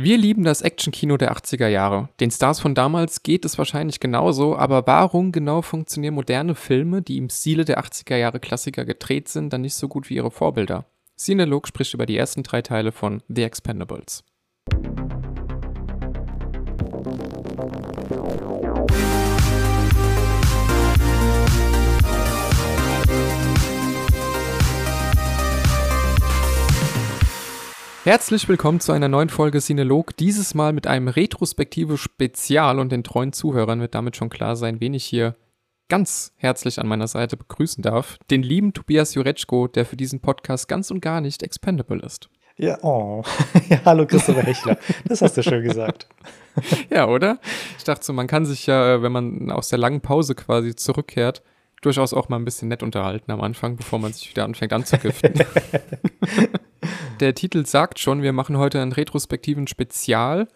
Wir 0.00 0.16
lieben 0.16 0.44
das 0.44 0.62
Actionkino 0.62 1.16
der 1.16 1.32
80er 1.32 1.66
Jahre. 1.66 2.08
Den 2.20 2.30
Stars 2.30 2.60
von 2.60 2.76
damals 2.76 3.24
geht 3.24 3.44
es 3.44 3.58
wahrscheinlich 3.58 3.98
genauso, 3.98 4.56
aber 4.56 4.86
warum 4.86 5.32
genau 5.32 5.60
funktionieren 5.60 6.14
moderne 6.14 6.54
Filme, 6.54 7.02
die 7.02 7.16
im 7.16 7.28
Stile 7.28 7.64
der 7.64 7.80
80er 7.82 8.14
Jahre 8.14 8.38
Klassiker 8.38 8.84
gedreht 8.84 9.26
sind, 9.26 9.52
dann 9.52 9.62
nicht 9.62 9.74
so 9.74 9.88
gut 9.88 10.08
wie 10.08 10.14
ihre 10.14 10.30
Vorbilder? 10.30 10.84
Cinelog 11.18 11.66
spricht 11.66 11.94
über 11.94 12.06
die 12.06 12.16
ersten 12.16 12.44
drei 12.44 12.62
Teile 12.62 12.92
von 12.92 13.24
The 13.26 13.42
Expendables. 13.42 14.22
Herzlich 28.08 28.48
willkommen 28.48 28.80
zu 28.80 28.92
einer 28.92 29.08
neuen 29.08 29.28
Folge 29.28 29.58
Cinelog, 29.58 30.16
dieses 30.16 30.54
Mal 30.54 30.72
mit 30.72 30.86
einem 30.86 31.08
retrospektive 31.08 31.98
Spezial 31.98 32.78
und 32.78 32.90
den 32.90 33.04
treuen 33.04 33.34
Zuhörern 33.34 33.82
wird 33.82 33.94
damit 33.94 34.16
schon 34.16 34.30
klar 34.30 34.56
sein, 34.56 34.80
wen 34.80 34.94
ich 34.94 35.04
hier 35.04 35.36
ganz 35.90 36.32
herzlich 36.36 36.80
an 36.80 36.86
meiner 36.88 37.06
Seite 37.06 37.36
begrüßen 37.36 37.82
darf. 37.82 38.16
Den 38.30 38.42
lieben 38.42 38.72
Tobias 38.72 39.12
Jureczko, 39.12 39.68
der 39.68 39.84
für 39.84 39.98
diesen 39.98 40.20
Podcast 40.20 40.68
ganz 40.68 40.90
und 40.90 41.02
gar 41.02 41.20
nicht 41.20 41.42
expendable 41.42 42.00
ist. 42.00 42.30
Ja, 42.56 42.82
oh. 42.82 43.24
ja, 43.68 43.80
hallo 43.84 44.06
Christopher 44.06 44.42
Hechler. 44.42 44.78
Das 45.04 45.20
hast 45.20 45.36
du 45.36 45.42
schön 45.42 45.62
gesagt. 45.62 46.08
ja, 46.90 47.08
oder? 47.08 47.38
Ich 47.76 47.84
dachte 47.84 48.06
so, 48.06 48.14
man 48.14 48.26
kann 48.26 48.46
sich 48.46 48.64
ja, 48.66 49.02
wenn 49.02 49.12
man 49.12 49.50
aus 49.50 49.68
der 49.68 49.80
langen 49.80 50.00
Pause 50.00 50.34
quasi 50.34 50.74
zurückkehrt, 50.74 51.42
durchaus 51.82 52.12
auch 52.12 52.28
mal 52.28 52.36
ein 52.36 52.44
bisschen 52.44 52.68
nett 52.68 52.82
unterhalten 52.82 53.30
am 53.30 53.40
Anfang, 53.40 53.76
bevor 53.76 53.98
man 53.98 54.12
sich 54.12 54.30
wieder 54.30 54.44
anfängt 54.44 54.72
anzugiften. 54.72 55.34
Der 57.20 57.34
Titel 57.34 57.66
sagt 57.66 57.98
schon, 57.98 58.22
wir 58.22 58.32
machen 58.32 58.58
heute 58.58 58.80
einen 58.80 58.92
retrospektiven 58.92 59.66
Spezial. 59.66 60.48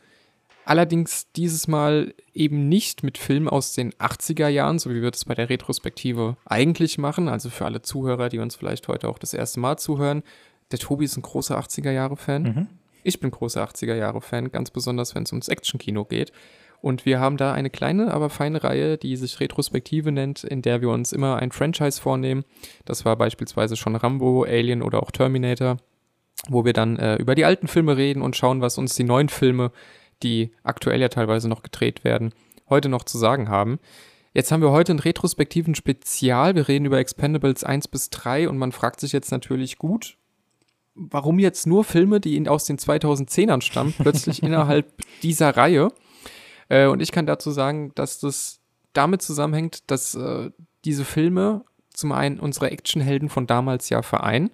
Allerdings 0.64 1.26
dieses 1.32 1.66
Mal 1.66 2.14
eben 2.34 2.68
nicht 2.68 3.02
mit 3.02 3.18
Filmen 3.18 3.48
aus 3.48 3.74
den 3.74 3.92
80er 3.94 4.46
Jahren, 4.46 4.78
so 4.78 4.90
wie 4.90 5.02
wir 5.02 5.10
das 5.10 5.24
bei 5.24 5.34
der 5.34 5.48
Retrospektive 5.48 6.36
eigentlich 6.44 6.98
machen. 6.98 7.28
Also 7.28 7.50
für 7.50 7.64
alle 7.64 7.82
Zuhörer, 7.82 8.28
die 8.28 8.38
uns 8.38 8.54
vielleicht 8.54 8.86
heute 8.86 9.08
auch 9.08 9.18
das 9.18 9.34
erste 9.34 9.58
Mal 9.58 9.76
zuhören. 9.76 10.22
Der 10.70 10.78
Tobi 10.78 11.04
ist 11.04 11.16
ein 11.16 11.22
großer 11.22 11.58
80er 11.58 11.90
Jahre-Fan. 11.90 12.42
Mhm. 12.42 12.68
Ich 13.02 13.18
bin 13.18 13.32
großer 13.32 13.64
80er 13.64 13.96
Jahre-Fan, 13.96 14.52
ganz 14.52 14.70
besonders 14.70 15.16
wenn 15.16 15.24
es 15.24 15.32
ums 15.32 15.48
Action-Kino 15.48 16.04
geht. 16.04 16.32
Und 16.82 17.06
wir 17.06 17.20
haben 17.20 17.38
da 17.38 17.54
eine 17.54 17.70
kleine, 17.70 18.12
aber 18.12 18.28
feine 18.28 18.62
Reihe, 18.62 18.98
die 18.98 19.16
sich 19.16 19.40
Retrospektive 19.40 20.12
nennt, 20.12 20.44
in 20.44 20.60
der 20.60 20.82
wir 20.82 20.90
uns 20.90 21.12
immer 21.12 21.36
ein 21.36 21.52
Franchise 21.52 22.00
vornehmen. 22.00 22.44
Das 22.84 23.06
war 23.06 23.16
beispielsweise 23.16 23.76
schon 23.76 23.96
Rambo, 23.96 24.44
Alien 24.44 24.82
oder 24.82 25.02
auch 25.02 25.10
Terminator 25.10 25.78
wo 26.48 26.64
wir 26.64 26.72
dann 26.72 26.98
äh, 26.98 27.16
über 27.16 27.34
die 27.34 27.44
alten 27.44 27.68
Filme 27.68 27.96
reden 27.96 28.22
und 28.22 28.36
schauen, 28.36 28.60
was 28.60 28.78
uns 28.78 28.94
die 28.94 29.04
neuen 29.04 29.28
Filme, 29.28 29.70
die 30.22 30.52
aktuell 30.62 31.00
ja 31.00 31.08
teilweise 31.08 31.48
noch 31.48 31.62
gedreht 31.62 32.04
werden, 32.04 32.32
heute 32.68 32.88
noch 32.88 33.04
zu 33.04 33.18
sagen 33.18 33.48
haben. 33.48 33.78
Jetzt 34.34 34.50
haben 34.50 34.62
wir 34.62 34.70
heute 34.70 34.92
einen 34.92 34.98
retrospektiven 34.98 35.74
Spezial. 35.74 36.54
Wir 36.54 36.66
reden 36.66 36.86
über 36.86 36.98
Expendables 36.98 37.64
1 37.64 37.88
bis 37.88 38.10
3 38.10 38.48
und 38.48 38.58
man 38.58 38.72
fragt 38.72 39.00
sich 39.00 39.12
jetzt 39.12 39.30
natürlich 39.30 39.78
gut, 39.78 40.16
warum 40.94 41.38
jetzt 41.38 41.66
nur 41.66 41.84
Filme, 41.84 42.18
die 42.18 42.48
aus 42.48 42.64
den 42.64 42.78
2010ern 42.78 43.60
stammen, 43.60 43.94
plötzlich 43.96 44.42
innerhalb 44.42 44.92
dieser 45.22 45.56
Reihe. 45.56 45.88
Äh, 46.72 46.86
und 46.86 47.00
ich 47.02 47.12
kann 47.12 47.26
dazu 47.26 47.50
sagen, 47.50 47.92
dass 47.94 48.18
das 48.18 48.60
damit 48.94 49.20
zusammenhängt, 49.20 49.90
dass 49.90 50.14
äh, 50.14 50.50
diese 50.86 51.04
Filme 51.04 51.64
zum 51.92 52.12
einen 52.12 52.40
unsere 52.40 52.70
Actionhelden 52.70 53.28
von 53.28 53.46
damals 53.46 53.90
ja 53.90 54.00
vereinen, 54.00 54.50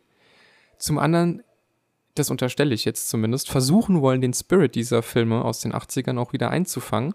zum 0.79 0.99
anderen 0.99 1.43
das 2.19 2.31
unterstelle 2.31 2.75
ich 2.75 2.85
jetzt 2.85 3.09
zumindest, 3.09 3.49
versuchen 3.49 4.01
wollen, 4.01 4.21
den 4.21 4.35
Spirit 4.35 4.75
dieser 4.75 5.03
Filme 5.03 5.45
aus 5.45 5.61
den 5.61 5.73
80ern 5.73 6.19
auch 6.19 6.33
wieder 6.33 6.51
einzufangen. 6.51 7.15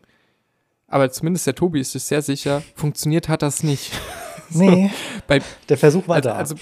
Aber 0.87 1.11
zumindest 1.11 1.45
der 1.45 1.55
Tobi 1.55 1.81
ist 1.81 1.91
sich 1.91 2.03
sehr 2.03 2.21
sicher, 2.21 2.63
funktioniert 2.73 3.27
hat 3.27 3.41
das 3.41 3.63
nicht. 3.63 3.91
Nee. 4.55 4.91
bei, 5.25 5.41
der 5.67 5.77
Versuch 5.77 6.07
war 6.07 6.17
also, 6.17 6.29
da. 6.29 6.35
Also, 6.35 6.55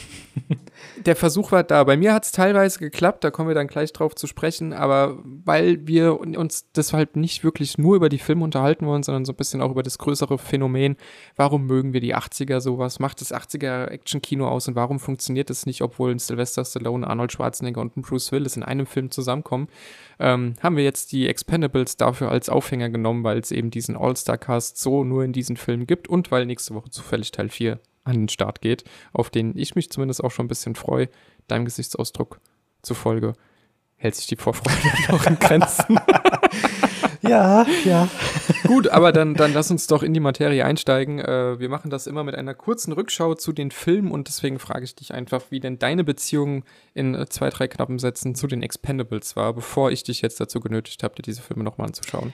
der 1.06 1.16
Versuch 1.16 1.52
war 1.52 1.64
da. 1.64 1.84
Bei 1.84 1.98
mir 1.98 2.14
hat 2.14 2.26
es 2.26 2.32
teilweise 2.32 2.80
geklappt, 2.80 3.24
da 3.24 3.32
kommen 3.32 3.48
wir 3.48 3.56
dann 3.56 3.68
gleich 3.68 3.94
drauf 3.94 4.16
zu 4.16 4.28
sprechen, 4.28 4.74
aber 4.74 5.18
weil 5.24 5.88
wir 5.88 6.20
uns 6.20 6.72
deshalb 6.76 7.16
nicht 7.16 7.44
wirklich 7.44 7.78
nur 7.78 7.96
über 7.96 8.10
die 8.10 8.20
Filme 8.20 8.44
unterhalten 8.44 8.86
wollen, 8.86 9.04
sondern 9.04 9.26
so 9.26 9.34
ein 9.34 9.36
bisschen 9.36 9.62
auch 9.62 9.72
über 9.72 9.84
das 9.84 9.98
größere 9.98 10.38
Phänomen, 10.38 10.98
warum 11.36 11.66
mögen 11.66 11.94
wir 11.94 12.02
die 12.02 12.16
80er 12.16 12.60
so, 12.60 12.78
was 12.78 13.00
macht 13.00 13.22
das 13.22 13.34
80er 13.34 13.88
Action-Kino 13.88 14.48
aus 14.48 14.68
und 14.68 14.76
warum 14.76 15.00
funktioniert 15.00 15.50
es 15.50 15.66
nicht, 15.66 15.82
obwohl 15.82 16.12
ein 16.12 16.20
Sylvester 16.20 16.66
Stallone, 16.66 17.08
Arnold 17.08 17.32
Schwarzenegger 17.32 17.82
und 17.82 17.98
ein 17.98 18.02
Bruce 18.02 18.32
Willis 18.32 18.58
in 18.58 18.64
einem 18.64 18.86
Film 18.86 19.12
zusammenkommen, 19.12 19.68
ähm, 20.20 20.56
haben 20.62 20.78
wir 20.78 20.84
jetzt 20.84 21.12
die 21.12 21.28
Expendables 21.28 21.98
dafür 21.98 22.32
als 22.32 22.50
Aufhänger 22.50 22.90
genommen, 22.90 23.24
weil 23.24 23.40
es 23.40 23.52
eben 23.52 23.72
diesen 23.72 23.98
All-Star-Cast 23.98 24.78
so 24.78 25.04
nur 25.04 25.24
in 25.24 25.34
diesen 25.34 25.58
Filmen 25.58 25.88
gibt 25.88 26.08
und 26.08 26.32
weil 26.32 26.46
nächste 26.46 26.74
Woche 26.74 26.90
zufällig 26.90 27.32
Teil 27.32 27.50
4 27.50 27.80
an 28.04 28.16
den 28.16 28.30
Start 28.30 28.62
geht, 28.62 28.84
auf 29.14 29.30
den 29.30 29.58
ich 29.58 29.76
mich 29.76 29.90
zumindest 29.90 30.24
auch 30.24 30.32
schon 30.32 30.46
ein 30.46 30.50
bisschen 30.50 30.76
freue. 30.76 31.10
Deinem 31.48 31.66
Gesichtsausdruck 31.66 32.40
zufolge 32.82 33.34
hält 34.02 34.16
sich 34.16 34.28
die 34.28 34.36
Vorfreude 34.36 34.78
noch 35.12 35.26
in 35.28 35.38
Grenzen. 35.38 36.00
ja, 37.22 37.66
ja. 37.86 38.10
Gut, 38.66 38.88
aber 38.88 39.12
dann, 39.12 39.36
dann 39.36 39.54
lass 39.54 39.70
uns 39.70 39.86
doch 39.86 40.02
in 40.02 40.14
die 40.14 40.20
Materie 40.20 40.66
einsteigen. 40.66 41.20
Äh, 41.20 41.60
wir 41.60 41.70
machen 41.70 41.92
das 41.92 42.08
immer 42.08 42.24
mit 42.24 42.36
einer 42.36 42.56
kurzen 42.56 42.94
Rückschau 42.94 43.36
zu 43.36 43.54
den 43.54 43.70
Filmen 43.70 44.12
und 44.12 44.28
deswegen 44.28 44.58
frage 44.58 44.86
ich 44.86 44.96
dich 44.96 45.14
einfach, 45.14 45.44
wie 45.50 45.60
denn 45.60 45.78
deine 45.78 46.04
Beziehung 46.04 46.64
in 46.96 47.14
äh, 47.14 47.28
zwei, 47.28 47.50
drei 47.50 47.68
knappen 47.68 48.00
Sätzen 48.00 48.34
zu 48.34 48.48
den 48.48 48.64
Expendables 48.64 49.36
war, 49.36 49.54
bevor 49.54 49.92
ich 49.92 50.04
dich 50.04 50.22
jetzt 50.22 50.40
dazu 50.40 50.60
genötigt 50.60 51.04
habe, 51.04 51.16
dir 51.16 51.22
diese 51.22 51.44
Filme 51.44 51.64
nochmal 51.64 51.88
anzuschauen. 51.88 52.34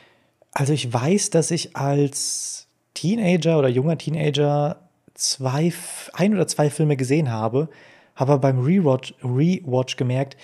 Also 0.53 0.71
ich 0.71 0.91
weiß, 0.91 1.31
dass 1.31 1.51
ich 1.51 1.75
als 1.75 2.67
Teenager 2.93 3.59
oder 3.59 3.67
junger 3.67 3.97
Teenager 3.97 4.86
zwei, 5.17 5.73
ein 6.13 6.33
oder 6.33 6.47
zwei 6.47 6.69
Filme 6.69 6.95
gesehen 6.95 7.31
habe, 7.31 7.69
habe 8.15 8.39
beim 8.39 8.59
Rewatch, 8.59 9.13
Rewatch 9.23 9.97
gemerkt, 9.97 10.37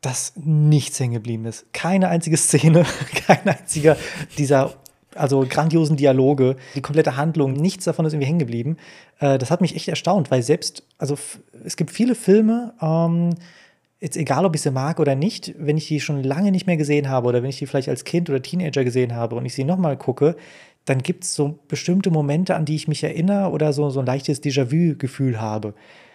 dass 0.00 0.34
nichts 0.36 1.00
hängen 1.00 1.14
geblieben 1.14 1.44
ist. 1.44 1.72
Keine 1.72 2.08
einzige 2.08 2.36
Szene, 2.36 2.84
kein 3.26 3.48
einziger 3.48 3.96
dieser 4.36 4.74
also 5.14 5.44
grandiosen 5.48 5.96
Dialoge, 5.96 6.56
die 6.74 6.80
komplette 6.80 7.16
Handlung, 7.16 7.54
nichts 7.54 7.84
davon 7.84 8.04
ist 8.04 8.12
irgendwie 8.12 8.28
hängen 8.28 8.38
geblieben. 8.38 8.76
Äh, 9.18 9.38
das 9.38 9.50
hat 9.50 9.60
mich 9.60 9.74
echt 9.74 9.88
erstaunt, 9.88 10.30
weil 10.30 10.42
selbst, 10.42 10.84
also 10.96 11.16
es 11.64 11.76
gibt 11.76 11.90
viele 11.90 12.14
Filme, 12.14 12.74
ähm, 12.80 13.34
jetzt 14.00 14.16
egal, 14.16 14.44
ob 14.44 14.54
ich 14.54 14.62
sie 14.62 14.70
mag 14.70 15.00
oder 15.00 15.16
nicht, 15.16 15.54
wenn 15.58 15.76
ich 15.76 15.88
die 15.88 16.00
schon 16.00 16.22
lange 16.22 16.52
nicht 16.52 16.66
mehr 16.66 16.76
gesehen 16.76 17.08
habe 17.08 17.28
oder 17.28 17.42
wenn 17.42 17.50
ich 17.50 17.58
die 17.58 17.66
vielleicht 17.66 17.88
als 17.88 18.04
Kind 18.04 18.30
oder 18.30 18.40
Teenager 18.40 18.84
gesehen 18.84 19.14
habe 19.14 19.34
und 19.34 19.44
ich 19.44 19.54
sie 19.54 19.64
nochmal 19.64 19.96
gucke, 19.96 20.36
dann 20.88 21.02
gibt 21.02 21.24
es 21.24 21.34
so 21.34 21.58
bestimmte 21.68 22.10
Momente, 22.10 22.54
an 22.54 22.64
die 22.64 22.74
ich 22.74 22.88
mich 22.88 23.04
erinnere 23.04 23.50
oder 23.50 23.72
so, 23.72 23.90
so 23.90 24.00
ein 24.00 24.06
leichtes 24.06 24.42
Déjà-vu-Gefühl 24.42 25.40
habe. 25.40 25.74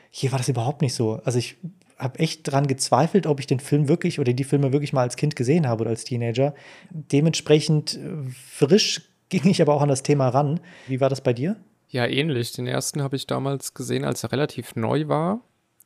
Hier 0.09 0.31
war 0.31 0.39
das 0.39 0.50
überhaupt 0.50 0.81
nicht 0.81 0.94
so. 0.94 1.22
Also 1.23 1.39
ich 1.39 1.57
habe 1.97 2.19
echt 2.19 2.51
dran 2.51 2.67
gezweifelt, 2.67 3.28
ob 3.28 3.39
ich 3.39 3.47
den 3.47 3.59
Film 3.59 3.88
wirklich 3.88 4.19
oder 4.19 4.34
die 4.34 4.44
Filme 4.44 4.73
wirklich 4.73 4.94
mal 4.94 5.01
als 5.01 5.16
Kind 5.16 5.35
gesehen 5.35 5.67
habe 5.67 5.81
oder 5.81 5.91
als 5.91 6.03
Teenager. 6.03 6.56
Dementsprechend 6.89 7.95
äh, 7.95 8.29
frisch 8.31 9.01
ging 9.29 9.47
ich 9.47 9.61
aber 9.61 9.73
auch 9.73 9.81
an 9.81 9.89
das 9.89 10.03
Thema 10.03 10.29
ran. 10.29 10.59
Wie 10.88 11.00
war 11.00 11.09
das 11.09 11.22
bei 11.22 11.34
dir? 11.34 11.55
Ja, 11.90 12.07
ähnlich. 12.07 12.51
Den 12.53 12.66
ersten 12.66 13.03
habe 13.03 13.16
ich 13.16 13.28
damals 13.28 13.73
gesehen, 13.73 14.03
als 14.03 14.23
er 14.23 14.31
relativ 14.31 14.75
neu 14.75 15.07
war. 15.07 15.41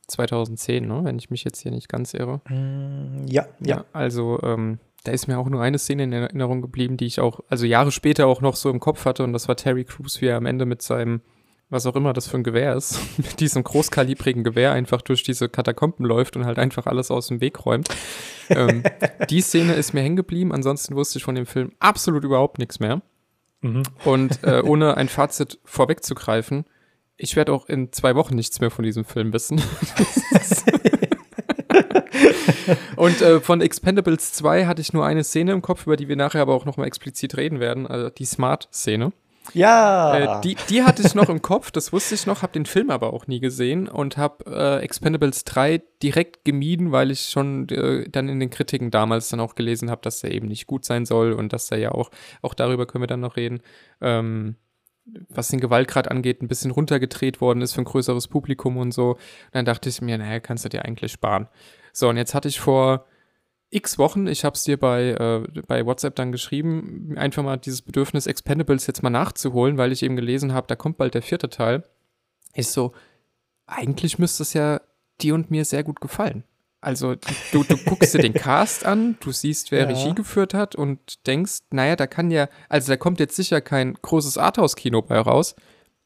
2010, 0.08 0.88
ne? 0.88 1.02
wenn 1.04 1.20
ich 1.20 1.30
mich 1.30 1.44
jetzt 1.44 1.62
hier 1.62 1.72
nicht 1.72 1.90
ganz 1.90 2.14
irre. 2.14 2.40
Mm, 2.48 3.28
ja, 3.28 3.46
ja, 3.60 3.78
ja. 3.78 3.86
Also 3.92 4.40
ähm, 4.42 4.80
da 5.08 5.14
ist 5.14 5.28
mir 5.28 5.38
auch 5.38 5.48
nur 5.48 5.62
eine 5.62 5.80
Szene 5.80 6.04
in 6.04 6.12
Erinnerung 6.12 6.62
geblieben, 6.62 6.98
die 6.98 7.06
ich 7.06 7.22
auch, 7.22 7.40
also 7.48 7.66
Jahre 7.66 7.92
später 7.92 8.28
auch 8.28 8.42
noch 8.42 8.58
so 8.58 8.70
im 8.70 8.82
Kopf 8.82 9.06
hatte 9.06 9.24
und 9.24 9.32
das 9.32 9.48
war 9.48 9.56
Terry 9.56 9.86
Crews, 9.86 10.22
wie 10.22 10.26
er 10.26 10.36
am 10.36 10.46
Ende 10.46 10.66
mit 10.66 10.82
seinem, 10.82 11.22
was 11.70 11.86
auch 11.86 11.96
immer 11.96 12.12
das 12.12 12.28
für 12.28 12.38
ein 12.38 12.44
Gewehr 12.44 12.76
ist, 12.76 13.00
mit 13.18 13.40
diesem 13.40 13.64
großkalibrigen 13.64 14.44
Gewehr 14.44 14.74
einfach 14.74 15.02
durch 15.02 15.24
diese 15.24 15.48
Katakomben 15.48 16.06
läuft 16.06 16.36
und 16.36 16.46
halt 16.46 16.60
einfach 16.60 16.88
alles 16.88 17.10
aus 17.10 17.28
dem 17.28 17.40
Weg 17.40 17.66
räumt. 17.66 17.88
ähm, 18.50 18.84
die 19.30 19.42
Szene 19.42 19.76
ist 19.76 19.94
mir 19.94 20.02
hängen 20.02 20.18
geblieben, 20.18 20.52
ansonsten 20.52 20.96
wusste 20.96 21.20
ich 21.20 21.24
von 21.24 21.36
dem 21.36 21.46
Film 21.46 21.72
absolut 21.80 22.26
überhaupt 22.26 22.60
nichts 22.60 22.82
mehr. 22.82 23.02
Mhm. 23.62 23.84
Und 24.04 24.44
äh, 24.44 24.62
ohne 24.66 24.98
ein 24.98 25.08
Fazit 25.08 25.60
vorwegzugreifen, 25.64 26.66
ich 27.16 27.38
werde 27.38 27.54
auch 27.54 27.68
in 27.68 27.94
zwei 27.94 28.16
Wochen 28.16 28.36
nichts 28.36 28.60
mehr 28.60 28.72
von 28.72 28.84
diesem 28.84 29.06
Film 29.06 29.32
wissen. 29.32 29.62
Und 32.96 33.22
äh, 33.22 33.40
von 33.40 33.62
Expendables 33.62 34.34
2 34.34 34.66
hatte 34.66 34.82
ich 34.82 34.94
nur 34.94 35.06
eine 35.06 35.24
Szene 35.24 35.52
im 35.52 35.62
Kopf, 35.62 35.86
über 35.86 35.98
die 35.98 36.08
wir 36.08 36.16
nachher 36.16 36.42
aber 36.42 36.54
auch 36.54 36.66
nochmal 36.66 36.88
explizit 36.88 37.38
reden 37.38 37.60
werden, 37.60 37.88
also 37.88 38.10
die 38.10 38.26
Smart-Szene. 38.26 39.12
Ja. 39.54 40.40
Äh, 40.40 40.42
die, 40.42 40.56
die 40.70 40.84
hatte 40.84 41.02
ich 41.06 41.16
noch 41.16 41.30
im 41.30 41.42
Kopf, 41.42 41.72
das 41.72 41.94
wusste 41.94 42.16
ich 42.16 42.26
noch, 42.26 42.42
habe 42.42 42.54
den 42.54 42.66
Film 42.66 42.90
aber 42.90 43.14
auch 43.14 43.28
nie 43.28 43.40
gesehen 43.40 43.88
und 43.88 44.18
habe 44.18 44.46
äh, 44.46 44.84
Expendables 44.84 45.46
3 45.46 45.82
direkt 46.04 46.46
gemieden, 46.46 46.92
weil 46.92 47.12
ich 47.12 47.30
schon 47.30 47.70
äh, 47.70 48.10
dann 48.10 48.30
in 48.30 48.40
den 48.40 48.50
Kritiken 48.50 48.92
damals 48.92 49.30
dann 49.30 49.40
auch 49.40 49.56
gelesen 49.56 49.90
habe, 49.90 50.02
dass 50.02 50.22
der 50.22 50.32
eben 50.32 50.48
nicht 50.48 50.68
gut 50.68 50.86
sein 50.86 51.06
soll 51.06 51.34
und 51.34 51.54
dass 51.54 51.68
der 51.68 51.80
ja 51.80 51.92
auch, 51.92 52.12
auch 52.42 52.54
darüber 52.54 52.86
können 52.86 53.04
wir 53.04 53.08
dann 53.08 53.22
noch 53.22 53.38
reden, 53.38 53.62
ähm, 54.02 54.56
was 55.30 55.48
den 55.48 55.62
Gewaltgrad 55.62 56.12
angeht, 56.12 56.42
ein 56.42 56.50
bisschen 56.50 56.72
runtergedreht 56.72 57.40
worden 57.40 57.62
ist 57.62 57.74
für 57.74 57.82
ein 57.82 57.86
größeres 57.86 58.28
Publikum 58.28 58.76
und 58.76 58.92
so. 58.92 59.12
Und 59.12 59.20
dann 59.54 59.66
dachte 59.66 59.88
ich 59.88 60.02
mir, 60.02 60.18
naja, 60.18 60.42
kannst 60.42 60.66
du 60.66 60.70
dir 60.70 60.84
eigentlich 60.84 61.14
sparen. 61.14 61.48
So, 61.98 62.10
und 62.10 62.18
jetzt 62.18 62.36
hatte 62.36 62.48
ich 62.48 62.60
vor 62.60 63.08
x 63.72 63.98
Wochen, 63.98 64.28
ich 64.28 64.46
habe 64.46 64.54
es 64.54 64.64
dir 64.64 64.78
bei, 64.78 65.10
äh, 65.10 65.62
bei 65.66 65.84
WhatsApp 65.84 66.16
dann 66.16 66.32
geschrieben, 66.32 67.16
einfach 67.18 67.42
mal 67.42 67.58
dieses 67.58 67.82
Bedürfnis 67.82 68.28
Expendables 68.28 68.86
jetzt 68.86 69.02
mal 69.02 69.10
nachzuholen, 69.10 69.80
weil 69.80 69.92
ich 69.92 70.04
eben 70.04 70.16
gelesen 70.16 70.54
habe, 70.54 70.68
da 70.68 70.76
kommt 70.76 71.00
bald 71.00 71.16
der 71.16 71.24
vierte 71.24 71.50
Teil. 71.50 71.84
Ist 72.54 72.74
so, 72.74 72.92
eigentlich 73.66 74.20
müsste 74.20 74.44
es 74.44 74.54
ja 74.54 74.80
dir 75.22 75.34
und 75.34 75.50
mir 75.50 75.66
sehr 75.66 75.84
gut 75.84 76.00
gefallen. 76.00 76.44
Also 76.82 77.16
du, 77.52 77.64
du 77.64 77.76
guckst 77.78 78.14
dir 78.14 78.22
den 78.22 78.34
Cast 78.36 78.86
an, 78.86 79.18
du 79.22 79.32
siehst, 79.32 79.72
wer 79.72 79.80
ja. 79.80 79.88
Regie 79.88 80.14
geführt 80.14 80.54
hat 80.54 80.76
und 80.76 81.26
denkst, 81.26 81.62
naja, 81.72 81.96
da 81.96 82.06
kann 82.06 82.30
ja, 82.30 82.48
also 82.70 82.92
da 82.92 82.98
kommt 82.98 83.20
jetzt 83.20 83.36
sicher 83.36 83.60
kein 83.60 83.96
großes 83.96 84.38
Arthouse-Kino 84.38 85.02
bei 85.02 85.20
raus, 85.20 85.56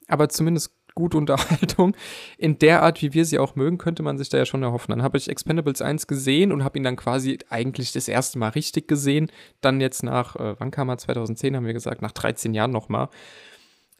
aber 0.08 0.30
zumindest 0.30 0.72
gute 0.96 1.18
Unterhaltung. 1.18 1.96
In 2.38 2.60
der 2.60 2.84
Art, 2.84 3.02
wie 3.02 3.14
wir 3.14 3.26
sie 3.26 3.40
auch 3.40 3.56
mögen, 3.56 3.78
könnte 3.78 4.04
man 4.04 4.18
sich 4.18 4.30
da 4.30 4.38
ja 4.38 4.46
schon 4.46 4.64
erhoffen. 4.64 4.92
Dann 4.92 5.04
habe 5.04 5.18
ich 5.18 5.30
Expendables 5.30 5.82
1 5.82 6.08
gesehen 6.08 6.52
und 6.52 6.64
habe 6.64 6.78
ihn 6.78 6.84
dann 6.84 6.96
quasi 6.96 7.40
eigentlich 7.50 7.92
das 7.92 8.08
erste 8.08 8.40
Mal 8.40 8.50
richtig 8.50 8.88
gesehen. 8.88 9.32
Dann 9.62 9.82
jetzt 9.82 10.04
nach, 10.04 10.36
äh, 10.36 10.56
wann 10.60 10.72
kam 10.72 10.90
er? 10.90 10.98
2010 10.98 11.56
haben 11.56 11.66
wir 11.66 11.74
gesagt, 11.74 12.02
nach 12.02 12.12
13 12.12 12.54
Jahren 12.54 12.72
nochmal. 12.72 13.10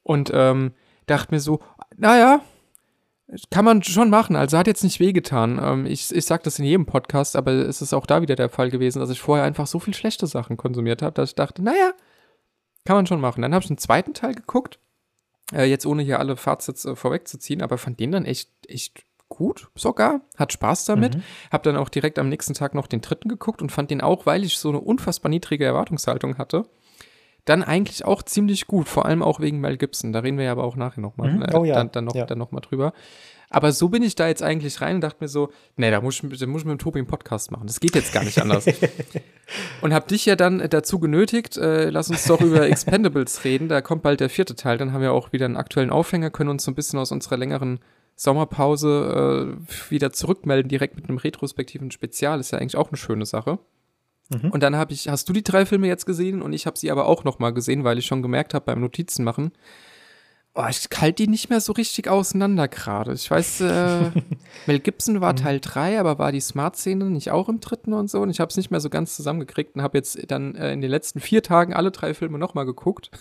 Und 0.04 0.32
ähm, 0.34 0.74
dachte 1.06 1.34
mir 1.34 1.40
so, 1.40 1.60
naja, 1.98 2.42
kann 3.50 3.66
man 3.66 3.82
schon 3.84 4.10
machen. 4.10 4.36
Also 4.36 4.58
hat 4.58 4.68
jetzt 4.68 4.84
nicht 4.84 5.00
wehgetan. 5.00 5.60
Ähm, 5.64 5.86
ich 5.86 6.14
ich 6.14 6.26
sage 6.26 6.44
das 6.44 6.60
in 6.60 6.66
jedem 6.66 6.86
Podcast, 6.86 7.36
aber 7.36 7.52
es 7.52 7.82
ist 7.82 7.94
auch 7.94 8.06
da 8.06 8.22
wieder 8.22 8.36
der 8.36 8.50
Fall 8.50 8.70
gewesen, 8.70 9.00
dass 9.00 9.10
ich 9.10 9.22
vorher 9.22 9.46
einfach 9.46 9.68
so 9.68 9.80
viel 9.80 9.94
schlechte 9.94 10.28
Sachen 10.28 10.58
konsumiert 10.58 11.02
habe, 11.02 11.14
dass 11.14 11.30
ich 11.30 11.36
dachte, 11.36 11.64
naja, 11.64 11.94
kann 12.86 12.96
man 12.96 13.08
schon 13.08 13.22
machen. 13.22 13.42
Dann 13.42 13.54
habe 13.54 13.64
ich 13.64 13.70
einen 13.70 13.78
zweiten 13.78 14.14
Teil 14.14 14.34
geguckt 14.34 14.80
äh, 15.53 15.65
jetzt 15.65 15.86
ohne 15.86 16.03
hier 16.03 16.19
alle 16.19 16.38
Fazits 16.38 16.86
äh, 16.86 16.95
vorwegzuziehen, 16.95 17.62
aber 17.62 17.77
fand 17.77 18.00
den 18.00 18.12
dann 18.12 18.25
echt, 18.25 18.50
echt 18.68 19.03
gut 19.30 19.69
sogar, 19.75 20.21
hat 20.36 20.53
Spaß 20.53 20.86
damit. 20.86 21.15
Mhm. 21.15 21.24
Hab 21.51 21.63
dann 21.63 21.77
auch 21.77 21.89
direkt 21.89 22.19
am 22.19 22.30
nächsten 22.30 22.53
Tag 22.53 22.75
noch 22.75 22.88
den 22.88 23.01
dritten 23.01 23.30
geguckt 23.30 23.62
und 23.62 23.71
fand 23.71 23.89
den 23.89 24.01
auch, 24.01 24.25
weil 24.25 24.44
ich 24.44 24.57
so 24.57 24.69
eine 24.69 24.80
unfassbar 24.80 25.30
niedrige 25.30 25.65
Erwartungshaltung 25.65 26.38
hatte, 26.38 26.65
dann 27.45 27.63
eigentlich 27.63 28.06
auch 28.06 28.21
ziemlich 28.24 28.68
gut, 28.68 28.88
vor 28.88 29.06
allem 29.06 29.24
auch 29.24 29.39
wegen 29.39 29.59
Mel 29.59 29.77
Gibson. 29.77 30.13
Da 30.13 30.19
reden 30.19 30.38
wir 30.38 30.45
ja 30.45 30.51
aber 30.51 30.63
auch 30.63 30.75
nachher 30.75 31.01
nochmal 31.01 31.31
mhm. 31.31 31.42
äh, 31.44 31.56
oh, 31.56 31.63
ja. 31.63 31.75
dann, 31.75 31.92
dann, 31.92 32.06
noch, 32.06 32.15
ja. 32.15 32.25
dann 32.25 32.38
noch 32.38 32.51
mal 32.51 32.59
drüber. 32.59 32.94
Aber 33.51 33.74
so 33.74 33.89
bin 33.89 34.01
ich 34.01 34.15
da 34.15 34.27
jetzt 34.27 34.42
eigentlich 34.42 34.80
rein 34.80 34.95
und 34.95 35.01
dachte 35.01 35.18
mir 35.19 35.27
so, 35.27 35.51
nee, 35.75 35.92
da 35.92 36.00
muss 36.00 36.24
ich, 36.24 36.39
da 36.39 36.48
muss 36.48 36.62
ich 36.62 36.65
mit 36.65 36.71
dem 36.71 36.80
Tobi 36.80 37.00
einen 37.00 37.07
Podcast 37.07 37.51
machen. 37.51 37.68
Das 37.68 37.81
geht 37.81 37.95
jetzt 37.95 38.13
gar 38.13 38.24
nicht 38.24 38.42
anders. 38.42 38.65
und 39.81 39.94
hab 39.94 40.07
dich 40.07 40.25
ja 40.25 40.38
dann 40.38 40.65
dazu 40.69 41.00
genötigt, 41.00 41.57
äh, 41.57 41.89
lass 41.89 42.09
uns 42.09 42.24
doch 42.24 42.39
über 42.39 42.65
Expendables 42.69 43.44
reden. 43.44 43.68
Da 43.68 43.81
kommt 43.81 44.03
bald 44.03 44.21
der 44.21 44.30
vierte 44.30 44.56
Teil. 44.56 44.77
Dann 44.77 44.94
haben 44.94 45.01
wir 45.01 45.12
auch 45.12 45.33
wieder 45.33 45.45
einen 45.45 45.57
aktuellen 45.57 45.89
Aufhänger, 45.89 46.30
können 46.30 46.50
uns 46.50 46.63
so 46.63 46.71
ein 46.71 46.75
bisschen 46.75 46.98
aus 46.98 47.12
unserer 47.12 47.36
längeren 47.36 47.80
Sommerpause 48.15 49.57
äh, 49.59 49.92
wieder 49.92 50.13
zurückmelden, 50.13 50.69
direkt 50.69 50.95
mit 50.95 51.09
einem 51.09 51.18
retrospektiven 51.18 51.92
Spezial. 51.92 52.39
Ist 52.39 52.51
ja 52.51 52.57
eigentlich 52.57 52.77
auch 52.77 52.88
eine 52.88 52.98
schöne 52.98 53.25
Sache. 53.25 53.59
Mhm. 54.30 54.51
Und 54.51 54.63
dann 54.63 54.77
habe 54.77 54.94
ich, 54.94 55.09
hast 55.09 55.27
du 55.27 55.33
die 55.33 55.44
drei 55.44 55.65
Filme 55.65 55.88
jetzt 55.88 56.06
gesehen 56.06 56.42
und 56.42 56.53
ich 56.53 56.65
habe 56.65 56.77
sie 56.77 56.89
aber 56.89 57.06
auch 57.06 57.25
noch 57.25 57.39
mal 57.39 57.51
gesehen, 57.51 57.83
weil 57.83 57.98
ich 57.98 58.06
schon 58.06 58.21
gemerkt 58.21 58.53
habe 58.53 58.65
beim 58.65 58.80
Notizen 58.80 59.25
machen, 59.25 59.51
Oh, 60.53 60.65
ich 60.69 60.89
halte 61.00 61.24
die 61.24 61.30
nicht 61.30 61.50
mehr 61.50 61.62
so 61.62 61.71
richtig 61.71 62.09
auseinander 62.09 62.68
gerade. 62.68 63.13
Ich 63.13 63.31
weiß, 63.31 63.62
äh, 63.62 64.12
Mel 64.68 64.80
Gibson 64.80 65.21
war 65.21 65.31
mhm. 65.31 65.38
Teil 65.38 65.59
3, 65.62 65.98
aber 65.98 66.19
war 66.19 66.33
die 66.33 66.42
Smart-Szene 66.42 67.06
nicht 67.06 67.31
auch 67.31 67.48
im 67.48 67.62
dritten 67.62 67.94
und 67.94 68.09
so? 68.09 68.19
Und 68.19 68.30
ich 68.30 68.42
habe 68.42 68.50
es 68.50 68.57
nicht 68.57 68.69
mehr 68.69 68.81
so 68.81 68.89
ganz 68.89 69.15
zusammengekriegt 69.15 69.75
und 69.75 69.81
habe 69.81 69.98
jetzt 69.98 70.19
dann 70.30 70.56
äh, 70.56 70.74
in 70.74 70.81
den 70.81 70.92
letzten 70.92 71.21
vier 71.21 71.42
Tagen 71.42 71.74
alle 71.74 71.92
drei 71.92 72.13
Filme 72.13 72.38
nochmal 72.38 72.65
geguckt. 72.65 73.12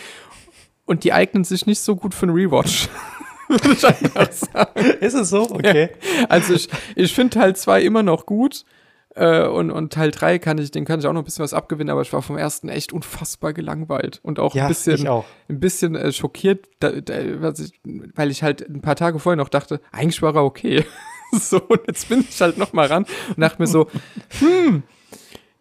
und 0.86 1.04
die 1.04 1.12
eignen 1.12 1.44
sich 1.44 1.66
nicht 1.66 1.80
so 1.80 1.96
gut 1.96 2.14
für 2.14 2.26
einen 2.26 2.34
Rewatch. 2.34 2.88
Ist 5.00 5.14
es 5.14 5.28
so? 5.28 5.42
Okay. 5.50 5.90
Ja. 6.20 6.26
Also 6.30 6.54
ich, 6.54 6.68
ich 6.96 7.14
finde 7.14 7.38
Teil 7.38 7.54
2 7.54 7.82
immer 7.82 8.02
noch 8.02 8.24
gut. 8.24 8.64
Äh, 9.16 9.46
und, 9.46 9.70
und 9.70 9.92
Teil 9.92 10.10
3 10.10 10.38
kann 10.40 10.58
ich, 10.58 10.72
den 10.72 10.84
kann 10.84 10.98
ich 10.98 11.06
auch 11.06 11.12
noch 11.12 11.22
ein 11.22 11.24
bisschen 11.24 11.44
was 11.44 11.54
abgewinnen, 11.54 11.90
aber 11.90 12.02
ich 12.02 12.12
war 12.12 12.20
vom 12.20 12.36
ersten 12.36 12.68
echt 12.68 12.92
unfassbar 12.92 13.52
gelangweilt 13.52 14.20
und 14.22 14.40
auch 14.40 14.54
ja, 14.54 14.64
ein 14.64 14.68
bisschen, 14.68 15.06
auch. 15.06 15.24
ein 15.48 15.60
bisschen 15.60 15.94
äh, 15.94 16.12
schockiert, 16.12 16.66
da, 16.80 16.90
da, 16.90 17.20
ich, 17.50 17.80
weil 18.14 18.30
ich 18.32 18.42
halt 18.42 18.68
ein 18.68 18.80
paar 18.80 18.96
Tage 18.96 19.20
vorher 19.20 19.36
noch 19.36 19.48
dachte, 19.48 19.80
eigentlich 19.92 20.20
war 20.20 20.34
er 20.34 20.44
okay. 20.44 20.84
so, 21.32 21.60
und 21.62 21.80
jetzt 21.86 22.08
bin 22.08 22.24
ich 22.28 22.40
halt 22.40 22.58
noch 22.58 22.72
mal 22.72 22.86
ran 22.86 23.06
und 23.28 23.40
dachte 23.40 23.62
mir 23.62 23.68
so, 23.68 23.86
hm, 24.40 24.82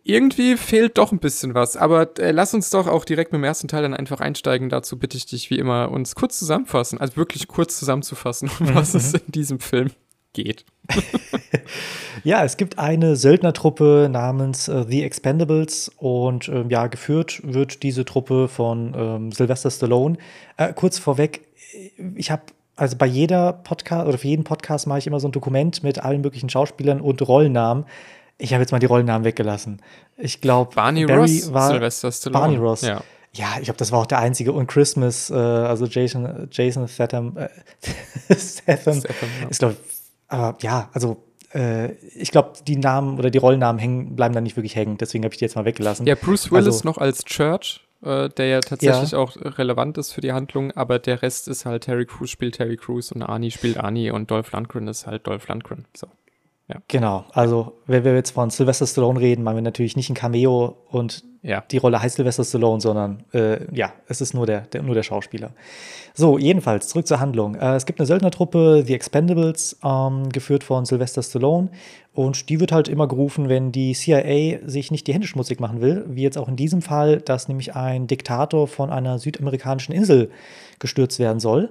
irgendwie 0.03 0.57
fehlt 0.57 0.97
doch 0.97 1.11
ein 1.11 1.19
bisschen 1.19 1.53
was. 1.53 1.77
Aber 1.77 2.17
äh, 2.19 2.31
lass 2.31 2.55
uns 2.55 2.71
doch 2.71 2.87
auch 2.87 3.05
direkt 3.05 3.31
mit 3.31 3.39
dem 3.39 3.45
ersten 3.45 3.67
Teil 3.67 3.83
dann 3.83 3.93
einfach 3.93 4.19
einsteigen. 4.19 4.69
Dazu 4.69 4.97
bitte 4.97 5.15
ich 5.15 5.27
dich 5.27 5.49
wie 5.49 5.59
immer, 5.59 5.91
uns 5.91 6.15
kurz 6.15 6.39
zusammenfassen, 6.39 6.99
also 6.99 7.15
wirklich 7.15 7.47
kurz 7.47 7.79
zusammenzufassen, 7.79 8.49
um 8.59 8.67
was 8.75 8.95
es 8.95 9.13
in 9.13 9.31
diesem 9.31 9.59
Film 9.59 9.91
geht. 10.33 10.65
ja, 12.23 12.43
es 12.43 12.57
gibt 12.57 12.77
eine 12.77 13.15
Söldnertruppe 13.15 14.09
namens 14.11 14.67
äh, 14.67 14.85
The 14.87 15.03
Expendables 15.03 15.91
und 15.97 16.49
ähm, 16.49 16.69
ja, 16.69 16.87
geführt 16.87 17.41
wird 17.43 17.83
diese 17.83 18.05
Truppe 18.05 18.47
von 18.47 18.93
ähm, 18.95 19.31
Sylvester 19.31 19.71
Stallone. 19.71 20.17
Äh, 20.57 20.73
kurz 20.73 20.99
vorweg, 20.99 21.41
ich 22.15 22.31
habe 22.31 22.43
also 22.75 22.97
bei 22.97 23.05
jeder 23.05 23.53
Podcast 23.53 24.07
oder 24.07 24.17
für 24.17 24.27
jeden 24.27 24.43
Podcast 24.43 24.87
mache 24.87 24.99
ich 24.99 25.07
immer 25.07 25.19
so 25.19 25.27
ein 25.27 25.31
Dokument 25.31 25.83
mit 25.83 26.03
allen 26.03 26.21
möglichen 26.21 26.49
Schauspielern 26.49 27.01
und 27.01 27.21
Rollennamen. 27.27 27.85
Ich 28.37 28.53
habe 28.53 28.61
jetzt 28.61 28.71
mal 28.71 28.79
die 28.79 28.87
Rollennamen 28.87 29.25
weggelassen. 29.25 29.81
Ich 30.17 30.41
glaube, 30.41 30.73
Barney 30.75 31.05
Barry 31.05 31.39
Ross, 31.39 31.53
war 31.53 31.69
Sylvester 31.69 32.11
Stallone. 32.11 32.39
Barney 32.39 32.57
Ross. 32.57 32.81
Ja. 32.81 33.03
Ja, 33.35 33.55
ich 33.57 33.63
glaube, 33.63 33.77
das 33.77 33.91
war 33.91 33.99
auch 33.99 34.05
der 34.05 34.19
einzige. 34.19 34.53
Und 34.53 34.67
Christmas, 34.67 35.31
äh, 35.31 35.33
also 35.33 35.87
Jason, 35.87 36.47
Jason 36.51 36.87
Statham, 36.87 37.35
äh, 37.35 37.49
Statham, 38.35 38.99
Statham 38.99 39.29
ja. 39.41 39.47
ist, 39.49 39.57
glaube 39.57 39.75
aber 40.27 40.57
ja, 40.61 40.89
also 40.93 41.23
äh, 41.53 41.93
ich 42.15 42.31
glaube, 42.31 42.53
die 42.65 42.77
Namen 42.77 43.19
oder 43.19 43.29
die 43.29 43.37
Rollnamen 43.37 43.79
hängen, 43.79 44.15
bleiben 44.15 44.33
da 44.33 44.41
nicht 44.41 44.55
wirklich 44.55 44.75
hängen. 44.75 44.97
Deswegen 44.97 45.23
habe 45.23 45.33
ich 45.33 45.39
die 45.39 45.45
jetzt 45.45 45.55
mal 45.55 45.65
weggelassen. 45.65 46.05
Ja, 46.05 46.15
Bruce 46.15 46.51
Willis 46.51 46.67
also, 46.67 46.87
noch 46.87 46.97
als 46.97 47.23
Church, 47.25 47.81
äh, 48.03 48.29
der 48.29 48.47
ja 48.47 48.59
tatsächlich 48.59 49.11
ja. 49.11 49.17
auch 49.17 49.35
relevant 49.35 49.97
ist 49.97 50.11
für 50.11 50.21
die 50.21 50.33
Handlung, 50.33 50.71
aber 50.71 50.99
der 50.99 51.21
Rest 51.21 51.47
ist 51.47 51.65
halt 51.65 51.83
Terry 51.83 52.05
Crews 52.05 52.29
spielt 52.29 52.55
Terry 52.55 52.77
Crews 52.77 53.11
und 53.11 53.21
Arnie 53.21 53.51
spielt 53.51 53.77
Arnie 53.77 54.11
und 54.11 54.31
Dolph 54.31 54.51
Lundgren 54.51 54.87
ist 54.87 55.07
halt 55.07 55.27
Dolph 55.27 55.47
Lundgren. 55.47 55.85
So. 55.95 56.07
Ja. 56.67 56.81
Genau, 56.87 57.25
also 57.33 57.79
wenn 57.85 58.03
wir 58.03 58.15
jetzt 58.15 58.31
von 58.31 58.49
Sylvester 58.49 58.87
Stallone 58.87 59.19
reden, 59.19 59.43
meinen 59.43 59.57
wir 59.57 59.61
natürlich 59.61 59.95
nicht 59.95 60.09
ein 60.09 60.15
Cameo 60.15 60.77
und 60.89 61.23
ja. 61.43 61.63
die 61.69 61.77
Rolle 61.77 62.01
heißt 62.01 62.15
Sylvester 62.15 62.43
Stallone, 62.43 62.81
sondern 62.81 63.23
äh, 63.33 63.59
ja, 63.75 63.93
es 64.07 64.21
ist 64.21 64.33
nur 64.33 64.45
der, 64.45 64.61
der, 64.61 64.81
nur 64.81 64.95
der 64.95 65.03
Schauspieler. 65.03 65.51
So, 66.13 66.37
jedenfalls, 66.37 66.87
zurück 66.87 67.05
zur 67.05 67.19
Handlung. 67.19 67.55
Äh, 67.55 67.75
es 67.75 67.85
gibt 67.85 67.99
eine 67.99 68.07
Söldnertruppe, 68.07 68.83
The 68.85 68.93
Expendables, 68.95 69.77
ähm, 69.83 70.29
geführt 70.29 70.63
von 70.63 70.85
Sylvester 70.85 71.21
Stallone 71.21 71.69
und 72.13 72.49
die 72.49 72.59
wird 72.59 72.71
halt 72.71 72.87
immer 72.87 73.07
gerufen, 73.07 73.49
wenn 73.49 73.71
die 73.71 73.93
CIA 73.93 74.59
sich 74.65 74.89
nicht 74.89 75.05
die 75.07 75.13
Hände 75.13 75.27
schmutzig 75.27 75.59
machen 75.59 75.81
will, 75.81 76.05
wie 76.07 76.23
jetzt 76.23 76.37
auch 76.37 76.47
in 76.47 76.55
diesem 76.55 76.81
Fall, 76.81 77.17
dass 77.19 77.47
nämlich 77.47 77.75
ein 77.75 78.07
Diktator 78.07 78.67
von 78.67 78.89
einer 78.89 79.19
südamerikanischen 79.19 79.93
Insel 79.93 80.31
gestürzt 80.79 81.19
werden 81.19 81.39
soll. 81.39 81.69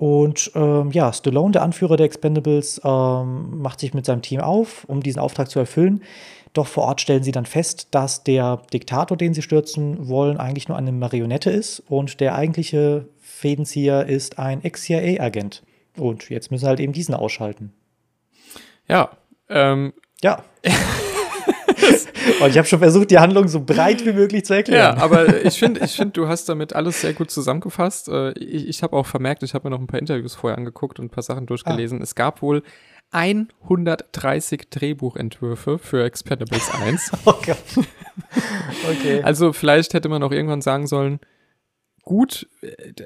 Und 0.00 0.50
ähm, 0.54 0.90
ja, 0.92 1.12
Stallone, 1.12 1.52
der 1.52 1.62
Anführer 1.62 1.98
der 1.98 2.06
Expendables, 2.06 2.80
ähm, 2.82 3.60
macht 3.60 3.80
sich 3.80 3.92
mit 3.92 4.06
seinem 4.06 4.22
Team 4.22 4.40
auf, 4.40 4.84
um 4.88 5.02
diesen 5.02 5.20
Auftrag 5.20 5.50
zu 5.50 5.58
erfüllen. 5.58 6.02
Doch 6.52 6.66
vor 6.66 6.84
Ort 6.84 7.00
stellen 7.00 7.22
sie 7.22 7.32
dann 7.32 7.46
fest, 7.46 7.88
dass 7.92 8.24
der 8.24 8.62
Diktator, 8.72 9.16
den 9.16 9.34
sie 9.34 9.42
stürzen 9.42 10.08
wollen, 10.08 10.38
eigentlich 10.38 10.68
nur 10.68 10.76
eine 10.76 10.92
Marionette 10.92 11.50
ist 11.50 11.80
und 11.88 12.20
der 12.20 12.34
eigentliche 12.34 13.06
Fädenzieher 13.20 14.06
ist 14.06 14.38
ein 14.38 14.64
Ex-CIA-Agent. 14.64 15.62
Und 15.96 16.28
jetzt 16.28 16.50
müssen 16.50 16.64
sie 16.64 16.68
halt 16.68 16.80
eben 16.80 16.92
diesen 16.92 17.14
ausschalten. 17.14 17.72
Ja. 18.88 19.10
Ähm. 19.48 19.92
Ja. 20.22 20.44
Und 22.40 22.50
ich 22.50 22.58
habe 22.58 22.66
schon 22.66 22.78
versucht, 22.78 23.10
die 23.10 23.18
Handlung 23.18 23.48
so 23.48 23.60
breit 23.60 24.04
wie 24.04 24.12
möglich 24.12 24.44
zu 24.44 24.54
erklären. 24.54 24.96
Ja, 24.96 25.02
aber 25.02 25.44
ich 25.44 25.58
finde, 25.58 25.80
ich 25.84 25.92
find, 25.92 26.16
du 26.16 26.28
hast 26.28 26.48
damit 26.48 26.74
alles 26.74 27.00
sehr 27.00 27.12
gut 27.12 27.30
zusammengefasst. 27.30 28.08
Äh, 28.08 28.32
ich, 28.32 28.68
ich 28.68 28.82
habe 28.82 28.96
auch 28.96 29.06
vermerkt, 29.06 29.42
ich 29.42 29.54
habe 29.54 29.68
mir 29.68 29.74
noch 29.74 29.80
ein 29.80 29.86
paar 29.86 30.00
Interviews 30.00 30.34
vorher 30.34 30.56
angeguckt 30.56 30.98
und 30.98 31.06
ein 31.06 31.10
paar 31.10 31.22
Sachen 31.22 31.46
durchgelesen. 31.46 32.00
Ah. 32.00 32.02
Es 32.02 32.14
gab 32.14 32.42
wohl 32.42 32.62
130 33.12 34.70
Drehbuchentwürfe 34.70 35.78
für 35.78 36.04
Expendables 36.04 36.70
1. 36.82 37.12
oh 37.24 37.34
Gott. 37.44 37.86
Okay. 38.88 39.22
Also 39.22 39.52
vielleicht 39.52 39.94
hätte 39.94 40.08
man 40.08 40.22
auch 40.22 40.32
irgendwann 40.32 40.62
sagen 40.62 40.86
sollen, 40.86 41.20
gut, 42.02 42.48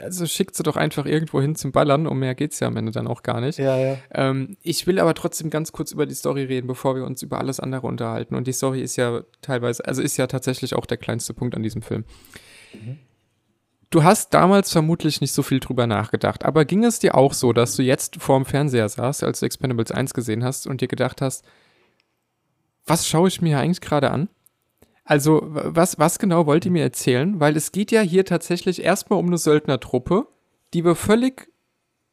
also 0.03 0.27
schickt 0.27 0.55
sie 0.57 0.63
doch 0.63 0.77
einfach 0.77 1.07
irgendwo 1.07 1.41
hin 1.41 1.57
zum 1.57 1.73
Ballern, 1.73 2.07
um 2.07 2.19
mehr 2.19 2.35
geht's 2.35 2.61
ja 2.61 2.69
am 2.69 2.77
Ende 2.77 2.93
dann 2.93 3.07
auch 3.07 3.23
gar 3.23 3.41
nicht. 3.41 3.59
Ja, 3.59 3.77
ja. 3.77 3.99
Ähm, 4.13 4.57
ich 4.63 4.87
will 4.87 4.99
aber 4.99 5.15
trotzdem 5.15 5.51
ganz 5.51 5.73
kurz 5.73 5.93
über 5.93 6.07
die 6.07 6.15
Story 6.15 6.45
reden, 6.45 6.67
bevor 6.67 6.97
wir 6.97 7.05
uns 7.05 7.23
über 7.23 7.39
alles 7.39 7.61
andere 7.61 7.87
unterhalten. 7.87 8.35
Und 8.35 8.47
die 8.47 8.53
Story 8.53 8.83
ist 8.83 8.97
ja 8.97 9.23
teilweise, 9.43 9.85
also 9.85 10.01
ist 10.01 10.17
ja 10.17 10.27
tatsächlich 10.27 10.75
auch 10.75 10.87
der 10.87 10.97
kleinste 10.97 11.35
Punkt 11.35 11.55
an 11.55 11.63
diesem 11.63 11.83
Film. 11.83 12.05
Mhm. 12.73 12.99
Du 13.91 14.03
hast 14.03 14.35
damals 14.35 14.73
vermutlich 14.73 15.21
nicht 15.21 15.33
so 15.33 15.43
viel 15.43 15.61
drüber 15.61 15.87
nachgedacht, 15.87 16.45
aber 16.45 16.65
ging 16.65 16.85
es 16.85 16.99
dir 16.99 17.15
auch 17.15 17.33
so, 17.33 17.53
dass 17.53 17.77
du 17.77 17.83
jetzt 17.83 18.17
vorm 18.17 18.45
Fernseher 18.45 18.89
saßt, 18.89 19.23
als 19.23 19.41
du 19.41 19.47
Expendables 19.47 19.93
1 19.93 20.15
gesehen 20.15 20.45
hast 20.45 20.67
und 20.67 20.81
dir 20.81 20.89
gedacht 20.89 21.21
hast, 21.21 21.45
was 22.87 23.07
schaue 23.07 23.29
ich 23.29 23.41
mir 23.41 23.59
eigentlich 23.59 23.81
gerade 23.81 24.11
an? 24.11 24.29
Also, 25.05 25.43
was, 25.45 25.99
was 25.99 26.19
genau 26.19 26.47
wollt 26.47 26.65
ihr 26.65 26.71
mir 26.71 26.83
erzählen? 26.83 27.39
Weil 27.39 27.57
es 27.57 27.73
geht 27.73 27.93
ja 27.93 28.01
hier 28.01 28.25
tatsächlich 28.25 28.83
erstmal 28.83 29.19
um 29.19 29.27
eine 29.27 29.39
Söldnertruppe, 29.39 30.27
die 30.73 30.85
wir 30.85 30.95
völlig 30.95 31.53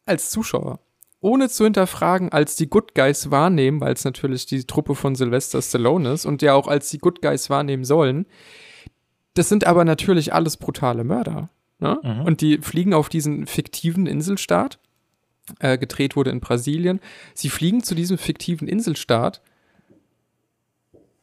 als 0.06 0.30
Zuschauer 0.30 0.80
ohne 1.22 1.50
zu 1.50 1.64
hinterfragen, 1.64 2.32
als 2.32 2.56
die 2.56 2.68
Good 2.68 2.96
Guys 2.96 3.30
wahrnehmen, 3.30 3.80
weil 3.80 3.94
es 3.94 4.04
natürlich 4.04 4.48
die 4.48 4.66
Truppe 4.66 4.96
von 4.96 5.16
Sylvester 5.16 5.62
Stallone 5.62 6.12
ist 6.12 6.26
und 6.26 6.42
ja 6.42 6.56
auch 6.56 6.68
als 6.68 6.90
die 6.90 6.98
Good 6.98 7.22
Guys 7.22 7.50
wahrnehmen 7.50 7.86
sollen. 7.86 8.26
Das 9.36 9.48
sind 9.48 9.66
aber 9.66 9.86
natürlich 9.86 10.34
alles 10.34 10.58
brutale 10.58 11.04
Mörder. 11.04 11.50
Ne? 11.82 12.00
Mhm. 12.02 12.22
Und 12.22 12.42
die 12.42 12.60
fliegen 12.60 12.94
auf 12.94 13.10
diesen 13.10 13.48
fiktiven 13.48 14.08
Inselstaat. 14.08 14.80
Äh, 15.60 15.78
gedreht 15.78 16.16
wurde 16.16 16.30
in 16.30 16.40
Brasilien. 16.40 17.02
Sie 17.34 17.50
fliegen 17.50 17.84
zu 17.84 17.96
diesem 17.96 18.18
fiktiven 18.18 18.68
Inselstaat 18.68 19.42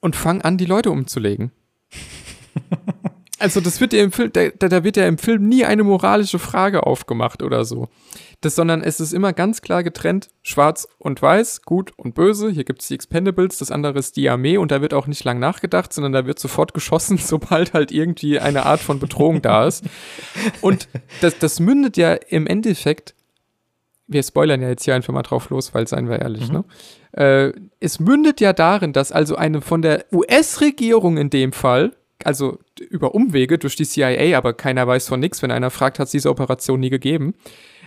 und 0.00 0.16
fangen 0.16 0.42
an, 0.42 0.58
die 0.58 0.66
Leute 0.66 0.90
umzulegen. 0.90 1.52
also 3.38 3.60
das 3.60 3.80
wird 3.80 3.92
ja 3.92 4.02
im 4.02 4.12
Film, 4.12 4.32
da, 4.32 4.48
da 4.50 4.84
wird 4.84 4.96
ja 4.96 5.06
im 5.06 5.18
Film 5.18 5.48
nie 5.48 5.64
eine 5.64 5.84
moralische 5.84 6.40
Frage 6.40 6.84
aufgemacht 6.84 7.42
oder 7.42 7.64
so. 7.64 7.88
Das, 8.40 8.54
sondern 8.54 8.82
es 8.82 9.00
ist 9.00 9.12
immer 9.12 9.32
ganz 9.32 9.62
klar 9.62 9.82
getrennt, 9.82 10.28
schwarz 10.42 10.86
und 10.98 11.20
weiß, 11.20 11.62
gut 11.62 11.92
und 11.96 12.14
böse. 12.14 12.50
Hier 12.50 12.62
gibt 12.62 12.82
es 12.82 12.88
die 12.88 12.94
Expendables, 12.94 13.58
das 13.58 13.72
andere 13.72 13.98
ist 13.98 14.16
die 14.16 14.30
Armee 14.30 14.58
und 14.58 14.70
da 14.70 14.80
wird 14.80 14.94
auch 14.94 15.08
nicht 15.08 15.24
lang 15.24 15.40
nachgedacht, 15.40 15.92
sondern 15.92 16.12
da 16.12 16.24
wird 16.24 16.38
sofort 16.38 16.72
geschossen, 16.72 17.18
sobald 17.22 17.72
halt 17.72 17.90
irgendwie 17.90 18.38
eine 18.38 18.64
Art 18.64 18.80
von 18.80 19.00
Bedrohung 19.00 19.42
da 19.42 19.66
ist. 19.66 19.84
Und 20.60 20.88
das, 21.20 21.38
das 21.38 21.58
mündet 21.58 21.96
ja 21.96 22.14
im 22.14 22.46
Endeffekt 22.46 23.14
wir 24.08 24.22
spoilern 24.22 24.62
ja 24.62 24.70
jetzt 24.70 24.84
hier 24.84 24.94
einfach 24.94 25.12
mal 25.12 25.22
drauf 25.22 25.50
los, 25.50 25.74
weil 25.74 25.86
seien 25.86 26.08
wir 26.08 26.18
ehrlich, 26.18 26.48
mhm. 26.48 26.54
ne? 26.54 26.64
Äh, 27.12 27.52
es 27.78 28.00
mündet 28.00 28.40
ja 28.40 28.52
darin, 28.52 28.92
dass 28.92 29.12
also 29.12 29.36
eine 29.36 29.60
von 29.60 29.82
der 29.82 30.06
US-Regierung 30.10 31.18
in 31.18 31.30
dem 31.30 31.52
Fall, 31.52 31.94
also 32.24 32.58
über 32.80 33.14
Umwege 33.14 33.58
durch 33.58 33.76
die 33.76 33.84
CIA, 33.84 34.36
aber 34.36 34.54
keiner 34.54 34.86
weiß 34.86 35.08
von 35.08 35.20
nichts, 35.20 35.42
wenn 35.42 35.50
einer 35.50 35.70
fragt, 35.70 35.98
hat 35.98 36.06
es 36.06 36.12
diese 36.12 36.30
Operation 36.30 36.80
nie 36.80 36.90
gegeben, 36.90 37.34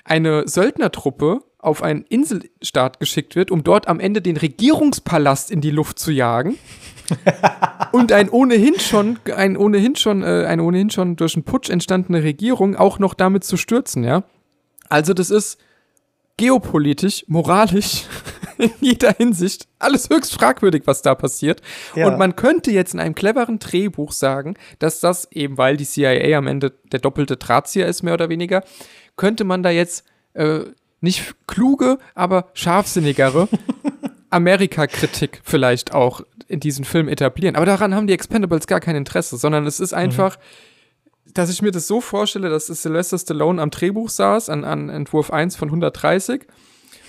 eine 0.04 0.48
Söldnertruppe 0.48 1.42
auf 1.58 1.84
einen 1.84 2.04
Inselstaat 2.04 3.00
geschickt 3.00 3.36
wird, 3.36 3.52
um 3.52 3.64
dort 3.64 3.88
am 3.88 4.00
Ende 4.00 4.22
den 4.22 4.38
Regierungspalast 4.38 5.52
in 5.52 5.62
die 5.62 5.72
Luft 5.72 6.00
zu 6.00 6.12
jagen. 6.12 6.58
und 7.92 8.12
ein 8.12 8.30
ohnehin 8.30 8.80
schon, 8.80 9.20
ein 9.36 9.58
ohnehin 9.58 9.96
schon, 9.96 10.24
äh, 10.24 10.46
eine 10.48 10.64
ohnehin 10.64 10.90
schon 10.90 11.16
durch 11.16 11.36
einen 11.36 11.44
Putsch 11.44 11.70
entstandene 11.70 12.24
Regierung 12.24 12.76
auch 12.76 13.00
noch 13.00 13.14
damit 13.14 13.44
zu 13.44 13.58
stürzen, 13.58 14.04
ja. 14.04 14.24
Also 14.90 15.14
das 15.14 15.30
ist 15.30 15.60
geopolitisch, 16.38 17.26
moralisch, 17.28 18.06
in 18.58 18.72
jeder 18.80 19.14
Hinsicht 19.14 19.68
alles 19.80 20.10
höchst 20.10 20.34
fragwürdig, 20.34 20.84
was 20.86 21.02
da 21.02 21.16
passiert. 21.16 21.62
Ja. 21.96 22.08
Und 22.08 22.18
man 22.18 22.36
könnte 22.36 22.72
jetzt 22.72 22.94
in 22.94 23.00
einem 23.00 23.16
cleveren 23.16 23.60
Drehbuch 23.60 24.12
sagen, 24.12 24.56
dass 24.80 25.00
das 25.00 25.32
eben, 25.32 25.58
weil 25.58 25.78
die 25.78 25.86
CIA 25.86 26.38
am 26.38 26.48
Ende 26.48 26.72
der 26.92 27.00
doppelte 27.00 27.38
Drahtzieher 27.38 27.88
ist, 27.88 28.02
mehr 28.04 28.16
oder 28.16 28.30
weniger, 28.30 28.64
könnte 29.16 29.44
man 29.44 29.64
da 29.64 29.70
jetzt 29.70 30.06
äh, 30.34 30.62
nicht 31.00 31.36
kluge, 31.48 31.98
aber 32.16 32.50
scharfsinnigere 32.54 33.48
Amerika-Kritik 34.30 35.42
vielleicht 35.44 35.94
auch 35.94 36.22
in 36.48 36.60
diesen 36.60 36.86
Film 36.86 37.08
etablieren. 37.08 37.56
Aber 37.56 37.66
daran 37.66 37.96
haben 37.96 38.08
die 38.08 38.14
Expendables 38.14 38.68
gar 38.68 38.80
kein 38.80 38.96
Interesse, 38.96 39.38
sondern 39.38 39.66
es 39.66 39.80
ist 39.80 39.94
einfach. 39.94 40.38
Mhm 40.38 40.42
dass 41.34 41.50
ich 41.50 41.62
mir 41.62 41.72
das 41.72 41.88
so 41.88 42.02
vorstelle, 42.02 42.50
dass 42.50 42.68
Sylvester 42.68 43.18
Stallone 43.18 43.62
am 43.62 43.70
Drehbuch 43.70 44.10
saß, 44.10 44.50
an, 44.50 44.64
an 44.64 44.90
Entwurf 44.90 45.32
1 45.32 45.56
von 45.56 45.70
130 45.70 46.44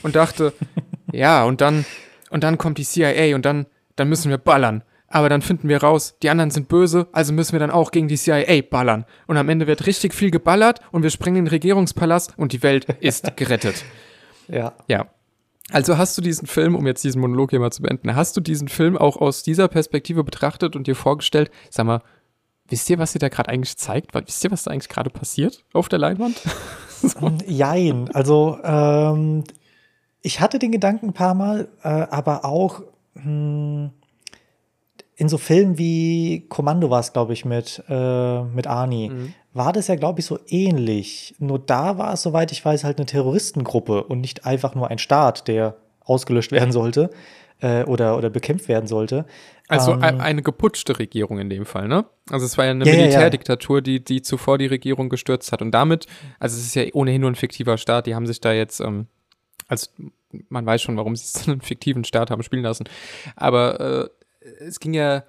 und 0.02 0.16
dachte, 0.16 0.52
ja, 1.12 1.44
und 1.44 1.60
dann, 1.60 1.84
und 2.30 2.44
dann 2.44 2.58
kommt 2.58 2.78
die 2.78 2.84
CIA 2.84 3.34
und 3.34 3.44
dann, 3.44 3.66
dann 3.96 4.08
müssen 4.08 4.30
wir 4.30 4.38
ballern. 4.38 4.82
Aber 5.12 5.28
dann 5.28 5.42
finden 5.42 5.68
wir 5.68 5.82
raus, 5.82 6.16
die 6.22 6.30
anderen 6.30 6.50
sind 6.50 6.68
böse, 6.68 7.06
also 7.12 7.34
müssen 7.34 7.52
wir 7.52 7.60
dann 7.60 7.70
auch 7.70 7.90
gegen 7.90 8.08
die 8.08 8.16
CIA 8.16 8.62
ballern. 8.68 9.04
Und 9.26 9.36
am 9.36 9.48
Ende 9.50 9.66
wird 9.66 9.86
richtig 9.86 10.14
viel 10.14 10.30
geballert 10.30 10.80
und 10.90 11.02
wir 11.02 11.10
sprengen 11.10 11.44
den 11.44 11.48
Regierungspalast 11.48 12.38
und 12.38 12.52
die 12.52 12.62
Welt 12.62 12.86
ist 13.00 13.36
gerettet. 13.36 13.84
ja. 14.48 14.72
Ja. 14.88 15.06
Also 15.70 15.96
hast 15.96 16.18
du 16.18 16.22
diesen 16.22 16.46
Film, 16.46 16.74
um 16.74 16.86
jetzt 16.86 17.04
diesen 17.04 17.20
Monolog 17.20 17.50
hier 17.50 17.60
mal 17.60 17.70
zu 17.70 17.82
beenden, 17.82 18.14
hast 18.14 18.36
du 18.36 18.40
diesen 18.40 18.68
Film 18.68 18.98
auch 18.98 19.16
aus 19.16 19.42
dieser 19.42 19.68
Perspektive 19.68 20.24
betrachtet 20.24 20.76
und 20.76 20.86
dir 20.86 20.96
vorgestellt, 20.96 21.50
sag 21.70 21.86
mal, 21.86 22.02
Wisst 22.68 22.88
ihr, 22.88 22.98
was 22.98 23.14
ihr 23.14 23.18
da 23.18 23.28
gerade 23.28 23.50
eigentlich 23.50 23.76
zeigt? 23.76 24.14
Wisst 24.14 24.42
ihr, 24.44 24.50
was 24.50 24.62
da 24.62 24.70
eigentlich 24.70 24.88
gerade 24.88 25.10
passiert 25.10 25.62
auf 25.74 25.90
der 25.90 25.98
Leinwand? 25.98 26.40
so. 27.02 27.30
Jein. 27.46 28.08
Also, 28.14 28.56
ähm, 28.64 29.44
ich 30.22 30.40
hatte 30.40 30.58
den 30.58 30.72
Gedanken 30.72 31.08
ein 31.08 31.12
paar 31.12 31.34
Mal, 31.34 31.68
äh, 31.82 31.88
aber 31.88 32.46
auch 32.46 32.80
mh, 33.14 33.24
hm, 33.24 33.90
in 35.22 35.28
so 35.28 35.38
Filmen 35.38 35.78
wie 35.78 36.46
Kommando 36.48 36.90
war 36.90 36.98
es, 36.98 37.12
glaube 37.12 37.32
ich, 37.32 37.44
mit, 37.44 37.80
äh, 37.88 38.42
mit 38.42 38.66
Arnie, 38.66 39.10
mhm. 39.10 39.34
war 39.52 39.72
das 39.72 39.86
ja, 39.86 39.94
glaube 39.94 40.18
ich, 40.18 40.26
so 40.26 40.40
ähnlich. 40.48 41.36
Nur 41.38 41.60
da 41.60 41.96
war 41.96 42.14
es, 42.14 42.22
soweit 42.22 42.50
ich 42.50 42.64
weiß, 42.64 42.82
halt 42.82 42.98
eine 42.98 43.06
Terroristengruppe 43.06 44.02
und 44.02 44.20
nicht 44.20 44.46
einfach 44.46 44.74
nur 44.74 44.90
ein 44.90 44.98
Staat, 44.98 45.46
der 45.46 45.76
ausgelöscht 46.00 46.50
werden 46.50 46.72
sollte 46.72 47.10
äh, 47.60 47.84
oder, 47.84 48.18
oder 48.18 48.30
bekämpft 48.30 48.66
werden 48.66 48.88
sollte. 48.88 49.24
Also 49.68 49.92
ähm, 49.92 50.20
eine 50.20 50.42
geputschte 50.42 50.98
Regierung 50.98 51.38
in 51.38 51.48
dem 51.48 51.66
Fall, 51.66 51.86
ne? 51.86 52.04
Also 52.28 52.44
es 52.44 52.58
war 52.58 52.64
ja 52.64 52.72
eine 52.72 52.84
ja, 52.84 52.92
Militärdiktatur, 52.92 53.80
die, 53.80 54.04
die 54.04 54.22
zuvor 54.22 54.58
die 54.58 54.66
Regierung 54.66 55.08
gestürzt 55.08 55.52
hat. 55.52 55.62
Und 55.62 55.70
damit, 55.70 56.06
also 56.40 56.58
es 56.58 56.66
ist 56.66 56.74
ja 56.74 56.82
ohnehin 56.94 57.20
nur 57.20 57.30
ein 57.30 57.36
fiktiver 57.36 57.78
Staat, 57.78 58.08
die 58.08 58.16
haben 58.16 58.26
sich 58.26 58.40
da 58.40 58.52
jetzt, 58.52 58.80
ähm, 58.80 59.06
also 59.68 59.86
man 60.48 60.66
weiß 60.66 60.82
schon, 60.82 60.96
warum 60.96 61.14
sie 61.14 61.26
es 61.32 61.48
einen 61.48 61.60
fiktiven 61.60 62.02
Staat 62.02 62.32
haben 62.32 62.42
spielen 62.42 62.64
lassen. 62.64 62.88
Aber 63.36 63.80
äh, 63.80 64.21
es 64.60 64.80
ging 64.80 64.94
ja 64.94 65.24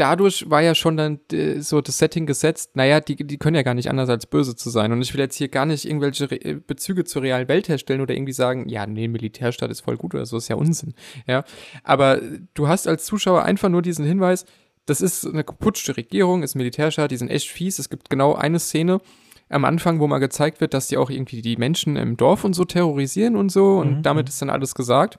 dadurch 0.00 0.48
war 0.48 0.62
ja 0.62 0.74
schon 0.74 0.96
dann 0.96 1.20
äh, 1.30 1.60
so 1.60 1.80
das 1.80 1.98
Setting 1.98 2.26
gesetzt, 2.26 2.74
naja, 2.74 3.00
die, 3.00 3.16
die 3.16 3.36
können 3.36 3.56
ja 3.56 3.62
gar 3.62 3.74
nicht 3.74 3.90
anders 3.90 4.08
als 4.08 4.26
böse 4.26 4.56
zu 4.56 4.70
sein. 4.70 4.92
Und 4.92 5.02
ich 5.02 5.12
will 5.12 5.20
jetzt 5.20 5.36
hier 5.36 5.48
gar 5.48 5.66
nicht 5.66 5.84
irgendwelche 5.84 6.30
Re 6.30 6.36
äh, 6.42 6.54
Bezüge 6.54 7.04
zur 7.04 7.22
realen 7.22 7.48
Welt 7.48 7.68
herstellen 7.68 8.00
oder 8.00 8.14
irgendwie 8.14 8.32
sagen, 8.32 8.68
ja, 8.68 8.86
nee, 8.86 9.08
Militärstaat 9.08 9.70
ist 9.70 9.80
voll 9.80 9.96
gut 9.96 10.14
oder 10.14 10.24
so, 10.24 10.38
ist 10.38 10.48
ja 10.48 10.56
Unsinn. 10.56 10.94
Ja. 11.26 11.44
Aber 11.84 12.20
du 12.54 12.68
hast 12.68 12.88
als 12.88 13.04
Zuschauer 13.04 13.42
einfach 13.42 13.68
nur 13.68 13.82
diesen 13.82 14.06
Hinweis, 14.06 14.46
das 14.86 15.02
ist 15.02 15.26
eine 15.26 15.44
geputschte 15.44 15.96
Regierung, 15.96 16.42
ist 16.42 16.54
Militärstaat, 16.54 17.10
die 17.10 17.16
sind 17.18 17.30
echt 17.30 17.48
fies. 17.48 17.78
Es 17.78 17.90
gibt 17.90 18.08
genau 18.08 18.34
eine 18.34 18.58
Szene 18.58 19.00
am 19.50 19.64
Anfang, 19.64 20.00
wo 20.00 20.06
mal 20.06 20.18
gezeigt 20.18 20.60
wird, 20.60 20.72
dass 20.72 20.88
die 20.88 20.96
auch 20.96 21.10
irgendwie 21.10 21.42
die 21.42 21.56
Menschen 21.56 21.96
im 21.96 22.16
Dorf 22.16 22.44
und 22.44 22.54
so 22.54 22.64
terrorisieren 22.64 23.36
und 23.36 23.50
so. 23.50 23.78
Und 23.78 23.98
mhm. 23.98 24.02
damit 24.02 24.28
ist 24.28 24.40
dann 24.40 24.50
alles 24.50 24.74
gesagt. 24.74 25.18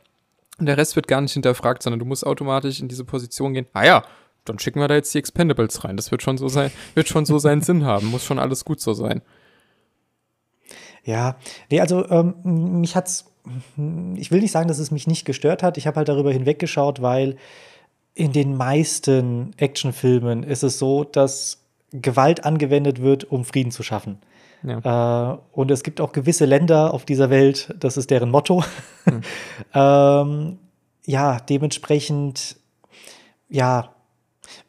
Und 0.61 0.67
der 0.67 0.77
Rest 0.77 0.95
wird 0.95 1.07
gar 1.07 1.21
nicht 1.21 1.33
hinterfragt, 1.33 1.81
sondern 1.81 1.97
du 1.99 2.05
musst 2.05 2.23
automatisch 2.23 2.81
in 2.81 2.87
diese 2.87 3.03
Position 3.03 3.55
gehen. 3.55 3.65
Ah 3.73 3.83
ja, 3.83 4.03
dann 4.45 4.59
schicken 4.59 4.79
wir 4.79 4.87
da 4.87 4.93
jetzt 4.93 5.11
die 5.11 5.17
Expendables 5.17 5.83
rein. 5.83 5.97
Das 5.97 6.11
wird 6.11 6.21
schon 6.21 6.37
so 6.37 6.49
sein, 6.49 6.69
wird 6.93 7.07
schon 7.07 7.25
so 7.25 7.39
seinen 7.39 7.63
Sinn 7.63 7.83
haben, 7.83 8.11
muss 8.11 8.23
schon 8.23 8.37
alles 8.37 8.63
gut 8.63 8.79
so 8.79 8.93
sein. 8.93 9.23
Ja, 11.03 11.37
nee, 11.71 11.81
also 11.81 12.07
ähm, 12.11 12.79
mich 12.79 12.95
hat's, 12.95 13.25
ich 14.17 14.29
will 14.29 14.41
nicht 14.41 14.51
sagen, 14.51 14.67
dass 14.67 14.77
es 14.77 14.91
mich 14.91 15.07
nicht 15.07 15.25
gestört 15.25 15.63
hat. 15.63 15.79
Ich 15.79 15.87
habe 15.87 15.97
halt 15.97 16.09
darüber 16.09 16.31
hinweggeschaut, 16.31 17.01
weil 17.01 17.37
in 18.13 18.31
den 18.31 18.55
meisten 18.55 19.55
Actionfilmen 19.57 20.43
ist 20.43 20.61
es 20.61 20.77
so, 20.77 21.03
dass 21.03 21.57
Gewalt 21.91 22.45
angewendet 22.45 23.01
wird, 23.01 23.23
um 23.31 23.45
Frieden 23.45 23.71
zu 23.71 23.81
schaffen. 23.81 24.19
Ja. 24.63 25.33
Äh, 25.33 25.37
und 25.51 25.71
es 25.71 25.83
gibt 25.83 26.01
auch 26.01 26.11
gewisse 26.11 26.45
Länder 26.45 26.93
auf 26.93 27.05
dieser 27.05 27.29
Welt, 27.29 27.73
das 27.79 27.97
ist 27.97 28.11
deren 28.11 28.29
Motto. 28.29 28.63
Hm. 29.05 29.21
ähm, 29.73 30.59
ja, 31.05 31.39
dementsprechend, 31.39 32.57
ja, 33.49 33.95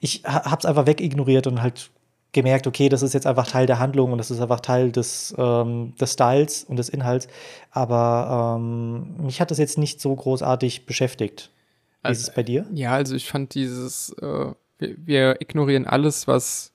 ich 0.00 0.22
habe 0.24 0.58
es 0.58 0.64
einfach 0.64 0.86
wegignoriert 0.86 1.46
und 1.46 1.62
halt 1.62 1.90
gemerkt, 2.32 2.66
okay, 2.66 2.88
das 2.88 3.02
ist 3.02 3.12
jetzt 3.12 3.26
einfach 3.26 3.46
Teil 3.46 3.66
der 3.66 3.78
Handlung 3.78 4.12
und 4.12 4.18
das 4.18 4.30
ist 4.30 4.40
einfach 4.40 4.60
Teil 4.60 4.90
des, 4.90 5.34
ähm, 5.38 5.94
des 6.00 6.14
Styles 6.14 6.64
und 6.64 6.76
des 6.76 6.88
Inhalts. 6.88 7.28
Aber 7.70 8.56
ähm, 8.58 9.16
mich 9.24 9.40
hat 9.40 9.50
das 9.50 9.58
jetzt 9.58 9.78
nicht 9.78 10.00
so 10.00 10.14
großartig 10.14 10.86
beschäftigt. 10.86 11.50
Wie 12.00 12.08
also, 12.08 12.20
ist 12.20 12.28
es 12.28 12.34
bei 12.34 12.42
dir? 12.42 12.66
Ja, 12.72 12.92
also 12.92 13.14
ich 13.14 13.28
fand 13.28 13.54
dieses, 13.54 14.10
äh, 14.20 14.52
wir, 14.78 14.96
wir, 15.06 15.40
ignorieren 15.40 15.86
alles, 15.86 16.26
was 16.26 16.71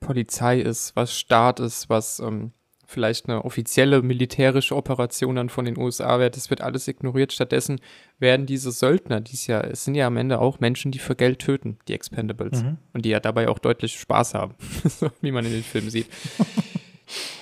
Polizei 0.00 0.60
ist, 0.60 0.94
was 0.94 1.18
Staat 1.18 1.60
ist, 1.60 1.88
was 1.88 2.20
ähm, 2.20 2.52
vielleicht 2.86 3.28
eine 3.28 3.44
offizielle 3.44 4.02
militärische 4.02 4.76
Operation 4.76 5.36
dann 5.36 5.48
von 5.48 5.64
den 5.64 5.76
USA 5.76 6.18
wäre, 6.18 6.30
das 6.30 6.50
wird 6.50 6.60
alles 6.60 6.86
ignoriert. 6.88 7.32
Stattdessen 7.32 7.80
werden 8.18 8.46
diese 8.46 8.70
Söldner, 8.70 9.20
die 9.20 9.34
es 9.34 9.46
ja, 9.46 9.60
es 9.60 9.84
sind 9.84 9.94
ja 9.94 10.06
am 10.06 10.16
Ende 10.16 10.40
auch 10.40 10.60
Menschen, 10.60 10.92
die 10.92 10.98
für 10.98 11.16
Geld 11.16 11.40
töten, 11.40 11.78
die 11.88 11.94
Expendables. 11.94 12.62
Mhm. 12.62 12.78
Und 12.92 13.04
die 13.04 13.10
ja 13.10 13.20
dabei 13.20 13.48
auch 13.48 13.58
deutlich 13.58 13.98
Spaß 13.98 14.34
haben, 14.34 14.54
wie 15.20 15.32
man 15.32 15.44
in 15.44 15.52
den 15.52 15.64
Filmen 15.64 15.90
sieht. 15.90 16.06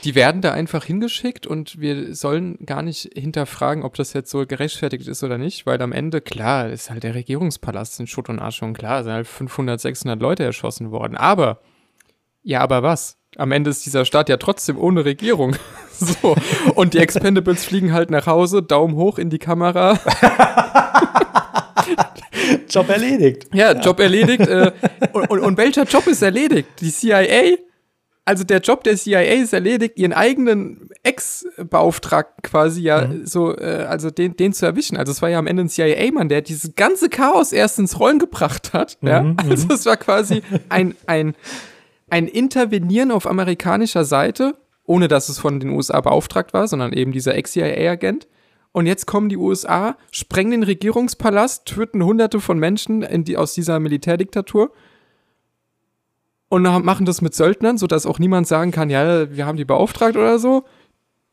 die 0.04 0.14
werden 0.14 0.40
da 0.40 0.52
einfach 0.52 0.84
hingeschickt 0.84 1.46
und 1.46 1.80
wir 1.80 2.14
sollen 2.14 2.58
gar 2.66 2.82
nicht 2.82 3.10
hinterfragen, 3.14 3.82
ob 3.82 3.94
das 3.94 4.12
jetzt 4.12 4.30
so 4.30 4.46
gerechtfertigt 4.46 5.06
ist 5.08 5.22
oder 5.22 5.38
nicht, 5.38 5.66
weil 5.66 5.80
am 5.80 5.92
Ende, 5.92 6.20
klar, 6.20 6.68
ist 6.70 6.90
halt 6.90 7.02
der 7.02 7.14
Regierungspalast 7.14 8.00
in 8.00 8.06
Schutt 8.06 8.28
und 8.28 8.38
Arsch 8.38 8.62
und 8.62 8.74
klar, 8.74 9.04
sind 9.04 9.12
halt 9.12 9.26
500, 9.26 9.80
600 9.80 10.20
Leute 10.20 10.44
erschossen 10.44 10.90
worden. 10.90 11.16
Aber, 11.16 11.60
ja, 12.44 12.60
aber 12.60 12.82
was? 12.84 13.16
am 13.36 13.52
Ende 13.52 13.70
ist 13.70 13.84
dieser 13.84 14.04
Staat 14.04 14.28
ja 14.28 14.36
trotzdem 14.36 14.78
ohne 14.78 15.04
Regierung. 15.04 15.56
so. 15.92 16.36
Und 16.74 16.94
die 16.94 16.98
Expendables 16.98 17.64
fliegen 17.68 17.92
halt 17.92 18.10
nach 18.10 18.26
Hause, 18.26 18.62
Daumen 18.62 18.94
hoch 18.96 19.18
in 19.18 19.30
die 19.30 19.38
Kamera. 19.38 19.98
Job 22.68 22.88
erledigt. 22.88 23.48
Ja, 23.52 23.72
Job 23.72 24.00
erledigt. 24.00 24.46
Äh, 24.46 24.72
und, 25.12 25.30
und, 25.30 25.40
und, 25.40 25.56
welcher 25.56 25.84
Job 25.84 26.06
ist 26.06 26.22
erledigt? 26.22 26.68
Die 26.80 26.90
CIA 26.90 27.56
also 28.26 28.42
der 28.42 28.60
Job 28.60 28.84
der 28.84 28.96
CIA 28.96 29.20
ist 29.20 29.52
erledigt, 29.52 29.98
ihren 29.98 30.14
eigenen 30.14 30.88
Ex-Beauftragten 31.02 32.42
quasi 32.42 32.80
ja 32.80 33.06
Mhm. 33.06 33.26
so, 33.26 33.54
äh, 33.54 33.84
also 33.86 34.10
den, 34.10 34.34
den 34.34 34.54
zu 34.54 34.64
erwischen. 34.64 34.96
Also 34.96 35.12
es 35.12 35.20
war 35.20 35.28
ja 35.28 35.38
am 35.38 35.46
Ende 35.46 35.64
ein 35.64 35.68
CIA-Mann, 35.68 36.30
der 36.30 36.40
dieses 36.40 36.74
ganze 36.74 37.10
Chaos 37.10 37.52
erst 37.52 37.78
ins 37.78 38.00
Rollen 38.00 38.18
gebracht 38.18 38.72
hat. 38.72 38.96
Ja? 39.02 39.22
Mhm, 39.22 39.36
Also 39.50 39.74
es 39.74 39.84
war 39.84 39.98
quasi 39.98 40.40
ein, 40.70 40.94
ein, 41.06 41.34
ein 42.14 42.28
Intervenieren 42.28 43.10
auf 43.10 43.26
amerikanischer 43.26 44.04
Seite, 44.04 44.56
ohne 44.84 45.08
dass 45.08 45.28
es 45.28 45.40
von 45.40 45.58
den 45.58 45.70
USA 45.70 46.00
beauftragt 46.00 46.52
war, 46.52 46.68
sondern 46.68 46.92
eben 46.92 47.10
dieser 47.10 47.34
Ex-CIA-Agent. 47.34 48.28
Und 48.70 48.86
jetzt 48.86 49.06
kommen 49.06 49.28
die 49.28 49.36
USA, 49.36 49.96
sprengen 50.12 50.52
den 50.52 50.62
Regierungspalast, 50.62 51.66
töten 51.66 52.04
hunderte 52.04 52.38
von 52.38 52.56
Menschen 52.56 53.02
in 53.02 53.24
die, 53.24 53.36
aus 53.36 53.54
dieser 53.54 53.80
Militärdiktatur 53.80 54.70
und 56.48 56.62
machen 56.62 57.04
das 57.04 57.20
mit 57.20 57.34
Söldnern, 57.34 57.78
sodass 57.78 58.06
auch 58.06 58.20
niemand 58.20 58.46
sagen 58.46 58.70
kann, 58.70 58.90
ja, 58.90 59.28
wir 59.32 59.44
haben 59.44 59.56
die 59.56 59.64
beauftragt 59.64 60.16
oder 60.16 60.38
so. 60.38 60.62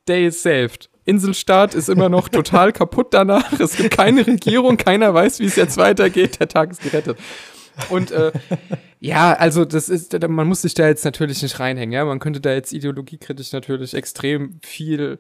Day 0.08 0.26
is 0.26 0.42
saved. 0.42 0.90
Inselstaat 1.06 1.76
ist 1.76 1.90
immer 1.90 2.10
noch 2.10 2.28
total 2.28 2.72
kaputt 2.74 3.14
danach. 3.14 3.60
Es 3.60 3.76
gibt 3.76 3.96
keine 3.96 4.26
Regierung, 4.26 4.78
keiner 4.78 5.14
weiß, 5.14 5.42
wie 5.42 5.46
es 5.46 5.56
jetzt 5.56 5.78
weitergeht. 5.78 6.40
Der 6.40 6.48
Tag 6.48 6.72
ist 6.72 6.82
gerettet. 6.82 7.20
Und 7.90 8.12
äh, 8.12 8.32
ja, 9.00 9.34
also 9.34 9.66
das 9.66 9.90
ist, 9.90 10.18
man 10.28 10.48
muss 10.48 10.62
sich 10.62 10.74
da 10.74 10.88
jetzt 10.88 11.06
natürlich 11.06 11.42
nicht 11.42 11.60
reinhängen, 11.60 11.94
ja. 11.94 12.06
Man 12.06 12.20
könnte 12.20 12.42
da 12.42 12.54
jetzt 12.54 12.74
ideologiekritisch 12.74 13.52
natürlich 13.52 13.94
extrem 13.94 14.60
viel 14.62 15.20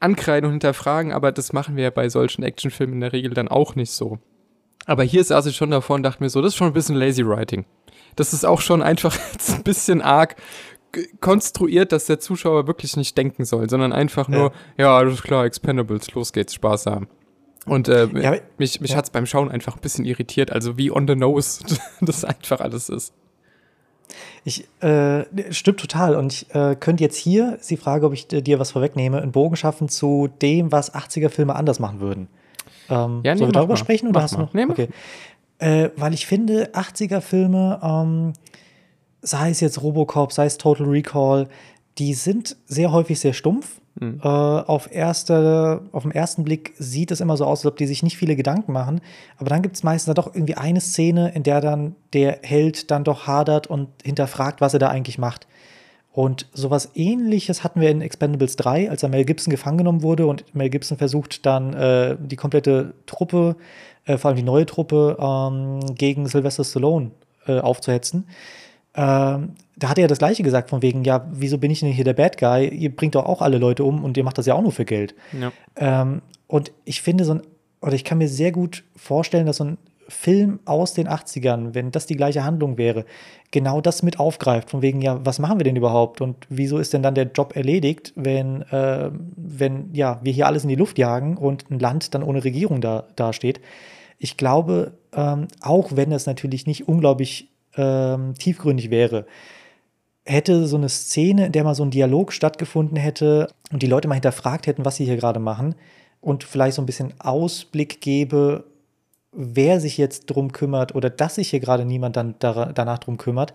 ankreiden 0.00 0.46
und 0.46 0.52
hinterfragen, 0.52 1.12
aber 1.12 1.30
das 1.30 1.52
machen 1.52 1.76
wir 1.76 1.84
ja 1.84 1.90
bei 1.90 2.08
solchen 2.08 2.42
Actionfilmen 2.42 2.94
in 2.94 3.00
der 3.00 3.12
Regel 3.12 3.34
dann 3.34 3.48
auch 3.48 3.74
nicht 3.74 3.92
so. 3.92 4.18
Aber 4.86 5.04
hier 5.04 5.22
saß 5.22 5.46
ich 5.46 5.56
schon 5.56 5.70
davor 5.70 5.96
und 5.96 6.02
dachte 6.02 6.22
mir 6.22 6.30
so, 6.30 6.40
das 6.40 6.54
ist 6.54 6.56
schon 6.56 6.68
ein 6.68 6.72
bisschen 6.72 6.96
lazy 6.96 7.26
writing. 7.26 7.66
Das 8.16 8.32
ist 8.32 8.44
auch 8.44 8.60
schon 8.60 8.82
einfach 8.82 9.16
jetzt 9.32 9.54
ein 9.54 9.62
bisschen 9.62 10.02
arg 10.02 10.36
konstruiert, 11.20 11.92
dass 11.92 12.06
der 12.06 12.18
Zuschauer 12.18 12.66
wirklich 12.66 12.96
nicht 12.96 13.16
denken 13.16 13.44
soll, 13.44 13.70
sondern 13.70 13.92
einfach 13.92 14.26
nur, 14.26 14.52
ja, 14.76 14.96
alles 14.96 15.22
klar, 15.22 15.44
Expendables, 15.44 16.12
los 16.14 16.32
geht's, 16.32 16.54
Spaß 16.54 16.86
haben. 16.86 17.08
Und 17.66 17.88
äh, 17.88 18.08
Ja, 18.20 18.36
mich, 18.58 18.80
mich 18.80 18.90
ja. 18.92 18.96
hat's 18.96 19.10
beim 19.10 19.26
Schauen 19.26 19.50
einfach 19.50 19.76
ein 19.76 19.80
bisschen 19.80 20.04
irritiert, 20.04 20.50
also 20.50 20.76
wie 20.78 20.90
on 20.90 21.06
the 21.06 21.14
nose 21.14 21.62
das 22.00 22.24
einfach 22.24 22.60
alles 22.60 22.88
ist. 22.88 23.12
Ich 24.44 24.66
äh, 24.82 25.24
stimmt 25.52 25.78
total. 25.80 26.16
Und 26.16 26.32
ich 26.32 26.54
äh, 26.54 26.74
könnte 26.74 27.04
jetzt 27.04 27.16
hier, 27.16 27.56
ist 27.60 27.70
die 27.70 27.76
Frage, 27.76 28.06
ob 28.06 28.12
ich 28.14 28.32
äh, 28.32 28.40
dir 28.42 28.58
was 28.58 28.72
vorwegnehme, 28.72 29.20
einen 29.20 29.32
Bogen 29.32 29.56
schaffen 29.56 29.88
zu 29.88 30.28
dem, 30.40 30.72
was 30.72 30.94
80er-Filme 30.94 31.54
anders 31.54 31.78
machen 31.78 32.00
würden. 32.00 32.28
Ähm, 32.88 33.20
Ja, 33.22 33.34
nee, 33.34 33.38
sollen 33.38 33.50
wir 33.50 33.52
darüber 33.52 33.74
mal. 33.74 33.76
sprechen 33.76 34.08
oder 34.08 34.18
Mach 34.20 34.22
hast 34.24 34.34
du 34.34 34.38
noch? 34.40 34.54
Nee, 34.54 34.64
okay. 34.68 34.88
Äh, 35.58 35.90
weil 35.96 36.14
ich 36.14 36.26
finde, 36.26 36.70
80er-Filme, 36.74 37.80
ähm, 37.82 38.32
sei 39.20 39.50
es 39.50 39.60
jetzt 39.60 39.82
Robocop, 39.82 40.32
sei 40.32 40.46
es 40.46 40.56
Total 40.56 40.86
Recall, 40.86 41.48
die 41.98 42.14
sind 42.14 42.56
sehr 42.66 42.90
häufig 42.92 43.20
sehr 43.20 43.34
stumpf. 43.34 43.79
Mhm. 43.98 44.20
Äh, 44.22 44.28
auf, 44.28 44.92
erste, 44.92 45.82
auf 45.92 46.02
den 46.04 46.12
ersten 46.12 46.44
Blick 46.44 46.74
sieht 46.78 47.10
es 47.10 47.20
immer 47.20 47.36
so 47.36 47.44
aus, 47.44 47.60
als 47.60 47.66
ob 47.66 47.76
die 47.76 47.86
sich 47.86 48.02
nicht 48.02 48.16
viele 48.16 48.36
Gedanken 48.36 48.72
machen. 48.72 49.00
Aber 49.36 49.50
dann 49.50 49.62
gibt 49.62 49.76
es 49.76 49.82
meistens 49.82 50.14
dann 50.14 50.22
doch 50.22 50.34
irgendwie 50.34 50.56
eine 50.56 50.80
Szene, 50.80 51.32
in 51.34 51.42
der 51.42 51.60
dann 51.60 51.96
der 52.12 52.38
Held 52.42 52.90
dann 52.90 53.04
doch 53.04 53.26
hadert 53.26 53.66
und 53.66 53.88
hinterfragt, 54.04 54.60
was 54.60 54.72
er 54.72 54.78
da 54.78 54.88
eigentlich 54.88 55.18
macht. 55.18 55.46
Und 56.12 56.46
sowas 56.52 56.90
ähnliches 56.94 57.62
hatten 57.62 57.80
wir 57.80 57.90
in 57.90 58.00
Expendables 58.00 58.56
3, 58.56 58.90
als 58.90 59.02
er 59.02 59.08
Mel 59.08 59.24
Gibson 59.24 59.50
gefangen 59.50 59.78
genommen 59.78 60.02
wurde 60.02 60.26
und 60.26 60.44
Mel 60.54 60.70
Gibson 60.70 60.98
versucht 60.98 61.46
dann 61.46 61.72
äh, 61.72 62.16
die 62.20 62.36
komplette 62.36 62.94
Truppe, 63.06 63.56
äh, 64.06 64.18
vor 64.18 64.28
allem 64.30 64.36
die 64.36 64.42
neue 64.42 64.66
Truppe, 64.66 65.16
ähm, 65.20 65.94
gegen 65.94 66.26
Sylvester 66.26 66.64
Stallone 66.64 67.12
äh, 67.46 67.60
aufzuhetzen. 67.60 68.26
Ähm, 68.94 69.54
da 69.80 69.88
hat 69.88 69.98
er 69.98 70.08
das 70.08 70.18
gleiche 70.18 70.42
gesagt, 70.42 70.70
von 70.70 70.82
wegen, 70.82 71.04
ja, 71.04 71.26
wieso 71.32 71.58
bin 71.58 71.70
ich 71.70 71.80
denn 71.80 71.90
hier 71.90 72.04
der 72.04 72.12
Bad 72.12 72.38
Guy? 72.38 72.68
Ihr 72.68 72.94
bringt 72.94 73.14
doch 73.14 73.24
auch 73.24 73.42
alle 73.42 73.58
Leute 73.58 73.82
um 73.82 74.04
und 74.04 74.16
ihr 74.16 74.24
macht 74.24 74.38
das 74.38 74.46
ja 74.46 74.54
auch 74.54 74.62
nur 74.62 74.72
für 74.72 74.84
Geld. 74.84 75.14
Ja. 75.38 75.52
Ähm, 75.76 76.22
und 76.46 76.70
ich 76.84 77.00
finde 77.00 77.24
so 77.24 77.34
ein, 77.34 77.42
oder 77.80 77.94
ich 77.94 78.04
kann 78.04 78.18
mir 78.18 78.28
sehr 78.28 78.52
gut 78.52 78.84
vorstellen, 78.94 79.46
dass 79.46 79.56
so 79.56 79.64
ein 79.64 79.78
Film 80.08 80.58
aus 80.64 80.92
den 80.92 81.08
80ern, 81.08 81.72
wenn 81.72 81.92
das 81.92 82.04
die 82.04 82.16
gleiche 82.16 82.44
Handlung 82.44 82.76
wäre, 82.76 83.06
genau 83.52 83.80
das 83.80 84.02
mit 84.02 84.18
aufgreift. 84.18 84.70
Von 84.70 84.82
wegen, 84.82 85.00
ja, 85.00 85.24
was 85.24 85.38
machen 85.38 85.58
wir 85.58 85.64
denn 85.64 85.76
überhaupt? 85.76 86.20
Und 86.20 86.46
wieso 86.50 86.78
ist 86.78 86.92
denn 86.92 87.02
dann 87.02 87.14
der 87.14 87.30
Job 87.32 87.56
erledigt, 87.56 88.12
wenn, 88.16 88.62
äh, 88.62 89.10
wenn 89.36 89.94
ja, 89.94 90.20
wir 90.22 90.32
hier 90.32 90.46
alles 90.46 90.64
in 90.64 90.68
die 90.68 90.74
Luft 90.74 90.98
jagen 90.98 91.36
und 91.36 91.70
ein 91.70 91.78
Land 91.78 92.14
dann 92.14 92.22
ohne 92.22 92.44
Regierung 92.44 92.80
da 92.80 93.06
dasteht? 93.16 93.60
Ich 94.18 94.36
glaube, 94.36 94.92
ähm, 95.14 95.48
auch 95.62 95.96
wenn 95.96 96.12
es 96.12 96.26
natürlich 96.26 96.66
nicht 96.66 96.86
unglaublich 96.88 97.48
ähm, 97.76 98.34
tiefgründig 98.34 98.90
wäre, 98.90 99.26
hätte 100.30 100.66
so 100.66 100.76
eine 100.76 100.88
Szene, 100.88 101.46
in 101.46 101.52
der 101.52 101.64
mal 101.64 101.74
so 101.74 101.82
ein 101.82 101.90
Dialog 101.90 102.32
stattgefunden 102.32 102.96
hätte 102.96 103.48
und 103.72 103.82
die 103.82 103.86
Leute 103.86 104.08
mal 104.08 104.14
hinterfragt 104.14 104.66
hätten, 104.66 104.84
was 104.84 104.96
sie 104.96 105.04
hier 105.04 105.16
gerade 105.16 105.40
machen 105.40 105.74
und 106.20 106.44
vielleicht 106.44 106.76
so 106.76 106.82
ein 106.82 106.86
bisschen 106.86 107.14
Ausblick 107.18 108.00
gebe, 108.00 108.64
wer 109.32 109.80
sich 109.80 109.98
jetzt 109.98 110.26
drum 110.26 110.52
kümmert 110.52 110.94
oder 110.94 111.10
dass 111.10 111.36
sich 111.36 111.50
hier 111.50 111.60
gerade 111.60 111.84
niemand 111.84 112.16
dann 112.16 112.34
danach 112.38 112.98
drum 112.98 113.16
kümmert, 113.16 113.54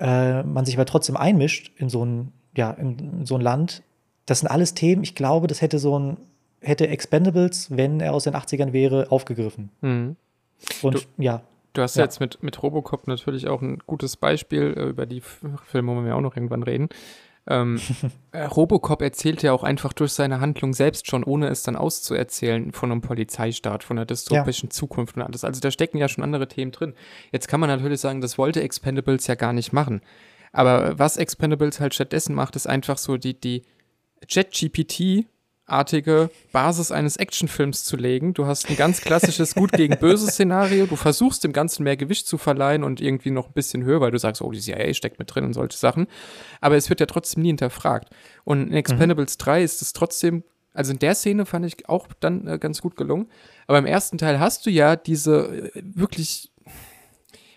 äh, 0.00 0.42
man 0.42 0.64
sich 0.64 0.76
aber 0.76 0.86
trotzdem 0.86 1.16
einmischt 1.16 1.72
in 1.76 1.88
so 1.88 2.04
ein, 2.04 2.32
ja, 2.56 2.70
in, 2.72 2.98
in 2.98 3.26
so 3.26 3.36
ein 3.36 3.40
Land. 3.40 3.82
Das 4.26 4.40
sind 4.40 4.48
alles 4.48 4.74
Themen, 4.74 5.02
ich 5.02 5.14
glaube, 5.14 5.46
das 5.46 5.60
hätte 5.60 5.78
so 5.78 5.98
ein, 5.98 6.16
hätte 6.60 6.88
Expendables, 6.88 7.76
wenn 7.76 8.00
er 8.00 8.14
aus 8.14 8.24
den 8.24 8.34
80ern 8.34 8.72
wäre, 8.72 9.10
aufgegriffen. 9.10 9.70
Mhm. 9.80 10.16
Und 10.82 11.06
ja, 11.18 11.42
Du 11.74 11.82
hast 11.82 11.96
Ja. 11.96 12.04
jetzt 12.04 12.20
mit, 12.20 12.42
mit 12.42 12.62
Robocop 12.62 13.06
natürlich 13.08 13.48
auch 13.48 13.60
ein 13.60 13.78
gutes 13.86 14.16
Beispiel, 14.16 14.74
äh, 14.76 14.84
über 14.84 15.06
die 15.06 15.20
Filme 15.20 15.94
wollen 15.94 16.06
wir 16.06 16.16
auch 16.16 16.20
noch 16.20 16.36
irgendwann 16.36 16.62
reden. 16.62 16.88
Ähm, 17.46 17.78
äh, 18.32 18.44
Robocop 18.44 19.02
erzählt 19.02 19.42
ja 19.42 19.52
auch 19.52 19.64
einfach 19.64 19.92
durch 19.92 20.12
seine 20.12 20.40
Handlung 20.40 20.72
selbst 20.72 21.08
schon, 21.08 21.24
ohne 21.24 21.48
es 21.48 21.62
dann 21.62 21.76
auszuerzählen, 21.76 22.72
von 22.72 22.90
einem 22.90 23.02
Polizeistaat, 23.02 23.84
von 23.84 23.98
einer 23.98 24.06
dystopischen 24.06 24.70
Zukunft 24.70 25.16
und 25.16 25.22
alles. 25.22 25.44
Also 25.44 25.60
da 25.60 25.70
stecken 25.70 25.98
ja 25.98 26.08
schon 26.08 26.24
andere 26.24 26.48
Themen 26.48 26.72
drin. 26.72 26.94
Jetzt 27.32 27.48
kann 27.48 27.60
man 27.60 27.68
natürlich 27.68 28.00
sagen, 28.00 28.20
das 28.22 28.38
wollte 28.38 28.62
Expendables 28.62 29.26
ja 29.26 29.34
gar 29.34 29.52
nicht 29.52 29.72
machen. 29.72 30.00
Aber 30.52 30.98
was 30.98 31.16
Expendables 31.16 31.80
halt 31.80 31.92
stattdessen 31.94 32.34
macht, 32.34 32.56
ist 32.56 32.66
einfach 32.68 32.96
so 32.96 33.16
die, 33.16 33.38
die 33.38 33.62
Jet-GPT-artige 35.66 36.30
Basis 36.52 36.90
eines 36.90 37.16
Actionfilms 37.16 37.84
zu 37.84 37.96
legen. 37.96 38.34
Du 38.34 38.46
hast 38.46 38.68
ein 38.68 38.76
ganz 38.76 39.00
klassisches 39.00 39.54
Gut 39.54 39.72
gegen 39.72 39.98
Böse 39.98 40.30
Szenario. 40.30 40.86
Du 40.86 40.96
versuchst 40.96 41.44
dem 41.44 41.52
Ganzen 41.52 41.84
mehr 41.84 41.96
Gewicht 41.96 42.26
zu 42.26 42.38
verleihen 42.38 42.84
und 42.84 43.00
irgendwie 43.00 43.30
noch 43.30 43.48
ein 43.48 43.52
bisschen 43.54 43.84
höher, 43.84 44.00
weil 44.00 44.10
du 44.10 44.18
sagst, 44.18 44.42
oh, 44.42 44.50
die 44.50 44.60
CIA 44.60 44.92
steckt 44.94 45.18
mit 45.18 45.34
drin 45.34 45.44
und 45.44 45.54
solche 45.54 45.76
Sachen. 45.78 46.06
Aber 46.60 46.76
es 46.76 46.88
wird 46.88 47.00
ja 47.00 47.06
trotzdem 47.06 47.42
nie 47.42 47.48
hinterfragt. 47.48 48.10
Und 48.44 48.68
in 48.68 48.72
Expendables 48.74 49.38
3 49.38 49.62
ist 49.62 49.82
es 49.82 49.92
trotzdem, 49.92 50.44
also 50.72 50.92
in 50.92 50.98
der 50.98 51.14
Szene 51.14 51.46
fand 51.46 51.66
ich 51.66 51.88
auch 51.88 52.08
dann 52.20 52.46
äh, 52.46 52.58
ganz 52.58 52.80
gut 52.82 52.96
gelungen. 52.96 53.28
Aber 53.66 53.78
im 53.78 53.86
ersten 53.86 54.18
Teil 54.18 54.40
hast 54.40 54.66
du 54.66 54.70
ja 54.70 54.96
diese 54.96 55.70
äh, 55.74 55.82
wirklich 55.82 56.50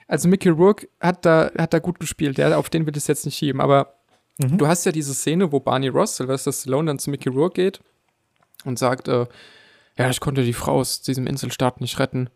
also 0.09 0.29
Mickey 0.29 0.47
Rourke 0.47 0.87
hat 1.01 1.25
da, 1.25 1.51
hat 1.57 1.73
da 1.73 1.79
gut 1.79 1.99
gespielt, 1.99 2.37
ja, 2.37 2.55
auf 2.57 2.69
den 2.69 2.85
will 2.85 2.95
ich 2.95 3.03
es 3.03 3.07
jetzt 3.07 3.25
nicht 3.25 3.37
schieben, 3.37 3.59
aber 3.61 3.93
Mhm. 4.39 4.59
du 4.59 4.67
hast 4.67 4.85
ja 4.85 4.91
diese 4.91 5.15
Szene, 5.15 5.51
wo 5.51 5.59
Barney 5.59 5.87
Ross, 5.87 6.15
Sylvester 6.17 6.53
Stallone, 6.53 6.85
dann 6.85 6.99
zu 6.99 7.09
Mickey 7.09 7.27
Rourke 7.29 7.55
geht 7.59 7.81
und 8.67 8.77
sagt, 8.79 9.07
äh, 9.07 9.25
ja, 9.97 10.09
ich 10.09 10.19
konnte 10.19 10.43
die 10.43 10.53
Frau 10.53 10.73
aus 10.79 11.01
diesem 11.01 11.25
Inselstaat 11.27 11.81
nicht 11.81 11.99
retten. 11.99 12.29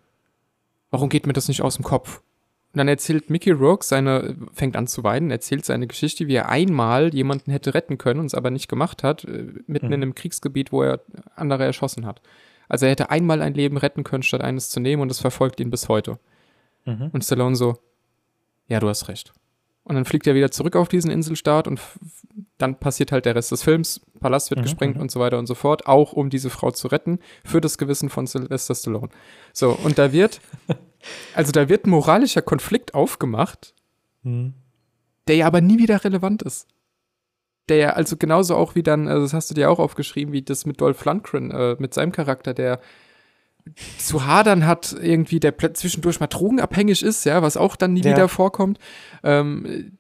Warum 0.89 1.09
geht 1.09 1.27
mir 1.27 1.33
das 1.33 1.47
nicht 1.47 1.61
aus 1.61 1.75
dem 1.75 1.83
Kopf? 1.85 2.21
Und 2.73 2.77
dann 2.77 2.87
erzählt 2.87 3.29
Mickey 3.29 3.51
Rourke 3.51 3.85
seine, 3.85 4.35
fängt 4.53 4.75
an 4.77 4.87
zu 4.87 5.03
weinen, 5.03 5.29
erzählt 5.29 5.65
seine 5.65 5.87
Geschichte, 5.87 6.27
wie 6.27 6.35
er 6.35 6.49
einmal 6.49 7.13
jemanden 7.13 7.51
hätte 7.51 7.73
retten 7.73 7.97
können 7.97 8.21
und 8.21 8.27
es 8.27 8.33
aber 8.33 8.49
nicht 8.49 8.69
gemacht 8.69 9.03
hat, 9.03 9.25
äh, 9.25 9.45
mitten 9.67 9.87
Mhm. 9.87 9.93
in 9.93 10.01
einem 10.03 10.15
Kriegsgebiet, 10.15 10.71
wo 10.71 10.81
er 10.81 11.01
andere 11.35 11.65
erschossen 11.65 12.05
hat. 12.05 12.21
Also 12.69 12.85
er 12.85 12.91
hätte 12.91 13.09
einmal 13.09 13.41
ein 13.41 13.53
Leben 13.53 13.75
retten 13.75 14.03
können, 14.05 14.23
statt 14.23 14.41
eines 14.41 14.69
zu 14.69 14.79
nehmen 14.79 15.01
und 15.01 15.09
das 15.09 15.19
verfolgt 15.19 15.59
ihn 15.59 15.69
bis 15.69 15.89
heute. 15.89 16.17
Mhm. 16.85 17.09
Und 17.11 17.23
Stallone 17.25 17.55
so, 17.57 17.77
ja, 18.69 18.79
du 18.79 18.87
hast 18.87 19.09
recht. 19.09 19.33
Und 19.83 19.95
dann 19.95 20.05
fliegt 20.05 20.27
er 20.27 20.35
wieder 20.35 20.51
zurück 20.51 20.75
auf 20.75 20.87
diesen 20.89 21.09
Inselstaat 21.09 21.67
und 21.67 21.81
dann 22.57 22.79
passiert 22.79 23.11
halt 23.11 23.25
der 23.25 23.35
Rest 23.35 23.51
des 23.51 23.63
Films. 23.63 24.01
Palast 24.19 24.51
wird 24.51 24.59
Mhm, 24.59 24.63
gesprengt 24.63 24.95
mhm. 24.97 25.01
und 25.01 25.11
so 25.11 25.19
weiter 25.19 25.39
und 25.39 25.47
so 25.47 25.55
fort, 25.55 25.87
auch 25.87 26.13
um 26.13 26.29
diese 26.29 26.49
Frau 26.51 26.69
zu 26.71 26.87
retten, 26.87 27.19
für 27.43 27.61
das 27.61 27.77
Gewissen 27.79 28.09
von 28.09 28.27
Sylvester 28.27 28.75
Stallone. 28.75 29.09
So, 29.53 29.71
und 29.83 29.97
da 29.97 30.11
wird, 30.11 30.39
also 31.35 31.51
da 31.51 31.67
wird 31.67 31.85
ein 31.85 31.89
moralischer 31.89 32.41
Konflikt 32.41 32.93
aufgemacht, 32.93 33.73
Mhm. 34.23 34.53
der 35.27 35.35
ja 35.37 35.47
aber 35.47 35.61
nie 35.61 35.79
wieder 35.79 36.03
relevant 36.03 36.43
ist. 36.43 36.67
Der 37.69 37.77
ja 37.77 37.89
also 37.93 38.17
genauso 38.17 38.55
auch 38.55 38.75
wie 38.75 38.83
dann, 38.83 39.07
also 39.07 39.23
das 39.23 39.33
hast 39.33 39.49
du 39.49 39.55
dir 39.55 39.71
auch 39.71 39.79
aufgeschrieben, 39.79 40.31
wie 40.31 40.43
das 40.43 40.67
mit 40.67 40.79
Dolph 40.79 41.03
Lundgren, 41.05 41.49
äh, 41.49 41.75
mit 41.79 41.95
seinem 41.95 42.11
Charakter, 42.11 42.53
der 42.53 42.79
zu 43.97 44.25
hadern 44.25 44.65
hat, 44.65 44.95
irgendwie, 45.01 45.39
der 45.39 45.55
zwischendurch 45.73 46.19
mal 46.19 46.27
drogenabhängig 46.27 47.03
ist, 47.03 47.25
ja, 47.25 47.41
was 47.41 47.57
auch 47.57 47.75
dann 47.75 47.93
nie 47.93 48.01
Ja. 48.01 48.11
wieder 48.11 48.27
vorkommt. 48.27 48.79
Ähm, 49.23 49.97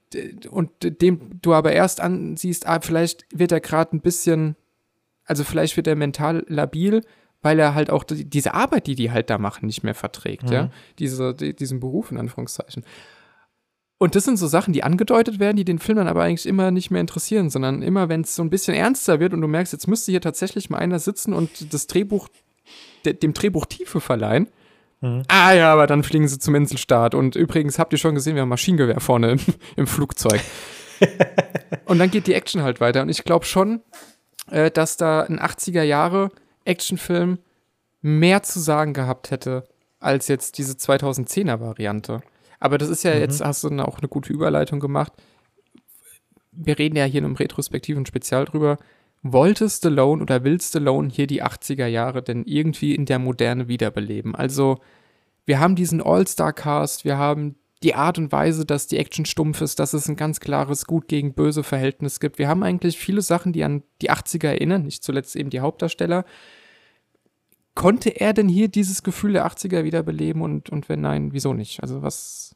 und 0.49 0.71
dem 0.81 1.39
du 1.41 1.53
aber 1.53 1.71
erst 1.71 2.01
ansiehst, 2.01 2.67
ah, 2.67 2.79
vielleicht 2.81 3.25
wird 3.33 3.51
er 3.51 3.61
gerade 3.61 3.95
ein 3.95 4.01
bisschen, 4.01 4.55
also 5.25 5.43
vielleicht 5.43 5.77
wird 5.77 5.87
er 5.87 5.95
mental 5.95 6.43
labil, 6.47 7.01
weil 7.41 7.59
er 7.59 7.73
halt 7.73 7.89
auch 7.89 8.03
die, 8.03 8.25
diese 8.29 8.53
Arbeit, 8.53 8.87
die 8.87 8.95
die 8.95 9.11
halt 9.11 9.29
da 9.29 9.37
machen, 9.37 9.65
nicht 9.65 9.83
mehr 9.83 9.95
verträgt, 9.95 10.49
ja. 10.51 10.63
Mhm. 10.63 10.69
Diese, 10.99 11.33
die, 11.33 11.55
diesen 11.55 11.79
Beruf 11.79 12.11
in 12.11 12.17
Anführungszeichen. 12.17 12.83
Und 13.97 14.15
das 14.15 14.23
sind 14.23 14.37
so 14.37 14.47
Sachen, 14.47 14.73
die 14.73 14.83
angedeutet 14.83 15.39
werden, 15.39 15.57
die 15.57 15.63
den 15.65 15.77
Film 15.77 15.97
dann 15.97 16.07
aber 16.07 16.23
eigentlich 16.23 16.47
immer 16.47 16.71
nicht 16.71 16.89
mehr 16.89 17.01
interessieren, 17.01 17.51
sondern 17.51 17.83
immer, 17.83 18.09
wenn 18.09 18.21
es 18.21 18.35
so 18.35 18.41
ein 18.41 18.49
bisschen 18.49 18.73
ernster 18.73 19.19
wird 19.19 19.33
und 19.33 19.41
du 19.41 19.47
merkst, 19.47 19.73
jetzt 19.73 19.87
müsste 19.87 20.11
hier 20.11 20.21
tatsächlich 20.21 20.71
mal 20.71 20.79
einer 20.79 20.97
sitzen 20.97 21.33
und 21.33 21.71
das 21.73 21.85
Drehbuch, 21.85 22.27
dem 23.05 23.33
Drehbuch 23.33 23.65
Tiefe 23.65 24.01
verleihen. 24.01 24.47
Mhm. 25.01 25.23
Ah 25.27 25.53
ja, 25.53 25.73
aber 25.73 25.87
dann 25.87 26.03
fliegen 26.03 26.27
sie 26.27 26.39
zum 26.39 26.55
Inselstaat. 26.55 27.15
Und 27.15 27.35
übrigens 27.35 27.79
habt 27.79 27.93
ihr 27.93 27.99
schon 27.99 28.15
gesehen, 28.15 28.35
wir 28.35 28.43
haben 28.43 28.49
Maschinengewehr 28.49 28.99
vorne 28.99 29.31
im, 29.31 29.39
im 29.75 29.87
Flugzeug. 29.87 30.41
und 31.85 31.99
dann 31.99 32.11
geht 32.11 32.27
die 32.27 32.33
Action 32.33 32.61
halt 32.61 32.79
weiter. 32.79 33.01
Und 33.01 33.09
ich 33.09 33.23
glaube 33.23 33.45
schon, 33.45 33.81
äh, 34.49 34.71
dass 34.71 34.97
da 34.97 35.21
ein 35.21 35.39
80er 35.39 35.83
Jahre 35.83 36.31
Actionfilm 36.65 37.39
mehr 38.01 38.43
zu 38.43 38.59
sagen 38.59 38.93
gehabt 38.93 39.31
hätte 39.31 39.63
als 39.99 40.27
jetzt 40.27 40.57
diese 40.57 40.73
2010er 40.73 41.59
Variante. 41.59 42.21
Aber 42.59 42.77
das 42.77 42.89
ist 42.89 43.03
ja 43.03 43.13
mhm. 43.13 43.19
jetzt, 43.19 43.43
hast 43.43 43.63
du 43.63 43.69
auch 43.79 43.99
eine 43.99 44.07
gute 44.07 44.31
Überleitung 44.33 44.79
gemacht. 44.79 45.13
Wir 46.51 46.77
reden 46.77 46.95
ja 46.95 47.05
hier 47.05 47.19
in 47.19 47.25
einem 47.25 47.35
retrospektiven 47.35 48.05
Spezial 48.05 48.45
drüber. 48.45 48.77
Wollte 49.23 49.69
Stallone 49.69 50.21
oder 50.21 50.43
will 50.43 50.59
Stallone 50.59 51.09
hier 51.09 51.27
die 51.27 51.43
80er 51.43 51.85
Jahre 51.85 52.23
denn 52.23 52.43
irgendwie 52.45 52.95
in 52.95 53.05
der 53.05 53.19
Moderne 53.19 53.67
wiederbeleben? 53.67 54.35
Also, 54.35 54.79
wir 55.45 55.59
haben 55.59 55.75
diesen 55.75 56.01
All-Star-Cast, 56.01 57.05
wir 57.05 57.17
haben 57.17 57.55
die 57.83 57.95
Art 57.95 58.17
und 58.17 58.31
Weise, 58.31 58.65
dass 58.65 58.87
die 58.87 58.97
Action 58.97 59.25
stumpf 59.25 59.61
ist, 59.61 59.79
dass 59.79 59.93
es 59.93 60.07
ein 60.07 60.15
ganz 60.15 60.39
klares 60.39 60.85
Gut 60.85 61.07
gegen 61.07 61.33
Böse 61.33 61.63
Verhältnis 61.63 62.19
gibt. 62.19 62.37
Wir 62.37 62.47
haben 62.47 62.63
eigentlich 62.63 62.97
viele 62.97 63.21
Sachen, 63.21 63.53
die 63.53 63.63
an 63.63 63.83
die 64.01 64.11
80er 64.11 64.49
erinnern, 64.49 64.83
nicht 64.83 65.03
zuletzt 65.03 65.35
eben 65.35 65.49
die 65.49 65.61
Hauptdarsteller. 65.61 66.25
Konnte 67.73 68.09
er 68.09 68.33
denn 68.33 68.49
hier 68.49 68.67
dieses 68.67 69.01
Gefühl 69.01 69.33
der 69.33 69.47
80er 69.47 69.83
wiederbeleben 69.83 70.41
und, 70.41 70.69
und 70.69 70.89
wenn 70.89 71.01
nein, 71.01 71.33
wieso 71.33 71.53
nicht? 71.53 71.81
Also 71.81 72.01
was, 72.01 72.55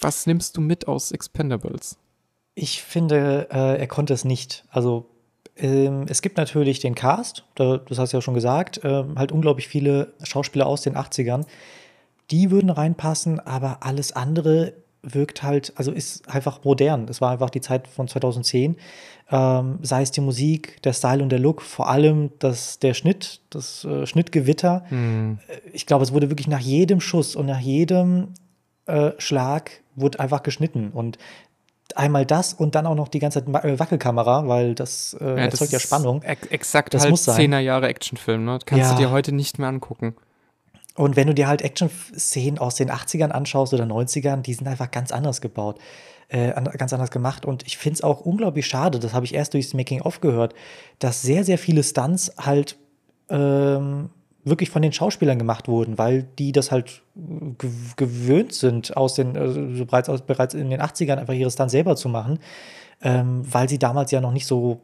was 0.00 0.26
nimmst 0.26 0.56
du 0.56 0.60
mit 0.60 0.88
aus 0.88 1.12
Expendables? 1.12 1.98
Ich 2.54 2.82
finde, 2.82 3.48
äh, 3.52 3.78
er 3.78 3.86
konnte 3.86 4.14
es 4.14 4.24
nicht. 4.24 4.64
Also 4.70 5.08
es 5.60 6.22
gibt 6.22 6.36
natürlich 6.36 6.80
den 6.80 6.94
Cast, 6.94 7.44
da, 7.54 7.78
das 7.78 7.98
hast 7.98 8.12
du 8.12 8.18
ja 8.18 8.20
schon 8.20 8.34
gesagt, 8.34 8.84
äh, 8.84 9.04
halt 9.16 9.32
unglaublich 9.32 9.68
viele 9.68 10.12
Schauspieler 10.22 10.66
aus 10.66 10.82
den 10.82 10.96
80ern. 10.96 11.46
Die 12.30 12.50
würden 12.50 12.70
reinpassen, 12.70 13.40
aber 13.40 13.78
alles 13.80 14.12
andere 14.12 14.74
wirkt 15.02 15.42
halt, 15.42 15.72
also 15.76 15.92
ist 15.92 16.28
einfach 16.28 16.64
modern. 16.64 17.06
Das 17.06 17.20
war 17.20 17.30
einfach 17.30 17.50
die 17.50 17.60
Zeit 17.60 17.88
von 17.88 18.08
2010. 18.08 18.76
Ähm, 19.30 19.78
sei 19.82 20.02
es 20.02 20.10
die 20.10 20.20
Musik, 20.20 20.82
der 20.82 20.92
Style 20.92 21.22
und 21.22 21.30
der 21.30 21.38
Look, 21.38 21.62
vor 21.62 21.88
allem 21.88 22.30
das, 22.38 22.78
der 22.78 22.94
Schnitt, 22.94 23.40
das 23.50 23.84
äh, 23.84 24.06
Schnittgewitter. 24.06 24.84
Mhm. 24.90 25.38
Ich 25.72 25.86
glaube, 25.86 26.04
es 26.04 26.12
wurde 26.12 26.30
wirklich 26.30 26.48
nach 26.48 26.60
jedem 26.60 27.00
Schuss 27.00 27.36
und 27.36 27.46
nach 27.46 27.60
jedem 27.60 28.28
äh, 28.86 29.12
Schlag 29.18 29.82
wurde 29.96 30.20
einfach 30.20 30.42
geschnitten. 30.42 30.90
Und 30.92 31.18
einmal 31.96 32.26
das 32.26 32.52
und 32.52 32.74
dann 32.74 32.86
auch 32.86 32.94
noch 32.94 33.08
die 33.08 33.18
ganze 33.18 33.44
Zeit 33.44 33.64
äh, 33.64 33.78
Wackelkamera, 33.78 34.46
weil 34.46 34.74
das 34.74 35.16
äh, 35.20 35.24
ja, 35.24 35.36
erzeugt 35.36 35.72
das 35.72 35.72
ja 35.72 35.80
Spannung. 35.80 36.22
Ex 36.22 36.46
exakt 36.48 36.94
das 36.94 37.02
halt 37.02 37.10
muss 37.10 37.28
10er 37.28 37.58
Jahre 37.58 37.88
Actionfilm, 37.88 38.44
ne? 38.44 38.58
Kannst 38.64 38.90
ja. 38.90 38.94
du 38.94 38.98
dir 38.98 39.10
heute 39.10 39.32
nicht 39.32 39.58
mehr 39.58 39.68
angucken. 39.68 40.14
Und 40.94 41.14
wenn 41.14 41.28
du 41.28 41.34
dir 41.34 41.46
halt 41.46 41.62
Action-Szenen 41.62 42.58
aus 42.58 42.74
den 42.74 42.90
80ern 42.90 43.30
anschaust 43.30 43.72
oder 43.72 43.84
90ern, 43.84 44.42
die 44.42 44.52
sind 44.52 44.66
einfach 44.66 44.90
ganz 44.90 45.12
anders 45.12 45.40
gebaut, 45.40 45.78
äh, 46.28 46.52
ganz 46.76 46.92
anders 46.92 47.12
gemacht. 47.12 47.46
Und 47.46 47.64
ich 47.66 47.78
finde 47.78 47.94
es 47.94 48.02
auch 48.02 48.20
unglaublich 48.20 48.66
schade, 48.66 48.98
das 48.98 49.14
habe 49.14 49.24
ich 49.24 49.34
erst 49.34 49.54
durchs 49.54 49.74
Making-of 49.74 50.20
gehört, 50.20 50.54
dass 50.98 51.22
sehr, 51.22 51.44
sehr 51.44 51.56
viele 51.56 51.84
Stunts 51.84 52.32
halt 52.36 52.76
ähm, 53.30 54.10
wirklich 54.48 54.70
von 54.70 54.82
den 54.82 54.92
Schauspielern 54.92 55.38
gemacht 55.38 55.68
wurden, 55.68 55.98
weil 55.98 56.24
die 56.38 56.52
das 56.52 56.70
halt 56.70 57.02
gewöhnt 57.96 58.52
sind, 58.52 58.96
aus 58.96 59.14
den, 59.14 59.36
also 59.36 59.84
bereits, 59.84 60.08
aus, 60.08 60.22
bereits 60.22 60.54
in 60.54 60.70
den 60.70 60.80
80ern 60.80 61.16
einfach 61.16 61.34
ihre 61.34 61.50
Stunts 61.50 61.72
selber 61.72 61.96
zu 61.96 62.08
machen, 62.08 62.38
ähm, 63.02 63.42
weil 63.50 63.68
sie 63.68 63.78
damals 63.78 64.10
ja 64.10 64.20
noch 64.20 64.32
nicht 64.32 64.46
so 64.46 64.80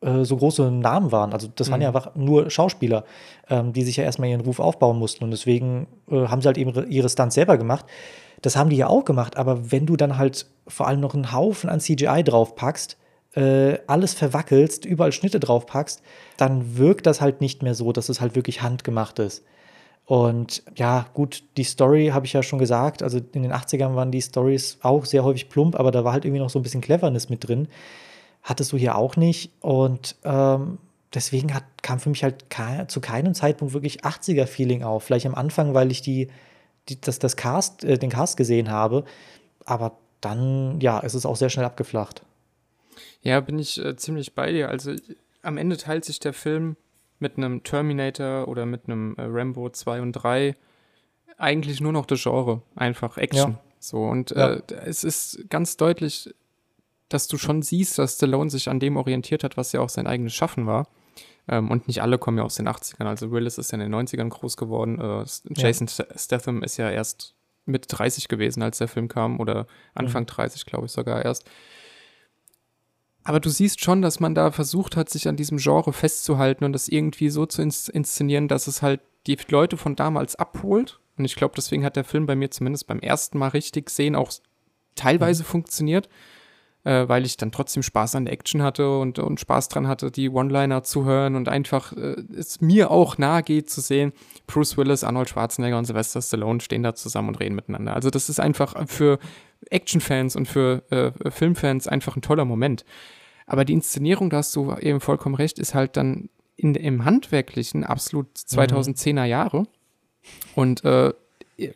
äh, 0.00 0.24
so 0.24 0.36
große 0.36 0.70
Namen 0.70 1.10
waren. 1.10 1.32
Also 1.32 1.48
das 1.52 1.70
waren 1.70 1.80
ja 1.80 1.90
mhm. 1.90 1.96
einfach 1.96 2.14
nur 2.14 2.50
Schauspieler, 2.50 3.04
ähm, 3.48 3.72
die 3.72 3.82
sich 3.82 3.96
ja 3.96 4.04
erstmal 4.04 4.28
ihren 4.28 4.42
Ruf 4.42 4.60
aufbauen 4.60 4.98
mussten. 4.98 5.24
Und 5.24 5.32
deswegen 5.32 5.88
äh, 6.08 6.26
haben 6.28 6.40
sie 6.40 6.46
halt 6.46 6.58
eben 6.58 6.72
ihre 6.88 7.08
Stunts 7.08 7.34
selber 7.34 7.58
gemacht. 7.58 7.84
Das 8.42 8.56
haben 8.56 8.70
die 8.70 8.76
ja 8.76 8.86
auch 8.86 9.04
gemacht, 9.04 9.36
aber 9.36 9.72
wenn 9.72 9.86
du 9.86 9.96
dann 9.96 10.16
halt 10.16 10.46
vor 10.68 10.86
allem 10.86 11.00
noch 11.00 11.14
einen 11.14 11.32
Haufen 11.32 11.68
an 11.68 11.80
CGI 11.80 12.22
draufpackst, 12.22 12.96
äh, 13.34 13.78
alles 13.86 14.14
verwackelst, 14.14 14.84
überall 14.84 15.12
Schnitte 15.12 15.40
draufpackst, 15.40 16.02
dann 16.36 16.76
wirkt 16.78 17.06
das 17.06 17.20
halt 17.20 17.40
nicht 17.40 17.62
mehr 17.62 17.74
so, 17.74 17.92
dass 17.92 18.08
es 18.08 18.20
halt 18.20 18.34
wirklich 18.34 18.62
handgemacht 18.62 19.18
ist. 19.18 19.44
Und 20.08 20.62
ja, 20.74 21.06
gut, 21.12 21.44
die 21.58 21.64
Story 21.64 22.12
habe 22.14 22.24
ich 22.24 22.32
ja 22.32 22.42
schon 22.42 22.58
gesagt. 22.58 23.02
Also 23.02 23.18
in 23.18 23.42
den 23.42 23.52
80ern 23.52 23.94
waren 23.94 24.10
die 24.10 24.22
Stories 24.22 24.78
auch 24.80 25.04
sehr 25.04 25.22
häufig 25.22 25.50
plump, 25.50 25.78
aber 25.78 25.90
da 25.90 26.02
war 26.02 26.14
halt 26.14 26.24
irgendwie 26.24 26.40
noch 26.40 26.48
so 26.48 26.58
ein 26.58 26.62
bisschen 26.62 26.80
Cleverness 26.80 27.28
mit 27.28 27.46
drin. 27.46 27.68
Hattest 28.42 28.72
du 28.72 28.78
hier 28.78 28.96
auch 28.96 29.16
nicht. 29.16 29.52
Und 29.60 30.16
ähm, 30.24 30.78
deswegen 31.12 31.52
hat, 31.52 31.64
kam 31.82 32.00
für 32.00 32.08
mich 32.08 32.22
halt 32.22 32.48
ke 32.48 32.86
zu 32.88 33.02
keinem 33.02 33.34
Zeitpunkt 33.34 33.74
wirklich 33.74 34.02
80er-Feeling 34.02 34.82
auf. 34.82 35.04
Vielleicht 35.04 35.26
am 35.26 35.34
Anfang, 35.34 35.74
weil 35.74 35.90
ich 35.90 36.00
die, 36.00 36.28
die 36.88 36.98
das, 36.98 37.18
das 37.18 37.36
Cast, 37.36 37.84
äh, 37.84 37.98
den 37.98 38.08
Cast 38.08 38.38
gesehen 38.38 38.70
habe. 38.70 39.04
Aber 39.66 39.98
dann, 40.22 40.80
ja, 40.80 41.00
ist 41.00 41.12
es 41.12 41.26
auch 41.26 41.36
sehr 41.36 41.50
schnell 41.50 41.66
abgeflacht. 41.66 42.22
Ja, 43.22 43.40
bin 43.40 43.58
ich 43.58 43.82
äh, 43.84 43.96
ziemlich 43.96 44.34
bei 44.34 44.52
dir. 44.52 44.68
Also 44.68 44.94
am 45.42 45.56
Ende 45.56 45.76
teilt 45.76 46.04
sich 46.04 46.20
der 46.20 46.32
Film 46.32 46.76
mit 47.18 47.36
einem 47.36 47.62
Terminator 47.62 48.48
oder 48.48 48.66
mit 48.66 48.84
einem 48.86 49.14
äh, 49.16 49.22
Rambo 49.22 49.68
2 49.70 50.00
und 50.02 50.12
3 50.12 50.54
eigentlich 51.36 51.80
nur 51.80 51.92
noch 51.92 52.06
das 52.06 52.22
Genre, 52.22 52.62
einfach 52.74 53.16
Action. 53.16 53.52
Ja. 53.52 53.60
So, 53.80 54.04
und 54.04 54.30
ja. 54.30 54.54
äh, 54.54 54.62
es 54.86 55.04
ist 55.04 55.48
ganz 55.50 55.76
deutlich, 55.76 56.34
dass 57.08 57.28
du 57.28 57.38
schon 57.38 57.62
siehst, 57.62 57.98
dass 57.98 58.16
Stallone 58.16 58.50
sich 58.50 58.68
an 58.68 58.80
dem 58.80 58.96
orientiert 58.96 59.44
hat, 59.44 59.56
was 59.56 59.72
ja 59.72 59.80
auch 59.80 59.88
sein 59.88 60.06
eigenes 60.06 60.34
Schaffen 60.34 60.66
war. 60.66 60.88
Ähm, 61.48 61.70
und 61.70 61.88
nicht 61.88 62.02
alle 62.02 62.18
kommen 62.18 62.38
ja 62.38 62.44
aus 62.44 62.56
den 62.56 62.68
80ern. 62.68 63.06
Also 63.06 63.30
Willis 63.30 63.56
ist 63.56 63.72
ja 63.72 63.78
in 63.78 63.90
den 63.90 63.94
90ern 63.94 64.28
groß 64.28 64.56
geworden. 64.56 65.00
Äh, 65.00 65.24
Jason 65.54 65.88
ja. 65.88 66.04
Statham 66.16 66.62
ist 66.62 66.76
ja 66.76 66.90
erst 66.90 67.34
mit 67.64 67.86
30 67.88 68.28
gewesen, 68.28 68.62
als 68.62 68.78
der 68.78 68.88
Film 68.88 69.08
kam, 69.08 69.40
oder 69.40 69.66
Anfang 69.94 70.22
mhm. 70.22 70.28
30, 70.28 70.66
glaube 70.66 70.86
ich 70.86 70.92
sogar 70.92 71.24
erst. 71.24 71.48
Aber 73.28 73.40
du 73.40 73.50
siehst 73.50 73.82
schon, 73.82 74.00
dass 74.00 74.20
man 74.20 74.34
da 74.34 74.50
versucht 74.52 74.96
hat, 74.96 75.10
sich 75.10 75.28
an 75.28 75.36
diesem 75.36 75.58
Genre 75.58 75.92
festzuhalten 75.92 76.64
und 76.64 76.72
das 76.72 76.88
irgendwie 76.88 77.28
so 77.28 77.44
zu 77.44 77.60
ins 77.60 77.86
inszenieren, 77.90 78.48
dass 78.48 78.66
es 78.66 78.80
halt 78.80 79.02
die 79.26 79.36
Leute 79.48 79.76
von 79.76 79.96
damals 79.96 80.34
abholt. 80.36 80.98
Und 81.18 81.26
ich 81.26 81.36
glaube, 81.36 81.52
deswegen 81.54 81.84
hat 81.84 81.96
der 81.96 82.04
Film 82.04 82.24
bei 82.24 82.34
mir 82.34 82.50
zumindest 82.50 82.86
beim 82.86 83.00
ersten 83.00 83.36
Mal 83.36 83.48
richtig 83.48 83.90
sehen 83.90 84.16
auch 84.16 84.32
teilweise 84.94 85.42
mhm. 85.42 85.46
funktioniert, 85.46 86.08
äh, 86.84 87.08
weil 87.08 87.24
ich 87.24 87.36
dann 87.36 87.52
trotzdem 87.52 87.82
Spaß 87.82 88.14
an 88.14 88.24
der 88.24 88.34
Action 88.34 88.62
hatte 88.62 88.98
und, 88.98 89.18
und 89.18 89.40
Spaß 89.40 89.68
dran 89.68 89.88
hatte, 89.88 90.10
die 90.10 90.30
One-Liner 90.30 90.82
zu 90.82 91.04
hören 91.04 91.36
und 91.36 91.48
einfach 91.48 91.92
äh, 91.92 92.16
es 92.36 92.60
mir 92.60 92.90
auch 92.90 93.18
nahe 93.18 93.42
geht 93.42 93.70
zu 93.70 93.80
sehen, 93.80 94.12
Bruce 94.46 94.76
Willis, 94.76 95.04
Arnold 95.04 95.28
Schwarzenegger 95.28 95.78
und 95.78 95.84
Sylvester 95.84 96.22
Stallone 96.22 96.60
stehen 96.60 96.82
da 96.82 96.94
zusammen 96.94 97.28
und 97.28 97.40
reden 97.40 97.54
miteinander. 97.54 97.94
Also 97.94 98.10
das 98.10 98.28
ist 98.28 98.40
einfach 98.40 98.88
für 98.88 99.18
Action-Fans 99.70 100.36
und 100.36 100.46
für 100.46 100.82
äh, 100.90 101.30
Filmfans 101.30 101.88
einfach 101.88 102.16
ein 102.16 102.22
toller 102.22 102.44
Moment. 102.44 102.84
Aber 103.46 103.64
die 103.64 103.72
Inszenierung, 103.72 104.30
da 104.30 104.38
hast 104.38 104.54
du 104.54 104.74
eben 104.76 105.00
vollkommen 105.00 105.34
recht, 105.34 105.58
ist 105.58 105.74
halt 105.74 105.96
dann 105.96 106.28
in, 106.56 106.74
im 106.74 107.04
Handwerklichen 107.04 107.84
absolut 107.84 108.28
2010er 108.36 109.22
mhm. 109.22 109.26
Jahre 109.26 109.66
und 110.54 110.84
äh, 110.84 111.12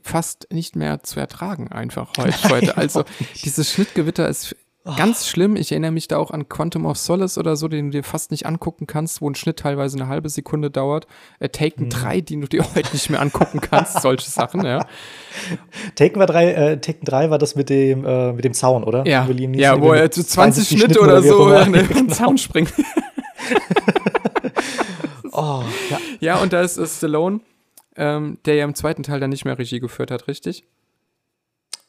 fast 0.02 0.46
nicht 0.52 0.76
mehr 0.76 1.02
zu 1.02 1.18
ertragen 1.18 1.68
einfach 1.68 2.12
heute. 2.18 2.48
heute. 2.50 2.76
Also 2.76 3.04
dieses 3.42 3.72
Schnittgewitter 3.72 4.28
ist. 4.28 4.56
Ganz 4.84 5.28
schlimm, 5.28 5.54
ich 5.54 5.70
erinnere 5.70 5.92
mich 5.92 6.08
da 6.08 6.16
auch 6.16 6.32
an 6.32 6.48
Quantum 6.48 6.86
of 6.86 6.98
Solace 6.98 7.38
oder 7.38 7.54
so, 7.54 7.68
den 7.68 7.86
du 7.86 7.98
dir 7.98 8.02
fast 8.02 8.32
nicht 8.32 8.46
angucken 8.46 8.88
kannst, 8.88 9.20
wo 9.20 9.30
ein 9.30 9.36
Schnitt 9.36 9.60
teilweise 9.60 9.96
eine 9.96 10.08
halbe 10.08 10.28
Sekunde 10.28 10.72
dauert. 10.72 11.06
Äh, 11.38 11.50
Taken 11.50 11.84
mhm. 11.84 11.90
3, 11.90 12.20
den 12.20 12.40
du 12.40 12.48
dir 12.48 12.64
heute 12.74 12.92
nicht 12.92 13.08
mehr 13.08 13.20
angucken 13.20 13.60
kannst, 13.60 14.02
solche 14.02 14.28
Sachen, 14.28 14.64
ja. 14.64 14.84
Taken, 15.94 16.18
war 16.18 16.26
3, 16.26 16.52
äh, 16.52 16.80
Taken 16.80 17.04
3 17.04 17.30
war 17.30 17.38
das 17.38 17.54
mit 17.54 17.70
dem, 17.70 18.04
äh, 18.04 18.32
mit 18.32 18.44
dem 18.44 18.54
Zaun, 18.54 18.82
oder? 18.82 19.06
Ja, 19.06 19.28
ja 19.28 19.80
wo 19.80 19.92
er 19.92 20.10
zu 20.10 20.26
20 20.26 20.66
Schnitte 20.68 21.00
oder, 21.00 21.18
oder 21.18 21.22
so 21.22 21.46
über 21.46 21.64
den 21.64 21.88
genau. 21.88 22.12
Zaun 22.12 22.38
springt. 22.38 22.72
oh, 25.30 25.62
ja. 25.90 25.98
ja, 26.18 26.36
und 26.42 26.52
da 26.52 26.60
ist 26.60 26.80
Stallone, 26.96 27.38
ähm, 27.94 28.38
der 28.46 28.56
ja 28.56 28.64
im 28.64 28.74
zweiten 28.74 29.04
Teil 29.04 29.20
dann 29.20 29.30
nicht 29.30 29.44
mehr 29.44 29.56
Regie 29.56 29.78
geführt 29.78 30.10
hat, 30.10 30.26
richtig? 30.26 30.64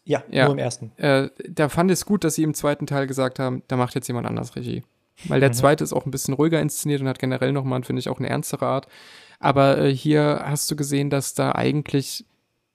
Ja, 0.06 0.24
ja, 0.30 0.46
nur 0.46 0.54
im 0.54 0.60
ersten. 0.60 0.92
Äh, 0.98 1.30
da 1.50 1.70
fand 1.70 1.89
ich 1.89 2.00
es 2.00 2.06
gut, 2.06 2.24
dass 2.24 2.36
sie 2.36 2.44
im 2.44 2.54
zweiten 2.54 2.88
Teil 2.88 3.08
gesagt 3.08 3.39
haben, 3.39 3.63
da 3.68 3.78
macht 3.78 3.96
jetzt 3.96 4.08
jemand 4.08 4.28
anders 4.28 4.56
Regie. 4.56 4.84
Weil 5.28 5.39
der 5.39 5.50
mhm. 5.50 5.54
zweite 5.54 5.84
ist 5.84 5.94
auch 5.94 6.06
ein 6.06 6.12
bisschen 6.12 6.34
ruhiger 6.34 6.60
inszeniert 6.60 7.02
und 7.02 7.08
hat 7.08 7.20
generell 7.20 7.52
nochmal, 7.52 7.84
finde 7.84 8.00
ich, 8.00 8.10
auch 8.10 8.20
eine 8.20 8.30
ernstere 8.30 8.66
Art. 8.66 8.88
Aber 9.39 9.78
äh, 9.78 9.94
hier 9.94 10.42
hast 10.46 10.70
du 10.72 10.76
gesehen, 10.76 11.10
dass 11.10 11.34
da 11.34 11.54
eigentlich 11.54 12.26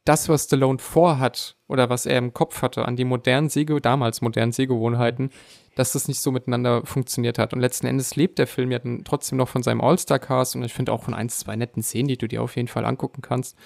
das, 0.05 0.29
was 0.29 0.45
Stallone 0.45 0.79
vorhat 0.79 1.57
oder 1.67 1.91
was 1.91 2.07
er 2.07 2.17
im 2.17 2.33
Kopf 2.33 2.63
hatte, 2.63 2.87
an 2.87 2.97
die 2.97 3.05
modernen 3.05 3.51
Sehge 3.51 3.79
damals 3.81 4.23
modernen 4.23 4.53
Sehgewohnheiten, 4.53 5.31
dass 5.75 5.93
das 5.93 6.09
nicht 6.09 6.21
so 6.21 6.33
miteinander 6.33 6.85
funktioniert 6.87 7.39
hat. 7.39 7.53
Und 7.53 7.61
letzten 7.61 7.87
Endes 7.87 8.17
lebt 8.17 8.39
der 8.39 8.47
Film 8.47 8.71
ja 8.71 8.79
dann 8.79 9.05
trotzdem 9.05 9.37
noch 9.37 9.49
von 9.49 9.63
seinem 9.63 9.83
All-Star-Cast 9.83 10.57
und 10.57 10.63
ich 10.63 10.73
finde 10.73 10.93
auch 10.93 11.03
von 11.03 11.15
ein, 11.15 11.29
zwei 11.29 11.57
netten 11.57 11.83
Szenen, 11.83 12.09
die 12.09 12.17
du 12.17 12.27
dir 12.27 12.43
auf 12.43 12.57
jeden 12.57 12.69
Fall 12.69 12.87
angucken 12.87 13.21
kannst. 13.21 13.57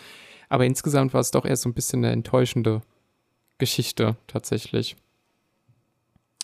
Aber 0.48 0.66
insgesamt 0.66 1.14
war 1.14 1.20
es 1.20 1.30
doch 1.30 1.44
eher 1.44 1.56
so 1.56 1.68
ein 1.68 1.74
bisschen 1.74 2.04
eine 2.04 2.12
enttäuschende 2.12 2.82
Geschichte 3.62 4.16
tatsächlich. 4.26 4.96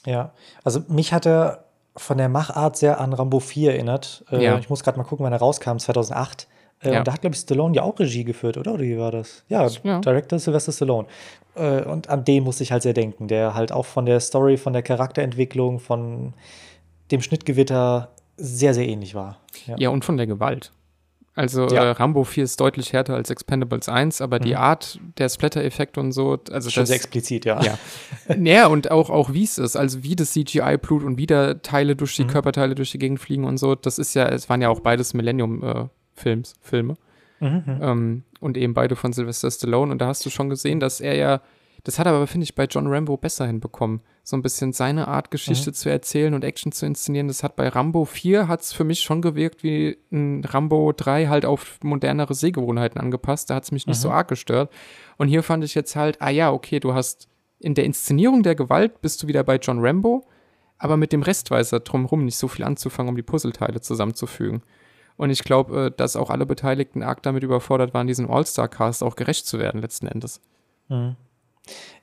Ja, 0.07 0.33
also 0.63 0.81
mich 0.89 1.13
hat 1.13 1.27
er 1.27 1.65
von 1.97 2.17
der 2.17 2.29
Machart 2.29 2.77
sehr 2.77 3.01
an 3.01 3.13
Rambo 3.13 3.41
4 3.41 3.73
erinnert. 3.73 4.25
Äh, 4.31 4.45
Ja. 4.45 4.59
Ich 4.59 4.71
muss 4.71 4.85
gerade 4.85 4.97
mal 4.99 5.05
gucken, 5.05 5.25
wann 5.25 5.33
er 5.33 5.41
rauskam, 5.41 5.79
2008. 5.79 6.47
Äh, 6.81 6.93
Ja. 6.93 6.99
Und 7.01 7.09
da 7.09 7.13
hat, 7.15 7.23
glaube 7.23 7.35
ich, 7.35 7.41
Stallone 7.41 7.75
ja 7.75 7.83
auch 7.83 7.99
Regie 7.99 8.23
geführt, 8.23 8.57
oder? 8.57 8.75
Oder 8.75 8.85
wie 8.85 8.97
war 8.99 9.11
das? 9.11 9.43
Ja, 9.49 9.67
Ja. 9.83 9.99
Director 10.01 10.39
Sylvester 10.39 10.71
Stallone. 10.71 11.09
Äh, 11.57 11.83
Und 11.83 12.09
an 12.09 12.25
den 12.25 12.45
musste 12.45 12.63
ich 12.63 12.71
halt 12.71 12.85
sehr 12.85 12.93
denken, 12.95 13.27
der 13.27 13.55
halt 13.55 13.73
auch 13.73 13.85
von 13.87 14.07
der 14.07 14.21
Story, 14.21 14.57
von 14.57 14.73
der 14.73 14.83
Charakterentwicklung, 14.83 15.81
von 15.81 16.35
dem 17.11 17.21
Schnittgewitter 17.21 18.11
sehr, 18.37 18.75
sehr 18.75 18.87
ähnlich 18.87 19.17
war. 19.17 19.41
Ja. 19.67 19.75
Ja, 19.77 19.89
und 19.91 20.05
von 20.05 20.17
der 20.17 20.29
Gewalt. 20.29 20.71
Also 21.39 21.69
Ja. 21.69 21.85
äh, 21.85 21.91
Rambo 21.91 22.25
4 22.25 22.45
ist 22.45 22.59
deutlich 22.61 22.93
härter 22.93 23.15
als 23.15 23.31
Expendables 23.31 23.89
1, 23.89 24.21
aber 24.21 24.39
die 24.41 24.51
Mhm. 24.51 24.57
Art 24.57 24.99
der 25.19 25.29
Splatter-Effekte 25.29 26.01
und 26.01 26.13
so, 26.13 26.39
also 26.51 26.69
Schon 26.69 26.83
das, 26.83 26.89
sehr 26.89 26.97
explizit, 26.97 27.45
ja. 27.45 27.63
Ja. 27.63 27.79
ja, 28.43 28.67
und 28.67 28.91
auch, 28.91 29.09
auch 29.09 29.33
wie 29.33 29.45
es 29.45 29.57
ist, 29.59 29.77
also 29.77 30.03
wie 30.03 30.17
das 30.17 30.33
CGI-Blut 30.33 31.05
und 31.05 31.17
wie 31.17 31.27
da 31.27 31.55
Teile 31.55 31.95
durch 31.97 32.17
die 32.17 32.25
Mhm. 32.25 32.29
Körperteile 32.29 32.75
durch 32.75 32.91
die 32.91 32.99
Gegend 32.99 33.21
fliegen 33.21 33.45
und 33.45 33.57
so, 33.59 33.75
das 33.77 33.99
ist 33.99 34.15
ja, 34.15 34.27
es 34.29 34.49
waren 34.49 34.61
ja 34.63 34.69
auch 34.69 34.81
beides 34.81 35.15
Millennium-Films, 35.15 36.55
Filme. 36.61 36.97
Mhm, 37.41 37.49
mhm. 37.67 37.79
Ähm, 37.83 38.23
und 38.41 38.57
eben 38.57 38.75
beide 38.75 38.97
von 38.97 39.13
Sylvester 39.13 39.51
Stallone. 39.51 39.93
Und 39.93 39.99
da 40.01 40.07
hast 40.09 40.27
du 40.27 40.31
schon 40.31 40.49
gesehen, 40.49 40.81
dass 40.81 41.01
er 41.01 41.15
ja, 41.15 41.41
das 41.85 41.99
hat 41.99 42.07
er 42.07 42.13
aber, 42.13 42.27
finde 42.27 42.45
ich, 42.45 42.55
bei 42.55 42.65
John 42.65 42.87
Rambo 42.87 43.17
besser 43.17 43.47
hinbekommen. 43.47 44.01
So 44.23 44.37
ein 44.37 44.43
bisschen 44.43 44.73
seine 44.73 45.09
Art, 45.09 45.31
Geschichte 45.31 45.73
zu 45.73 45.89
erzählen 45.89 46.35
und 46.35 46.45
Action 46.45 46.73
zu 46.73 46.87
inszenieren. 46.87 47.29
Das 47.29 47.43
hat 47.43 47.57
bei 47.57 47.69
Rambo 47.69 48.05
4 48.05 48.49
hat 48.49 48.61
es 48.61 48.73
für 48.73 48.85
mich 48.85 49.01
schon 49.01 49.23
gewirkt 49.23 49.63
wie 49.63 49.97
ein 50.11 50.45
Rambo 50.45 50.93
3 50.93 51.29
halt 51.29 51.47
auf 51.47 51.79
modernere 51.83 52.35
Sehgewohnheiten 52.35 53.01
angepasst. 53.01 53.49
Da 53.49 53.55
hat 53.55 53.65
es 53.65 53.73
mich 53.73 53.87
nicht 53.87 54.01
so 54.01 54.11
arg 54.11 54.29
gestört. 54.29 54.71
Und 55.17 55.29
hier 55.29 55.43
fand 55.43 55.65
ich 55.65 55.75
jetzt 55.75 55.97
halt, 55.97 56.21
ah 56.21 56.31
ja, 56.31 56.53
okay, 56.53 56.81
du 56.81 56.95
hast 56.95 57.29
in 57.61 57.75
der 57.75 57.85
Inszenierung 57.85 58.43
der 58.43 58.55
Gewalt 58.55 59.01
bist 59.01 59.23
du 59.23 59.27
wieder 59.27 59.43
bei 59.43 59.57
John 59.57 59.85
Rambo, 59.85 60.27
aber 60.79 60.97
mit 60.97 61.13
dem 61.13 61.23
Rest 61.23 61.51
weiß 61.51 61.73
er 61.73 61.81
drumherum 61.81 62.25
nicht 62.25 62.37
so 62.37 62.49
viel 62.49 62.65
anzufangen, 62.65 63.11
um 63.11 63.17
die 63.17 63.23
Puzzleteile 63.23 63.81
zusammenzufügen. 63.81 64.63
Und 65.17 65.31
ich 65.31 65.43
glaube, 65.43 65.87
äh, 65.87 65.91
dass 65.97 66.17
auch 66.17 66.31
alle 66.31 66.47
Beteiligten 66.47 67.03
arg 67.03 67.23
damit 67.23 67.43
überfordert 67.43 67.93
waren, 67.95 68.07
diesem 68.07 68.31
All-Star-Cast 68.31 69.03
auch 69.03 69.17
gerecht 69.17 69.47
zu 69.47 69.59
werden, 69.59 69.81
letzten 69.81 70.07
Endes. 70.07 70.41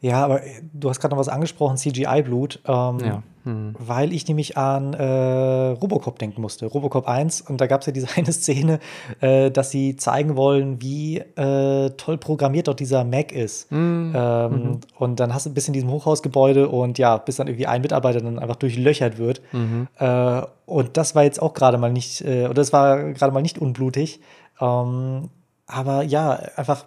Ja, 0.02 0.24
aber 0.24 0.44
äh, 0.44 0.62
du 0.74 0.90
hast 0.90 1.00
gerade 1.00 1.14
noch 1.14 1.20
was 1.20 1.30
angesprochen, 1.30 1.78
CGI-Blut. 1.78 2.62
Ähm, 2.68 3.00
Ja. 3.00 3.24
Hm. 3.44 3.76
Weil 3.78 4.12
ich 4.12 4.28
nämlich 4.28 4.58
an 4.58 4.96
äh, 4.96 5.04
Robocop 5.04 6.18
denken 6.18 6.42
musste. 6.42 6.66
Robocop 6.66 7.08
1. 7.08 7.42
Und 7.42 7.62
da 7.62 7.68
gab 7.68 7.82
es 7.82 7.88
ja 7.88 7.94
diese 7.94 8.08
eine 8.16 8.32
Szene, 8.32 8.80
äh, 9.22 9.52
dass 9.52 9.70
sie 9.70 9.96
zeigen 9.98 10.36
wollen, 10.36 10.82
wie 10.82 11.20
äh, 11.20 11.92
toll 11.92 12.18
programmiert 12.18 12.68
doch 12.68 12.74
dieser 12.74 13.04
Mac 13.04 13.32
ist. 13.32 13.70
Hm. 13.70 14.14
Ähm, 14.16 14.80
Und 14.98 15.20
dann 15.20 15.34
hast 15.34 15.46
du 15.46 15.54
bis 15.54 15.68
in 15.68 15.74
diesem 15.74 15.92
Hochhausgebäude 15.92 16.70
und 16.70 16.98
ja, 16.98 17.18
bis 17.18 17.36
dann 17.36 17.48
irgendwie 17.48 17.68
ein 17.68 17.82
Mitarbeiter 17.82 18.20
dann 18.20 18.40
einfach 18.40 18.56
durchlöchert 18.56 19.20
wird. 19.20 19.42
Mhm. 19.52 19.88
Äh, 20.00 20.42
und 20.66 20.98
das 20.98 21.14
war 21.14 21.24
jetzt 21.24 21.40
auch 21.40 21.54
gerade 21.54 21.78
mal 21.78 21.92
nicht, 21.92 22.22
äh, 22.22 22.46
oder 22.46 22.56
das 22.56 22.74
war 22.74 23.14
gerade 23.14 23.32
mal 23.32 23.42
nicht 23.42 23.60
unblutig. 23.60 24.22
Ähm, 24.60 25.30
aber 25.68 26.02
ja, 26.02 26.32
einfach 26.56 26.86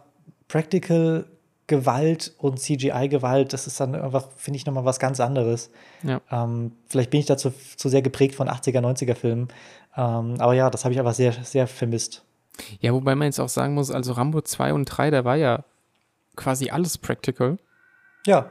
Practical 0.49 1.27
Gewalt 1.69 2.33
und 2.39 2.59
CGI-Gewalt, 2.59 3.53
das 3.53 3.67
ist 3.69 3.79
dann 3.79 3.95
einfach, 3.95 4.27
finde 4.37 4.57
ich, 4.57 4.67
nochmal 4.67 4.85
was 4.85 4.99
ganz 4.99 5.21
anderes. 5.21 5.71
Ja. 6.03 6.21
Ähm, 6.33 6.73
vielleicht 6.89 7.11
bin 7.11 7.21
ich 7.21 7.27
dazu 7.27 7.53
zu 7.77 7.89
sehr 7.89 8.03
geprägt 8.03 8.35
von 8.35 8.49
80er, 8.49 8.81
90er 8.81 9.15
Filmen. 9.15 9.49
Ähm, 9.97 10.35
aber 10.41 10.55
ja, 10.55 10.71
das 10.71 10.85
habe 10.85 10.93
ich 10.95 10.99
einfach 10.99 11.15
sehr, 11.15 11.33
sehr 11.33 11.67
vermisst. 11.69 12.25
ja, 12.81 12.93
wobei 12.93 13.15
man 13.15 13.27
jetzt 13.27 13.39
auch 13.39 13.49
sagen 13.49 13.75
muss, 13.75 13.91
also 13.93 14.13
Rambo 14.13 14.41
2 14.41 14.73
und 14.73 14.87
3, 14.87 15.11
da 15.11 15.25
war 15.25 15.37
ja 15.37 15.63
quasi 16.35 16.71
alles 16.71 16.99
practical. 16.99 17.59
Ja, 18.27 18.51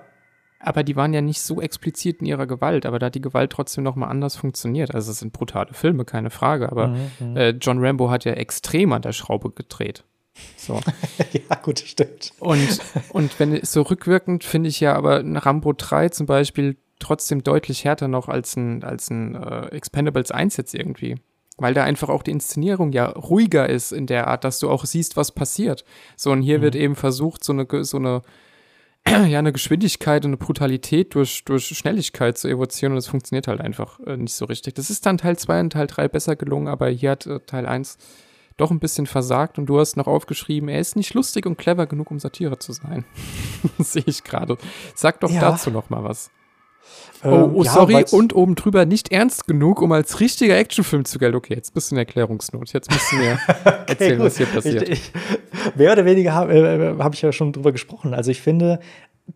Aber 0.59 0.83
die 0.83 0.95
waren 0.95 1.13
ja 1.13 1.21
nicht 1.21 1.41
so 1.41 1.61
explizit 1.61 2.19
in 2.21 2.25
ihrer 2.27 2.47
Gewalt, 2.47 2.85
aber 2.85 2.97
da 2.99 3.07
hat 3.07 3.15
die 3.15 3.21
Gewalt 3.21 3.51
trotzdem 3.51 3.83
nochmal 3.83 4.09
anders 4.09 4.35
funktioniert. 4.35 4.93
Also 4.95 5.11
es 5.11 5.19
sind 5.19 5.31
brutale 5.33 5.73
Filme, 5.73 6.03
keine 6.05 6.29
Frage, 6.31 6.71
aber 6.71 6.87
Mhm, 7.19 7.37
äh, 7.37 7.49
John 7.51 7.83
Rambo 7.83 8.09
hat 8.09 8.25
ja 8.25 8.33
extrem 8.33 8.91
an 8.93 9.01
der 9.03 9.11
Schraube 9.13 9.51
gedreht. 9.51 10.03
So. 10.57 10.81
ja, 11.31 11.55
gut, 11.55 11.79
stimmt. 11.79 12.33
Und, 12.39 12.79
und 13.09 13.39
wenn 13.39 13.63
so 13.63 13.83
rückwirkend 13.83 14.43
finde 14.43 14.69
ich 14.69 14.79
ja 14.79 14.95
aber 14.95 15.19
ein 15.19 15.37
Rambo 15.37 15.73
3 15.73 16.09
zum 16.09 16.25
Beispiel 16.25 16.77
trotzdem 16.99 17.43
deutlich 17.43 17.85
härter 17.85 18.07
noch 18.07 18.27
als 18.27 18.55
ein, 18.55 18.83
als 18.83 19.09
ein 19.09 19.35
äh, 19.35 19.67
Expendables 19.67 20.31
1 20.31 20.57
jetzt 20.57 20.73
irgendwie. 20.73 21.15
Weil 21.57 21.73
da 21.73 21.83
einfach 21.83 22.09
auch 22.09 22.21
die 22.21 22.31
Inszenierung 22.31 22.91
ja 22.91 23.07
ruhiger 23.07 23.67
ist 23.67 23.91
in 23.91 24.05
der 24.05 24.27
Art, 24.27 24.43
dass 24.43 24.59
du 24.59 24.69
auch 24.69 24.85
siehst, 24.85 25.17
was 25.17 25.31
passiert. 25.31 25.85
So, 26.15 26.31
und 26.31 26.41
hier 26.41 26.61
wird 26.61 26.75
eben 26.75 26.95
versucht, 26.95 27.43
so 27.43 27.53
eine, 27.53 27.65
so 27.83 27.97
eine, 27.97 28.21
ja, 29.07 29.39
eine 29.39 29.53
Geschwindigkeit 29.53 30.23
und 30.23 30.29
eine 30.29 30.37
Brutalität 30.37 31.15
durch, 31.15 31.43
durch 31.45 31.65
Schnelligkeit 31.65 32.37
zu 32.37 32.47
evozieren 32.47 32.91
und 32.91 32.97
das 32.97 33.07
funktioniert 33.07 33.47
halt 33.47 33.61
einfach 33.61 33.99
äh, 34.01 34.17
nicht 34.17 34.33
so 34.33 34.45
richtig. 34.45 34.75
Das 34.75 34.89
ist 34.89 35.05
dann 35.05 35.17
Teil 35.17 35.37
2 35.37 35.59
und 35.61 35.69
Teil 35.71 35.87
3 35.87 36.07
besser 36.07 36.35
gelungen, 36.35 36.67
aber 36.67 36.89
hier 36.89 37.11
hat 37.11 37.25
äh, 37.25 37.39
Teil 37.39 37.65
1 37.65 37.97
doch 38.57 38.71
ein 38.71 38.79
bisschen 38.79 39.05
versagt 39.05 39.57
und 39.59 39.67
du 39.67 39.79
hast 39.79 39.97
noch 39.97 40.07
aufgeschrieben, 40.07 40.67
er 40.67 40.79
ist 40.79 40.95
nicht 40.95 41.13
lustig 41.13 41.45
und 41.45 41.57
clever 41.57 41.85
genug, 41.85 42.11
um 42.11 42.19
Satire 42.19 42.57
zu 42.57 42.73
sein. 42.73 43.05
Sehe 43.77 44.03
ich 44.05 44.23
gerade. 44.23 44.57
Sag 44.95 45.19
doch 45.21 45.29
Ja. 45.29 45.41
dazu 45.41 45.69
noch 45.69 45.89
mal 45.89 46.03
was. 46.03 46.31
Ähm, 47.23 47.33
oh, 47.33 47.51
oh 47.55 47.63
ja, 47.63 47.71
sorry, 47.71 48.05
und 48.11 48.35
oben 48.35 48.55
drüber 48.55 48.85
nicht 48.85 49.11
ernst 49.11 49.45
genug, 49.47 49.81
um 49.81 49.91
als 49.91 50.19
richtiger 50.19 50.57
Actionfilm 50.57 51.05
zu 51.05 51.19
gelten. 51.19 51.35
Okay, 51.35 51.53
jetzt 51.53 51.73
bist 51.73 51.91
du 51.91 51.95
in 51.95 51.99
Erklärungsnot. 51.99 52.73
Jetzt 52.73 52.91
musst 52.91 53.11
du 53.11 53.17
mir 53.17 53.39
erzählen, 53.87 54.19
was 54.19 54.37
hier 54.37 54.45
passiert. 54.47 54.89
Ich, 54.89 55.11
ich, 55.13 55.75
mehr 55.75 55.91
oder 55.91 56.05
weniger 56.05 56.33
habe 56.33 56.53
äh, 56.53 57.03
hab 57.03 57.13
ich 57.13 57.21
ja 57.21 57.31
schon 57.31 57.53
drüber 57.53 57.71
gesprochen. 57.71 58.13
Also 58.13 58.31
ich 58.31 58.41
finde, 58.41 58.79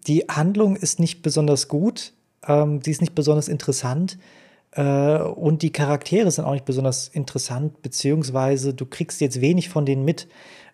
die 0.07 0.21
Handlung 0.29 0.75
ist 0.75 0.99
nicht 0.99 1.21
besonders 1.21 1.67
gut, 1.67 2.13
ähm, 2.47 2.79
die 2.81 2.91
ist 2.91 3.01
nicht 3.01 3.15
besonders 3.15 3.47
interessant 3.47 4.17
äh, 4.17 4.40
und 4.79 5.61
die 5.63 5.71
Charaktere 5.71 6.31
sind 6.31 6.45
auch 6.45 6.53
nicht 6.53 6.65
besonders 6.65 7.07
interessant, 7.09 7.81
beziehungsweise 7.81 8.73
du 8.73 8.85
kriegst 8.85 9.19
jetzt 9.21 9.41
wenig 9.41 9.69
von 9.69 9.85
denen 9.85 10.05
mit. 10.05 10.27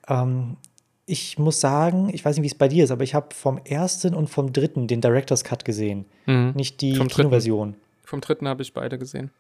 Ähm, 0.07 0.57
ich 1.05 1.39
muss 1.39 1.62
sagen, 1.62 2.10
ich 2.13 2.23
weiß 2.25 2.36
nicht, 2.36 2.43
wie 2.43 2.47
es 2.47 2.55
bei 2.55 2.67
dir 2.67 2.83
ist, 2.83 2.91
aber 2.91 3.03
ich 3.03 3.15
habe 3.15 3.33
vom 3.33 3.60
ersten 3.63 4.13
und 4.13 4.29
vom 4.29 4.51
dritten 4.53 4.88
den 4.88 5.01
Director's 5.01 5.43
Cut 5.43 5.63
gesehen, 5.65 6.05
Mhm. 6.25 6.51
nicht 6.55 6.81
die 6.81 6.95
Vom 6.95 7.07
dritten. 7.07 7.21
Kinoversion. 7.21 7.75
Vom 8.03 8.21
dritten 8.21 8.47
habe 8.47 8.62
ich 8.62 8.73
beide 8.73 8.97
gesehen. 8.97 9.31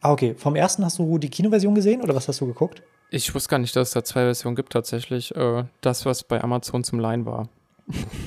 Ah, 0.00 0.12
okay. 0.12 0.34
Vom 0.36 0.56
ersten 0.56 0.84
hast 0.84 0.98
du 0.98 1.18
die 1.18 1.30
Kinoversion 1.30 1.74
gesehen 1.74 2.02
oder 2.02 2.14
was 2.14 2.28
hast 2.28 2.40
du 2.40 2.46
geguckt? 2.46 2.82
Ich 3.10 3.34
wusste 3.34 3.48
gar 3.48 3.58
nicht, 3.58 3.74
dass 3.76 3.88
es 3.88 3.94
da 3.94 4.04
zwei 4.04 4.22
Versionen 4.22 4.56
gibt 4.56 4.72
tatsächlich. 4.72 5.34
Äh, 5.34 5.64
das, 5.80 6.04
was 6.04 6.22
bei 6.24 6.42
Amazon 6.42 6.84
zum 6.84 6.98
Leihen 6.98 7.24
war. 7.24 7.48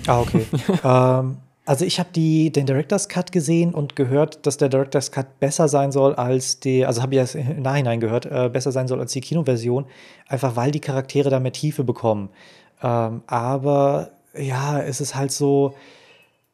Ah, 0.07 0.21
okay. 0.21 0.45
ähm, 0.83 1.37
also 1.69 1.85
ich 1.85 1.99
habe 1.99 2.09
die 2.15 2.51
den 2.51 2.65
Director's 2.65 3.09
Cut 3.09 3.31
gesehen 3.31 3.75
und 3.75 3.95
gehört, 3.95 4.47
dass 4.47 4.57
der 4.57 4.69
Director's 4.69 5.11
Cut 5.11 5.39
besser 5.39 5.67
sein 5.67 5.91
soll 5.91 6.15
als 6.15 6.59
die, 6.59 6.83
also 6.83 7.03
habe 7.03 7.13
ich 7.13 7.19
erst 7.19 7.35
im 7.35 7.61
Nachhinein 7.61 7.99
gehört, 7.99 8.25
äh, 8.25 8.49
besser 8.51 8.71
sein 8.71 8.87
soll 8.87 8.99
als 8.99 9.11
die 9.11 9.21
Kinoversion, 9.21 9.85
einfach 10.27 10.55
weil 10.55 10.71
die 10.71 10.79
Charaktere 10.79 11.29
da 11.29 11.39
mehr 11.39 11.53
Tiefe 11.53 11.83
bekommen. 11.83 12.29
Ähm, 12.81 13.21
aber 13.27 14.09
ja, 14.35 14.81
es 14.81 14.99
ist 14.99 15.13
halt 15.13 15.31
so, 15.31 15.75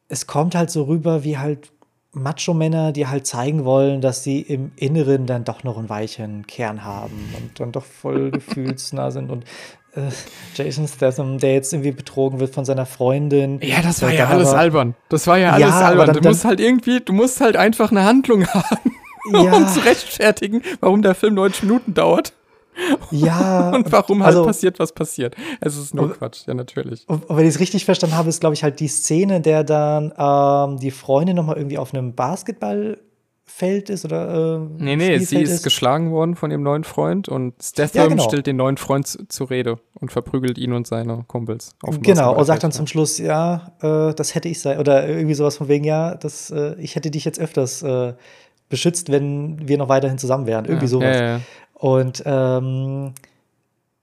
es 0.10 0.28
kommt 0.28 0.54
halt 0.54 0.70
so 0.70 0.84
rüber 0.84 1.24
wie 1.24 1.38
halt 1.38 1.72
Macho-Männer, 2.12 2.92
die 2.92 3.08
halt 3.08 3.26
zeigen 3.26 3.64
wollen, 3.64 4.02
dass 4.02 4.22
sie 4.22 4.42
im 4.42 4.74
Inneren 4.76 5.28
dann 5.28 5.46
doch 5.46 5.64
noch 5.64 5.78
einen 5.78 5.88
weichen 5.88 6.46
Kern 6.46 6.84
haben 6.84 7.34
und 7.38 7.58
dann 7.58 7.72
doch 7.72 7.86
voll 7.86 8.32
gefühlsnah 8.32 9.12
sind 9.12 9.32
und 9.32 9.46
äh, 9.96 10.02
Jason 10.56 10.88
Statham, 10.88 11.38
der 11.40 11.54
jetzt 11.54 11.74
irgendwie 11.74 11.92
betrogen 11.92 12.40
wird 12.40 12.54
von 12.54 12.66
seiner 12.66 12.86
Freundin. 12.86 13.60
Ja, 13.62 13.82
das 13.82 14.02
war 14.02 14.12
ja 14.12 14.28
alles 14.28 14.50
albern. 14.54 14.96
Das 15.10 15.28
war 15.28 15.38
ja 15.38 15.52
alles 15.52 15.68
Ja, 15.68 15.80
albern. 15.82 16.08
dann- 16.08 16.22
du 16.22 16.30
musst 16.30 16.46
halt 16.46 16.60
irgendwie, 16.60 17.00
du 17.00 17.14
musst 17.14 17.42
halt 17.42 17.56
einfach 17.58 17.92
eine 17.92 18.04
Handlung 18.04 18.46
haben, 18.54 18.92
Ja. 19.32 19.54
um 19.54 19.68
zu 19.68 19.80
rechtfertigen, 19.86 20.62
warum 20.82 21.02
der 21.02 21.16
Film 21.16 21.34
90 21.36 21.64
Minuten 21.64 21.94
dauert 21.94 22.34
Ja, 23.12 23.70
und 23.76 23.92
warum 23.92 24.20
halt 24.24 24.36
also, 24.36 24.46
passiert, 24.46 24.80
was 24.80 24.92
passiert. 24.94 25.36
Es 25.62 25.78
ist 25.78 25.94
nur 25.96 26.06
Und- 26.06 26.18
Quatsch, 26.20 26.42
ja, 26.48 26.54
natürlich. 26.54 27.04
Und 27.08 27.30
und 27.30 27.38
wenn 27.38 27.44
ich 27.46 27.56
es 27.56 27.60
richtig 27.60 27.86
verstanden 27.86 28.18
habe, 28.18 28.30
ist, 28.30 28.40
glaube 28.42 28.54
ich, 28.54 28.64
halt 28.64 28.80
die 28.80 28.88
Szene, 28.90 29.42
der 29.42 29.64
dann 29.64 30.14
ähm, 30.18 30.78
die 30.80 30.92
Freundin 30.92 31.36
noch 31.38 31.46
mal 31.46 31.58
irgendwie 31.58 31.78
auf 31.78 31.94
einem 31.94 32.14
Basketballfeld 33.46 33.90
ist 33.90 34.06
oder 34.06 34.56
äh, 34.56 34.60
Nee, 34.78 34.96
nee, 34.96 35.18
sie 35.20 35.26
Spielfeld 35.26 35.50
ist 35.50 35.64
geschlagen 35.64 36.12
worden 36.12 36.36
von 36.36 36.52
ihrem 36.52 36.64
neuen 36.64 36.84
Freund 36.84 37.30
und 37.30 37.54
Statham 37.62 38.02
Ja, 38.02 38.08
genau. 38.08 38.24
stellt 38.24 38.48
den 38.48 38.58
neuen 38.58 38.78
Freund 38.78 39.08
zu, 39.08 39.28
zur 39.28 39.50
Rede 39.50 39.78
und 40.00 40.12
verprügelt 40.12 40.58
ihn 40.58 40.74
und 40.74 40.88
seine 40.88 41.24
Kumpels. 41.28 41.76
auf 41.82 41.96
dem 41.96 42.04
Genau, 42.04 42.32
und 42.32 42.38
Basketballfeld, 42.38 42.48
sagt 42.48 42.64
dann 42.64 42.72
ja. 42.72 42.78
zum 42.78 42.88
Schluss, 42.88 43.18
ja, 43.18 43.72
äh, 43.82 44.14
das 44.14 44.36
hätte 44.36 44.50
ich 44.50 44.60
sein, 44.60 44.80
oder 44.80 45.08
irgendwie 45.08 45.36
sowas 45.36 45.58
von 45.58 45.68
wegen, 45.68 45.86
ja, 45.86 46.16
das, 46.16 46.52
äh, 46.52 46.76
ich 46.80 46.96
hätte 46.96 47.12
dich 47.12 47.26
jetzt 47.26 47.40
öfters 47.40 47.82
äh, 47.84 48.14
beschützt, 48.70 49.12
wenn 49.12 49.68
wir 49.68 49.78
noch 49.78 49.90
weiterhin 49.90 50.18
zusammen 50.18 50.48
wären. 50.48 50.66
Irgendwie 50.66 50.86
ja, 50.86 50.90
sowas. 50.90 51.18
Ja, 51.18 51.24
ja. 51.24 51.42
Und 51.76 52.24
ähm, 52.26 53.14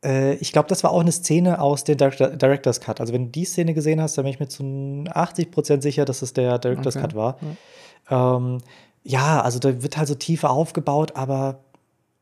äh, 0.05 0.35
ich 0.35 0.53
glaube, 0.53 0.69
das 0.69 0.85
war 0.85 0.93
auch 0.93 1.01
eine 1.01 1.13
Szene 1.13 1.61
aus 1.61 1.85
dem 1.85 1.97
Director, 1.97 2.29
Director's 2.29 2.81
Cut. 2.81 3.01
Also, 3.01 3.13
wenn 3.13 3.27
du 3.27 3.31
die 3.33 3.45
Szene 3.45 3.75
gesehen 3.75 4.01
hast, 4.01 4.17
dann 4.17 4.25
bin 4.25 4.33
ich 4.33 4.41
mir 4.41 4.49
zu 4.49 4.63
80% 4.63 5.83
sicher, 5.83 6.05
dass 6.05 6.23
es 6.23 6.33
der 6.33 6.59
Director's 6.59 6.97
Okay. 6.97 7.07
Cut 7.07 7.15
war. 7.17 7.37
Ähm, 8.11 8.59
ja, 9.05 9.41
also 9.41 9.59
da 9.59 9.83
wird 9.83 9.97
halt 9.97 10.09
so 10.09 10.15
tiefer 10.15 10.51
aufgebaut, 10.51 11.17
aber 11.17 11.61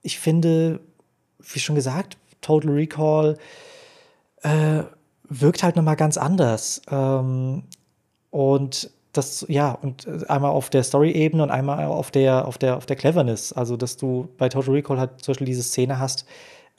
ich 0.02 0.18
finde, 0.18 0.80
wie 1.38 1.58
schon 1.60 1.74
gesagt, 1.76 2.16
Total 2.40 2.70
Recall 2.70 3.36
äh, 4.42 4.82
wirkt 5.28 5.62
halt 5.62 5.76
nochmal 5.76 5.96
ganz 5.96 6.16
anders. 6.16 6.82
Ähm, 6.90 7.64
Und 8.30 8.90
das, 9.12 9.44
ja, 9.48 9.72
und 9.72 10.06
einmal 10.30 10.52
auf 10.52 10.70
der 10.70 10.84
Story-Ebene 10.84 11.42
und 11.42 11.50
einmal 11.50 11.84
auf 11.86 12.12
der, 12.12 12.46
auf 12.46 12.58
der, 12.58 12.76
auf 12.76 12.86
der 12.86 12.96
Cleverness. 12.96 13.52
Also, 13.52 13.76
dass 13.76 13.96
du 13.96 14.28
bei 14.38 14.48
Total 14.48 14.72
Recall 14.74 14.98
halt 15.00 15.22
zum 15.22 15.32
Beispiel 15.32 15.46
diese 15.46 15.64
Szene 15.64 15.98
hast, 15.98 16.24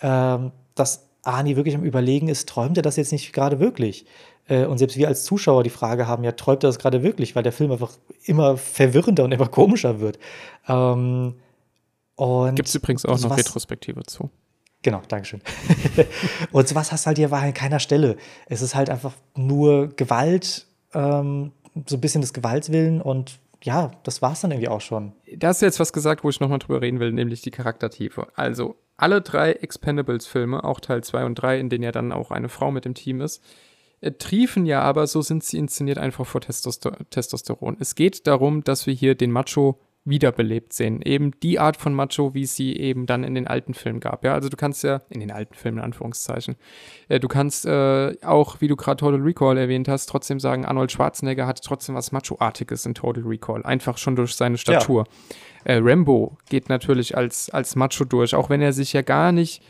ähm, 0.01 0.51
dass 0.75 1.09
Arnie 1.23 1.55
wirklich 1.55 1.75
am 1.75 1.83
Überlegen 1.83 2.27
ist, 2.27 2.49
träumt 2.49 2.77
er 2.77 2.83
das 2.83 2.95
jetzt 2.95 3.11
nicht 3.11 3.33
gerade 3.33 3.59
wirklich? 3.59 4.05
Äh, 4.47 4.65
und 4.65 4.77
selbst 4.77 4.97
wir 4.97 5.07
als 5.07 5.23
Zuschauer 5.23 5.63
die 5.63 5.69
Frage 5.69 6.07
haben, 6.07 6.23
ja, 6.23 6.31
träumt 6.31 6.63
er 6.63 6.69
das 6.69 6.79
gerade 6.79 7.03
wirklich, 7.03 7.35
weil 7.35 7.43
der 7.43 7.51
Film 7.51 7.71
einfach 7.71 7.91
immer 8.25 8.57
verwirrender 8.57 9.23
und 9.23 9.31
immer 9.31 9.47
komischer 9.47 9.99
wird. 9.99 10.19
Ähm, 10.67 11.35
Gibt 12.53 12.67
es 12.67 12.75
übrigens 12.75 13.05
auch 13.05 13.19
noch 13.19 13.35
Retrospektive 13.35 14.03
zu. 14.03 14.29
Genau, 14.83 15.01
Dankeschön. 15.07 15.41
und 16.51 16.67
sowas 16.67 16.91
hast 16.91 17.05
du 17.05 17.07
halt 17.07 17.17
hier 17.17 17.31
war 17.31 17.41
an 17.41 17.53
keiner 17.53 17.79
Stelle. 17.79 18.17
Es 18.47 18.61
ist 18.61 18.75
halt 18.75 18.89
einfach 18.89 19.13
nur 19.35 19.89
Gewalt, 19.95 20.67
ähm, 20.93 21.51
so 21.87 21.97
ein 21.97 22.01
bisschen 22.01 22.21
des 22.21 22.33
Gewaltswillen 22.33 23.01
und 23.01 23.39
ja, 23.63 23.91
das 24.03 24.21
war 24.21 24.33
es 24.33 24.41
dann 24.41 24.51
irgendwie 24.51 24.69
auch 24.69 24.81
schon. 24.81 25.13
Da 25.35 25.49
hast 25.49 25.61
du 25.61 25.65
jetzt 25.65 25.79
was 25.79 25.93
gesagt, 25.93 26.23
wo 26.23 26.29
ich 26.29 26.39
nochmal 26.39 26.59
drüber 26.59 26.81
reden 26.81 26.99
will, 26.99 27.11
nämlich 27.11 27.41
die 27.41 27.51
Charaktertiefe. 27.51 28.27
Also, 28.35 28.75
alle 28.97 29.21
drei 29.21 29.53
Expendables-Filme, 29.53 30.63
auch 30.63 30.79
Teil 30.79 31.03
2 31.03 31.25
und 31.25 31.35
3, 31.35 31.59
in 31.59 31.69
denen 31.69 31.83
ja 31.83 31.91
dann 31.91 32.11
auch 32.11 32.31
eine 32.31 32.49
Frau 32.49 32.71
mit 32.71 32.85
dem 32.85 32.93
Team 32.93 33.21
ist, 33.21 33.43
äh, 34.01 34.11
triefen 34.11 34.65
ja 34.65 34.81
aber, 34.81 35.07
so 35.07 35.21
sind 35.21 35.43
sie 35.43 35.57
inszeniert, 35.57 35.97
einfach 35.97 36.25
vor 36.25 36.41
Testoster 36.41 36.97
Testosteron. 37.09 37.77
Es 37.79 37.95
geht 37.95 38.27
darum, 38.27 38.63
dass 38.63 38.87
wir 38.87 38.93
hier 38.93 39.15
den 39.15 39.31
Macho 39.31 39.79
wiederbelebt 40.03 40.73
sehen. 40.73 41.01
Eben 41.03 41.31
die 41.43 41.59
Art 41.59 41.77
von 41.77 41.93
Macho, 41.93 42.33
wie 42.33 42.43
es 42.43 42.55
sie 42.55 42.75
eben 42.75 43.05
dann 43.05 43.23
in 43.23 43.35
den 43.35 43.47
alten 43.47 43.75
Filmen 43.75 43.99
gab. 43.99 44.25
Ja, 44.25 44.33
also 44.33 44.49
du 44.49 44.57
kannst 44.57 44.83
ja, 44.83 45.01
in 45.09 45.19
den 45.19 45.31
alten 45.31 45.53
Filmen 45.53 45.77
in 45.77 45.83
Anführungszeichen, 45.83 46.55
äh, 47.07 47.19
du 47.19 47.27
kannst 47.27 47.65
äh, 47.65 48.15
auch, 48.23 48.61
wie 48.61 48.67
du 48.67 48.75
gerade 48.75 48.97
Total 48.97 49.21
Recall 49.21 49.57
erwähnt 49.57 49.87
hast, 49.87 50.07
trotzdem 50.07 50.39
sagen, 50.39 50.65
Arnold 50.65 50.91
Schwarzenegger 50.91 51.45
hat 51.45 51.61
trotzdem 51.63 51.93
was 51.93 52.11
Macho-artiges 52.11 52.85
in 52.85 52.95
Total 52.95 53.23
Recall. 53.23 53.63
Einfach 53.63 53.97
schon 53.97 54.15
durch 54.15 54.35
seine 54.35 54.57
Statur. 54.57 55.05
Ja. 55.65 55.75
Äh, 55.75 55.79
Rambo 55.83 56.37
geht 56.49 56.69
natürlich 56.69 57.15
als, 57.15 57.51
als 57.51 57.75
Macho 57.75 58.03
durch, 58.03 58.33
auch 58.33 58.49
wenn 58.49 58.61
er 58.61 58.73
sich 58.73 58.93
ja 58.93 59.03
gar 59.03 59.31
nicht, 59.31 59.63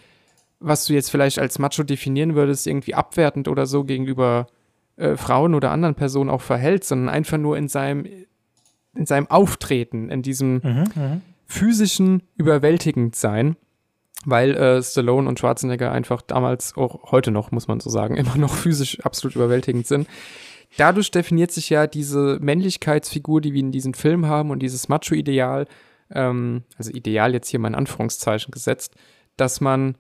was 0.62 0.86
du 0.86 0.94
jetzt 0.94 1.12
vielleicht 1.12 1.40
als 1.40 1.60
Macho 1.60 1.84
definieren 1.84 2.36
würdest, 2.36 2.68
irgendwie 2.68 2.94
abwertend 2.94 3.50
oder 3.50 3.66
so 3.66 3.84
gegenüber 3.84 4.48
äh, 4.96 5.18
Frauen 5.18 5.56
oder 5.56 5.72
anderen 5.72 5.96
Personen 5.96 6.30
auch 6.30 6.42
verhält, 6.42 6.86
sondern 6.86 7.10
einfach 7.10 7.38
nur 7.38 7.58
in 7.58 7.68
seinem 7.68 8.06
in 8.96 9.06
seinem 9.06 9.28
Auftreten, 9.28 10.10
in 10.10 10.22
diesem 10.22 10.56
mhm, 10.56 10.84
mhm, 10.96 11.22
physischen 11.46 12.24
überwältigend 12.36 13.16
sein, 13.16 13.56
weil 14.26 14.56
äh, 14.56 14.84
Stallone 14.84 15.28
und 15.28 15.40
Schwarzenegger 15.40 15.92
einfach 15.92 16.22
damals, 16.22 16.76
auch 16.76 17.12
heute 17.12 17.32
noch, 17.32 17.52
muss 17.52 17.68
man 17.68 17.80
so 17.80 17.90
sagen, 17.90 18.16
immer 18.18 18.38
noch 18.38 18.54
physisch 18.54 19.00
absolut 19.02 19.36
überwältigend 19.36 19.88
sind. 19.88 20.08
Dadurch 20.78 21.12
definiert 21.12 21.52
sich 21.52 21.70
ja 21.70 21.86
diese 21.88 22.38
Männlichkeitsfigur, 22.42 23.42
die 23.42 23.54
wir 23.54 23.60
in 23.60 23.72
diesem 23.72 23.94
Film 23.94 24.28
haben 24.28 24.52
und 24.52 24.60
dieses 24.60 24.88
Macho-Ideal, 24.88 25.68
ähm, 26.12 26.64
also 26.78 26.92
Ideal 26.92 27.34
jetzt 27.34 27.50
hier 27.50 27.60
mal 27.60 27.70
in 27.70 27.76
Anführungszeichen 27.76 28.52
gesetzt, 28.52 28.96
dass 29.36 29.60
man 29.60 29.96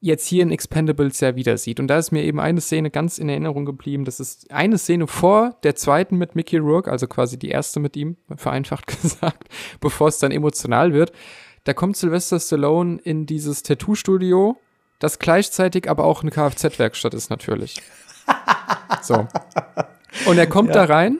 jetzt 0.00 0.26
hier 0.26 0.42
in 0.42 0.50
Expendables 0.50 1.20
ja 1.20 1.36
wieder 1.36 1.58
sieht. 1.58 1.78
Und 1.78 1.88
da 1.88 1.98
ist 1.98 2.10
mir 2.10 2.22
eben 2.22 2.40
eine 2.40 2.60
Szene 2.60 2.90
ganz 2.90 3.18
in 3.18 3.28
Erinnerung 3.28 3.66
geblieben. 3.66 4.04
Das 4.04 4.18
ist 4.18 4.50
eine 4.50 4.78
Szene 4.78 5.06
vor 5.06 5.56
der 5.62 5.76
zweiten 5.76 6.16
mit 6.16 6.34
Mickey 6.34 6.56
Rourke, 6.56 6.90
also 6.90 7.06
quasi 7.06 7.38
die 7.38 7.50
erste 7.50 7.80
mit 7.80 7.96
ihm, 7.96 8.16
vereinfacht 8.36 8.86
gesagt, 9.02 9.48
bevor 9.80 10.08
es 10.08 10.18
dann 10.18 10.32
emotional 10.32 10.92
wird. 10.92 11.12
Da 11.64 11.74
kommt 11.74 11.96
Sylvester 11.96 12.40
Stallone 12.40 12.98
in 13.04 13.26
dieses 13.26 13.62
Tattoo-Studio, 13.62 14.56
das 14.98 15.18
gleichzeitig 15.18 15.90
aber 15.90 16.04
auch 16.04 16.22
eine 16.22 16.30
Kfz-Werkstatt 16.30 17.12
ist 17.12 17.28
natürlich. 17.28 17.76
So. 19.02 19.26
Und 20.26 20.38
er 20.38 20.46
kommt 20.46 20.68
ja. 20.74 20.86
da 20.86 20.92
rein 20.92 21.18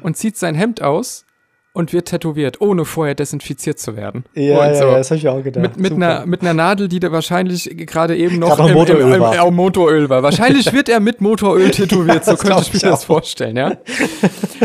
und 0.00 0.16
zieht 0.16 0.36
sein 0.38 0.54
Hemd 0.54 0.80
aus 0.80 1.26
und 1.74 1.92
wird 1.92 2.08
tätowiert, 2.08 2.60
ohne 2.60 2.84
vorher 2.84 3.14
desinfiziert 3.14 3.78
zu 3.78 3.96
werden. 3.96 4.24
Ja, 4.34 4.42
ja, 4.42 4.74
so. 4.74 4.84
ja 4.84 4.98
das 4.98 5.10
habe 5.10 5.18
ich 5.18 5.28
auch 5.28 5.42
gedacht. 5.42 5.62
Mit, 5.62 5.78
mit, 5.78 5.92
einer, 5.92 6.26
mit 6.26 6.42
einer 6.42 6.54
Nadel, 6.54 6.88
die 6.88 7.00
da 7.00 7.10
wahrscheinlich 7.12 7.70
gerade 7.76 8.16
eben 8.16 8.38
noch 8.38 8.58
im, 8.58 8.74
Motoröl, 8.74 9.14
im, 9.14 9.20
war. 9.20 9.46
Im, 9.46 9.54
Motoröl 9.54 10.08
war. 10.10 10.22
Wahrscheinlich 10.22 10.72
wird 10.72 10.88
er 10.88 11.00
mit 11.00 11.20
Motoröl 11.20 11.70
tätowiert, 11.72 12.24
so 12.24 12.36
könnte 12.36 12.62
ich 12.62 12.74
mir 12.74 12.90
das 12.90 13.04
vorstellen, 13.04 13.56
ja. 13.56 13.78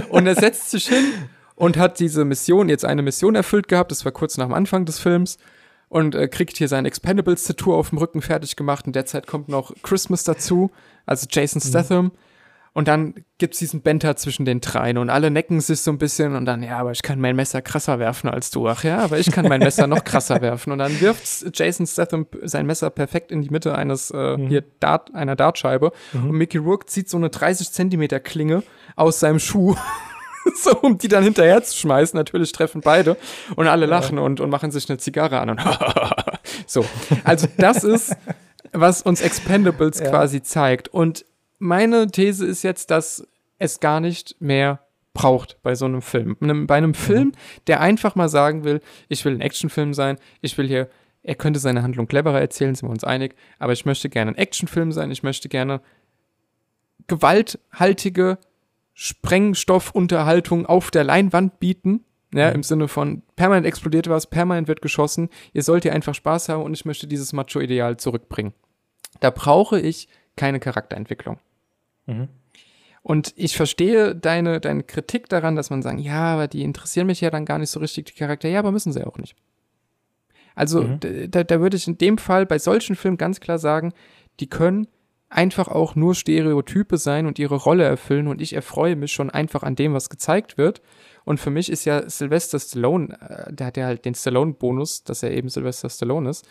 Und 0.10 0.28
er 0.28 0.36
setzt 0.36 0.72
sich 0.72 0.88
hin 0.88 1.06
und 1.56 1.78
hat 1.78 2.00
diese 2.00 2.26
Mission, 2.26 2.68
jetzt 2.68 2.84
eine 2.84 3.02
Mission 3.02 3.36
erfüllt 3.36 3.70
gehabt, 3.70 3.92
das 3.92 4.04
war 4.04 4.12
kurz 4.12 4.38
nach 4.38 4.46
dem 4.46 4.54
Anfang 4.54 4.86
des 4.86 5.00
Films, 5.00 5.38
und 5.90 6.16
äh, 6.16 6.28
kriegt 6.28 6.58
hier 6.58 6.68
sein 6.68 6.86
Expendables-Tattoo 6.86 7.74
auf 7.74 7.92
dem 7.92 8.00
Rücken 8.00 8.22
fertig 8.22 8.58
gemacht. 8.58 8.86
In 8.88 8.92
der 8.92 9.06
Zeit 9.06 9.26
kommt 9.26 9.48
noch 9.48 9.72
Christmas 9.84 10.26
dazu, 10.26 10.70
also 11.06 11.28
Jason 11.30 11.62
mhm. 11.64 11.70
Statham. 11.70 12.06
Mhm 12.06 12.12
und 12.78 12.88
dann 12.88 13.16
gibt's 13.40 13.58
diesen 13.58 13.82
Benter 13.82 14.16
zwischen 14.18 14.46
den 14.46 14.62
dreien 14.62 15.00
und 15.00 15.10
alle 15.10 15.32
necken 15.32 15.62
sich 15.62 15.82
so 15.82 15.90
ein 15.90 15.98
bisschen 15.98 16.36
und 16.36 16.46
dann, 16.46 16.62
ja, 16.62 16.78
aber 16.78 16.92
ich 16.92 17.02
kann 17.02 17.20
mein 17.20 17.36
Messer 17.36 17.64
krasser 17.64 17.98
werfen 17.98 18.30
als 18.30 18.52
du. 18.52 18.68
Ach 18.68 18.84
ja, 18.84 19.00
aber 19.00 19.18
ich 19.18 19.32
kann 19.32 19.48
mein 19.48 19.62
Messer 19.62 19.88
noch 19.88 20.04
krasser 20.04 20.42
werfen. 20.42 20.72
Und 20.72 20.78
dann 20.78 21.02
wirft 21.02 21.58
Jason 21.58 21.88
Statham 21.88 22.28
sein 22.44 22.68
Messer 22.68 22.92
perfekt 22.92 23.32
in 23.32 23.42
die 23.42 23.50
Mitte 23.50 23.74
eines, 23.74 24.12
äh, 24.12 24.38
mhm. 24.38 24.48
hier, 24.50 24.64
Dart, 24.80 25.16
einer 25.16 25.36
Dartscheibe. 25.36 25.92
Mhm. 26.14 26.30
Und 26.30 26.38
Mickey 26.38 26.60
Rourke 26.60 26.86
zieht 26.86 27.10
so 27.10 27.18
eine 27.18 27.32
30 27.32 27.72
Zentimeter 27.72 28.20
Klinge 28.20 28.62
aus 28.96 29.20
seinem 29.20 29.40
Schuh. 29.40 29.76
so, 30.56 30.78
um 30.80 31.00
die 31.00 31.08
dann 31.08 31.24
hinterher 31.24 31.64
zu 31.64 31.76
schmeißen. 31.76 32.16
Natürlich 32.16 32.52
treffen 32.52 32.82
beide 32.82 33.18
und 33.56 33.66
alle 33.66 33.88
lachen 33.88 34.20
und, 34.20 34.40
und 34.40 34.52
machen 34.52 34.70
sich 34.70 34.88
eine 34.88 35.00
Zigarre 35.00 35.40
an 35.40 35.50
und 35.50 35.62
so. 36.68 36.86
Also 37.24 37.48
das 37.58 37.84
ist, 37.84 38.16
was 38.72 39.02
uns 39.02 39.22
Expendables 39.22 39.98
ja. 39.98 40.12
quasi 40.12 40.44
zeigt. 40.44 40.90
Und 40.90 41.26
meine 41.60 42.08
These 42.08 42.46
ist 42.46 42.64
jetzt, 42.64 42.92
dass 42.92 43.28
es 43.60 43.80
gar 43.80 44.00
nicht 44.00 44.36
mehr 44.40 44.82
braucht 45.14 45.58
bei 45.64 45.76
so 45.76 45.86
einem 45.86 46.02
Film. 46.02 46.38
Bei 46.68 46.76
einem 46.76 46.94
Film, 46.94 47.32
der 47.66 47.82
einfach 47.82 48.16
mal 48.16 48.30
sagen 48.30 48.64
will, 48.64 48.82
ich 49.10 49.26
will 49.26 49.34
ein 49.34 49.42
Actionfilm 49.42 49.94
sein, 49.94 50.18
ich 50.42 50.58
will 50.58 50.68
hier, 50.68 50.90
er 51.24 51.36
könnte 51.36 51.60
seine 51.60 51.82
Handlung 51.82 52.08
cleverer 52.08 52.40
erzählen, 52.40 52.76
sind 52.76 52.88
wir 52.88 52.92
uns 52.92 53.04
einig, 53.04 53.36
aber 53.58 53.74
ich 53.74 53.86
möchte 53.86 54.10
gerne 54.10 54.32
ein 54.32 54.38
Actionfilm 54.38 54.92
sein, 54.92 55.12
ich 55.12 55.24
möchte 55.24 55.50
gerne 55.50 55.82
gewalthaltige 57.08 58.38
Sprengstoffunterhaltung 58.94 60.66
auf 60.66 60.92
der 60.92 61.04
Leinwand 61.04 61.60
bieten. 61.60 62.04
Ja, 62.34 62.50
mhm. 62.50 62.56
im 62.56 62.64
Sinne 62.64 62.88
von 62.90 63.24
permanent 63.38 63.66
explodiert 63.66 64.10
was, 64.10 64.28
permanent 64.28 64.68
wird 64.68 64.82
geschossen, 64.82 65.30
ihr 65.54 65.64
sollt 65.64 65.84
hier 65.84 65.94
einfach 65.94 66.14
Spaß 66.14 66.50
haben 66.50 66.62
und 66.62 66.74
ich 66.74 66.84
möchte 66.84 67.08
dieses 67.08 67.32
Macho-Ideal 67.32 67.96
zurückbringen. 67.96 68.54
Da 69.22 69.30
brauche 69.30 69.80
ich 69.80 70.10
keine 70.36 70.60
Charakterentwicklung. 70.60 71.40
Mhm. 72.08 72.28
Und 73.04 73.34
ich 73.38 73.56
verstehe 73.56 74.16
deine, 74.16 74.60
deine 74.60 74.84
Kritik 74.84 75.30
daran, 75.30 75.56
dass 75.56 75.70
man 75.70 75.82
sagen, 75.82 76.00
ja, 76.00 76.34
aber 76.34 76.48
die 76.48 76.64
interessieren 76.64 77.08
mich 77.08 77.22
ja 77.22 77.30
dann 77.30 77.46
gar 77.46 77.58
nicht 77.58 77.70
so 77.70 77.80
richtig, 77.80 78.06
die 78.06 78.14
Charaktere. 78.14 78.52
Ja, 78.52 78.60
aber 78.60 78.72
müssen 78.72 78.92
sie 78.92 79.06
auch 79.06 79.18
nicht. 79.18 79.36
Also 80.56 80.84
mhm. 80.84 81.00
da, 81.30 81.44
da 81.44 81.62
würde 81.62 81.78
ich 81.78 81.88
in 81.88 81.98
dem 81.98 82.18
Fall 82.18 82.46
bei 82.46 82.60
solchen 82.60 82.96
Filmen 82.96 83.18
ganz 83.18 83.40
klar 83.40 83.60
sagen, 83.60 83.94
die 84.40 84.50
können 84.50 84.88
einfach 85.30 85.68
auch 85.68 85.96
nur 85.96 86.16
Stereotype 86.16 86.98
sein 86.98 87.28
und 87.28 87.38
ihre 87.40 87.56
Rolle 87.56 87.84
erfüllen 87.84 88.28
und 88.28 88.42
ich 88.42 88.54
erfreue 88.54 88.96
mich 88.96 89.12
schon 89.12 89.30
einfach 89.30 89.64
an 89.64 89.76
dem, 89.76 89.94
was 89.94 90.10
gezeigt 90.10 90.58
wird. 90.58 90.82
Und 91.26 91.40
für 91.40 91.50
mich 91.50 91.70
ist 91.70 91.86
ja 91.86 92.10
Sylvester 92.10 92.60
Stallone, 92.60 93.18
äh, 93.22 93.54
der 93.54 93.68
hat 93.68 93.78
ja 93.78 93.86
halt 93.86 94.06
den 94.06 94.16
Stallone-Bonus, 94.16 95.04
dass 95.04 95.24
er 95.24 95.32
eben 95.32 95.50
Sylvester 95.50 95.90
Stallone 95.90 96.30
ist. 96.30 96.48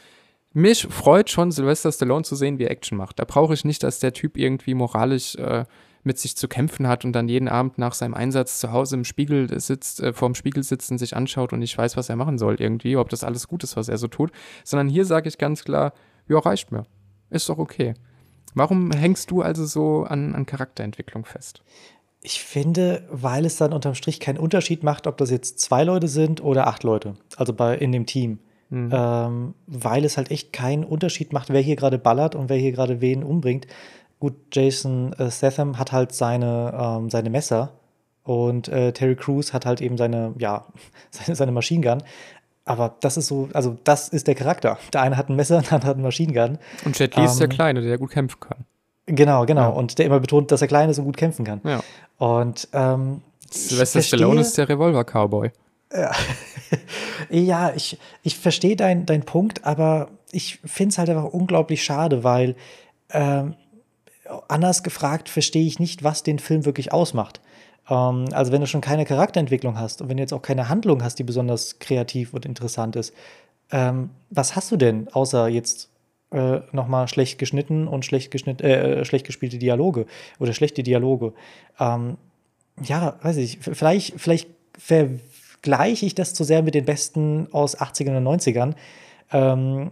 Mich 0.58 0.86
freut 0.88 1.28
schon, 1.28 1.52
Sylvester 1.52 1.92
Stallone 1.92 2.24
zu 2.24 2.34
sehen, 2.34 2.58
wie 2.58 2.64
er 2.64 2.70
Action 2.70 2.96
macht. 2.96 3.18
Da 3.18 3.26
brauche 3.26 3.52
ich 3.52 3.66
nicht, 3.66 3.82
dass 3.82 3.98
der 3.98 4.14
Typ 4.14 4.38
irgendwie 4.38 4.72
moralisch 4.72 5.34
äh, 5.34 5.66
mit 6.02 6.18
sich 6.18 6.34
zu 6.34 6.48
kämpfen 6.48 6.88
hat 6.88 7.04
und 7.04 7.12
dann 7.12 7.28
jeden 7.28 7.46
Abend 7.46 7.76
nach 7.76 7.92
seinem 7.92 8.14
Einsatz 8.14 8.58
zu 8.58 8.72
Hause 8.72 8.96
im 8.96 9.04
Spiegel 9.04 9.60
sitzt, 9.60 10.00
äh, 10.00 10.14
vorm 10.14 10.34
Spiegel 10.34 10.62
sitzt 10.62 10.90
und 10.90 10.96
sich 10.96 11.14
anschaut 11.14 11.52
und 11.52 11.58
nicht 11.58 11.76
weiß, 11.76 11.98
was 11.98 12.08
er 12.08 12.16
machen 12.16 12.38
soll 12.38 12.56
irgendwie, 12.58 12.96
ob 12.96 13.10
das 13.10 13.22
alles 13.22 13.48
gut 13.48 13.64
ist, 13.64 13.76
was 13.76 13.90
er 13.90 13.98
so 13.98 14.08
tut. 14.08 14.32
Sondern 14.64 14.88
hier 14.88 15.04
sage 15.04 15.28
ich 15.28 15.36
ganz 15.36 15.62
klar, 15.62 15.92
ja, 16.26 16.38
reicht 16.38 16.72
mir. 16.72 16.86
Ist 17.28 17.50
doch 17.50 17.58
okay. 17.58 17.92
Warum 18.54 18.92
hängst 18.92 19.30
du 19.30 19.42
also 19.42 19.66
so 19.66 20.04
an, 20.04 20.34
an 20.34 20.46
Charakterentwicklung 20.46 21.26
fest? 21.26 21.60
Ich 22.22 22.42
finde, 22.42 23.06
weil 23.10 23.44
es 23.44 23.58
dann 23.58 23.74
unterm 23.74 23.94
Strich 23.94 24.20
keinen 24.20 24.38
Unterschied 24.38 24.82
macht, 24.84 25.06
ob 25.06 25.18
das 25.18 25.30
jetzt 25.30 25.60
zwei 25.60 25.84
Leute 25.84 26.08
sind 26.08 26.42
oder 26.42 26.66
acht 26.66 26.82
Leute, 26.82 27.16
also 27.36 27.52
bei 27.52 27.76
in 27.76 27.92
dem 27.92 28.06
Team. 28.06 28.38
Mhm. 28.68 28.90
Ähm, 28.92 29.54
weil 29.66 30.04
es 30.04 30.16
halt 30.16 30.30
echt 30.30 30.52
keinen 30.52 30.84
Unterschied 30.84 31.32
macht, 31.32 31.50
wer 31.50 31.60
hier 31.60 31.76
gerade 31.76 31.98
ballert 31.98 32.34
und 32.34 32.48
wer 32.48 32.56
hier 32.56 32.72
gerade 32.72 33.00
wen 33.00 33.22
umbringt. 33.22 33.66
Gut, 34.18 34.34
Jason 34.52 35.12
äh, 35.14 35.30
Statham 35.30 35.78
hat 35.78 35.92
halt 35.92 36.12
seine, 36.12 36.72
ähm, 36.78 37.10
seine 37.10 37.30
Messer 37.30 37.72
und 38.24 38.68
äh, 38.68 38.92
Terry 38.92 39.14
Crews 39.14 39.52
hat 39.52 39.66
halt 39.66 39.80
eben 39.80 39.96
seine, 39.96 40.34
ja, 40.38 40.66
seine, 41.10 41.36
seine 41.36 41.52
Machine 41.52 41.86
Gun. 41.86 42.02
Aber 42.64 42.96
das 43.00 43.16
ist 43.16 43.28
so, 43.28 43.48
also 43.52 43.76
das 43.84 44.08
ist 44.08 44.26
der 44.26 44.34
Charakter. 44.34 44.78
Der 44.92 45.02
eine 45.02 45.16
hat 45.16 45.28
ein 45.28 45.36
Messer, 45.36 45.60
der 45.62 45.72
andere 45.72 45.90
hat 45.90 45.96
eine 45.96 46.02
Machine 46.02 46.32
Gun. 46.32 46.58
Und 46.84 46.98
Jet 46.98 47.14
Li 47.14 47.22
ähm, 47.22 47.28
ist 47.28 47.38
der 47.38 47.44
ähm, 47.44 47.52
Kleine, 47.52 47.80
der 47.82 47.98
gut 47.98 48.10
kämpfen 48.10 48.40
kann. 48.40 48.64
Genau, 49.06 49.46
genau. 49.46 49.62
Ja. 49.62 49.68
Und 49.68 49.98
der 49.98 50.06
immer 50.06 50.18
betont, 50.18 50.50
dass 50.50 50.62
er 50.62 50.68
klein 50.68 50.90
ist 50.90 50.98
und 50.98 51.04
gut 51.04 51.16
kämpfen 51.16 51.44
kann. 51.44 51.60
Ja. 51.62 51.80
Und 52.18 52.68
ähm, 52.72 53.22
Sylvester 53.48 54.02
Stallone 54.02 54.40
ist 54.40 54.58
der 54.58 54.68
Revolver-Cowboy. 54.68 55.52
Ja, 55.92 56.12
ja 57.30 57.72
ich, 57.74 57.98
ich 58.22 58.36
verstehe 58.36 58.76
deinen 58.76 59.06
dein 59.06 59.24
Punkt, 59.24 59.64
aber 59.64 60.08
ich 60.32 60.58
finde 60.64 60.92
es 60.92 60.98
halt 60.98 61.10
einfach 61.10 61.24
unglaublich 61.24 61.84
schade, 61.84 62.24
weil 62.24 62.56
ähm, 63.10 63.54
anders 64.48 64.82
gefragt 64.82 65.28
verstehe 65.28 65.66
ich 65.66 65.78
nicht, 65.78 66.02
was 66.02 66.22
den 66.22 66.38
Film 66.38 66.64
wirklich 66.64 66.92
ausmacht. 66.92 67.40
Ähm, 67.88 68.26
also 68.32 68.52
wenn 68.52 68.60
du 68.60 68.66
schon 68.66 68.80
keine 68.80 69.04
Charakterentwicklung 69.04 69.78
hast 69.78 70.02
und 70.02 70.08
wenn 70.08 70.16
du 70.16 70.22
jetzt 70.22 70.32
auch 70.32 70.42
keine 70.42 70.68
Handlung 70.68 71.02
hast, 71.02 71.18
die 71.18 71.24
besonders 71.24 71.78
kreativ 71.78 72.34
und 72.34 72.44
interessant 72.44 72.96
ist, 72.96 73.14
ähm, 73.70 74.10
was 74.30 74.56
hast 74.56 74.70
du 74.70 74.76
denn, 74.76 75.08
außer 75.12 75.48
jetzt 75.48 75.90
äh, 76.32 76.60
nochmal 76.72 77.08
schlecht 77.08 77.38
geschnitten 77.38 77.88
und 77.88 78.04
schlecht, 78.04 78.30
geschnitt, 78.30 78.60
äh, 78.60 79.04
schlecht 79.04 79.26
gespielte 79.26 79.58
Dialoge 79.58 80.06
oder 80.38 80.52
schlechte 80.52 80.82
Dialoge? 80.82 81.32
Ähm, 81.78 82.16
ja, 82.82 83.16
weiß 83.22 83.36
ich, 83.38 83.58
vielleicht, 83.60 84.20
vielleicht 84.20 84.48
vergleiche 85.66 86.06
ich 86.06 86.14
das 86.14 86.32
zu 86.32 86.44
sehr 86.44 86.62
mit 86.62 86.74
den 86.74 86.84
Besten 86.84 87.48
aus 87.50 87.78
80ern 87.78 88.16
und 88.18 88.40
90ern. 88.40 88.74
Ähm, 89.32 89.90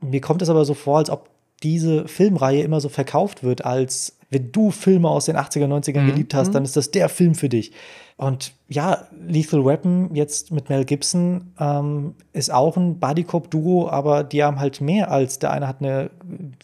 mir 0.00 0.20
kommt 0.20 0.42
es 0.42 0.50
aber 0.50 0.64
so 0.64 0.74
vor, 0.74 0.98
als 0.98 1.08
ob 1.08 1.28
diese 1.62 2.08
Filmreihe 2.08 2.62
immer 2.62 2.80
so 2.80 2.88
verkauft 2.88 3.44
wird, 3.44 3.64
als 3.64 4.18
wenn 4.30 4.50
du 4.50 4.72
Filme 4.72 5.08
aus 5.08 5.26
den 5.26 5.36
80er, 5.36 5.66
90ern 5.66 6.00
mhm. 6.00 6.06
geliebt 6.08 6.34
hast, 6.34 6.52
dann 6.52 6.62
mhm. 6.62 6.66
ist 6.66 6.76
das 6.76 6.90
der 6.90 7.08
Film 7.08 7.36
für 7.36 7.48
dich. 7.48 7.70
Und 8.16 8.52
ja, 8.68 9.06
Lethal 9.26 9.64
Weapon 9.64 10.10
jetzt 10.14 10.50
mit 10.50 10.68
Mel 10.68 10.84
Gibson 10.84 11.52
ähm, 11.60 12.14
ist 12.32 12.52
auch 12.52 12.76
ein 12.76 12.98
Bodycop-Duo, 12.98 13.88
aber 13.88 14.24
die 14.24 14.42
haben 14.42 14.58
halt 14.58 14.80
mehr 14.80 15.10
als 15.12 15.38
der 15.38 15.52
eine 15.52 15.68
hat 15.68 15.80
eine, 15.80 16.10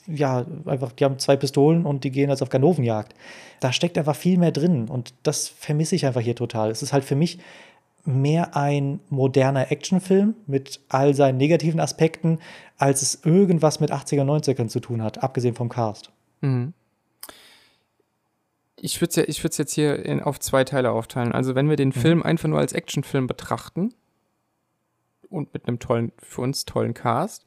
ja, 0.07 0.45
einfach, 0.67 0.93
die 0.93 1.05
haben 1.05 1.19
zwei 1.19 1.37
Pistolen 1.37 1.87
und 1.87 2.03
die 2.03 2.11
gehen 2.11 2.31
als 2.31 2.43
auf 2.43 2.49
Ganovenjagd. 2.49 3.15
Da 3.61 3.73
steckt 3.73 3.97
einfach 3.99 4.17
viel 4.17 4.39
mehr 4.39 4.53
drin 4.53 4.89
und 4.89 5.15
das 5.23 5.49
vermisse 5.49 5.95
ich 5.95 6.07
einfach 6.07 6.21
hier 6.21 6.37
total. 6.37 6.71
Es 6.71 6.83
ist 6.83 6.93
halt 6.93 7.05
für 7.05 7.17
mich 7.17 7.39
mehr 8.05 8.57
ein 8.57 9.01
moderner 9.09 9.71
Actionfilm 9.71 10.35
mit 10.47 10.81
all 10.89 11.15
seinen 11.15 11.39
negativen 11.39 11.81
Aspekten, 11.81 12.39
als 12.79 13.03
es 13.03 13.25
irgendwas 13.25 13.81
mit 13.81 13.93
80er, 13.93 14.25
90ern 14.25 14.69
zu 14.69 14.81
tun 14.81 15.03
hat, 15.03 15.23
abgesehen 15.23 15.55
vom 15.55 15.69
Cast. 15.69 16.11
Mhm. 16.41 16.73
Ich 18.77 19.01
würde 19.01 19.11
es 19.11 19.17
ja, 19.17 19.59
jetzt 19.59 19.75
hier 19.75 20.05
in, 20.05 20.23
auf 20.23 20.41
zwei 20.41 20.65
Teile 20.65 20.93
aufteilen. 20.93 21.33
Also, 21.33 21.55
wenn 21.55 21.69
wir 21.69 21.77
den 21.77 21.89
mhm. 21.89 22.01
Film 22.01 22.23
einfach 22.23 22.49
nur 22.49 22.59
als 22.59 22.73
Actionfilm 22.73 23.27
betrachten 23.27 23.95
und 25.29 25.53
mit 25.53 25.69
einem 25.69 25.79
tollen, 25.79 26.13
für 26.19 26.41
uns 26.41 26.65
tollen 26.65 26.95
Cast, 26.95 27.47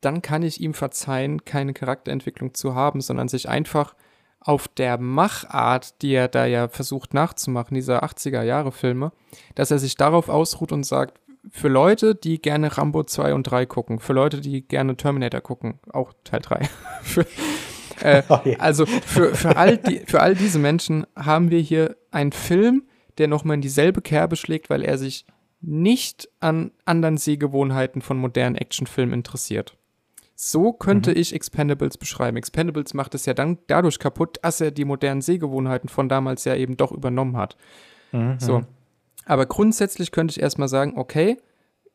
dann 0.00 0.22
kann 0.22 0.42
ich 0.42 0.60
ihm 0.60 0.72
verzeihen, 0.72 1.44
keine 1.44 1.74
Charakterentwicklung 1.74 2.54
zu 2.54 2.74
haben, 2.74 3.00
sondern 3.00 3.28
sich 3.28 3.48
einfach 3.48 3.94
auf 4.40 4.68
der 4.68 4.98
Machart, 4.98 6.00
die 6.02 6.12
er 6.12 6.28
da 6.28 6.46
ja 6.46 6.68
versucht 6.68 7.14
nachzumachen, 7.14 7.74
dieser 7.74 8.04
80er-Jahre-Filme, 8.04 9.12
dass 9.54 9.70
er 9.70 9.78
sich 9.78 9.96
darauf 9.96 10.28
ausruht 10.28 10.72
und 10.72 10.84
sagt, 10.84 11.20
für 11.50 11.68
Leute, 11.68 12.14
die 12.14 12.40
gerne 12.40 12.76
Rambo 12.76 13.04
2 13.04 13.34
und 13.34 13.44
3 13.44 13.66
gucken, 13.66 14.00
für 14.00 14.12
Leute, 14.12 14.40
die 14.40 14.66
gerne 14.66 14.96
Terminator 14.96 15.40
gucken, 15.40 15.78
auch 15.92 16.12
Teil 16.24 16.40
3, 16.40 16.68
für, 17.02 17.26
äh, 18.00 18.22
also 18.58 18.86
für, 18.86 19.34
für, 19.34 19.56
all 19.56 19.78
die, 19.78 20.00
für 20.06 20.20
all 20.20 20.34
diese 20.34 20.58
Menschen 20.58 21.06
haben 21.16 21.50
wir 21.50 21.60
hier 21.60 21.96
einen 22.10 22.32
Film, 22.32 22.84
der 23.18 23.28
nochmal 23.28 23.54
in 23.54 23.60
dieselbe 23.62 24.02
Kerbe 24.02 24.36
schlägt, 24.36 24.70
weil 24.70 24.82
er 24.82 24.98
sich 24.98 25.26
nicht 25.60 26.28
an 26.40 26.72
anderen 26.84 27.16
Sehgewohnheiten 27.16 28.02
von 28.02 28.18
modernen 28.18 28.56
Actionfilmen 28.56 29.14
interessiert. 29.14 29.76
So 30.38 30.74
könnte 30.74 31.10
mhm. 31.12 31.16
ich 31.16 31.34
Expendables 31.34 31.96
beschreiben. 31.96 32.36
Expendables 32.36 32.92
macht 32.92 33.14
es 33.14 33.24
ja 33.24 33.32
dann 33.32 33.58
dadurch 33.68 33.98
kaputt, 33.98 34.38
dass 34.42 34.60
er 34.60 34.70
die 34.70 34.84
modernen 34.84 35.22
Sehgewohnheiten 35.22 35.88
von 35.88 36.10
damals 36.10 36.44
ja 36.44 36.54
eben 36.54 36.76
doch 36.76 36.92
übernommen 36.92 37.38
hat. 37.38 37.56
Mhm. 38.12 38.38
So. 38.38 38.62
Aber 39.24 39.46
grundsätzlich 39.46 40.12
könnte 40.12 40.32
ich 40.32 40.40
erstmal 40.40 40.68
sagen, 40.68 40.92
okay, 40.96 41.38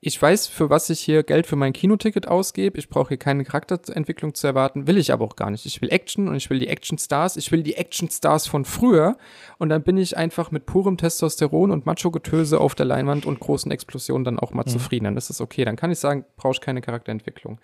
ich 0.03 0.19
weiß, 0.19 0.47
für 0.47 0.71
was 0.71 0.89
ich 0.89 0.99
hier 0.99 1.21
Geld 1.21 1.45
für 1.45 1.55
mein 1.55 1.73
Kinoticket 1.73 2.27
ausgebe. 2.27 2.79
Ich 2.79 2.89
brauche 2.89 3.09
hier 3.09 3.17
keine 3.17 3.43
Charakterentwicklung 3.43 4.33
zu 4.33 4.47
erwarten. 4.47 4.87
Will 4.87 4.97
ich 4.97 5.13
aber 5.13 5.23
auch 5.23 5.35
gar 5.35 5.51
nicht. 5.51 5.67
Ich 5.67 5.79
will 5.79 5.91
Action 5.91 6.27
und 6.27 6.35
ich 6.35 6.49
will 6.49 6.57
die 6.57 6.69
Action-Stars. 6.69 7.37
Ich 7.37 7.51
will 7.51 7.61
die 7.61 7.75
Action-Stars 7.75 8.47
von 8.47 8.65
früher. 8.65 9.15
Und 9.59 9.69
dann 9.69 9.83
bin 9.83 9.97
ich 9.97 10.17
einfach 10.17 10.49
mit 10.49 10.65
purem 10.65 10.97
Testosteron 10.97 11.69
und 11.69 11.85
Macho-Getöse 11.85 12.59
auf 12.59 12.73
der 12.73 12.87
Leinwand 12.87 13.27
und 13.27 13.39
großen 13.39 13.71
Explosionen 13.71 14.23
dann 14.23 14.39
auch 14.39 14.53
mal 14.53 14.63
mhm. 14.65 14.71
zufrieden. 14.71 15.03
Dann 15.05 15.17
ist 15.17 15.29
das 15.29 15.39
okay. 15.39 15.65
Dann 15.65 15.75
kann 15.75 15.91
ich 15.91 15.99
sagen, 15.99 16.25
brauche 16.35 16.53
ich 16.53 16.61
keine 16.61 16.81
Charakterentwicklung. 16.81 17.59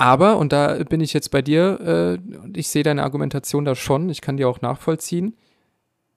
Aber, 0.00 0.36
und 0.36 0.52
da 0.52 0.84
bin 0.84 1.00
ich 1.00 1.12
jetzt 1.12 1.32
bei 1.32 1.42
dir, 1.42 1.80
äh, 2.24 2.56
ich 2.56 2.68
sehe 2.68 2.84
deine 2.84 3.02
Argumentation 3.02 3.64
da 3.64 3.74
schon, 3.74 4.08
ich 4.10 4.20
kann 4.20 4.36
die 4.36 4.44
auch 4.44 4.60
nachvollziehen, 4.60 5.36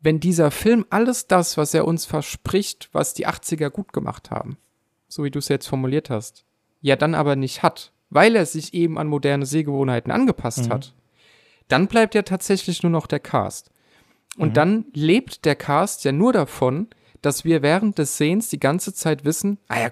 wenn 0.02 0.20
dieser 0.20 0.52
Film 0.52 0.86
alles 0.92 1.26
das, 1.26 1.58
was 1.58 1.74
er 1.74 1.88
uns 1.88 2.06
verspricht, 2.06 2.90
was 2.92 3.16
die 3.16 3.28
80er 3.28 3.72
gut 3.72 3.92
gemacht 3.92 4.30
haben, 4.30 4.60
so 5.08 5.24
wie 5.24 5.32
du 5.32 5.40
es 5.40 5.48
jetzt 5.48 5.66
formuliert 5.66 6.12
hast, 6.12 6.46
ja 6.82 6.96
dann 6.96 7.16
aber 7.16 7.36
nicht 7.36 7.64
hat, 7.64 7.92
weil 8.12 8.36
er 8.36 8.46
sich 8.46 8.76
eben 8.76 9.00
an 9.00 9.08
moderne 9.08 9.48
Sehgewohnheiten 9.48 10.12
angepasst 10.12 10.68
mhm. 10.68 10.74
hat, 10.74 10.94
dann 11.68 11.88
bleibt 11.88 12.14
ja 12.14 12.22
tatsächlich 12.22 12.84
nur 12.84 12.92
noch 12.92 13.08
der 13.08 13.20
Cast. 13.20 13.72
Und 14.38 14.50
mhm. 14.50 14.54
dann 14.54 14.86
lebt 14.94 15.44
der 15.44 15.56
Cast 15.56 16.04
ja 16.04 16.12
nur 16.12 16.34
davon, 16.34 16.88
dass 17.24 17.46
wir 17.46 17.64
während 17.64 17.98
des 17.98 18.16
Sehens 18.16 18.50
die 18.50 18.60
ganze 18.60 18.94
Zeit 18.94 19.26
wissen, 19.26 19.58
ah 19.70 19.80
ja, 19.80 19.90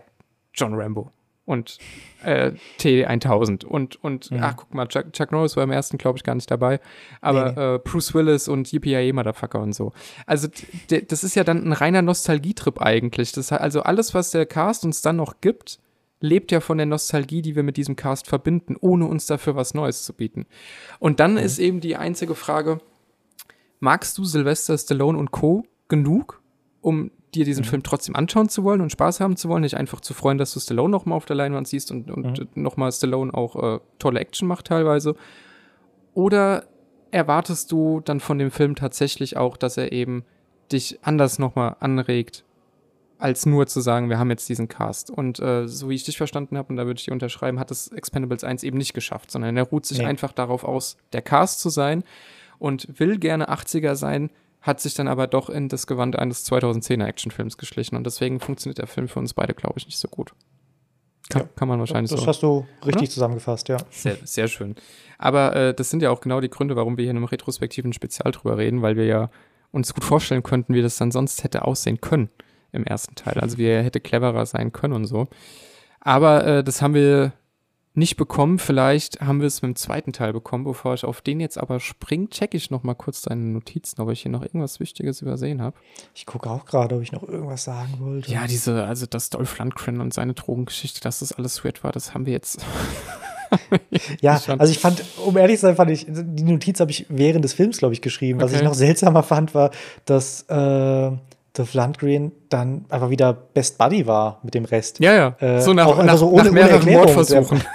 John 0.53 0.75
Rambo 0.75 1.11
und 1.49 1.79
äh, 2.23 2.51
T1000 2.79 3.65
und, 3.65 4.01
und 4.03 4.29
mhm. 4.29 4.39
ach, 4.41 4.55
guck 4.55 4.73
mal, 4.73 4.87
Chuck, 4.87 5.11
Chuck 5.13 5.31
Norris 5.31 5.57
war 5.57 5.63
im 5.63 5.71
ersten, 5.71 5.97
glaube 5.97 6.17
ich, 6.17 6.23
gar 6.23 6.35
nicht 6.35 6.49
dabei, 6.51 6.79
aber 7.21 7.51
nee. 7.51 7.75
äh, 7.75 7.79
Bruce 7.79 8.13
Willis 8.13 8.47
und 8.47 8.71
Yippie 8.71 9.11
Motherfucker 9.11 9.59
und 9.59 9.73
so. 9.73 9.91
Also 10.27 10.47
das 10.89 11.23
ist 11.23 11.35
ja 11.35 11.43
dann 11.43 11.65
ein 11.65 11.73
reiner 11.73 12.03
Nostalgietrip 12.03 12.79
eigentlich. 12.79 13.31
Das, 13.31 13.51
also 13.51 13.81
alles, 13.81 14.13
was 14.13 14.29
der 14.29 14.45
Cast 14.45 14.85
uns 14.85 15.01
dann 15.01 15.15
noch 15.15 15.41
gibt, 15.41 15.79
lebt 16.21 16.51
ja 16.51 16.59
von 16.59 16.77
der 16.77 16.85
Nostalgie, 16.85 17.41
die 17.41 17.55
wir 17.55 17.63
mit 17.63 17.77
diesem 17.77 17.95
Cast 17.95 18.27
verbinden, 18.27 18.75
ohne 18.79 19.07
uns 19.07 19.25
dafür 19.25 19.55
was 19.55 19.73
Neues 19.73 20.03
zu 20.03 20.13
bieten. 20.13 20.45
Und 20.99 21.19
dann 21.19 21.31
mhm. 21.31 21.39
ist 21.39 21.57
eben 21.57 21.79
die 21.79 21.95
einzige 21.95 22.35
Frage, 22.35 22.79
magst 23.79 24.17
du 24.19 24.23
Sylvester 24.23 24.77
Stallone 24.77 25.17
und 25.17 25.31
Co. 25.31 25.63
genug, 25.87 26.41
um 26.81 27.09
dir 27.35 27.45
diesen 27.45 27.63
mhm. 27.63 27.69
Film 27.69 27.83
trotzdem 27.83 28.15
anschauen 28.15 28.49
zu 28.49 28.63
wollen 28.63 28.81
und 28.81 28.91
Spaß 28.91 29.19
haben 29.19 29.35
zu 29.35 29.49
wollen, 29.49 29.61
nicht 29.61 29.77
einfach 29.77 30.01
zu 30.01 30.13
freuen, 30.13 30.37
dass 30.37 30.53
du 30.53 30.59
Stallone 30.59 30.89
nochmal 30.89 31.17
auf 31.17 31.25
der 31.25 31.35
Leinwand 31.35 31.67
siehst 31.67 31.91
und, 31.91 32.09
und 32.09 32.39
mhm. 32.39 32.47
nochmal 32.55 32.91
Stallone 32.91 33.33
auch 33.33 33.75
äh, 33.75 33.79
tolle 33.99 34.19
Action 34.19 34.47
macht 34.47 34.67
teilweise. 34.67 35.15
Oder 36.13 36.65
erwartest 37.11 37.71
du 37.71 38.01
dann 38.01 38.19
von 38.19 38.39
dem 38.39 38.51
Film 38.51 38.75
tatsächlich 38.75 39.37
auch, 39.37 39.57
dass 39.57 39.77
er 39.77 39.91
eben 39.91 40.23
dich 40.71 40.99
anders 41.01 41.39
nochmal 41.39 41.75
anregt, 41.79 42.43
als 43.17 43.45
nur 43.45 43.67
zu 43.67 43.81
sagen, 43.81 44.09
wir 44.09 44.17
haben 44.17 44.29
jetzt 44.29 44.47
diesen 44.47 44.67
Cast. 44.67 45.11
Und 45.11 45.39
äh, 45.39 45.67
so 45.67 45.89
wie 45.89 45.95
ich 45.95 46.03
dich 46.03 46.17
verstanden 46.17 46.57
habe, 46.57 46.69
und 46.69 46.77
da 46.77 46.85
würde 46.85 46.99
ich 46.99 47.05
dir 47.05 47.11
unterschreiben, 47.11 47.59
hat 47.59 47.71
es 47.71 47.89
Expendables 47.89 48.43
1 48.43 48.63
eben 48.63 48.77
nicht 48.77 48.93
geschafft, 48.93 49.31
sondern 49.31 49.57
er 49.57 49.63
ruht 49.63 49.85
sich 49.85 49.99
nee. 49.99 50.05
einfach 50.05 50.31
darauf 50.31 50.63
aus, 50.63 50.97
der 51.13 51.21
Cast 51.21 51.59
zu 51.59 51.69
sein 51.69 52.03
und 52.59 52.99
will 52.99 53.17
gerne 53.17 53.49
80er 53.49 53.95
sein, 53.95 54.29
hat 54.61 54.81
sich 54.81 54.93
dann 54.93 55.07
aber 55.07 55.27
doch 55.27 55.49
in 55.49 55.69
das 55.69 55.87
Gewand 55.87 56.17
eines 56.17 56.49
2010er 56.49 57.05
Actionfilms 57.05 57.57
geschlichen 57.57 57.95
und 57.95 58.05
deswegen 58.05 58.39
funktioniert 58.39 58.77
der 58.77 58.87
Film 58.87 59.07
für 59.07 59.19
uns 59.19 59.33
beide, 59.33 59.53
glaube 59.53 59.75
ich, 59.77 59.85
nicht 59.85 59.97
so 59.97 60.07
gut. 60.07 60.33
Kann, 61.29 61.43
ja, 61.43 61.49
kann 61.55 61.67
man 61.67 61.79
wahrscheinlich 61.79 62.09
das 62.09 62.19
so. 62.19 62.25
Das 62.25 62.35
hast 62.35 62.43
du 62.43 62.65
richtig 62.85 63.03
oder? 63.03 63.09
zusammengefasst, 63.11 63.69
ja. 63.69 63.77
Sehr, 63.91 64.17
sehr 64.23 64.47
schön. 64.47 64.75
Aber 65.17 65.55
äh, 65.55 65.73
das 65.73 65.89
sind 65.89 66.01
ja 66.01 66.09
auch 66.09 66.21
genau 66.21 66.41
die 66.41 66.49
Gründe, 66.49 66.75
warum 66.75 66.97
wir 66.97 67.03
hier 67.03 67.11
in 67.11 67.17
einem 67.17 67.25
retrospektiven 67.25 67.93
Spezial 67.93 68.31
drüber 68.31 68.57
reden, 68.57 68.81
weil 68.81 68.95
wir 68.95 69.05
ja 69.05 69.29
uns 69.71 69.93
gut 69.93 70.03
vorstellen 70.03 70.43
könnten, 70.43 70.73
wie 70.73 70.81
das 70.81 70.97
dann 70.97 71.11
sonst 71.11 71.43
hätte 71.43 71.65
aussehen 71.65 72.01
können 72.01 72.29
im 72.71 72.83
ersten 72.83 73.15
Teil. 73.15 73.39
Also 73.39 73.57
wie 73.57 73.65
er 73.65 73.83
hätte 73.83 73.99
cleverer 73.99 74.45
sein 74.45 74.73
können 74.73 74.93
und 74.93 75.05
so. 75.05 75.27
Aber 76.01 76.45
äh, 76.45 76.63
das 76.63 76.81
haben 76.81 76.93
wir 76.93 77.33
nicht 77.99 78.17
bekommen. 78.17 78.57
Vielleicht 78.57 79.21
haben 79.21 79.41
wir 79.41 79.47
es 79.47 79.61
mit 79.61 79.69
dem 79.69 79.75
zweiten 79.75 80.13
Teil 80.13 80.33
bekommen. 80.33 80.63
Bevor 80.63 80.95
ich 80.95 81.05
auf 81.05 81.21
den 81.21 81.39
jetzt 81.39 81.57
aber 81.57 81.79
springe, 81.79 82.29
checke 82.29 82.57
ich 82.57 82.71
noch 82.71 82.83
mal 82.83 82.95
kurz 82.95 83.21
deine 83.21 83.41
Notizen, 83.41 84.01
ob 84.01 84.09
ich 84.09 84.21
hier 84.21 84.31
noch 84.31 84.41
irgendwas 84.41 84.79
Wichtiges 84.79 85.21
übersehen 85.21 85.61
habe. 85.61 85.75
Ich 86.15 86.25
gucke 86.25 86.49
auch 86.49 86.65
gerade, 86.65 86.95
ob 86.95 87.03
ich 87.03 87.11
noch 87.11 87.23
irgendwas 87.23 87.65
sagen 87.65 87.93
wollte. 87.99 88.31
Ja, 88.31 88.47
diese, 88.47 88.85
also 88.85 89.05
das 89.05 89.29
Dolph 89.29 89.59
Lundgren 89.59 90.01
und 90.01 90.13
seine 90.13 90.33
Drogengeschichte, 90.33 91.01
dass 91.01 91.19
das 91.19 91.33
alles 91.33 91.63
weird 91.63 91.83
war, 91.83 91.91
das 91.91 92.15
haben 92.15 92.25
wir 92.25 92.33
jetzt. 92.33 92.65
ja, 94.21 94.41
also 94.57 94.71
ich 94.71 94.79
fand, 94.79 95.03
um 95.25 95.37
ehrlich 95.37 95.57
zu 95.57 95.67
sein, 95.67 95.75
fand 95.75 95.91
ich, 95.91 96.07
die 96.07 96.43
Notiz 96.43 96.79
habe 96.79 96.89
ich 96.89 97.05
während 97.09 97.45
des 97.45 97.53
Films, 97.53 97.77
glaube 97.77 97.93
ich, 97.93 98.01
geschrieben. 98.01 98.41
Was 98.41 98.51
okay. 98.51 98.61
ich 98.61 98.63
noch 98.63 98.73
seltsamer 98.73 99.21
fand, 99.21 99.53
war, 99.53 99.71
dass 100.05 100.43
äh, 100.43 101.11
Dolph 101.53 101.73
Lundgren 101.73 102.31
dann 102.47 102.85
einfach 102.89 103.09
wieder 103.09 103.33
Best 103.33 103.77
Buddy 103.77 104.07
war 104.07 104.39
mit 104.43 104.53
dem 104.53 104.65
Rest. 104.65 104.99
Ja, 104.99 105.13
ja. 105.13 105.35
Äh, 105.39 105.61
so 105.61 105.73
nach, 105.73 106.01
nach, 106.03 106.17
so 106.17 106.29
ohne, 106.29 106.45
nach 106.45 106.51
mehreren 106.51 106.91
Mordversuchen. 106.91 107.61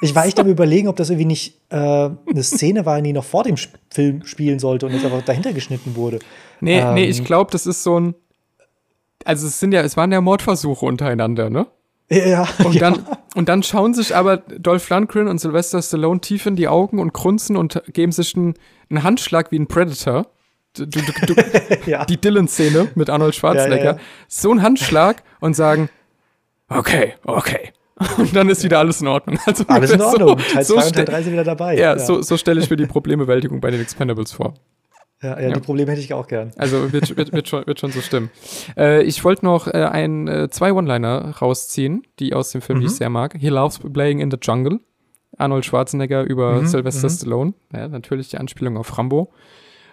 Ich 0.00 0.14
war 0.14 0.24
echt 0.24 0.40
am 0.40 0.46
überlegen, 0.46 0.88
ob 0.88 0.96
das 0.96 1.10
irgendwie 1.10 1.26
nicht 1.26 1.60
äh, 1.68 1.76
eine 1.76 2.42
Szene 2.42 2.86
war, 2.86 3.00
die 3.02 3.12
noch 3.12 3.24
vor 3.24 3.44
dem 3.44 3.56
Film 3.90 4.24
spielen 4.24 4.58
sollte 4.58 4.86
und 4.86 4.92
jetzt 4.92 5.04
aber 5.04 5.20
dahinter 5.20 5.52
geschnitten 5.52 5.94
wurde. 5.94 6.20
Nee, 6.60 6.80
ähm, 6.80 6.94
nee, 6.94 7.04
ich 7.04 7.24
glaube, 7.24 7.50
das 7.50 7.66
ist 7.66 7.82
so 7.82 8.00
ein. 8.00 8.14
Also 9.24 9.46
es 9.46 9.60
sind 9.60 9.72
ja, 9.72 9.82
es 9.82 9.98
waren 9.98 10.10
ja 10.12 10.20
Mordversuche 10.20 10.86
untereinander, 10.86 11.50
ne? 11.50 11.66
Ja. 12.10 12.48
Und 12.64 12.74
ja. 12.74 12.80
dann, 12.80 13.06
und 13.34 13.48
dann 13.48 13.62
schauen 13.62 13.94
sich 13.94 14.16
aber 14.16 14.38
Dolph 14.38 14.88
Lundgren 14.88 15.28
und 15.28 15.38
Sylvester 15.38 15.80
Stallone 15.80 16.20
tief 16.20 16.46
in 16.46 16.56
die 16.56 16.66
Augen 16.66 16.98
und 16.98 17.12
grunzen 17.12 17.56
und 17.56 17.82
geben 17.92 18.12
sich 18.12 18.34
einen, 18.34 18.54
einen 18.88 19.02
Handschlag 19.02 19.52
wie 19.52 19.58
ein 19.58 19.68
Predator. 19.68 20.26
Du, 20.74 20.86
du, 20.86 21.00
du, 21.00 21.34
ja. 21.86 22.04
Die 22.04 22.20
Dylan-Szene 22.20 22.88
mit 22.94 23.10
Arnold 23.10 23.34
Schwarzenegger. 23.34 23.94
Ja, 23.94 23.98
so 24.28 24.52
ein 24.52 24.62
Handschlag 24.62 25.22
und 25.40 25.54
sagen, 25.54 25.88
okay, 26.68 27.14
okay, 27.24 27.72
und 28.18 28.34
dann 28.34 28.48
ist 28.48 28.64
wieder 28.64 28.78
alles 28.78 29.00
in 29.00 29.08
Ordnung. 29.08 29.38
Also 29.46 29.64
alles 29.68 29.90
in 29.90 30.00
Ordnung. 30.00 30.38
So, 30.38 30.54
Teil 30.54 30.64
2 30.64 30.64
so 30.64 30.74
und 30.76 30.94
Teil 30.94 31.04
3 31.04 31.22
sind 31.22 31.32
wieder 31.32 31.44
dabei. 31.44 31.76
Ja, 31.76 31.92
ja. 31.92 31.98
so, 31.98 32.22
so 32.22 32.36
stelle 32.36 32.60
ich 32.60 32.70
mir 32.70 32.76
die 32.76 32.86
Problembewältigung 32.86 33.60
bei 33.60 33.70
den 33.70 33.80
Expendables 33.80 34.32
vor. 34.32 34.54
Ja, 35.22 35.38
ja, 35.38 35.48
ja, 35.48 35.54
die 35.54 35.60
Probleme 35.60 35.90
hätte 35.90 36.00
ich 36.00 36.14
auch 36.14 36.26
gern. 36.26 36.50
Also 36.56 36.92
wird, 36.92 37.14
wird, 37.16 37.32
wird, 37.32 37.46
schon, 37.46 37.66
wird 37.66 37.78
schon 37.78 37.92
so 37.92 38.00
stimmen. 38.00 38.30
Äh, 38.76 39.02
ich 39.02 39.22
wollte 39.22 39.44
noch 39.44 39.66
äh, 39.66 39.84
ein, 39.84 40.28
äh, 40.28 40.48
zwei 40.48 40.72
One-Liner 40.72 41.36
rausziehen, 41.42 42.04
die 42.18 42.32
aus 42.32 42.52
dem 42.52 42.62
Film, 42.62 42.78
mhm. 42.78 42.82
die 42.82 42.86
ich 42.86 42.94
sehr 42.94 43.10
mag. 43.10 43.36
He 43.38 43.48
loves 43.48 43.78
playing 43.78 44.20
in 44.20 44.30
the 44.30 44.38
jungle. 44.40 44.80
Arnold 45.36 45.66
Schwarzenegger 45.66 46.22
über 46.22 46.62
mhm, 46.62 46.66
Sylvester 46.66 47.08
mhm. 47.08 47.12
Stallone. 47.12 47.54
Ja, 47.74 47.88
natürlich 47.88 48.28
die 48.28 48.38
Anspielung 48.38 48.78
auf 48.78 48.96
Rambo. 48.96 49.30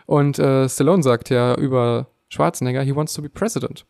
Und 0.06 0.40
äh, 0.40 0.70
Stallone 0.70 1.04
sagt 1.04 1.30
ja 1.30 1.56
über 1.56 2.08
Schwarzenegger, 2.30 2.82
he 2.82 2.96
wants 2.96 3.14
to 3.14 3.22
be 3.22 3.30
president. 3.30 3.86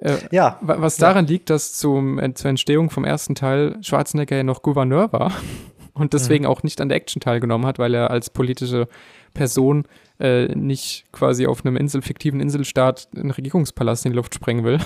Äh, 0.00 0.16
ja. 0.30 0.58
Was 0.60 0.96
daran 0.96 1.26
ja. 1.26 1.32
liegt, 1.32 1.50
dass 1.50 1.74
zum, 1.74 2.20
zur 2.34 2.48
Entstehung 2.50 2.90
vom 2.90 3.04
ersten 3.04 3.34
Teil 3.34 3.76
Schwarzenegger 3.82 4.36
ja 4.36 4.44
noch 4.44 4.62
Gouverneur 4.62 5.12
war 5.12 5.32
und 5.92 6.12
deswegen 6.12 6.44
mhm. 6.44 6.50
auch 6.50 6.62
nicht 6.62 6.80
an 6.80 6.88
der 6.88 6.96
Action 6.96 7.20
teilgenommen 7.20 7.66
hat, 7.66 7.78
weil 7.78 7.94
er 7.94 8.10
als 8.10 8.30
politische 8.30 8.88
Person 9.34 9.84
äh, 10.20 10.46
nicht 10.54 11.06
quasi 11.12 11.46
auf 11.46 11.64
einem 11.64 11.76
Insel, 11.76 12.02
fiktiven 12.02 12.40
Inselstaat 12.40 13.08
einen 13.14 13.30
Regierungspalast 13.30 14.06
in 14.06 14.12
die 14.12 14.16
Luft 14.16 14.34
sprengen 14.34 14.64
will. 14.64 14.78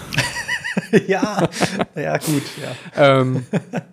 ja, 1.06 1.48
ja, 1.94 2.18
gut, 2.18 2.42
ja. 2.62 3.20
ähm, 3.20 3.46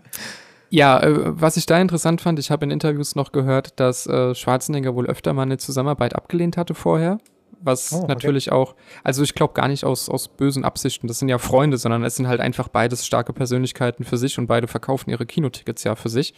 ja, 0.70 1.00
äh, 1.02 1.14
was 1.42 1.58
ich 1.58 1.66
da 1.66 1.80
interessant 1.80 2.22
fand, 2.22 2.40
ich 2.40 2.52
habe 2.52 2.66
in 2.66 2.72
Interviews 2.72 3.16
noch 3.16 3.32
gehört, 3.32 3.80
dass 3.80 4.08
äh, 4.08 4.34
Schwarzenegger 4.36 4.96
wohl 4.96 5.08
öfter 5.08 5.34
mal 5.34 5.44
eine 5.44 5.58
Zusammenarbeit 5.58 6.16
abgelehnt 6.16 6.58
hatte 6.58 6.74
vorher 6.74 7.20
was 7.62 7.92
oh, 7.94 7.98
okay. 7.98 8.08
natürlich 8.08 8.52
auch, 8.52 8.76
also 9.04 9.24
ich 9.24 9.36
glaube 9.36 9.54
gar 9.54 9.68
nicht 9.68 9.84
aus, 9.84 10.10
aus 10.10 10.28
bösen 10.28 10.64
Absichten, 10.64 11.08
das 11.08 11.20
sind 11.20 11.30
ja 11.30 11.38
Freunde, 11.38 11.78
sondern 11.78 12.04
es 12.04 12.16
sind 12.16 12.28
halt 12.28 12.40
einfach 12.40 12.68
beides 12.68 13.06
starke 13.06 13.34
Persönlichkeiten 13.34 14.04
für 14.04 14.18
sich 14.18 14.38
und 14.38 14.48
beide 14.48 14.68
verkaufen 14.68 15.10
ihre 15.10 15.26
Kinotickets 15.26 15.84
ja 15.84 15.96
für 15.96 16.10
sich. 16.10 16.34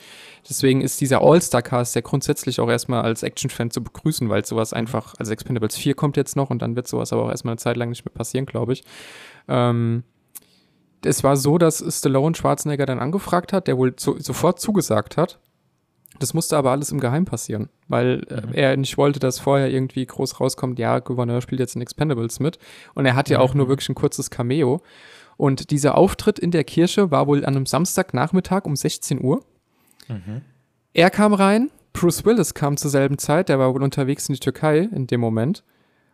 Deswegen 0.48 0.82
ist 0.82 1.02
dieser 1.02 1.22
All-Star-Cast 1.22 1.96
ja 1.96 2.02
grundsätzlich 2.02 2.60
auch 2.60 2.70
erstmal 2.70 3.02
als 3.02 3.24
Action-Fan 3.24 3.72
zu 3.72 3.84
begrüßen, 3.84 4.30
weil 4.30 4.46
sowas 4.46 4.74
einfach, 4.74 5.16
also 5.18 5.32
Expendables 5.32 5.78
4 5.78 5.94
kommt 5.96 6.18
jetzt 6.18 6.36
noch 6.36 6.50
und 6.50 6.62
dann 6.62 6.76
wird 6.76 6.88
sowas 6.88 7.14
aber 7.14 7.24
auch 7.26 7.30
erstmal 7.30 7.54
eine 7.54 7.60
Zeit 7.60 7.78
lang 7.78 7.90
nicht 7.90 8.06
mehr 8.06 8.14
passieren, 8.14 8.46
glaube 8.46 8.74
ich. 8.74 8.84
Ähm, 9.48 10.04
es 11.04 11.24
war 11.24 11.36
so, 11.36 11.58
dass 11.58 11.84
Stallone 11.98 12.36
Schwarzenegger 12.36 12.86
dann 12.86 13.00
angefragt 13.00 13.54
hat, 13.54 13.68
der 13.68 13.78
wohl 13.78 13.96
zu, 13.96 14.20
sofort 14.20 14.60
zugesagt 14.60 15.18
hat 15.18 15.40
das 16.22 16.34
musste 16.34 16.58
aber 16.58 16.72
alles 16.72 16.92
im 16.92 17.00
Geheim 17.00 17.26
passieren, 17.26 17.70
weil 17.88 18.26
äh, 18.30 18.46
mhm. 18.46 18.54
er 18.54 18.78
nicht 18.78 18.98
wollte, 18.98 19.20
dass 19.20 19.40
vorher 19.40 19.70
irgendwie 19.70 20.06
groß 20.06 20.40
rauskommt, 20.40 20.80
ja, 20.80 21.00
Gouverneur 21.00 21.42
spielt 21.42 21.60
jetzt 21.60 21.76
in 21.76 21.82
Expendables 21.82 22.40
mit. 22.40 22.60
Und 22.94 23.06
er 23.06 23.16
hat 23.16 23.30
ja 23.30 23.40
auch 23.40 23.54
nur 23.54 23.68
wirklich 23.68 23.90
ein 23.90 23.96
kurzes 23.96 24.30
Cameo. 24.30 24.82
Und 25.38 25.72
dieser 25.72 25.98
Auftritt 25.98 26.40
in 26.40 26.52
der 26.52 26.64
Kirche 26.64 27.12
war 27.12 27.28
wohl 27.28 27.46
an 27.46 27.56
einem 27.56 27.66
Samstagnachmittag 27.66 28.66
um 28.66 28.76
16 28.76 29.24
Uhr. 29.24 29.44
Mhm. 30.08 30.42
Er 30.94 31.10
kam 31.10 31.34
rein, 31.34 31.72
Bruce 31.94 32.26
Willis 32.26 32.54
kam 32.54 32.78
zur 32.78 32.92
selben 32.92 33.18
Zeit, 33.18 33.50
der 33.50 33.60
war 33.60 33.74
wohl 33.74 33.84
unterwegs 33.84 34.30
in 34.30 34.34
die 34.34 34.40
Türkei 34.40 34.90
in 34.92 35.08
dem 35.08 35.20
Moment. 35.20 35.64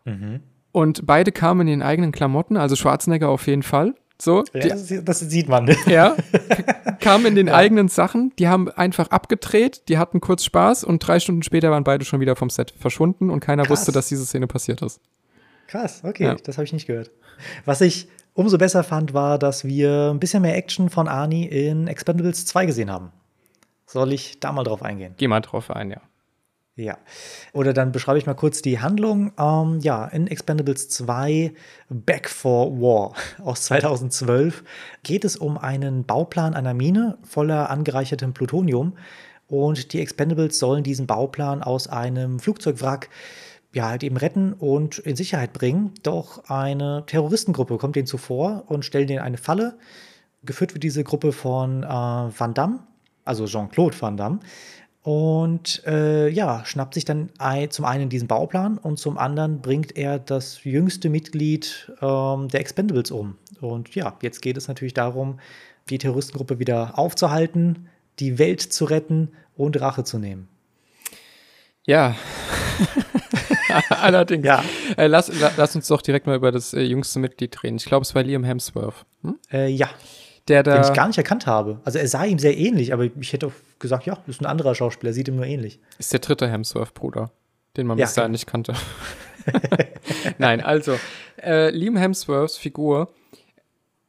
Mhm. 0.05 0.41
Und 0.71 1.05
beide 1.05 1.31
kamen 1.31 1.61
in 1.61 1.67
den 1.67 1.81
eigenen 1.81 2.11
Klamotten, 2.11 2.55
also 2.55 2.75
Schwarzenegger 2.75 3.29
auf 3.29 3.47
jeden 3.47 3.63
Fall. 3.63 3.95
So, 4.19 4.43
ja, 4.53 4.61
die, 4.61 4.69
das, 4.69 5.03
das, 5.03 5.19
sieht 5.19 5.47
man. 5.47 5.75
Ja, 5.87 6.15
kamen 6.99 7.27
in 7.27 7.35
den 7.35 7.47
ja. 7.47 7.55
eigenen 7.55 7.87
Sachen, 7.87 8.33
die 8.39 8.47
haben 8.47 8.69
einfach 8.69 9.09
abgedreht, 9.09 9.87
die 9.89 9.97
hatten 9.97 10.21
kurz 10.21 10.43
Spaß 10.43 10.83
und 10.83 10.99
drei 11.05 11.19
Stunden 11.19 11.43
später 11.43 11.69
waren 11.69 11.83
beide 11.83 12.03
schon 12.03 12.19
wieder 12.19 12.35
vom 12.35 12.49
Set 12.49 12.73
verschwunden 12.77 13.29
und 13.29 13.39
keiner 13.41 13.63
Krass. 13.63 13.79
wusste, 13.79 13.91
dass 13.91 14.07
diese 14.07 14.25
Szene 14.25 14.47
passiert 14.47 14.81
ist. 14.81 14.99
Krass, 15.67 16.01
okay, 16.03 16.23
ja. 16.23 16.35
das 16.35 16.57
habe 16.57 16.65
ich 16.65 16.73
nicht 16.73 16.87
gehört. 16.87 17.11
Was 17.65 17.81
ich 17.81 18.07
umso 18.33 18.57
besser 18.57 18.83
fand, 18.83 19.13
war, 19.13 19.37
dass 19.37 19.65
wir 19.65 20.11
ein 20.11 20.19
bisschen 20.19 20.41
mehr 20.41 20.55
Action 20.55 20.89
von 20.89 21.07
Arnie 21.07 21.45
in 21.45 21.87
Expendables 21.87 22.45
2 22.45 22.65
gesehen 22.65 22.91
haben. 22.91 23.11
Soll 23.85 24.13
ich 24.13 24.39
da 24.39 24.51
mal 24.51 24.63
drauf 24.63 24.81
eingehen? 24.81 25.13
Geh 25.17 25.27
mal 25.27 25.41
drauf 25.41 25.71
ein, 25.71 25.91
ja. 25.91 26.01
Ja. 26.77 26.99
Oder 27.53 27.73
dann 27.73 27.91
beschreibe 27.91 28.19
ich 28.19 28.27
mal 28.27 28.35
kurz 28.35 28.61
die 28.61 28.79
Handlung. 28.79 29.31
Ähm, 29.39 29.79
ja, 29.81 30.05
in 30.05 30.27
Expendables 30.27 30.89
2 30.89 31.51
Back 31.89 32.29
for 32.29 32.79
War 32.79 33.13
aus 33.43 33.63
2012 33.63 34.63
geht 35.01 35.25
es 35.25 35.37
um 35.37 35.57
einen 35.57 36.05
Bauplan 36.05 36.53
einer 36.53 36.75
Mine 36.75 37.17
voller 37.23 37.71
angereichertem 37.71 38.33
Plutonium. 38.33 38.93
Und 39.47 39.91
die 39.91 39.99
Expendables 39.99 40.59
sollen 40.59 40.83
diesen 40.83 41.07
Bauplan 41.07 41.63
aus 41.63 41.87
einem 41.87 42.39
Flugzeugwrack 42.39 43.09
ja, 43.73 43.89
halt 43.89 44.03
eben 44.03 44.17
retten 44.17 44.53
und 44.53 44.99
in 44.99 45.15
Sicherheit 45.15 45.53
bringen. 45.53 45.93
Doch 46.03 46.47
eine 46.47 47.03
Terroristengruppe 47.07 47.77
kommt 47.79 47.95
denen 47.95 48.07
zuvor 48.07 48.65
und 48.67 48.85
stellt 48.85 49.09
ihnen 49.09 49.19
eine 49.19 49.37
Falle. 49.37 49.79
Geführt 50.43 50.75
wird 50.75 50.83
diese 50.83 51.03
Gruppe 51.03 51.31
von 51.31 51.81
äh, 51.81 51.87
Van 51.87 52.53
Damme, 52.53 52.79
also 53.25 53.47
Jean-Claude 53.47 53.99
Van 53.99 54.15
Damme. 54.15 54.39
Und 55.03 55.83
äh, 55.85 56.27
ja, 56.27 56.65
schnappt 56.65 56.93
sich 56.93 57.05
dann 57.05 57.29
ein, 57.37 57.71
zum 57.71 57.85
einen 57.85 58.09
diesen 58.09 58.27
Bauplan 58.27 58.77
und 58.77 58.99
zum 58.99 59.17
anderen 59.17 59.61
bringt 59.61 59.95
er 59.95 60.19
das 60.19 60.63
jüngste 60.65 61.09
Mitglied 61.09 61.91
ähm, 62.01 62.49
der 62.49 62.59
Expendables 62.59 63.11
um. 63.11 63.37
Und 63.61 63.95
ja, 63.95 64.17
jetzt 64.21 64.41
geht 64.41 64.57
es 64.57 64.67
natürlich 64.67 64.93
darum, 64.93 65.39
die 65.89 65.97
Terroristengruppe 65.97 66.59
wieder 66.59 66.99
aufzuhalten, 66.99 67.87
die 68.19 68.37
Welt 68.37 68.61
zu 68.61 68.83
retten 68.85 69.29
und 69.55 69.79
Rache 69.79 70.03
zu 70.03 70.19
nehmen. 70.19 70.49
Ja. 71.85 72.15
Allerdings. 73.89 74.45
Ja. 74.45 74.61
Äh, 74.97 75.07
lass, 75.07 75.31
lass, 75.55 75.75
uns 75.75 75.87
doch 75.87 76.01
direkt 76.01 76.27
mal 76.27 76.35
über 76.35 76.51
das 76.51 76.73
äh, 76.73 76.81
jüngste 76.81 77.19
Mitglied 77.19 77.63
reden. 77.63 77.77
Ich 77.77 77.85
glaube, 77.85 78.03
es 78.03 78.13
war 78.13 78.23
Liam 78.23 78.43
Hemsworth. 78.43 79.05
Hm? 79.21 79.39
Äh, 79.51 79.69
ja 79.69 79.89
der 80.47 80.63
da. 80.63 80.73
Den 80.73 80.83
ich 80.83 80.93
gar 80.93 81.07
nicht 81.07 81.17
erkannt 81.17 81.45
habe. 81.45 81.81
Also 81.83 81.99
er 81.99 82.07
sah 82.07 82.25
ihm 82.25 82.39
sehr 82.39 82.57
ähnlich, 82.57 82.93
aber 82.93 83.05
ich 83.19 83.33
hätte 83.33 83.51
gesagt, 83.79 84.05
ja, 84.05 84.15
das 84.15 84.35
ist 84.35 84.41
ein 84.41 84.45
anderer 84.45 84.75
Schauspieler, 84.75 85.13
sieht 85.13 85.27
ihm 85.27 85.35
nur 85.35 85.45
ähnlich. 85.45 85.79
Ist 85.97 86.13
der 86.13 86.19
dritte 86.19 86.49
Hemsworth-Bruder, 86.49 87.31
den 87.75 87.87
man 87.87 87.97
ja, 87.97 88.05
bis 88.05 88.15
dahin 88.15 88.31
nicht 88.31 88.47
kannte. 88.47 88.73
Nein, 90.37 90.61
also, 90.61 90.97
äh, 91.41 91.69
Liam 91.69 91.97
Hemsworths 91.97 92.57
Figur. 92.57 93.13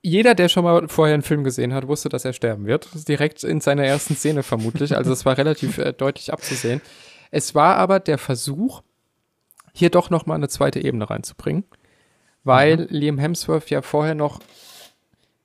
Jeder, 0.01 0.35
der 0.35 0.49
schon 0.49 0.65
mal 0.65 0.89
vorher 0.89 1.15
einen 1.15 1.23
Film 1.23 1.45
gesehen 1.45 1.75
hat, 1.75 1.89
wusste, 1.89 2.09
dass 2.09 2.25
er 2.25 2.33
sterben 2.33 2.67
wird. 2.67 3.09
Direkt 3.09 3.43
in 3.45 3.61
seiner 3.61 3.85
ersten 3.85 4.17
Szene 4.17 4.43
vermutlich. 4.43 4.97
Also 4.97 5.13
es 5.13 5.27
war 5.27 5.37
relativ 5.37 5.79
äh, 5.79 5.93
deutlich 5.93 6.33
abzusehen. 6.33 6.81
Es 7.31 7.55
war 7.55 7.77
aber 7.77 8.01
der 8.01 8.19
Versuch, 8.19 8.83
hier 9.75 9.91
doch 9.91 10.09
noch 10.11 10.25
mal 10.27 10.37
eine 10.37 10.49
zweite 10.49 10.81
Ebene 10.83 11.11
reinzubringen, 11.11 11.65
weil 12.45 12.79
mhm. 12.79 12.87
Liam 12.91 13.19
Hemsworth 13.19 13.71
ja 13.71 13.83
vorher 13.83 14.15
noch 14.15 14.41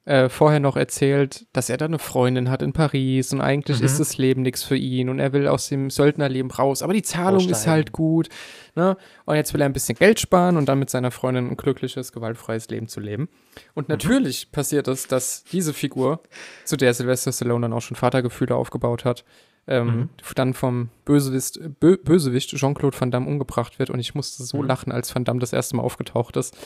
äh, 0.06 0.28
vorher 0.28 0.60
noch 0.60 0.76
erzählt, 0.76 1.46
dass 1.54 1.70
er 1.70 1.78
da 1.78 1.86
eine 1.86 2.00
Freundin 2.00 2.50
hat 2.50 2.62
in 2.62 2.74
Paris 2.74 3.32
und 3.32 3.40
eigentlich 3.40 3.80
mhm. 3.80 3.86
ist 3.86 4.00
das 4.00 4.18
Leben 4.18 4.42
nichts 4.42 4.62
für 4.64 4.76
ihn 4.76 5.08
und 5.08 5.20
er 5.20 5.32
will 5.32 5.48
aus 5.48 5.70
dem 5.70 5.90
Söldnerleben 5.90 6.52
raus, 6.52 6.82
aber 6.82 6.94
die 6.94 7.04
Zahlung 7.04 7.38
Aussteigen. 7.38 7.52
ist 7.52 7.68
halt 7.68 7.92
gut. 7.94 8.30
Ne? 8.76 8.98
Und 9.26 9.36
jetzt 9.36 9.54
will 9.54 9.62
er 9.62 9.66
ein 9.66 9.74
bisschen 9.74 9.98
Geld 9.98 10.20
sparen 10.20 10.58
und 10.58 10.68
dann 10.68 10.80
mit 10.80 10.90
seiner 10.90 11.12
Freundin 11.12 11.50
ein 11.50 11.58
glückliches, 11.58 12.12
gewaltfreies 12.12 12.68
Leben 12.70 12.88
zu 12.88 13.00
leben. 13.00 13.30
Und 13.76 13.88
mhm. 13.88 13.94
natürlich 13.94 14.48
mhm. 14.48 14.52
passiert 14.52 14.88
es, 14.88 15.08
dass 15.08 15.46
diese 15.46 15.74
Figur, 15.74 16.22
zu 16.66 16.76
der 16.76 16.94
Sylvester 16.94 17.32
Stallone 17.32 17.62
dann 17.62 17.74
auch 17.74 17.82
schon 17.82 17.96
Vatergefühle 17.96 18.56
aufgebaut 18.56 19.06
hat, 19.06 19.24
ähm, 19.68 19.88
mhm. 19.88 20.10
dann 20.36 20.54
vom 20.54 20.90
Bösewicht, 21.06 21.60
Bö 21.80 21.98
Bösewicht 21.98 22.50
Jean-Claude 22.50 23.00
Van 23.00 23.12
Damme 23.12 23.28
umgebracht 23.28 23.80
wird 23.80 23.90
und 23.90 24.00
ich 24.00 24.16
musste 24.16 24.44
so 24.44 24.58
mhm. 24.58 24.68
lachen, 24.68 24.92
als 24.92 25.16
Van 25.16 25.24
Damme 25.24 25.40
das 25.40 25.54
erste 25.54 25.78
Mal 25.78 25.84
aufgetaucht 25.84 26.36
ist. 26.36 26.58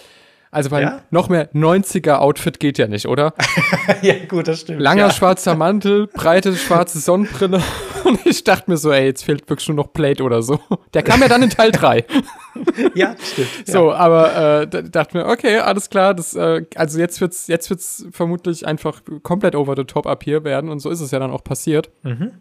Also, 0.52 0.72
weil 0.72 0.84
ja? 0.84 1.02
noch 1.12 1.30
mehr 1.30 1.52
90er-Outfit 1.54 2.60
geht 2.60 2.78
ja 2.78 2.88
nicht, 2.88 3.08
oder? 3.08 3.34
ja, 4.02 4.16
gut, 4.28 4.48
das 4.48 4.62
stimmt. 4.62 4.82
Langer 4.82 5.08
ja. 5.08 5.12
schwarzer 5.12 5.56
Mantel, 5.56 6.08
breite 6.08 6.56
schwarze 6.56 7.00
Sonnenbrille. 7.00 7.62
Und 8.06 8.26
ich 8.26 8.44
dachte 8.46 8.72
mir 8.72 8.78
so, 8.78 8.92
ey, 8.92 9.06
jetzt 9.06 9.24
fehlt 9.24 9.50
wirklich 9.50 9.68
nur 9.68 9.76
noch 9.76 9.92
Plate 9.92 10.24
oder 10.24 10.42
so. 10.42 10.60
Der 10.94 11.04
kam 11.04 11.22
ja 11.22 11.28
dann 11.28 11.44
in 11.44 11.50
Teil 11.50 11.72
3. 11.72 12.06
ja, 12.96 13.16
stimmt. 13.22 13.50
So, 13.66 13.90
ja. 13.90 13.96
aber 13.98 14.62
äh, 14.62 14.84
dachte 14.90 15.18
mir, 15.18 15.26
okay, 15.26 15.58
alles 15.58 15.90
klar, 15.90 16.14
das, 16.14 16.34
äh, 16.34 16.66
also 16.76 17.00
jetzt 17.00 17.20
wird's, 17.20 17.48
jetzt 17.48 17.70
wird's 17.70 18.06
vermutlich 18.12 18.66
einfach 18.66 19.02
komplett 19.24 19.56
over 19.56 19.76
the 19.76 19.84
top 19.84 20.08
ab 20.08 20.24
hier 20.24 20.46
werden 20.46 20.70
und 20.70 20.80
so 20.80 20.90
ist 20.90 21.02
es 21.02 21.12
ja 21.12 21.20
dann 21.20 21.32
auch 21.32 21.44
passiert. 21.44 21.90
Mhm. 22.04 22.32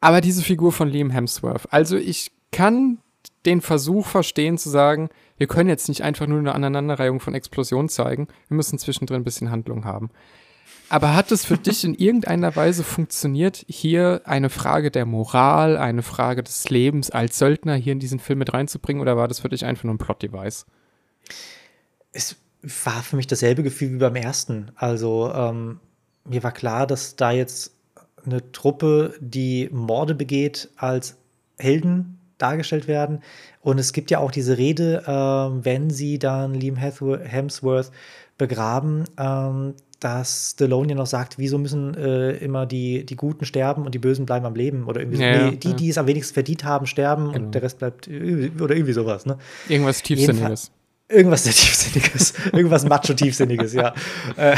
Aber 0.00 0.20
diese 0.20 0.42
Figur 0.42 0.72
von 0.72 0.88
Liam 0.88 1.10
Hemsworth, 1.10 1.68
also 1.70 1.96
ich 1.96 2.32
kann 2.50 2.98
den 3.46 3.60
Versuch 3.60 4.06
verstehen 4.06 4.58
zu 4.58 4.68
sagen, 4.68 5.08
wir 5.38 5.46
können 5.46 5.68
jetzt 5.68 5.88
nicht 5.88 6.02
einfach 6.02 6.26
nur 6.26 6.38
eine 6.38 6.54
Aneinanderreihung 6.54 7.20
von 7.20 7.34
Explosionen 7.34 7.88
zeigen. 7.88 8.28
Wir 8.48 8.56
müssen 8.56 8.78
zwischendrin 8.78 9.22
ein 9.22 9.24
bisschen 9.24 9.50
Handlung 9.50 9.84
haben. 9.84 10.10
Aber 10.90 11.14
hat 11.14 11.30
es 11.30 11.44
für 11.44 11.56
dich 11.56 11.84
in 11.84 11.94
irgendeiner 11.94 12.54
Weise 12.56 12.82
funktioniert, 12.82 13.64
hier 13.68 14.22
eine 14.24 14.50
Frage 14.50 14.90
der 14.90 15.06
Moral, 15.06 15.76
eine 15.76 16.02
Frage 16.02 16.42
des 16.42 16.68
Lebens 16.68 17.10
als 17.10 17.38
Söldner 17.38 17.76
hier 17.76 17.92
in 17.92 18.00
diesen 18.00 18.18
Film 18.18 18.40
mit 18.40 18.52
reinzubringen 18.52 19.00
oder 19.00 19.16
war 19.16 19.28
das 19.28 19.40
für 19.40 19.48
dich 19.48 19.64
einfach 19.64 19.84
nur 19.84 19.94
ein 19.94 19.98
Plot-Device? 19.98 20.66
Es 22.12 22.36
war 22.84 23.02
für 23.02 23.16
mich 23.16 23.28
dasselbe 23.28 23.62
Gefühl 23.62 23.92
wie 23.92 23.98
beim 23.98 24.16
ersten. 24.16 24.72
Also 24.74 25.32
ähm, 25.32 25.80
mir 26.24 26.42
war 26.42 26.52
klar, 26.52 26.86
dass 26.86 27.16
da 27.16 27.30
jetzt 27.30 27.72
eine 28.24 28.52
Truppe, 28.52 29.14
die 29.20 29.68
Morde 29.72 30.14
begeht, 30.14 30.70
als 30.76 31.16
Helden 31.58 32.19
dargestellt 32.42 32.88
werden. 32.88 33.20
Und 33.60 33.78
es 33.78 33.92
gibt 33.92 34.10
ja 34.10 34.18
auch 34.18 34.30
diese 34.30 34.56
Rede, 34.58 35.02
äh, 35.06 35.64
wenn 35.64 35.90
sie 35.90 36.18
dann 36.18 36.54
Liam 36.54 36.76
Hemsworth 36.76 37.90
begraben, 38.38 39.04
ähm, 39.18 39.74
dass 40.00 40.52
Stallone 40.52 40.88
ja 40.88 40.94
noch 40.94 41.06
sagt, 41.06 41.36
wieso 41.36 41.58
müssen 41.58 41.94
äh, 41.94 42.30
immer 42.38 42.64
die, 42.64 43.04
die 43.04 43.16
Guten 43.16 43.44
sterben 43.44 43.84
und 43.84 43.94
die 43.94 43.98
Bösen 43.98 44.24
bleiben 44.24 44.46
am 44.46 44.54
Leben 44.54 44.86
oder 44.86 45.00
irgendwie 45.02 45.22
Ja, 45.22 45.34
so. 45.34 45.40
ja, 45.44 45.50
nee, 45.50 45.56
die, 45.56 45.68
ja. 45.68 45.74
die 45.74 45.88
es 45.90 45.98
am 45.98 46.06
wenigsten 46.06 46.32
verdient 46.32 46.64
haben, 46.64 46.86
sterben 46.86 47.32
Genau. 47.32 47.44
und 47.46 47.54
der 47.54 47.62
Rest 47.62 47.78
bleibt 47.78 48.08
äh, 48.08 48.50
oder 48.60 48.74
irgendwie 48.74 48.94
sowas, 48.94 49.26
ne? 49.26 49.36
Irgendwas 49.68 50.02
Tiefsinniges. 50.02 50.70
Irgendwas 51.10 51.44
sehr 51.44 51.52
Tiefsinniges, 51.54 52.34
irgendwas 52.52 52.84
Macho-Tiefsinniges, 52.84 53.72
ja. 53.74 53.92
Äh, 54.36 54.56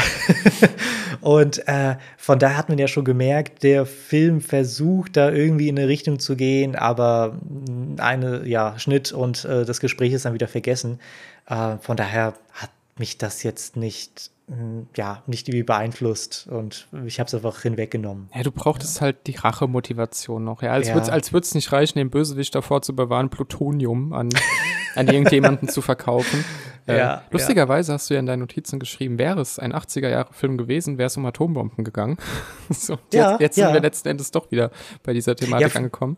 und 1.21 1.67
äh, 1.67 1.95
von 2.17 2.39
daher 2.39 2.57
hat 2.57 2.69
man 2.69 2.77
ja 2.77 2.87
schon 2.87 3.05
gemerkt, 3.05 3.63
der 3.63 3.85
Film 3.85 4.41
versucht 4.41 5.17
da 5.17 5.31
irgendwie 5.31 5.67
in 5.69 5.77
eine 5.77 5.87
Richtung 5.87 6.19
zu 6.19 6.35
gehen, 6.35 6.75
aber 6.75 7.37
mh, 7.49 8.03
eine, 8.03 8.47
ja, 8.47 8.77
Schnitt 8.77 9.11
und 9.11 9.45
äh, 9.45 9.65
das 9.65 9.79
Gespräch 9.79 10.13
ist 10.13 10.25
dann 10.25 10.33
wieder 10.33 10.47
vergessen. 10.47 10.99
Äh, 11.47 11.77
von 11.79 11.97
daher 11.97 12.33
hat 12.53 12.69
mich 12.97 13.17
das 13.17 13.41
jetzt 13.43 13.75
nicht, 13.75 14.29
mh, 14.47 14.83
ja, 14.95 15.23
nicht 15.25 15.47
irgendwie 15.49 15.63
beeinflusst 15.63 16.47
und 16.49 16.87
ich 17.05 17.19
habe 17.19 17.27
es 17.27 17.33
einfach 17.33 17.61
hinweggenommen. 17.63 18.29
Ja, 18.35 18.43
du 18.43 18.51
brauchtest 18.51 19.01
halt 19.01 19.25
die 19.27 19.35
Rachemotivation 19.35 20.43
noch. 20.43 20.61
Ja, 20.61 20.71
als 20.73 20.87
Ja. 20.87 20.95
als 20.95 21.33
würd's 21.33 21.55
nicht 21.55 21.71
reichen, 21.71 21.97
den 21.97 22.09
Bösewicht 22.11 22.53
davor 22.53 22.81
zu 22.83 22.95
bewahren, 22.95 23.29
Plutonium 23.29 24.13
an, 24.13 24.29
an 24.95 25.07
irgendjemanden 25.07 25.67
zu 25.69 25.81
verkaufen. 25.81 26.43
Äh, 26.85 26.97
Ja, 26.97 27.23
lustigerweise 27.31 27.93
hast 27.93 28.09
du 28.09 28.13
ja 28.13 28.19
in 28.19 28.25
deinen 28.25 28.41
Notizen 28.41 28.77
geschrieben, 28.77 29.17
wäre 29.17 29.39
es 29.39 29.57
ein 29.57 29.71
80er-Jahre-Film 29.73 30.57
gewesen, 30.57 30.97
wäre 30.97 31.07
es 31.07 31.15
um 31.15 31.25
Atombomben 31.25 31.85
gegangen. 31.85 32.17
so, 32.69 32.97
Ja, 33.13 33.31
jetzt 33.31 33.39
jetzt 33.41 33.57
ja. 33.57 33.67
sind 33.67 33.75
wir 33.75 33.81
letzten 33.81 34.09
Endes 34.09 34.31
doch 34.31 34.51
wieder 34.51 34.69
bei 35.01 35.13
dieser 35.13 35.33
Thematik 35.37 35.69
Ja, 35.69 35.75
angekommen. 35.77 36.17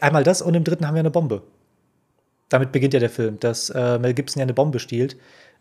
Einmal 0.00 0.22
das 0.22 0.40
und 0.40 0.54
im 0.54 0.62
dritten 0.62 0.86
haben 0.86 0.94
wir 0.94 1.00
eine 1.00 1.10
Bombe. 1.10 1.42
Damit 2.48 2.70
beginnt 2.70 2.94
ja 2.94 3.00
der 3.00 3.10
Film, 3.10 3.40
dass 3.40 3.70
äh, 3.70 3.98
Mel 3.98 4.14
Gibson 4.14 4.38
ja 4.38 4.44
eine 4.44 4.54
Bombe 4.54 4.78
stiehlt. 4.78 5.16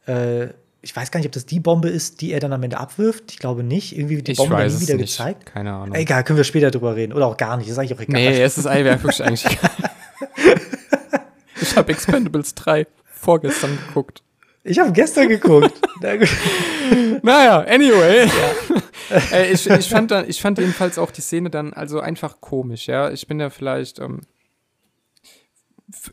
Äh, 0.06 0.50
ich 0.84 0.96
weiß 0.96 1.10
gar 1.10 1.20
nicht, 1.20 1.26
ob 1.26 1.34
das 1.34 1.48
die 1.48 1.60
Bombe 1.60 1.90
ist, 1.90 2.22
die 2.22 2.32
er 2.32 2.40
dann 2.40 2.54
am 2.54 2.62
Ende 2.62 2.78
abwirft. 2.78 3.32
Ich 3.32 3.40
glaube 3.40 3.64
nicht. 3.64 3.98
Irgendwie 3.98 4.18
wird 4.18 4.28
die 4.28 4.34
Ich 4.34 4.38
Bombe 4.38 4.56
nie 4.56 4.80
wieder 4.82 4.98
nicht. 4.98 5.18
gezeigt. 5.18 5.48
Keine 5.48 5.74
Ahnung. 5.74 5.96
Egal, 5.96 6.24
können 6.24 6.38
wir 6.38 6.44
später 6.44 6.70
drüber 6.70 6.96
reden. 6.96 7.14
Oder 7.14 7.26
auch 7.26 7.38
gar 7.38 7.58
nicht. 7.58 7.68
Ist 7.70 7.80
eigentlich 7.80 7.96
auch 7.96 8.02
egal. 8.02 8.22
Nee, 8.22 8.40
es 8.40 8.60
ist 8.60 8.68
einfach 8.68 9.04
wirklich 9.04 9.24
eigentlich 9.26 9.46
egal. 9.46 9.72
Ich 11.62 11.76
habe 11.76 11.92
Expendables 11.92 12.56
3 12.56 12.88
vorgestern 13.06 13.78
geguckt. 13.88 14.24
Ich 14.64 14.80
habe 14.80 14.92
gestern 14.92 15.30
geguckt. 15.30 15.74
Naja, 17.24 17.60
anyway. 17.62 18.30
äh, 19.32 19.52
ich, 19.52 19.70
ich, 19.70 19.90
fand 19.90 20.12
dann, 20.12 20.30
ich 20.30 20.42
fand 20.42 20.58
jedenfalls 20.58 20.98
auch 20.98 21.12
die 21.12 21.22
Szene 21.22 21.50
dann 21.50 21.74
also 21.74 22.00
einfach 22.00 22.40
komisch, 22.42 22.88
ja. 22.88 23.10
Ich 23.12 23.28
bin 23.28 23.40
ja 23.40 23.50
vielleicht, 23.50 24.00
ähm, 24.00 24.22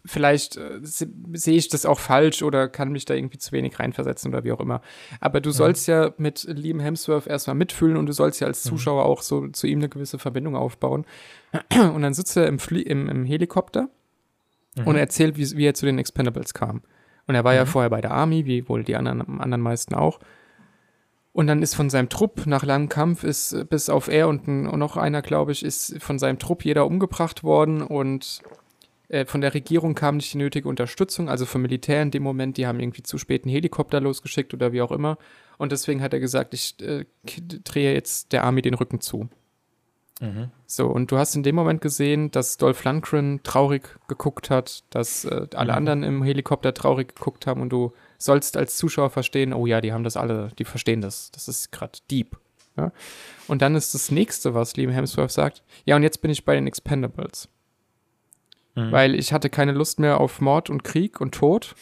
vielleicht 0.05 0.57
äh, 0.57 0.78
se- 0.82 1.11
sehe 1.32 1.57
ich 1.57 1.68
das 1.68 1.84
auch 1.84 1.99
falsch 1.99 2.42
oder 2.42 2.68
kann 2.68 2.92
mich 2.92 3.05
da 3.05 3.14
irgendwie 3.14 3.38
zu 3.38 3.53
wenig 3.53 3.78
reinversetzen 3.78 4.32
oder 4.32 4.45
wie 4.45 4.53
auch 4.53 4.61
immer. 4.61 4.80
Aber 5.20 5.40
du 5.40 5.51
sollst 5.51 5.88
ja 5.88 6.12
mit 6.16 6.45
Liam 6.49 6.80
Hemsworth 6.80 7.26
erstmal 7.26 7.57
mitfühlen 7.57 7.97
und 7.97 8.07
du 8.07 8.12
sollst 8.12 8.40
ja 8.40 8.47
als 8.47 8.62
Zuschauer 8.62 9.05
auch 9.05 9.22
so 9.22 9.49
zu 9.49 9.66
ihm 9.66 9.80
eine 9.80 9.88
gewisse 9.88 10.18
Verbindung 10.18 10.55
aufbauen. 10.57 11.05
Und 11.72 12.03
dann 12.03 12.14
sitzt 12.14 12.36
er 12.36 12.47
im, 12.47 12.59
Flie 12.59 12.82
im, 12.82 13.09
im 13.09 13.24
Helikopter 13.24 13.88
und 14.85 14.97
erzählt, 14.97 15.37
wie, 15.37 15.57
wie 15.57 15.66
er 15.66 15.75
zu 15.75 15.87
den 15.87 15.99
Expendables 15.99 16.55
kam. 16.55 16.83
Und 17.27 17.35
er 17.35 17.45
war 17.45 17.55
ja 17.55 17.64
vorher 17.64 17.91
bei 17.91 18.01
der 18.01 18.11
Army, 18.11 18.45
wie 18.45 18.68
wohl 18.68 18.85
die 18.85 18.97
anderen, 18.97 19.41
anderen 19.41 19.62
meisten 19.62 19.95
auch. 19.95 20.20
Und 21.33 21.49
dann 21.49 21.62
ist 21.62 21.75
von 21.75 21.91
seinem 21.91 22.09
Trupp 22.09 22.47
nach 22.47 22.64
langem 22.64 22.89
Kampf 22.89 23.25
ist 23.25 23.68
bis 23.68 23.89
auf 23.89 24.09
er 24.09 24.29
und, 24.29 24.47
und 24.47 24.79
noch 24.79 24.97
einer, 24.97 25.20
glaube 25.20 25.53
ich, 25.53 25.64
ist 25.64 26.01
von 26.01 26.18
seinem 26.18 26.39
Trupp 26.39 26.64
jeder 26.64 26.87
umgebracht 26.87 27.43
worden 27.43 27.83
und 27.83 28.41
äh, 29.09 29.27
von 29.27 29.41
der 29.41 29.53
Regierung 29.53 29.95
kam 29.95 30.16
nicht 30.16 30.33
die 30.33 30.39
nötige 30.39 30.68
Unterstützung, 30.68 31.29
also 31.29 31.45
vom 31.45 31.62
Militär 31.62 32.03
in 32.03 32.12
dem 32.12 32.22
Moment, 32.22 32.57
die 32.57 32.66
haben 32.66 32.79
irgendwie 32.79 33.03
zu 33.03 33.18
spät 33.18 33.45
einen 33.45 33.53
Helikopter 33.53 34.01
losgeschickt 34.01 34.55
oder 34.55 34.72
wie 34.72 34.83
auch 34.83 34.93
immer. 34.93 35.18
Und 35.59 35.72
deswegen 35.72 36.03
hat 36.03 36.12
er 36.12 36.20
gesagt, 36.20 36.55
ich 36.55 36.77
äh, 36.81 37.05
drehe 37.64 37.95
jetzt 37.95 38.33
der 38.33 38.45
Army 38.45 38.62
den 38.62 38.75
Rücken 38.75 39.01
zu. 39.01 39.29
So, 40.67 40.87
und 40.87 41.11
du 41.11 41.19
hast 41.19 41.35
in 41.35 41.43
dem 41.43 41.55
Moment 41.57 41.81
gesehen, 41.81 42.31
dass 42.31 42.57
Dolph 42.57 42.85
Lundgren 42.85 43.43
traurig 43.43 43.99
geguckt 44.07 44.49
hat, 44.49 44.85
dass 44.91 45.25
äh, 45.25 45.47
alle 45.55 45.75
anderen 45.75 46.03
im 46.03 46.23
Helikopter 46.23 46.73
traurig 46.73 47.15
geguckt 47.17 47.47
haben 47.47 47.61
und 47.61 47.71
du 47.71 47.93
sollst 48.19 48.57
als 48.57 48.77
Zuschauer 48.77 49.11
verstehen, 49.11 49.53
oh 49.53 49.67
ja, 49.67 49.81
die 49.81 49.93
haben 49.93 50.05
das 50.05 50.17
alle, 50.17 50.51
die 50.59 50.65
verstehen 50.65 51.01
das. 51.01 51.31
Das 51.33 51.49
ist 51.49 51.73
gerade 51.73 51.99
deep. 52.11 52.37
Ja? 52.77 52.93
Und 53.49 53.61
dann 53.61 53.75
ist 53.75 53.95
das 53.95 54.11
nächste, 54.11 54.55
was 54.55 54.77
Liam 54.77 54.91
Hemsworth 54.91 55.33
sagt, 55.33 55.62
ja, 55.85 55.97
und 55.97 56.03
jetzt 56.03 56.23
bin 56.23 56.31
ich 56.31 56.45
bei 56.45 56.55
den 56.55 56.67
Expendables. 56.67 57.49
Weil 58.77 59.15
ich 59.15 59.33
hatte 59.33 59.51
keine 59.51 59.71
Lust 59.71 60.01
mehr 60.01 60.21
auf 60.21 60.41
Mord 60.41 60.69
und 60.69 60.83
Krieg 60.83 61.21
und 61.21 61.33
Tod. 61.33 61.77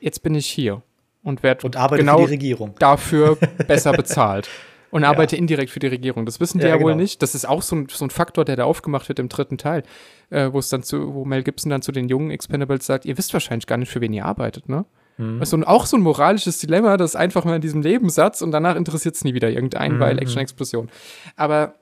Jetzt 0.00 0.22
bin 0.22 0.36
ich 0.36 0.46
hier 0.46 0.82
und 1.24 1.42
werde 1.42 1.68
genau 1.70 2.18
für 2.18 2.24
die 2.26 2.30
Regierung. 2.30 2.74
dafür 2.78 3.36
besser 3.66 3.92
bezahlt. 3.92 4.48
Und 4.96 5.04
arbeite 5.04 5.36
indirekt 5.36 5.70
für 5.70 5.78
die 5.78 5.86
Regierung. 5.86 6.26
Das 6.26 6.40
wissen 6.40 6.58
die 6.58 6.64
Ja, 6.64 6.70
ja, 6.76 6.80
wohl 6.80 6.92
genau. 6.92 7.02
nicht. 7.02 7.22
Das 7.22 7.34
ist 7.34 7.46
auch 7.48 7.62
so 7.62 7.76
ein, 7.76 7.86
so 7.90 8.04
ein 8.04 8.10
Faktor, 8.10 8.44
der 8.44 8.56
da 8.56 8.64
aufgemacht 8.64 9.08
wird 9.08 9.18
im 9.18 9.28
dritten 9.28 9.58
Teil, 9.58 9.82
äh, 10.30 10.50
wo 10.52 10.58
es 10.58 10.68
dann 10.68 10.82
zu, 10.82 11.14
wo 11.14 11.24
Mel 11.24 11.42
Gibson 11.42 11.70
dann 11.70 11.82
zu 11.82 11.92
den 11.92 12.08
jungen 12.08 12.30
Expendables 12.30 12.86
sagt, 12.86 13.04
ihr 13.04 13.16
wisst 13.18 13.32
wahrscheinlich 13.32 13.66
gar 13.66 13.76
nicht, 13.76 13.90
für 13.90 14.00
wen 14.00 14.12
ihr 14.12 14.24
arbeitet, 14.24 14.68
ne? 14.68 14.84
Mhm. 15.18 15.42
Und 15.52 15.64
auch 15.64 15.86
so 15.86 15.96
ein 15.96 16.02
moralisches 16.02 16.58
Dilemma, 16.58 16.96
das 16.98 17.16
einfach 17.16 17.44
mal 17.44 17.56
in 17.56 17.62
diesem 17.62 17.80
Nebensatz 17.80 18.42
und 18.42 18.50
danach 18.52 18.76
interessiert 18.76 19.14
es 19.14 19.24
nie 19.24 19.32
wieder 19.34 19.48
irgendeinen, 19.50 19.96
Mhm. 19.96 20.00
weil 20.00 20.18
Action-Explosion. 20.18 20.90
Aber 21.36 21.74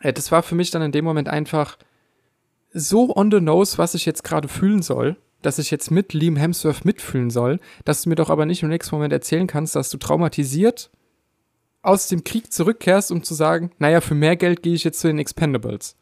äh, 0.00 0.12
das 0.12 0.32
war 0.32 0.42
für 0.42 0.54
mich 0.54 0.70
dann 0.70 0.80
in 0.82 0.92
dem 0.92 1.04
Moment 1.04 1.28
einfach 1.28 1.76
so 2.72 3.14
on 3.14 3.30
the 3.30 3.40
nose, 3.40 3.78
was 3.78 3.94
ich 3.94 4.06
jetzt 4.06 4.24
gerade 4.24 4.48
fühlen 4.48 4.82
soll, 4.82 5.16
dass 5.42 5.58
ich 5.58 5.70
jetzt 5.70 5.90
mit 5.90 6.12
Liam 6.12 6.36
Hemsworth 6.36 6.84
mitfühlen 6.84 7.30
soll, 7.30 7.58
dass 7.84 8.02
du 8.02 8.08
mir 8.08 8.14
doch 8.14 8.30
aber 8.30 8.46
nicht 8.46 8.62
im 8.62 8.68
nächsten 8.68 8.94
Moment 8.94 9.12
erzählen 9.12 9.46
kannst, 9.46 9.74
dass 9.76 9.90
du 9.90 9.98
traumatisiert 9.98 10.90
aus 11.82 12.08
dem 12.08 12.24
Krieg 12.24 12.52
zurückkehrst, 12.52 13.10
um 13.10 13.22
zu 13.22 13.34
sagen, 13.34 13.70
naja, 13.78 14.00
für 14.00 14.14
mehr 14.14 14.36
Geld 14.36 14.62
gehe 14.62 14.74
ich 14.74 14.84
jetzt 14.84 15.00
zu 15.00 15.08
den 15.08 15.18
Expendables. 15.18 15.96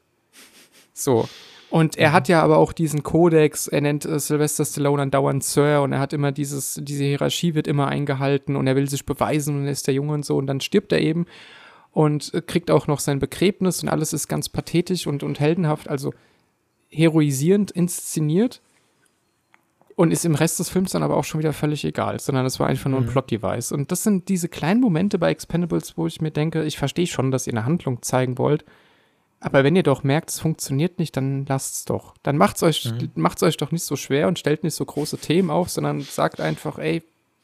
So. 0.93 1.29
Und 1.70 1.99
er 1.99 2.12
hat 2.12 2.29
ja 2.29 2.43
aber 2.43 2.57
auch 2.57 2.72
diesen 2.72 3.03
Kodex, 3.03 3.66
er 3.66 3.83
nennt 3.83 4.07
äh, 4.07 4.18
Sylvester 4.18 4.64
Stallone 4.64 5.03
andauernd 5.03 5.45
Sir 5.45 5.83
und 5.83 5.93
er 5.93 6.01
hat 6.01 6.14
immer 6.14 6.33
dieses, 6.33 6.81
diese 6.83 7.05
Hierarchie 7.05 7.55
wird 7.55 7.66
immer 7.66 7.89
eingehalten 7.89 8.57
und 8.57 8.66
er 8.66 8.74
will 8.74 8.89
sich 8.89 9.05
beweisen 9.05 9.59
und 9.59 9.66
er 9.66 9.72
ist 9.72 9.87
der 9.87 9.93
Junge 9.93 10.14
und 10.14 10.24
so 10.24 10.39
und 10.39 10.47
dann 10.47 10.62
stirbt 10.62 10.93
er 10.93 11.01
eben 11.01 11.26
und 11.93 12.33
äh, 12.33 12.41
kriegt 12.41 12.70
auch 12.70 12.87
noch 12.87 13.01
sein 13.01 13.18
Begräbnis 13.18 13.83
und 13.83 13.91
alles 13.91 14.14
ist 14.14 14.29
ganz 14.29 14.49
pathetisch 14.49 15.07
und, 15.07 15.22
und 15.22 15.41
heldenhaft, 15.41 15.89
also 15.89 16.14
heroisierend 16.89 17.70
inszeniert 17.70 18.62
und 19.99 20.12
ist 20.12 20.24
im 20.24 20.36
Rest 20.36 20.61
des 20.61 20.68
Films 20.68 20.92
dann 20.92 21.03
aber 21.03 21.16
auch 21.16 21.24
schon 21.24 21.40
wieder 21.40 21.53
völlig 21.53 21.84
egal, 21.84 22.20
sondern 22.20 22.46
es 22.46 22.61
war 22.61 22.68
einfach 22.68 22.88
nur 22.88 23.01
ein 23.01 23.07
Plot-Device. 23.07 23.72
Und 23.72 23.90
das 23.90 24.05
sind 24.05 24.28
diese 24.28 24.49
kleinen 24.49 24.80
Momente 24.80 25.18
bei 25.18 25.30
Expendables, 25.30 25.96
wo 25.99 26.07
ich 26.07 26.20
mir 26.20 26.30
denke, 26.30 26.62
ich 26.62 26.78
verstehe 26.78 27.09
schon, 27.09 27.32
dass 27.32 27.49
ihr 27.49 27.53
eine 27.53 27.64
Handlung 27.64 28.01
zeigen 28.01 28.38
wollt, 28.38 28.64
aber 29.40 29.64
wenn 29.64 29.74
ihr 29.74 29.82
doch 29.82 30.05
merkt, 30.05 30.30
es 30.30 30.38
funktioniert 30.40 30.99
nicht, 31.01 31.16
dann 31.16 31.46
lasst's 31.46 31.84
doch. 31.84 32.14
Dann 32.22 32.36
macht's 32.36 32.62
euch, 32.62 32.92
macht's 33.16 33.42
euch 33.42 33.57
doch 33.57 33.72
nicht 33.72 33.82
so 33.84 33.96
schwer 33.96 34.28
und 34.28 34.38
stellt 34.38 34.62
nicht 34.64 34.74
so 34.74 34.84
große 34.84 35.18
Themen 35.18 35.51
auf, 35.51 35.68
sondern 35.68 36.01
sagt 36.01 36.40
einfach, 36.40 36.78
ey, 36.78 37.03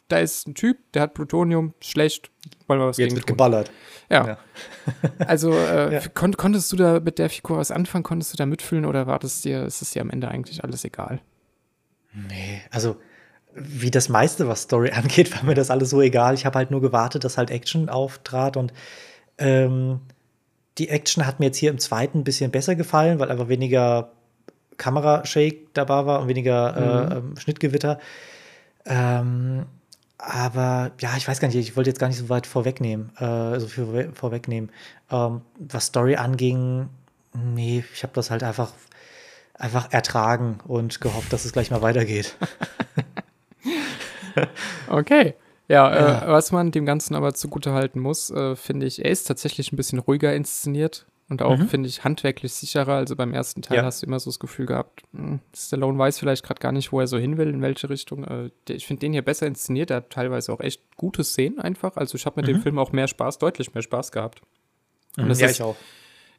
da 0.08 0.18
ist 0.18 0.46
ein 0.46 0.54
Typ, 0.54 0.76
der 0.92 1.02
hat 1.02 1.14
Plutonium, 1.14 1.74
schlecht, 1.80 2.30
wollen 2.68 2.78
wir 2.80 2.86
was 2.86 2.98
Jetzt 2.98 3.06
gegen 3.08 3.16
wird 3.16 3.26
tun. 3.26 3.36
geballert. 3.36 3.70
Ja. 4.10 4.26
Ja. 4.26 4.38
Also, 5.26 5.50
äh, 5.52 5.94
Ja. 5.94 6.00
kon 6.14 6.36
konntest 6.36 6.70
du 6.72 6.76
da 6.76 7.00
mit 7.00 7.18
der 7.18 7.30
Figur 7.30 7.56
was 7.58 7.70
anfangen? 7.72 8.04
Konntest 8.04 8.32
du 8.32 8.36
da 8.36 8.46
mitfühlen 8.46 8.84
oder 8.84 9.06
war 9.08 9.18
das 9.18 9.40
dir, 9.42 9.64
ist 9.64 9.82
es 9.82 9.90
dir 9.90 10.02
am 10.02 10.10
Ende 10.10 10.28
eigentlich 10.28 10.62
alles 10.62 10.84
egal? 10.84 11.20
Nee, 12.14 12.60
also 12.70 12.96
wie 13.54 13.90
das 13.90 14.08
meiste, 14.08 14.48
was 14.48 14.62
Story 14.62 14.90
angeht, 14.94 15.34
war 15.34 15.44
mir 15.44 15.54
das 15.54 15.70
alles 15.70 15.90
so 15.90 16.00
egal. 16.00 16.34
Ich 16.34 16.46
habe 16.46 16.58
halt 16.58 16.70
nur 16.70 16.80
gewartet, 16.80 17.24
dass 17.24 17.38
halt 17.38 17.50
Action 17.50 17.88
auftrat 17.88 18.56
und 18.56 18.72
ähm, 19.38 20.00
die 20.78 20.88
Action 20.88 21.26
hat 21.26 21.38
mir 21.40 21.46
jetzt 21.46 21.58
hier 21.58 21.70
im 21.70 21.78
zweiten 21.78 22.18
ein 22.20 22.24
bisschen 22.24 22.50
besser 22.50 22.74
gefallen, 22.74 23.18
weil 23.20 23.30
einfach 23.30 23.48
weniger 23.48 24.10
Kamerashake 24.76 25.68
dabei 25.72 26.04
war 26.06 26.20
und 26.20 26.28
weniger 26.28 26.76
äh, 26.76 27.16
ähm, 27.18 27.36
Schnittgewitter. 27.36 27.98
Ähm, 28.86 29.66
aber 30.18 30.92
ja, 31.00 31.16
ich 31.16 31.26
weiß 31.28 31.40
gar 31.40 31.48
nicht, 31.48 31.56
ich 31.56 31.76
wollte 31.76 31.90
jetzt 31.90 31.98
gar 31.98 32.08
nicht 32.08 32.18
so 32.18 32.28
weit 32.28 32.46
vorwegnehmen, 32.46 33.10
äh, 33.18 33.58
so 33.60 33.66
viel 33.66 33.84
vorwe- 33.84 34.14
vorwegnehmen. 34.14 34.70
Ähm, 35.10 35.42
was 35.58 35.86
Story 35.86 36.16
anging, 36.16 36.88
nee, 37.34 37.84
ich 37.92 38.02
habe 38.02 38.12
das 38.14 38.30
halt 38.30 38.42
einfach, 38.42 38.72
einfach 39.54 39.92
ertragen 39.92 40.58
und 40.66 41.00
gehofft, 41.00 41.32
dass 41.32 41.44
es 41.44 41.52
gleich 41.52 41.70
mal 41.70 41.82
weitergeht. 41.82 42.36
Okay. 44.88 45.34
Ja, 45.68 45.94
Ja. 45.94 46.24
Äh, 46.24 46.28
was 46.28 46.52
man 46.52 46.70
dem 46.70 46.86
Ganzen 46.86 47.14
aber 47.14 47.34
zugute 47.34 47.72
halten 47.72 48.00
muss, 48.00 48.30
äh, 48.30 48.56
finde 48.56 48.86
ich, 48.86 49.04
er 49.04 49.10
ist 49.10 49.24
tatsächlich 49.24 49.72
ein 49.72 49.76
bisschen 49.76 49.98
ruhiger 49.98 50.34
inszeniert 50.34 51.06
und 51.30 51.40
auch, 51.40 51.58
finde 51.68 51.88
ich, 51.88 52.04
handwerklich 52.04 52.52
sicherer. 52.52 52.94
Also 52.94 53.16
beim 53.16 53.32
ersten 53.32 53.62
Teil 53.62 53.78
Ja. 53.78 53.84
hast 53.84 54.02
du 54.02 54.06
immer 54.06 54.20
so 54.20 54.28
das 54.28 54.38
Gefühl 54.38 54.66
gehabt, 54.66 55.02
hm, 55.12 55.40
Stallone 55.56 55.98
weiß 55.98 56.18
vielleicht 56.18 56.44
gerade 56.44 56.60
gar 56.60 56.72
nicht, 56.72 56.92
wo 56.92 57.00
er 57.00 57.06
so 57.06 57.16
hin 57.16 57.38
will, 57.38 57.48
in 57.48 57.62
welche 57.62 57.88
Richtung. 57.88 58.24
Äh, 58.24 58.50
ich 58.68 58.86
finde 58.86 59.00
den 59.00 59.12
hier 59.12 59.22
besser 59.22 59.46
inszeniert, 59.46 59.90
er 59.90 59.98
hat 59.98 60.10
teilweise 60.10 60.52
auch 60.52 60.60
echt 60.60 60.82
gute 60.96 61.24
Szenen 61.24 61.60
einfach. 61.60 61.96
Also 61.96 62.16
ich 62.16 62.26
habe 62.26 62.40
mit 62.40 62.48
dem 62.48 62.60
Film 62.60 62.78
auch 62.78 62.92
mehr 62.92 63.08
Spaß, 63.08 63.38
deutlich 63.38 63.72
mehr 63.72 63.82
Spaß 63.82 64.12
gehabt. 64.12 64.42
Und 65.16 65.28
das 65.28 65.40
ja, 65.40 65.46
ist, 65.46 65.52
ich 65.54 65.62
auch. 65.62 65.76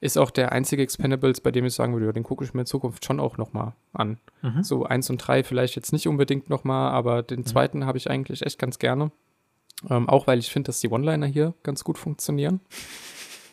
Ist 0.02 0.18
auch 0.18 0.32
der 0.32 0.52
einzige 0.52 0.84
Expendables, 0.84 1.42
bei 1.42 1.52
dem 1.52 1.66
ich 1.66 1.74
sagen 1.74 1.94
würde, 1.94 2.08
ja, 2.08 2.12
den 2.12 2.24
gucke 2.24 2.44
ich 2.44 2.54
mir 2.54 2.62
in 2.62 2.66
Zukunft 2.66 3.06
schon 3.06 3.20
auch 3.20 3.38
noch 3.38 3.54
mal 3.54 3.76
an. 3.94 4.18
Mhm. 4.42 4.64
So 4.64 4.86
eins 4.86 5.10
und 5.10 5.18
drei 5.18 5.44
vielleicht 5.44 5.76
jetzt 5.76 5.94
nicht 5.94 6.08
unbedingt 6.08 6.50
noch 6.50 6.64
mal, 6.64 6.92
aber 6.92 7.24
den 7.24 7.46
zweiten 7.46 7.86
habe 7.86 7.98
ich 7.98 8.10
eigentlich 8.10 8.46
echt 8.46 8.60
ganz 8.60 8.80
gerne. 8.80 9.12
Ähm, 9.90 10.08
auch 10.10 10.28
weil 10.28 10.40
ich 10.40 10.52
finde, 10.52 10.68
dass 10.68 10.80
die 10.80 10.90
One-Liner 10.90 11.28
hier 11.28 11.54
ganz 11.64 11.84
gut 11.84 11.98
funktionieren. 11.98 12.62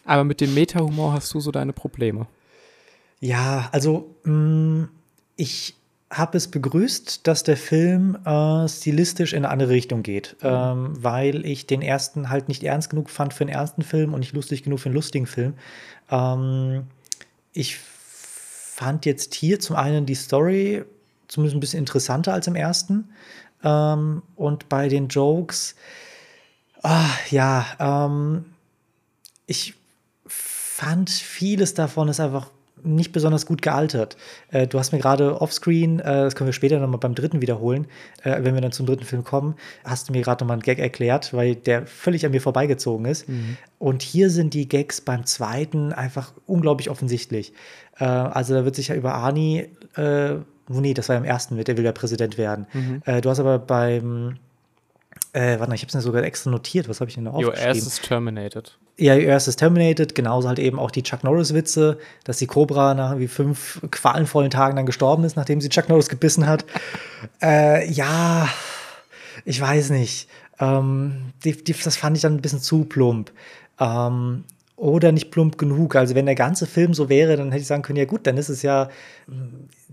Aber 0.05 0.24
mit 0.24 0.40
dem 0.40 0.55
Meta-Humor 0.55 1.12
hast 1.12 1.32
du 1.34 1.40
so 1.40 1.51
deine 1.51 1.72
Probleme. 1.72 2.26
Ja, 3.20 3.68
also 3.72 4.14
mh, 4.24 4.88
ich 5.36 5.76
habe 6.12 6.36
es 6.36 6.48
begrüßt, 6.48 7.26
dass 7.26 7.42
der 7.42 7.56
Film 7.56 8.18
äh, 8.26 8.68
stilistisch 8.68 9.32
in 9.32 9.44
eine 9.44 9.52
andere 9.52 9.70
Richtung 9.70 10.02
geht, 10.02 10.36
ähm, 10.42 10.92
weil 11.02 11.46
ich 11.46 11.66
den 11.66 11.80
ersten 11.80 12.28
halt 12.28 12.48
nicht 12.48 12.62
ernst 12.62 12.90
genug 12.90 13.08
fand 13.08 13.32
für 13.32 13.44
einen 13.44 13.54
ernsten 13.54 13.82
Film 13.82 14.12
und 14.12 14.20
nicht 14.20 14.34
lustig 14.34 14.62
genug 14.62 14.80
für 14.80 14.86
einen 14.86 14.94
lustigen 14.94 15.26
Film. 15.26 15.54
Ähm, 16.10 16.84
ich 17.54 17.78
fand 17.78 19.06
jetzt 19.06 19.34
hier 19.34 19.58
zum 19.58 19.76
einen 19.76 20.04
die 20.04 20.14
Story 20.14 20.84
zumindest 21.28 21.56
ein 21.56 21.60
bisschen 21.60 21.78
interessanter 21.78 22.34
als 22.34 22.46
im 22.46 22.56
ersten. 22.56 23.08
Ähm, 23.64 24.22
und 24.36 24.68
bei 24.68 24.88
den 24.88 25.08
Jokes, 25.08 25.76
ah, 26.82 27.08
ja, 27.30 27.64
ähm, 27.78 28.44
ich 29.46 29.74
fand 30.26 31.08
vieles 31.08 31.74
davon 31.74 32.08
ist 32.08 32.20
einfach 32.20 32.50
nicht 32.85 33.12
besonders 33.12 33.47
gut 33.47 33.62
gealtert. 33.62 34.16
Äh, 34.51 34.66
du 34.66 34.78
hast 34.78 34.93
mir 34.93 34.99
gerade 34.99 35.41
offscreen, 35.41 36.01
äh, 36.01 36.05
das 36.05 36.35
können 36.35 36.49
wir 36.49 36.53
später 36.53 36.78
nochmal 36.78 36.99
beim 36.99 37.14
dritten 37.14 37.41
wiederholen, 37.41 37.87
äh, 38.22 38.43
wenn 38.43 38.55
wir 38.55 38.61
dann 38.61 38.72
zum 38.72 38.87
dritten 38.87 39.05
Film 39.05 39.24
kommen, 39.24 39.55
hast 39.85 40.09
du 40.09 40.12
mir 40.12 40.22
gerade 40.22 40.43
nochmal 40.45 40.57
einen 40.57 40.62
Gag 40.62 40.78
erklärt, 40.78 41.33
weil 41.35 41.55
der 41.55 41.87
völlig 41.87 42.24
an 42.24 42.33
mir 42.33 42.41
vorbeigezogen 42.41 43.07
ist. 43.07 43.26
Und 43.78 44.03
hier 44.03 44.30
sind 44.30 44.55
die 44.55 44.68
Gags 44.68 45.01
beim 45.01 45.26
zweiten 45.26 45.93
einfach 45.93 46.33
unglaublich 46.47 46.91
offensichtlich. 46.91 47.53
Äh, 47.99 48.05
also 48.05 48.55
da 48.55 48.64
wird 48.64 48.76
sich 48.76 48.89
ja 48.89 48.95
über 48.95 49.14
Arnie, 49.14 49.68
äh, 49.97 50.35
oh 50.70 50.80
nee, 50.80 50.95
das 50.95 51.09
war 51.09 51.16
im 51.16 51.24
ersten 51.24 51.57
mit, 51.57 51.68
der 51.68 51.76
will 51.76 51.85
ja 51.85 51.93
Präsident 51.93 52.39
werden. 52.39 52.66
Äh, 53.05 53.20
du 53.20 53.30
hast 53.30 53.41
aber 53.41 53.59
beim 53.59 54.37
äh, 55.33 55.59
warte 55.59 55.68
mal, 55.68 55.74
ich 55.74 55.83
habe 55.83 55.89
es 55.89 55.95
mir 55.95 56.01
sogar 56.01 56.22
extra 56.24 56.51
notiert. 56.51 56.89
Was 56.89 57.01
habe 57.01 57.09
ich 57.09 57.14
denn 57.14 57.24
da 57.24 57.33
Your 57.33 57.49
aufgeschrieben? 57.49 57.70
ass 57.70 57.87
is 57.87 58.01
terminated. 58.01 58.76
Ja, 58.99 59.16
Your 59.16 59.32
Ass 59.32 59.49
is 59.49 59.57
Terminated, 59.57 60.14
genauso 60.14 60.49
halt 60.49 60.59
eben 60.59 60.78
auch 60.78 60.90
die 60.90 61.03
Chuck 61.03 61.24
Norris-Witze, 61.24 61.99
dass 62.24 62.38
die 62.38 62.47
Cobra 62.47 62.95
nach 62.95 63.11
irgendwie 63.11 63.28
fünf 63.28 63.80
qualenvollen 63.90 64.51
Tagen 64.51 64.76
dann 64.76 64.86
gestorben 64.86 65.24
ist, 65.24 65.36
nachdem 65.36 65.61
sie 65.61 65.70
Chuck 65.70 65.88
Norris 65.88 66.09
gebissen 66.09 66.47
hat. 66.47 66.64
äh, 67.43 67.90
ja, 67.90 68.49
ich 69.45 69.61
weiß 69.61 69.90
nicht. 69.90 70.28
Ähm, 70.61 71.32
die, 71.45 71.53
die, 71.64 71.72
das 71.72 71.97
fand 71.97 72.16
ich 72.16 72.22
dann 72.22 72.34
ein 72.34 72.43
bisschen 72.43 72.61
zu 72.61 72.84
plump. 72.84 73.32
Ähm, 73.80 74.45
oder 74.76 75.12
nicht 75.12 75.30
plump 75.30 75.59
genug. 75.59 75.97
Also, 75.97 76.14
wenn 76.14 76.26
der 76.26 76.34
ganze 76.34 76.66
Film 76.66 76.93
so 76.93 77.09
wäre, 77.09 77.36
dann 77.36 77.51
hätte 77.51 77.62
ich 77.62 77.66
sagen 77.66 77.82
können: 77.82 77.99
Ja, 77.99 78.05
gut, 78.05 78.26
dann 78.26 78.36
ist 78.36 78.49
es 78.49 78.62
ja 78.62 78.88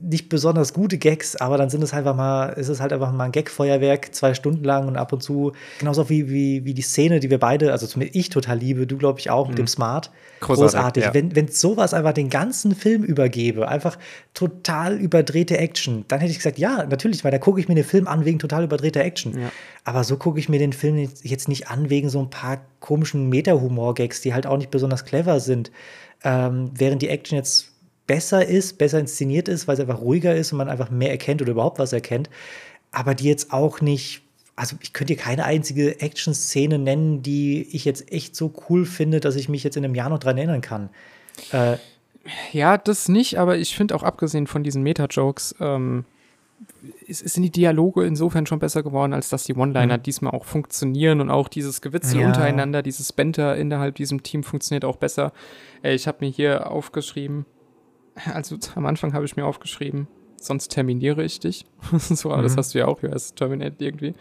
nicht 0.01 0.29
besonders 0.29 0.73
gute 0.73 0.97
Gags, 0.97 1.35
aber 1.35 1.57
dann 1.57 1.69
sind 1.69 1.83
es 1.83 1.93
einfach 1.93 2.15
mal, 2.15 2.49
ist 2.49 2.69
es 2.69 2.79
halt 2.79 2.93
einfach 2.93 3.11
mal 3.11 3.25
ein 3.25 3.31
Gag-Feuerwerk, 3.31 4.13
zwei 4.15 4.33
Stunden 4.33 4.63
lang 4.63 4.87
und 4.87 4.95
ab 4.97 5.11
und 5.13 5.21
zu, 5.21 5.53
genauso 5.79 6.09
wie, 6.09 6.29
wie, 6.29 6.65
wie 6.65 6.73
die 6.73 6.81
Szene, 6.81 7.19
die 7.19 7.29
wir 7.29 7.39
beide, 7.39 7.71
also 7.71 7.87
zumindest 7.87 8.15
ich 8.17 8.29
total 8.29 8.57
liebe, 8.57 8.87
du 8.87 8.97
glaube 8.97 9.19
ich 9.19 9.29
auch, 9.29 9.47
mit 9.47 9.57
dem 9.57 9.67
Smart. 9.67 10.11
Großartig, 10.41 10.63
Großartig. 10.63 11.03
ja. 11.03 11.13
Wenn, 11.13 11.35
wenn 11.35 11.47
sowas 11.49 11.93
einfach 11.93 12.13
den 12.13 12.29
ganzen 12.29 12.73
Film 12.73 13.03
übergebe, 13.03 13.67
einfach 13.67 13.97
total 14.33 14.95
überdrehte 14.97 15.57
Action, 15.57 16.05
dann 16.07 16.19
hätte 16.19 16.31
ich 16.31 16.37
gesagt, 16.37 16.57
ja, 16.57 16.85
natürlich, 16.85 17.23
weil 17.23 17.31
da 17.31 17.39
gucke 17.39 17.59
ich 17.59 17.67
mir 17.67 17.75
den 17.75 17.83
Film 17.83 18.07
an 18.07 18.23
wegen 18.25 18.39
total 18.39 18.63
überdrehter 18.63 19.01
Action. 19.01 19.37
Ja. 19.39 19.51
Aber 19.83 20.03
so 20.05 20.15
gucke 20.17 20.39
ich 20.39 20.47
mir 20.47 20.59
den 20.59 20.71
Film 20.73 20.97
jetzt- 20.97 21.25
jetzt 21.25 21.49
nicht 21.49 21.67
an 21.69 21.89
wegen 21.89 22.09
so 22.09 22.19
ein 22.19 22.29
paar 22.29 22.61
komischen 22.79 23.27
Meta-Humor-Gags, 23.27 24.21
die 24.21 24.33
halt 24.33 24.47
auch 24.47 24.57
nicht 24.57 24.71
besonders 24.71 25.03
clever 25.03 25.39
sind. 25.41 25.71
Ähm, 26.23 26.71
während 26.73 27.01
die 27.01 27.09
Action 27.09 27.37
jetzt 27.37 27.68
besser 28.09 28.43
ist, 28.43 28.79
besser 28.79 28.99
inszeniert 28.99 29.47
ist, 29.47 29.67
weil 29.67 29.75
es 29.75 29.79
einfach 29.79 30.01
ruhiger 30.01 30.35
ist 30.35 30.51
und 30.51 30.57
man 30.57 30.67
einfach 30.67 30.89
mehr 30.89 31.11
erkennt 31.11 31.43
oder 31.43 31.51
überhaupt 31.51 31.77
was 31.77 31.93
erkennt. 31.93 32.27
Aber 32.91 33.13
die 33.13 33.25
jetzt 33.25 33.53
auch 33.53 33.81
nicht, 33.81 34.23
also 34.55 34.75
ich 34.81 34.93
könnte 34.93 35.13
dir 35.13 35.21
keine 35.21 35.45
einzige 35.45 36.01
Action-Szene 36.01 36.79
nennen, 36.79 37.21
die 37.21 37.67
ich 37.71 37.85
jetzt 37.85 38.11
echt 38.11 38.35
so 38.35 38.51
cool 38.67 38.87
finde, 38.87 39.19
dass 39.19 39.35
ich 39.35 39.47
mich 39.47 39.63
jetzt 39.63 39.77
in 39.77 39.85
einem 39.85 39.93
Jahr 39.93 40.09
noch 40.09 40.17
dran 40.17 40.37
erinnern 40.37 40.61
kann. 40.61 40.89
Äh, 41.51 41.77
Ja, 42.51 42.79
das 42.79 43.09
nicht, 43.09 43.37
aber 43.37 43.57
ich 43.59 43.75
finde 43.75 43.93
auch 43.93 44.01
abgesehen 44.01 44.47
von 44.47 44.63
diesen 44.63 44.81
Meta-Jokes, 44.81 45.55
ähm, 45.59 46.05
sind 47.07 47.43
die 47.43 47.51
Dialoge 47.51 48.05
insofern 48.05 48.47
schon 48.47 48.57
besser 48.59 48.81
geworden, 48.81 49.13
als 49.13 49.29
dass 49.29 49.43
die 49.43 49.53
One-Liner 49.53 49.99
diesmal 49.99 50.33
auch 50.33 50.45
funktionieren 50.45 51.21
und 51.21 51.29
auch 51.29 51.47
dieses 51.47 51.81
Gewitzel 51.81 52.21
Ja. 52.21 52.25
untereinander, 52.25 52.81
dieses 52.81 53.13
Banter 53.13 53.55
innerhalb 53.55 53.95
diesem 53.95 54.23
Team 54.23 54.41
funktioniert 54.43 54.83
auch 54.83 54.97
besser. 54.97 55.31
Äh, 55.83 55.93
ich 55.93 56.07
habe 56.07 56.25
mir 56.25 56.31
hier 56.31 56.71
aufgeschrieben, 56.71 57.45
also 58.33 58.57
am 58.75 58.85
Anfang 58.85 59.13
habe 59.13 59.25
ich 59.25 59.35
mir 59.35 59.45
aufgeschrieben, 59.45 60.07
sonst 60.37 60.69
terminiere 60.69 61.23
ich 61.23 61.39
dich. 61.39 61.65
so, 61.97 62.31
aber 62.31 62.43
das 62.43 62.57
hast 62.57 62.73
du 62.73 62.79
ja 62.79 62.87
auch, 62.87 63.01
ja, 63.03 63.09
es 63.09 63.33
terminiert 63.35 63.81
irgendwie. 63.81 64.15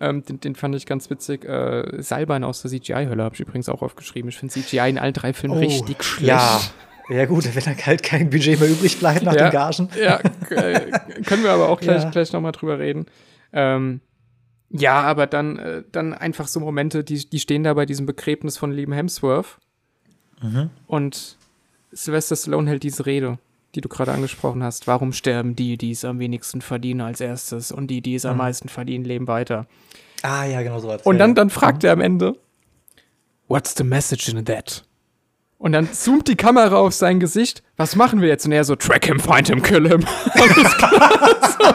Ähm, 0.00 0.24
den, 0.24 0.40
den 0.40 0.54
fand 0.54 0.74
ich 0.74 0.86
ganz 0.86 1.10
witzig. 1.10 1.44
Äh, 1.44 2.02
Seilbein 2.02 2.44
aus 2.44 2.62
der 2.62 2.70
CGI-Hölle 2.70 3.22
habe 3.22 3.34
ich 3.34 3.40
übrigens 3.40 3.68
auch 3.68 3.82
aufgeschrieben. 3.82 4.28
Ich 4.28 4.36
finde 4.38 4.52
CGI 4.54 4.90
in 4.90 4.98
allen 4.98 5.14
drei 5.14 5.32
Filmen 5.32 5.58
richtig 5.58 6.02
schlecht. 6.04 6.28
Ja. 6.28 6.60
Ja, 7.08 7.24
gut, 7.26 7.44
wenn 7.54 7.62
da 7.62 7.80
halt 7.86 8.02
kein 8.02 8.30
Budget 8.30 8.58
mehr 8.58 8.68
übrig 8.68 8.98
bleibt 8.98 9.22
nach 9.22 9.32
Ja. 9.34 9.44
den 9.48 9.52
Gagen. 9.52 9.88
Ja, 9.96 10.16
äh, 10.50 10.90
können 11.24 11.44
wir 11.44 11.52
aber 11.52 11.68
auch 11.68 11.80
gleich, 11.80 12.02
Ja. 12.02 12.10
gleich 12.10 12.32
nochmal 12.32 12.50
drüber 12.50 12.80
reden. 12.80 13.06
Ähm, 13.52 14.00
ja, 14.70 15.02
aber 15.02 15.28
dann, 15.28 15.56
äh, 15.56 15.82
dann 15.92 16.12
einfach 16.14 16.48
so 16.48 16.58
Momente, 16.58 17.04
die, 17.04 17.30
die 17.30 17.38
stehen 17.38 17.62
da 17.62 17.74
bei 17.74 17.86
diesem 17.86 18.06
Begräbnis 18.06 18.58
von 18.58 18.72
lieben 18.72 18.92
Hemsworth. 18.92 19.58
Und 20.86 21.36
Sylvester 21.96 22.36
Stallone 22.36 22.70
hält 22.70 22.82
diese 22.82 23.06
Rede, 23.06 23.38
die 23.74 23.80
du 23.80 23.88
gerade 23.88 24.12
angesprochen 24.12 24.62
hast. 24.62 24.86
Warum 24.86 25.12
sterben 25.12 25.56
die, 25.56 25.76
die 25.76 25.90
es 25.90 26.04
am 26.04 26.18
wenigsten 26.18 26.60
verdienen 26.60 27.00
als 27.00 27.20
erstes 27.20 27.72
und 27.72 27.88
die, 27.88 28.02
die 28.02 28.14
es 28.14 28.24
am 28.24 28.36
meisten 28.36 28.68
verdienen, 28.68 29.04
leben 29.04 29.26
weiter? 29.26 29.66
Ah, 30.22 30.44
ja, 30.44 30.62
genau 30.62 30.78
so. 30.78 30.94
Und 31.04 31.18
dann, 31.18 31.34
dann 31.34 31.50
fragt 31.50 31.84
er 31.84 31.92
am 31.92 32.00
Ende, 32.00 32.36
What's 33.48 33.74
the 33.76 33.84
message 33.84 34.28
in 34.28 34.44
that? 34.44 34.84
Und 35.58 35.72
dann 35.72 35.92
zoomt 35.92 36.28
die 36.28 36.36
Kamera 36.36 36.76
auf 36.76 36.92
sein 36.92 37.18
Gesicht. 37.18 37.62
Was 37.76 37.96
machen 37.96 38.20
wir 38.20 38.28
jetzt? 38.28 38.44
Und 38.44 38.52
er 38.52 38.64
so, 38.64 38.76
track 38.76 39.06
him, 39.06 39.18
find 39.18 39.48
him, 39.48 39.62
kill 39.62 39.88
him. 39.88 40.04
So. 41.58 41.74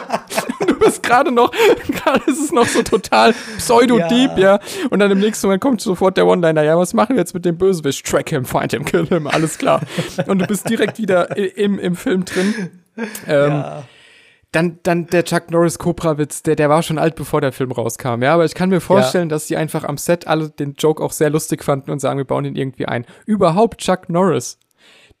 Du 0.66 0.78
bist 0.78 1.02
gerade 1.02 1.32
noch, 1.32 1.50
gerade 1.88 2.22
ist 2.26 2.38
es 2.40 2.52
noch 2.52 2.66
so 2.66 2.82
total 2.82 3.34
pseudo-deep, 3.58 4.36
ja. 4.36 4.54
Ja. 4.54 4.60
Und 4.90 5.00
dann 5.00 5.10
im 5.10 5.18
nächsten 5.18 5.46
Moment 5.46 5.60
kommt 5.62 5.80
sofort 5.80 6.16
der 6.16 6.26
One-Liner. 6.26 6.62
Ja, 6.62 6.78
was 6.78 6.94
machen 6.94 7.16
wir 7.16 7.20
jetzt 7.20 7.34
mit 7.34 7.44
dem 7.44 7.56
Bösewicht? 7.56 8.06
Track 8.06 8.30
him, 8.30 8.44
find 8.44 8.72
him, 8.72 8.84
kill 8.84 9.06
him. 9.06 9.26
Alles 9.26 9.58
klar. 9.58 9.80
Und 10.26 10.38
du 10.40 10.46
bist 10.46 10.68
direkt 10.68 10.98
wieder 10.98 11.36
im, 11.36 11.78
im 11.78 11.96
Film 11.96 12.24
drin. 12.24 12.70
Ähm, 13.26 13.50
ja. 13.50 13.82
Dann, 14.52 14.78
dann 14.82 15.06
der 15.06 15.24
Chuck 15.24 15.50
Norris 15.50 15.78
Cobra-Witz, 15.78 16.42
der, 16.42 16.56
der 16.56 16.68
war 16.68 16.82
schon 16.82 16.98
alt, 16.98 17.14
bevor 17.16 17.40
der 17.40 17.52
Film 17.52 17.72
rauskam. 17.72 18.22
Ja, 18.22 18.34
aber 18.34 18.44
ich 18.44 18.54
kann 18.54 18.68
mir 18.68 18.82
vorstellen, 18.82 19.30
dass 19.30 19.46
die 19.46 19.56
einfach 19.56 19.84
am 19.84 19.96
Set 19.96 20.26
alle 20.26 20.50
den 20.50 20.74
Joke 20.74 21.02
auch 21.02 21.12
sehr 21.12 21.30
lustig 21.30 21.64
fanden 21.64 21.90
und 21.90 22.00
sagen, 22.00 22.18
wir 22.18 22.26
bauen 22.26 22.44
ihn 22.44 22.54
irgendwie 22.54 22.86
ein. 22.86 23.06
Überhaupt 23.24 23.80
Chuck 23.80 24.10
Norris. 24.10 24.58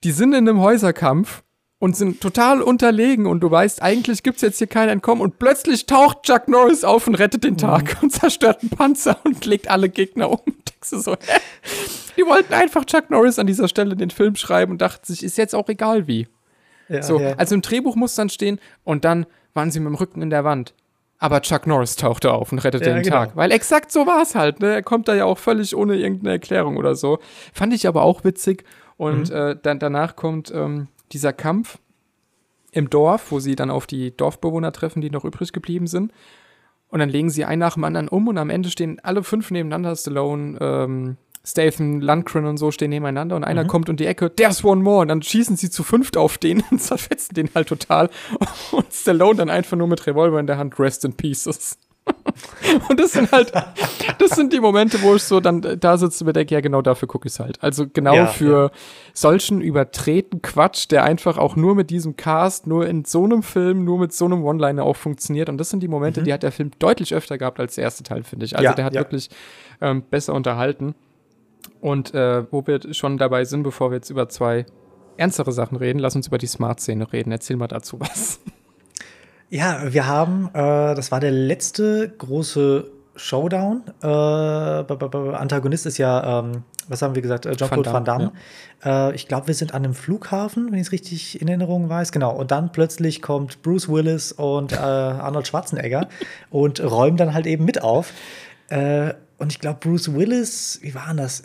Die 0.04 0.12
sind 0.12 0.34
in 0.34 0.48
einem 0.48 0.60
Häuserkampf 0.60 1.42
und 1.78 1.96
sind 1.96 2.20
total 2.20 2.60
unterlegen 2.60 3.26
und 3.26 3.40
du 3.40 3.50
weißt, 3.50 3.80
eigentlich 3.80 4.22
gibt's 4.22 4.42
jetzt 4.42 4.58
hier 4.58 4.66
kein 4.66 4.90
Entkommen 4.90 5.22
und 5.22 5.38
plötzlich 5.38 5.86
taucht 5.86 6.24
Chuck 6.24 6.46
Norris 6.46 6.84
auf 6.84 7.06
und 7.06 7.14
rettet 7.14 7.42
den 7.42 7.56
Tag 7.56 7.96
und 8.02 8.10
zerstört 8.10 8.60
einen 8.60 8.70
Panzer 8.70 9.16
und 9.24 9.46
legt 9.46 9.70
alle 9.70 9.88
Gegner 9.88 10.30
um. 10.30 10.40
Denkst 10.44 10.90
du 10.90 10.98
so, 10.98 11.12
hä? 11.14 11.40
Die 12.18 12.22
wollten 12.22 12.52
einfach 12.52 12.84
Chuck 12.84 13.08
Norris 13.08 13.38
an 13.38 13.46
dieser 13.46 13.66
Stelle 13.66 13.96
den 13.96 14.10
Film 14.10 14.36
schreiben 14.36 14.72
und 14.72 14.82
dachten 14.82 15.06
sich, 15.06 15.24
ist 15.24 15.38
jetzt 15.38 15.54
auch 15.54 15.68
egal 15.70 16.06
wie. 16.06 16.28
Ja, 16.88 17.02
So, 17.02 17.20
ja. 17.20 17.34
also 17.36 17.54
im 17.54 17.62
Drehbuch 17.62 17.96
muss 17.96 18.14
dann 18.14 18.28
stehen 18.28 18.58
und 18.84 19.04
dann 19.04 19.26
waren 19.54 19.70
sie 19.70 19.80
mit 19.80 19.88
dem 19.88 19.94
Rücken 19.96 20.22
in 20.22 20.30
der 20.30 20.44
Wand. 20.44 20.74
Aber 21.18 21.40
Chuck 21.42 21.66
Norris 21.68 21.94
tauchte 21.96 22.32
auf 22.32 22.50
und 22.50 22.58
rettete 22.58 22.88
Ja, 22.88 22.94
den 22.94 23.04
genau. 23.04 23.16
Tag. 23.16 23.36
Weil 23.36 23.52
exakt 23.52 23.92
so 23.92 24.06
war 24.06 24.22
es 24.22 24.34
halt. 24.34 24.58
Ne? 24.60 24.74
Er 24.74 24.82
kommt 24.82 25.06
da 25.06 25.14
ja 25.14 25.24
auch 25.24 25.38
völlig 25.38 25.76
ohne 25.76 25.94
irgendeine 25.96 26.32
Erklärung 26.32 26.76
oder 26.76 26.96
so. 26.96 27.20
Fand 27.52 27.72
ich 27.72 27.86
aber 27.86 28.02
auch 28.02 28.24
witzig. 28.24 28.64
Und 28.96 29.30
Mhm. 29.30 29.36
äh, 29.36 29.56
dann 29.62 29.78
danach 29.78 30.16
kommt 30.16 30.50
ähm, 30.52 30.88
dieser 31.12 31.32
Kampf 31.32 31.78
im 32.72 32.90
Dorf, 32.90 33.30
wo 33.30 33.38
sie 33.38 33.54
dann 33.54 33.70
auf 33.70 33.86
die 33.86 34.16
Dorfbewohner 34.16 34.72
treffen, 34.72 35.00
die 35.00 35.10
noch 35.10 35.24
übrig 35.24 35.52
geblieben 35.52 35.86
sind. 35.86 36.12
Und 36.88 36.98
dann 36.98 37.08
legen 37.08 37.30
sie 37.30 37.44
einen 37.44 37.60
nach 37.60 37.74
dem 37.74 37.84
anderen 37.84 38.08
um 38.08 38.26
und 38.28 38.36
am 38.38 38.50
Ende 38.50 38.70
stehen 38.70 38.98
alle 39.02 39.22
fünf 39.22 39.50
nebeneinander. 39.50 39.94
Stallone, 39.94 40.58
ähm, 40.60 41.16
Statham, 41.44 42.00
Lundgren 42.00 42.46
und 42.46 42.56
so 42.56 42.70
stehen 42.70 42.90
nebeneinander 42.90 43.34
und 43.36 43.42
Mhm. 43.42 43.48
einer 43.48 43.64
kommt 43.64 43.88
um 43.88 43.96
die 43.96 44.06
Ecke, 44.06 44.34
there's 44.34 44.64
one 44.64 44.82
more 44.82 45.00
und 45.02 45.08
dann 45.08 45.22
schießen 45.22 45.56
sie 45.56 45.70
zu 45.70 45.82
fünft 45.82 46.16
auf 46.16 46.38
den 46.38 46.62
und 46.70 46.80
zerfetzen 46.80 47.34
den 47.34 47.50
halt 47.54 47.68
total 47.68 48.10
und 48.70 48.92
Stallone 48.92 49.36
dann 49.36 49.50
einfach 49.50 49.76
nur 49.76 49.88
mit 49.88 50.06
Revolver 50.06 50.38
in 50.40 50.46
der 50.46 50.58
Hand, 50.58 50.78
rest 50.78 51.04
in 51.04 51.14
pieces. 51.14 51.78
und 52.88 52.98
das 52.98 53.12
sind 53.12 53.30
halt, 53.30 53.52
das 54.18 54.30
sind 54.30 54.52
die 54.52 54.58
Momente, 54.58 55.00
wo 55.02 55.14
ich 55.14 55.22
so 55.22 55.38
dann 55.38 55.60
da 55.78 55.96
sitze 55.96 56.24
und 56.24 56.26
mir 56.26 56.32
denke, 56.32 56.52
ja 56.52 56.60
genau 56.60 56.82
dafür 56.82 57.06
gucke 57.06 57.28
ich 57.28 57.34
es 57.34 57.38
halt. 57.40 57.62
Also 57.62 57.86
genau 57.92 58.14
Ja, 58.16 58.26
für 58.26 58.72
solchen 59.14 59.60
übertreten 59.60 60.42
Quatsch, 60.42 60.90
der 60.90 61.04
einfach 61.04 61.38
auch 61.38 61.54
nur 61.54 61.76
mit 61.76 61.90
diesem 61.90 62.16
Cast, 62.16 62.66
nur 62.66 62.88
in 62.88 63.04
so 63.04 63.22
einem 63.24 63.44
Film, 63.44 63.84
nur 63.84 64.00
mit 64.00 64.12
so 64.12 64.24
einem 64.24 64.44
One-Liner 64.44 64.82
auch 64.82 64.96
funktioniert. 64.96 65.48
Und 65.48 65.58
das 65.58 65.70
sind 65.70 65.80
die 65.80 65.86
Momente, 65.88 66.24
die 66.24 66.32
hat 66.32 66.42
der 66.42 66.50
Film 66.50 66.72
deutlich 66.80 67.14
öfter 67.14 67.38
gehabt 67.38 67.60
als 67.60 67.76
der 67.76 67.84
erste 67.84 68.02
Teil, 68.02 68.24
finde 68.24 68.46
ich. 68.46 68.56
Also 68.56 68.62
Mhm. 68.62 68.70
Ja, 68.70 68.74
der 68.74 68.84
hat 68.84 68.94
ja. 68.94 69.00
wirklich 69.02 69.30
ähm, 69.80 70.02
besser 70.10 70.34
unterhalten. 70.34 70.96
Und 71.82 72.14
äh, 72.14 72.50
wo 72.52 72.64
wir 72.66 72.94
schon 72.94 73.18
dabei 73.18 73.44
sind, 73.44 73.64
bevor 73.64 73.90
wir 73.90 73.96
jetzt 73.96 74.08
über 74.08 74.28
zwei 74.28 74.64
ernstere 75.16 75.52
Sachen 75.52 75.76
reden, 75.76 75.98
lass 75.98 76.14
uns 76.14 76.28
über 76.28 76.38
die 76.38 76.46
Smart-Szene 76.46 77.12
reden. 77.12 77.32
Erzähl 77.32 77.56
mal 77.56 77.68
dazu 77.68 78.00
was. 78.00 78.40
Ja, 79.50 79.92
wir 79.92 80.06
haben, 80.06 80.48
äh, 80.54 80.94
das 80.94 81.12
war 81.12 81.20
der 81.20 81.30
letzte 81.30 82.08
große 82.08 82.90
Showdown. 83.16 83.82
Äh, 84.02 84.06
Antagonist 84.06 85.84
ist 85.84 85.98
ja, 85.98 86.38
ähm, 86.38 86.62
was 86.88 87.02
haben 87.02 87.14
wir 87.14 87.20
gesagt, 87.20 87.44
äh, 87.44 87.54
Jean-Claude 87.54 87.92
Van 87.92 88.02
Damme. 88.02 88.24
Van 88.24 88.32
Damme. 88.32 88.32
Ja. 88.82 89.10
Äh, 89.10 89.14
ich 89.14 89.28
glaube, 89.28 89.48
wir 89.48 89.54
sind 89.54 89.74
an 89.74 89.84
einem 89.84 89.92
Flughafen, 89.92 90.72
wenn 90.72 90.78
ich 90.78 90.86
es 90.86 90.92
richtig 90.92 91.42
in 91.42 91.48
Erinnerung 91.48 91.90
weiß. 91.90 92.12
Genau. 92.12 92.34
Und 92.34 92.50
dann 92.50 92.72
plötzlich 92.72 93.20
kommt 93.20 93.60
Bruce 93.60 93.90
Willis 93.90 94.32
und 94.32 94.72
äh, 94.72 94.76
Arnold 94.76 95.46
Schwarzenegger 95.46 96.08
und 96.48 96.80
räumen 96.82 97.18
dann 97.18 97.34
halt 97.34 97.46
eben 97.46 97.66
mit 97.66 97.82
auf. 97.82 98.10
Äh, 98.70 99.12
und 99.36 99.52
ich 99.52 99.58
glaube, 99.58 99.80
Bruce 99.80 100.14
Willis, 100.14 100.78
wie 100.80 100.94
war 100.94 101.12
das? 101.14 101.42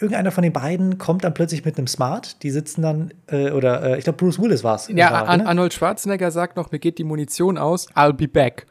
Irgendeiner 0.00 0.30
von 0.30 0.42
den 0.42 0.52
beiden 0.52 0.98
kommt 0.98 1.24
dann 1.24 1.34
plötzlich 1.34 1.64
mit 1.64 1.76
einem 1.76 1.86
Smart. 1.86 2.42
Die 2.42 2.50
sitzen 2.50 2.82
dann, 2.82 3.14
äh, 3.26 3.50
oder 3.50 3.82
äh, 3.82 3.98
ich 3.98 4.04
glaube, 4.04 4.16
Bruce 4.16 4.40
Willis 4.40 4.64
war 4.64 4.76
es. 4.76 4.88
Ja, 4.88 5.10
Ar 5.10 5.36
ne? 5.36 5.46
Arnold 5.46 5.72
Schwarzenegger 5.72 6.30
sagt 6.30 6.56
noch, 6.56 6.70
mir 6.70 6.78
geht 6.78 6.98
die 6.98 7.04
Munition 7.04 7.58
aus, 7.58 7.88
I'll 7.94 8.12
be 8.12 8.28
back. 8.28 8.66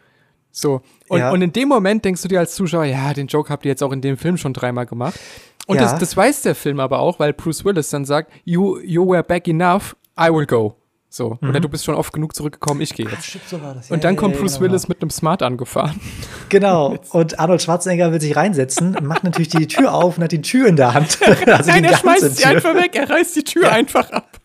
So. 0.51 0.81
Und, 1.07 1.19
ja. 1.19 1.31
und 1.31 1.41
in 1.41 1.53
dem 1.53 1.69
Moment 1.69 2.03
denkst 2.05 2.21
du 2.21 2.27
dir 2.27 2.39
als 2.39 2.55
Zuschauer, 2.55 2.85
ja, 2.85 3.13
den 3.13 3.27
Joke 3.27 3.49
habt 3.49 3.65
ihr 3.65 3.69
jetzt 3.69 3.83
auch 3.83 3.91
in 3.91 4.01
dem 4.01 4.17
Film 4.17 4.37
schon 4.37 4.53
dreimal 4.53 4.85
gemacht. 4.85 5.19
Und 5.67 5.75
ja. 5.75 5.83
das, 5.83 5.99
das 5.99 6.15
weiß 6.15 6.43
der 6.43 6.55
Film 6.55 6.79
aber 6.79 6.99
auch, 6.99 7.19
weil 7.19 7.33
Bruce 7.33 7.65
Willis 7.65 7.89
dann 7.89 8.05
sagt, 8.05 8.31
you, 8.45 8.79
you 8.79 9.05
were 9.07 9.23
back 9.23 9.47
enough, 9.47 9.95
I 10.19 10.29
will 10.31 10.45
go. 10.45 10.75
So. 11.09 11.37
Mhm. 11.39 11.49
Oder 11.49 11.59
du 11.61 11.69
bist 11.69 11.85
schon 11.85 11.95
oft 11.95 12.11
genug 12.11 12.35
zurückgekommen, 12.35 12.81
ich 12.81 12.93
gehe 12.93 13.05
jetzt. 13.05 13.17
Ach, 13.19 13.23
shit, 13.23 13.41
so 13.47 13.61
war 13.61 13.73
das. 13.73 13.89
Und 13.89 14.03
dann 14.03 14.15
ja, 14.15 14.19
kommt 14.19 14.37
Bruce 14.37 14.55
genau. 14.55 14.71
Willis 14.71 14.87
mit 14.87 15.01
einem 15.01 15.09
Smart 15.09 15.43
angefahren. 15.43 15.99
Genau. 16.49 16.95
Und 17.11 17.41
Arnold 17.41 17.61
Schwarzenegger 17.61 18.13
will 18.13 18.21
sich 18.21 18.37
reinsetzen, 18.37 18.95
macht 19.01 19.25
natürlich 19.25 19.49
die 19.49 19.67
Tür 19.67 19.93
auf 19.93 20.17
und 20.17 20.23
hat 20.23 20.31
die 20.31 20.41
Tür 20.41 20.65
in 20.67 20.77
der 20.77 20.93
Hand. 20.93 21.19
also 21.45 21.69
Nein, 21.71 21.83
er 21.83 21.97
schmeißt 21.97 22.37
sie 22.37 22.45
einfach 22.45 22.73
weg, 22.73 22.95
er 22.95 23.09
reißt 23.09 23.35
die 23.35 23.43
Tür 23.43 23.69
einfach 23.69 24.09
ab. 24.11 24.39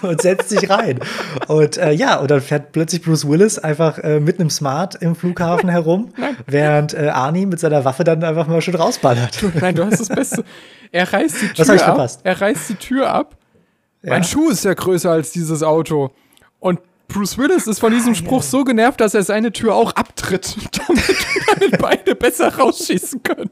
und 0.00 0.22
setzt 0.22 0.48
sich 0.48 0.70
rein. 0.70 1.00
Und 1.48 1.76
äh, 1.76 1.92
ja, 1.92 2.16
und 2.16 2.30
dann 2.30 2.40
fährt 2.40 2.72
plötzlich 2.72 3.02
Bruce 3.02 3.28
Willis 3.28 3.58
einfach 3.58 3.98
äh, 3.98 4.20
mit 4.20 4.40
einem 4.40 4.48
Smart 4.48 4.94
im 4.94 5.14
Flughafen 5.14 5.68
herum, 5.68 6.14
während 6.46 6.94
äh, 6.94 7.08
Arnie 7.08 7.44
mit 7.44 7.60
seiner 7.60 7.84
Waffe 7.84 8.04
dann 8.04 8.24
einfach 8.24 8.46
mal 8.46 8.62
schon 8.62 8.74
rausballert. 8.74 9.44
Nein, 9.60 9.74
du 9.74 9.84
hast 9.84 10.00
das 10.00 10.08
Beste. 10.08 10.44
Er 10.92 11.12
reißt 11.12 11.42
die 11.42 11.48
Tür 11.48 11.58
Was 11.58 11.68
ich 11.68 11.82
ab. 11.82 11.88
Verpasst? 11.88 12.20
Er 12.24 12.40
reißt 12.40 12.70
die 12.70 12.74
Tür 12.76 13.12
ab 13.12 13.36
ja. 14.02 14.10
Mein 14.10 14.24
Schuh 14.24 14.50
ist 14.50 14.64
ja 14.64 14.74
größer 14.74 15.10
als 15.10 15.32
dieses 15.32 15.62
Auto. 15.62 16.10
Und 16.60 16.80
Bruce 17.08 17.38
Willis 17.38 17.66
ist 17.66 17.80
von 17.80 17.92
diesem 17.92 18.14
Spruch 18.14 18.42
so 18.42 18.64
genervt, 18.64 19.00
dass 19.00 19.14
er 19.14 19.22
seine 19.22 19.52
Tür 19.52 19.74
auch 19.74 19.92
abtritt, 19.92 20.56
damit, 20.86 21.26
damit 21.54 21.78
beide 21.78 22.14
besser 22.14 22.54
rausschießen 22.54 23.22
können. 23.22 23.50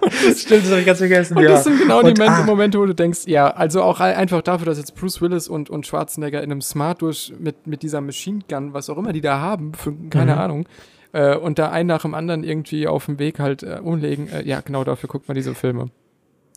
Das, 0.00 0.42
Stimmt, 0.42 0.64
das 0.64 0.70
habe 0.70 0.80
ich 0.80 0.86
ganz 0.86 0.98
vergessen. 0.98 1.36
Und 1.36 1.42
ja. 1.42 1.50
das 1.50 1.64
sind 1.64 1.78
genau 1.78 2.00
und, 2.00 2.16
die 2.16 2.22
ah. 2.22 2.44
Momente, 2.44 2.78
wo 2.78 2.86
du 2.86 2.94
denkst, 2.94 3.26
ja, 3.26 3.48
also 3.48 3.82
auch 3.82 4.00
einfach 4.00 4.40
dafür, 4.40 4.66
dass 4.66 4.78
jetzt 4.78 4.94
Bruce 4.94 5.20
Willis 5.20 5.48
und, 5.48 5.68
und 5.68 5.86
Schwarzenegger 5.86 6.42
in 6.42 6.50
einem 6.50 6.62
Smart 6.62 7.02
durch 7.02 7.32
mit, 7.38 7.66
mit 7.66 7.82
dieser 7.82 8.00
Machine 8.00 8.40
Gun, 8.48 8.72
was 8.72 8.88
auch 8.88 8.96
immer 8.96 9.12
die 9.12 9.20
da 9.20 9.40
haben, 9.40 9.74
für, 9.74 9.92
keine 10.08 10.32
mhm. 10.32 10.38
Ahnung, 10.38 10.68
äh, 11.12 11.36
und 11.36 11.58
da 11.58 11.70
einen 11.70 11.88
nach 11.88 12.02
dem 12.02 12.14
anderen 12.14 12.42
irgendwie 12.42 12.86
auf 12.86 13.06
dem 13.06 13.18
Weg 13.18 13.38
halt 13.38 13.64
äh, 13.64 13.80
umlegen, 13.82 14.28
äh, 14.28 14.42
ja, 14.44 14.60
genau 14.60 14.84
dafür 14.84 15.08
guckt 15.08 15.28
man 15.28 15.34
diese 15.34 15.54
Filme. 15.54 15.90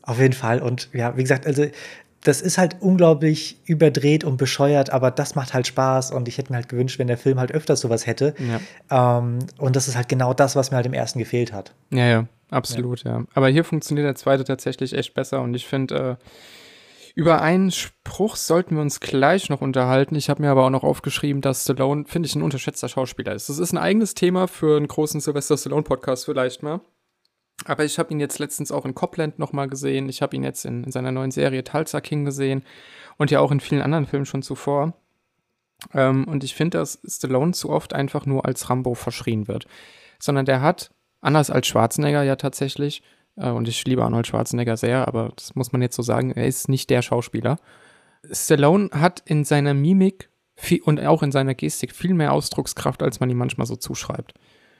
Auf 0.03 0.19
jeden 0.19 0.33
Fall. 0.33 0.61
Und 0.61 0.89
ja, 0.93 1.17
wie 1.17 1.21
gesagt, 1.21 1.45
also 1.45 1.65
das 2.23 2.41
ist 2.41 2.57
halt 2.57 2.77
unglaublich 2.81 3.57
überdreht 3.65 4.23
und 4.23 4.37
bescheuert, 4.37 4.89
aber 4.89 5.11
das 5.11 5.35
macht 5.35 5.53
halt 5.53 5.67
Spaß 5.67 6.11
und 6.11 6.27
ich 6.27 6.37
hätte 6.37 6.51
mir 6.51 6.57
halt 6.57 6.69
gewünscht, 6.69 6.99
wenn 6.99 7.07
der 7.07 7.17
Film 7.17 7.39
halt 7.39 7.51
öfters 7.51 7.79
sowas 7.79 8.05
hätte. 8.07 8.33
Ja. 8.89 9.19
Ähm, 9.19 9.39
und 9.57 9.75
das 9.75 9.87
ist 9.87 9.95
halt 9.95 10.09
genau 10.09 10.33
das, 10.33 10.55
was 10.55 10.71
mir 10.71 10.77
halt 10.77 10.85
im 10.85 10.93
ersten 10.93 11.19
gefehlt 11.19 11.53
hat. 11.53 11.73
Ja, 11.91 12.05
ja, 12.05 12.25
absolut, 12.49 13.03
ja. 13.03 13.19
ja. 13.19 13.25
Aber 13.33 13.47
hier 13.47 13.63
funktioniert 13.63 14.05
der 14.05 14.15
zweite 14.15 14.43
tatsächlich 14.43 14.93
echt 14.93 15.13
besser 15.13 15.41
und 15.41 15.53
ich 15.53 15.65
finde, 15.65 16.19
äh, 16.19 16.25
über 17.15 17.41
einen 17.41 17.71
Spruch 17.71 18.35
sollten 18.35 18.75
wir 18.75 18.81
uns 18.81 18.99
gleich 18.99 19.49
noch 19.49 19.61
unterhalten. 19.61 20.15
Ich 20.15 20.29
habe 20.29 20.41
mir 20.41 20.51
aber 20.51 20.65
auch 20.65 20.69
noch 20.69 20.83
aufgeschrieben, 20.83 21.41
dass 21.41 21.63
Stallone, 21.63 22.05
finde 22.07 22.27
ich, 22.27 22.35
ein 22.35 22.41
unterschätzter 22.41 22.87
Schauspieler 22.87 23.33
ist. 23.33 23.49
Das 23.49 23.59
ist 23.59 23.73
ein 23.73 23.77
eigenes 23.77 24.13
Thema 24.13 24.47
für 24.47 24.77
einen 24.77 24.87
großen 24.87 25.19
Sylvester 25.19 25.57
Stallone-Podcast 25.57 26.25
vielleicht 26.25 26.63
mal. 26.63 26.81
Aber 27.65 27.83
ich 27.83 27.99
habe 27.99 28.11
ihn 28.11 28.19
jetzt 28.19 28.39
letztens 28.39 28.71
auch 28.71 28.85
in 28.85 28.95
Copland 28.95 29.39
nochmal 29.39 29.67
gesehen. 29.67 30.09
Ich 30.09 30.21
habe 30.21 30.35
ihn 30.35 30.43
jetzt 30.43 30.65
in, 30.65 30.83
in, 30.83 30.91
seiner 30.91 31.11
neuen 31.11 31.31
Serie 31.31 31.63
Tulsa 31.63 32.01
King 32.01 32.25
gesehen 32.25 32.63
und 33.17 33.31
ja 33.31 33.39
auch 33.39 33.51
in 33.51 33.59
vielen 33.59 33.81
anderen 33.81 34.05
Filmen 34.05 34.25
schon 34.25 34.41
zuvor. 34.41 34.93
Ähm, 35.93 36.25
und 36.25 36.43
ich 36.43 36.55
finde, 36.55 36.77
dass 36.77 36.99
Stallone 37.05 37.53
zu 37.53 37.69
oft 37.69 37.93
einfach 37.93 38.25
nur 38.25 38.45
als 38.45 38.69
Rambo 38.69 38.93
verschrien 38.93 39.47
wird. 39.47 39.65
Sondern 40.19 40.45
der 40.45 40.61
hat, 40.61 40.91
anders 41.21 41.49
als 41.49 41.67
Schwarzenegger 41.67 42.23
ja 42.23 42.35
tatsächlich, 42.35 43.03
äh, 43.35 43.49
und 43.49 43.67
ich 43.67 43.85
liebe 43.85 44.03
Arnold 44.03 44.27
Schwarzenegger 44.27 44.77
sehr, 44.77 45.07
aber 45.07 45.31
das 45.35 45.55
muss 45.55 45.71
man 45.71 45.81
jetzt 45.81 45.95
so 45.95 46.01
sagen, 46.01 46.31
er 46.31 46.47
ist 46.47 46.69
nicht 46.69 46.89
der 46.89 47.01
Schauspieler. 47.01 47.57
Stallone 48.31 48.89
hat 48.91 49.21
in 49.25 49.43
seiner 49.45 49.73
Mimik 49.73 50.29
viel, 50.55 50.81
und 50.81 50.99
auch 51.05 51.23
in 51.23 51.31
seiner 51.31 51.55
Gestik 51.55 51.93
viel 51.93 52.13
mehr 52.13 52.33
Ausdruckskraft, 52.33 53.01
als 53.01 53.19
man 53.19 53.29
ihm 53.29 53.37
manchmal 53.37 53.67
so 53.67 53.75
zuschreibt. 53.75 54.33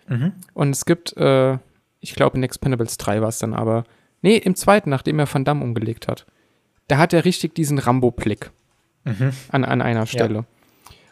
Mhm. 0.08 0.34
Und 0.54 0.72
es 0.72 0.86
gibt 0.86 1.16
äh, 1.18 1.58
ich 2.00 2.16
glaube 2.16 2.38
in 2.38 2.43
Expendables 2.43 2.97
3 2.97 3.22
war 3.22 3.30
es 3.30 3.39
dann 3.39 3.54
aber, 3.54 3.84
nee, 4.22 4.38
im 4.38 4.56
zweiten, 4.56 4.89
nachdem 4.89 5.20
er 5.20 5.32
Van 5.32 5.45
Damme 5.45 5.64
umgelegt 5.64 6.08
hat. 6.08 6.26
Da 6.88 6.97
hat 6.97 7.14
er 7.14 7.26
richtig 7.26 7.56
diesen 7.56 7.78
Rambo-Blick 7.78 8.52
mhm. 9.06 9.32
an, 9.50 9.64
an 9.64 9.82
einer 9.82 10.06
Stelle. 10.06 10.36
Ja. 10.36 10.45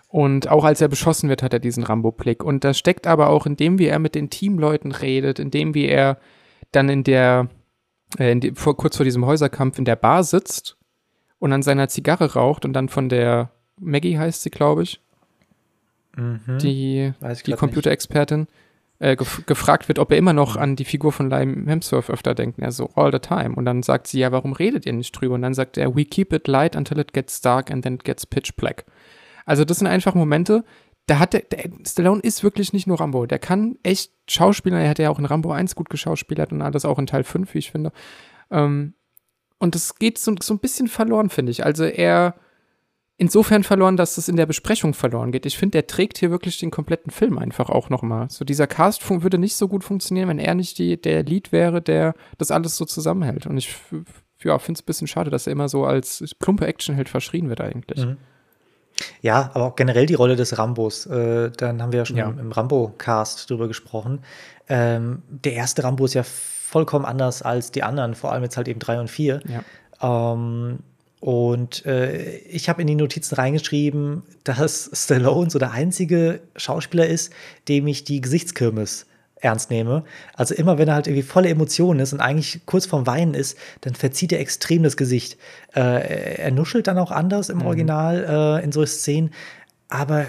Und 0.09 0.47
auch 0.47 0.63
als 0.63 0.81
er 0.81 0.87
beschossen 0.87 1.29
wird, 1.29 1.43
hat 1.43 1.53
er 1.53 1.59
diesen 1.59 1.83
Rambo-Blick. 1.83 2.43
Und 2.43 2.63
das 2.63 2.79
steckt 2.79 3.07
aber 3.07 3.29
auch 3.29 3.45
in 3.45 3.57
dem, 3.57 3.77
wie 3.77 3.87
er 3.87 3.99
mit 3.99 4.15
den 4.15 4.29
Teamleuten 4.29 4.91
redet, 4.91 5.39
in 5.39 5.51
dem, 5.51 5.73
wie 5.73 5.85
er 5.85 6.17
dann 6.71 6.89
in 6.89 7.03
der, 7.03 7.49
äh, 8.17 8.31
in 8.31 8.39
die, 8.39 8.51
vor, 8.51 8.77
kurz 8.77 8.97
vor 8.97 9.03
diesem 9.03 9.25
Häuserkampf 9.25 9.77
in 9.77 9.85
der 9.85 9.97
Bar 9.97 10.23
sitzt 10.23 10.77
und 11.39 11.51
an 11.53 11.61
seiner 11.61 11.89
Zigarre 11.89 12.33
raucht 12.33 12.65
und 12.65 12.73
dann 12.73 12.89
von 12.89 13.09
der 13.09 13.51
Maggie 13.79 14.17
heißt 14.17 14.41
sie, 14.41 14.49
glaube 14.49 14.83
ich, 14.83 15.01
mhm. 16.15 16.57
die, 16.59 17.13
die 17.45 17.51
Computerexpertin, 17.53 18.47
äh, 18.99 19.15
gef 19.15 19.45
gefragt 19.45 19.87
wird, 19.87 19.99
ob 19.99 20.11
er 20.11 20.17
immer 20.17 20.33
noch 20.33 20.55
an 20.55 20.75
die 20.75 20.85
Figur 20.85 21.11
von 21.11 21.29
Lime 21.29 21.69
Hemsworth 21.69 22.09
öfter 22.09 22.35
denkt. 22.35 22.59
Er 22.59 22.71
so, 22.71 22.89
all 22.95 23.11
the 23.11 23.19
time. 23.19 23.55
Und 23.55 23.65
dann 23.65 23.83
sagt 23.83 24.07
sie, 24.07 24.19
ja, 24.19 24.31
warum 24.31 24.53
redet 24.53 24.85
ihr 24.85 24.93
nicht 24.93 25.11
drüber? 25.11 25.35
Und 25.35 25.41
dann 25.41 25.53
sagt 25.53 25.77
er, 25.77 25.95
we 25.95 26.05
keep 26.05 26.33
it 26.33 26.47
light 26.47 26.75
until 26.75 26.99
it 26.99 27.13
gets 27.13 27.41
dark 27.41 27.71
and 27.71 27.83
then 27.83 27.95
it 27.95 28.03
gets 28.03 28.25
pitch 28.25 28.55
black. 28.55 28.85
Also 29.45 29.63
das 29.63 29.79
sind 29.79 29.87
einfach 29.87 30.13
Momente, 30.13 30.63
da 31.07 31.19
hat 31.19 31.33
der, 31.33 31.41
der 31.41 31.69
Stallone 31.85 32.21
ist 32.21 32.43
wirklich 32.43 32.73
nicht 32.73 32.85
nur 32.85 32.99
Rambo. 32.99 33.25
Der 33.25 33.39
kann 33.39 33.77
echt 33.81 34.11
Schauspieler. 34.29 34.79
Er 34.79 34.89
hat 34.89 34.99
ja 34.99 35.09
auch 35.09 35.19
in 35.19 35.25
Rambo 35.25 35.51
1 35.51 35.75
gut 35.75 35.89
geschauspielert 35.89 36.51
und 36.51 36.61
alles 36.61 36.83
auch 36.83 36.99
in 36.99 37.07
Teil 37.07 37.23
5, 37.23 37.53
wie 37.53 37.59
ich 37.59 37.71
finde. 37.71 37.93
Ähm, 38.51 38.93
und 39.57 39.73
das 39.73 39.95
geht 39.95 40.17
so, 40.17 40.35
so 40.41 40.53
ein 40.53 40.59
bisschen 40.59 40.87
verloren, 40.87 41.29
finde 41.29 41.51
ich. 41.51 41.65
Also 41.65 41.85
er 41.85 42.35
insofern 43.17 43.63
verloren, 43.63 43.97
dass 43.97 44.17
es 44.17 44.27
in 44.27 44.35
der 44.35 44.45
Besprechung 44.45 44.93
verloren 44.93 45.31
geht. 45.31 45.45
Ich 45.45 45.57
finde, 45.57 45.71
der 45.71 45.87
trägt 45.87 46.17
hier 46.17 46.31
wirklich 46.31 46.59
den 46.59 46.71
kompletten 46.71 47.11
Film 47.11 47.37
einfach 47.37 47.69
auch 47.69 47.89
nochmal. 47.89 48.29
So 48.29 48.45
dieser 48.45 48.67
Cast 48.67 49.07
würde 49.09 49.37
nicht 49.37 49.55
so 49.55 49.67
gut 49.67 49.83
funktionieren, 49.83 50.29
wenn 50.29 50.39
er 50.39 50.55
nicht 50.55 50.77
die, 50.77 51.01
der 51.01 51.23
Lead 51.23 51.51
wäre, 51.51 51.81
der 51.81 52.13
das 52.37 52.51
alles 52.51 52.77
so 52.77 52.85
zusammenhält. 52.85 53.47
Und 53.47 53.57
ich 53.57 53.75
ja, 54.43 54.57
finde 54.59 54.77
es 54.77 54.83
ein 54.83 54.85
bisschen 54.85 55.07
schade, 55.07 55.31
dass 55.31 55.47
er 55.47 55.53
immer 55.53 55.67
so 55.67 55.85
als 55.85 56.23
plumpe 56.39 56.67
Actionheld 56.67 57.09
verschrien 57.09 57.49
wird 57.49 57.61
eigentlich. 57.61 58.05
Mhm. 58.05 58.17
Ja, 59.21 59.51
aber 59.53 59.65
auch 59.65 59.75
generell 59.75 60.05
die 60.05 60.15
Rolle 60.15 60.35
des 60.35 60.57
Rambos. 60.57 61.05
Äh, 61.05 61.51
dann 61.51 61.81
haben 61.81 61.91
wir 61.91 61.99
ja 61.99 62.05
schon 62.05 62.17
ja. 62.17 62.27
im, 62.29 62.39
im 62.39 62.51
Rambo-Cast 62.51 63.49
drüber 63.49 63.67
gesprochen. 63.67 64.21
Ähm, 64.69 65.21
der 65.29 65.53
erste 65.53 65.83
Rambo 65.83 66.05
ist 66.05 66.13
ja 66.13 66.23
vollkommen 66.23 67.05
anders 67.05 67.41
als 67.41 67.71
die 67.71 67.83
anderen, 67.83 68.15
vor 68.15 68.31
allem 68.31 68.43
jetzt 68.43 68.57
halt 68.57 68.67
eben 68.67 68.79
drei 68.79 68.99
und 68.99 69.09
vier. 69.09 69.39
Ja. 69.47 70.33
Ähm, 70.33 70.79
und 71.19 71.85
äh, 71.85 72.37
ich 72.37 72.69
habe 72.69 72.81
in 72.81 72.87
die 72.87 72.95
Notizen 72.95 73.35
reingeschrieben, 73.35 74.23
dass 74.43 74.89
Stallone 74.93 75.49
so 75.49 75.57
der 75.57 75.71
einzige 75.71 76.41
Schauspieler 76.55 77.07
ist, 77.07 77.33
dem 77.67 77.87
ich 77.87 78.03
die 78.03 78.21
Gesichtskirmes 78.21 79.07
ernst 79.39 79.69
nehme. 79.69 80.03
Also 80.33 80.55
immer 80.55 80.77
wenn 80.77 80.87
er 80.87 80.95
halt 80.95 81.07
irgendwie 81.07 81.23
volle 81.23 81.49
Emotionen 81.49 81.99
ist 81.99 82.13
und 82.13 82.21
eigentlich 82.21 82.61
kurz 82.65 82.85
vorm 82.85 83.07
Weinen 83.07 83.33
ist, 83.33 83.57
dann 83.81 83.95
verzieht 83.95 84.31
er 84.31 84.39
extrem 84.39 84.83
das 84.83 84.97
Gesicht. 84.97 85.37
Äh, 85.75 86.37
er 86.37 86.51
nuschelt 86.51 86.87
dann 86.87 86.97
auch 86.97 87.11
anders 87.11 87.49
im 87.49 87.59
mhm. 87.59 87.65
Original 87.65 88.59
äh, 88.59 88.63
in 88.63 88.71
so 88.71 88.85
Szenen, 88.85 89.31
aber 89.89 90.27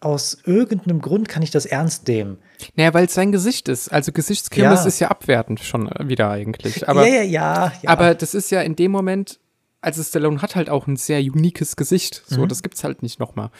aus 0.00 0.38
irgendeinem 0.44 1.00
Grund 1.00 1.28
kann 1.28 1.42
ich 1.42 1.50
das 1.50 1.66
ernst 1.66 2.06
nehmen. 2.06 2.38
Naja, 2.76 2.94
weil 2.94 3.06
es 3.06 3.14
sein 3.14 3.32
Gesicht 3.32 3.68
ist. 3.68 3.88
Also 3.88 4.12
Gesichtskirmes 4.12 4.80
ja. 4.80 4.86
ist 4.86 5.00
ja 5.00 5.08
abwertend 5.08 5.60
schon 5.60 5.90
wieder 6.04 6.30
eigentlich. 6.30 6.88
Aber, 6.88 7.06
ja, 7.06 7.22
ja, 7.22 7.72
ja, 7.82 7.90
Aber 7.90 8.14
das 8.14 8.34
ist 8.34 8.50
ja 8.50 8.62
in 8.62 8.76
dem 8.76 8.92
Moment 8.92 9.40
also 9.80 10.02
Stallone 10.02 10.42
hat 10.42 10.56
halt 10.56 10.70
auch 10.70 10.86
ein 10.86 10.96
sehr 10.96 11.20
uniques 11.20 11.76
Gesicht. 11.76 12.22
So, 12.26 12.42
mhm. 12.42 12.48
das 12.48 12.62
gibt's 12.62 12.84
halt 12.84 13.02
nicht 13.02 13.20
nochmal. 13.20 13.50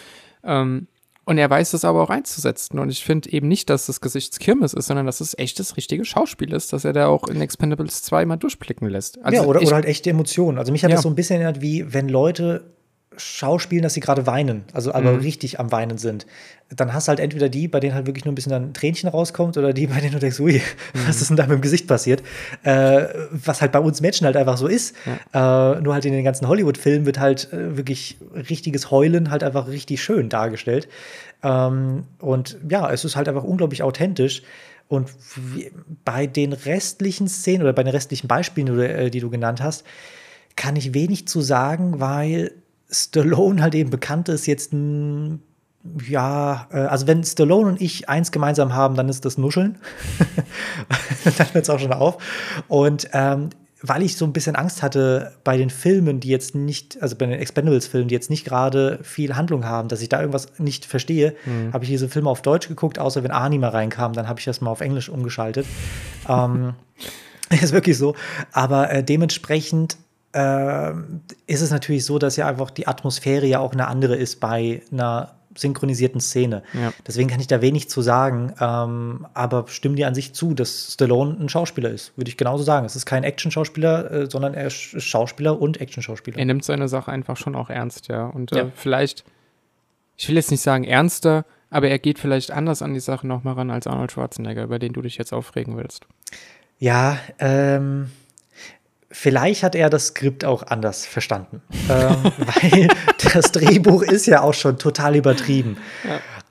Ähm, 0.44 0.88
und 1.24 1.36
er 1.36 1.50
weiß 1.50 1.72
das 1.72 1.84
aber 1.84 2.02
auch 2.02 2.08
einzusetzen. 2.08 2.78
Und 2.78 2.88
ich 2.88 3.04
finde 3.04 3.30
eben 3.30 3.48
nicht, 3.48 3.68
dass 3.68 3.84
das 3.84 4.00
Gesicht 4.00 4.40
Kirmes 4.40 4.72
ist, 4.72 4.86
sondern 4.86 5.04
dass 5.04 5.20
es 5.20 5.36
echt 5.36 5.60
das 5.60 5.76
richtige 5.76 6.06
Schauspiel 6.06 6.54
ist, 6.54 6.72
dass 6.72 6.86
er 6.86 6.94
da 6.94 7.08
auch 7.08 7.28
in 7.28 7.40
Expendables 7.42 8.02
2 8.02 8.24
mal 8.24 8.36
durchblicken 8.36 8.88
lässt. 8.88 9.22
Also 9.22 9.42
ja, 9.42 9.46
oder, 9.46 9.60
ich, 9.60 9.66
oder 9.66 9.76
halt 9.76 9.84
echte 9.84 10.08
Emotionen. 10.08 10.56
Also 10.56 10.72
mich 10.72 10.84
hat 10.84 10.90
ja. 10.90 10.96
das 10.96 11.02
so 11.02 11.10
ein 11.10 11.14
bisschen 11.14 11.36
erinnert, 11.36 11.60
wie 11.60 11.92
wenn 11.92 12.08
Leute 12.08 12.77
schauspielen, 13.18 13.82
dass 13.82 13.94
sie 13.94 14.00
gerade 14.00 14.26
weinen, 14.26 14.64
also 14.72 14.92
aber 14.94 15.12
Mhm. 15.12 15.20
richtig 15.20 15.60
am 15.60 15.70
Weinen 15.72 15.98
sind. 15.98 16.26
Dann 16.74 16.92
hast 16.92 17.08
du 17.08 17.10
halt 17.10 17.20
entweder 17.20 17.48
die, 17.48 17.66
bei 17.66 17.80
denen 17.80 17.94
halt 17.94 18.06
wirklich 18.06 18.24
nur 18.24 18.32
ein 18.32 18.34
bisschen 18.34 18.52
ein 18.52 18.74
Tränchen 18.74 19.08
rauskommt, 19.08 19.56
oder 19.56 19.72
die, 19.72 19.86
bei 19.86 20.00
denen 20.00 20.12
du 20.12 20.18
denkst, 20.18 20.38
ui, 20.40 20.54
Mhm. 20.54 20.98
was 21.06 21.20
ist 21.20 21.28
denn 21.28 21.36
da 21.36 21.44
mit 21.46 21.52
dem 21.58 21.60
Gesicht 21.62 21.86
passiert? 21.86 22.22
Äh, 22.62 23.06
was 23.30 23.60
halt 23.60 23.72
bei 23.72 23.78
uns 23.80 24.00
Menschen 24.00 24.24
halt 24.26 24.36
einfach 24.36 24.56
so 24.56 24.66
ist. 24.66 24.94
Äh, 25.34 25.80
nur 25.80 25.94
halt 25.94 26.04
in 26.04 26.12
den 26.12 26.24
ganzen 26.24 26.46
Hollywood-Filmen 26.48 27.06
wird 27.06 27.18
halt 27.18 27.52
äh, 27.52 27.76
wirklich 27.76 28.18
richtiges 28.34 28.90
Heulen 28.90 29.30
halt 29.30 29.42
einfach 29.42 29.68
richtig 29.68 30.02
schön 30.02 30.28
dargestellt. 30.28 30.88
Ähm, 31.42 32.04
und 32.18 32.56
ja, 32.68 32.90
es 32.92 33.04
ist 33.04 33.16
halt 33.16 33.28
einfach 33.28 33.44
unglaublich 33.44 33.82
authentisch. 33.82 34.42
Und 34.88 35.10
bei 36.04 36.26
den 36.26 36.52
restlichen 36.54 37.28
Szenen 37.28 37.62
oder 37.62 37.72
bei 37.74 37.82
den 37.82 37.92
restlichen 37.92 38.26
Beispielen, 38.28 38.66
die 38.66 38.72
du, 38.72 38.88
äh, 38.88 39.10
die 39.10 39.20
du 39.20 39.28
genannt 39.30 39.62
hast, 39.62 39.84
kann 40.56 40.76
ich 40.76 40.92
wenig 40.94 41.28
zu 41.28 41.40
sagen, 41.40 42.00
weil 42.00 42.52
Stallone 42.90 43.62
halt 43.62 43.74
eben 43.74 43.90
bekannt 43.90 44.28
ist, 44.28 44.46
jetzt 44.46 44.72
ein, 44.72 45.42
ja, 46.06 46.66
äh, 46.70 46.78
also 46.78 47.06
wenn 47.06 47.22
Stallone 47.24 47.68
und 47.68 47.80
ich 47.80 48.08
eins 48.08 48.32
gemeinsam 48.32 48.74
haben, 48.74 48.94
dann 48.94 49.08
ist 49.08 49.24
das 49.24 49.38
Nuscheln. 49.38 49.78
dann 51.38 51.52
hört 51.52 51.64
es 51.64 51.70
auch 51.70 51.78
schon 51.78 51.92
auf. 51.92 52.22
Und 52.68 53.08
ähm, 53.12 53.50
weil 53.80 54.02
ich 54.02 54.16
so 54.16 54.24
ein 54.24 54.32
bisschen 54.32 54.56
Angst 54.56 54.82
hatte 54.82 55.36
bei 55.44 55.56
den 55.56 55.70
Filmen, 55.70 56.18
die 56.18 56.28
jetzt 56.28 56.54
nicht, 56.54 57.00
also 57.00 57.14
bei 57.14 57.26
den 57.26 57.38
Expendables-Filmen, 57.38 58.08
die 58.08 58.14
jetzt 58.14 58.28
nicht 58.28 58.44
gerade 58.44 58.98
viel 59.02 59.36
Handlung 59.36 59.64
haben, 59.64 59.88
dass 59.88 60.02
ich 60.02 60.08
da 60.08 60.18
irgendwas 60.18 60.58
nicht 60.58 60.84
verstehe, 60.84 61.36
habe 61.72 61.84
ich 61.84 61.90
diese 61.90 62.08
Filme 62.08 62.28
auf 62.28 62.42
Deutsch 62.42 62.66
geguckt, 62.66 62.98
außer 62.98 63.22
wenn 63.22 63.30
Arnie 63.30 63.58
mal 63.58 63.68
reinkam, 63.68 64.14
dann 64.14 64.26
habe 64.26 64.40
ich 64.40 64.46
das 64.46 64.60
mal 64.60 64.70
auf 64.70 64.80
Englisch 64.80 65.08
umgeschaltet. 65.08 65.64
ähm, 66.28 66.74
ist 67.62 67.72
wirklich 67.72 67.96
so. 67.96 68.14
Aber 68.52 68.90
äh, 68.90 69.04
dementsprechend 69.04 69.96
äh, 70.32 70.92
ist 71.46 71.62
es 71.62 71.70
natürlich 71.70 72.04
so, 72.04 72.18
dass 72.18 72.36
ja 72.36 72.46
einfach 72.46 72.70
die 72.70 72.86
Atmosphäre 72.86 73.46
ja 73.46 73.60
auch 73.60 73.72
eine 73.72 73.86
andere 73.88 74.16
ist 74.16 74.40
bei 74.40 74.82
einer 74.92 75.34
synchronisierten 75.56 76.20
Szene. 76.20 76.62
Ja. 76.72 76.92
Deswegen 77.06 77.28
kann 77.28 77.40
ich 77.40 77.48
da 77.48 77.60
wenig 77.60 77.88
zu 77.88 78.00
sagen, 78.00 78.54
ähm, 78.60 79.26
aber 79.34 79.66
stimme 79.68 79.96
dir 79.96 80.06
an 80.06 80.14
sich 80.14 80.32
zu, 80.32 80.54
dass 80.54 80.92
Stallone 80.92 81.36
ein 81.40 81.48
Schauspieler 81.48 81.90
ist. 81.90 82.16
Würde 82.16 82.28
ich 82.30 82.36
genauso 82.36 82.62
sagen. 82.62 82.86
Es 82.86 82.94
ist 82.94 83.06
kein 83.06 83.24
Action-Schauspieler, 83.24 84.10
äh, 84.10 84.30
sondern 84.30 84.54
er 84.54 84.68
ist 84.68 85.02
Schauspieler 85.02 85.60
und 85.60 85.80
Action-Schauspieler. 85.80 86.38
Er 86.38 86.44
nimmt 86.44 86.64
seine 86.64 86.88
Sache 86.88 87.10
einfach 87.10 87.36
schon 87.36 87.56
auch 87.56 87.70
ernst, 87.70 88.08
ja. 88.08 88.26
Und 88.26 88.52
äh, 88.52 88.58
Ja. 88.58 88.66
vielleicht, 88.74 89.24
ich 90.16 90.28
will 90.28 90.36
jetzt 90.36 90.50
nicht 90.50 90.62
sagen 90.62 90.84
ernster, 90.84 91.44
aber 91.70 91.88
er 91.88 91.98
geht 91.98 92.18
vielleicht 92.18 92.50
anders 92.50 92.80
an 92.80 92.94
die 92.94 93.00
Sache 93.00 93.26
nochmal 93.26 93.54
ran 93.54 93.70
als 93.70 93.86
Arnold 93.86 94.12
Schwarzenegger, 94.12 94.62
über 94.62 94.78
den 94.78 94.92
du 94.92 95.02
dich 95.02 95.18
jetzt 95.18 95.32
aufregen 95.32 95.76
willst. 95.76 96.06
Ja, 96.78 97.18
ähm, 97.40 98.10
vielleicht 99.10 99.62
hat 99.62 99.74
er 99.74 99.90
das 99.90 100.08
Skript 100.08 100.44
auch 100.44 100.64
anders 100.64 101.06
verstanden. 101.06 101.62
ähm, 101.90 102.16
weil 102.38 102.88
das 103.32 103.52
Drehbuch 103.52 104.02
ist 104.02 104.26
ja 104.26 104.42
auch 104.42 104.54
schon 104.54 104.78
total 104.78 105.16
übertrieben. 105.16 105.78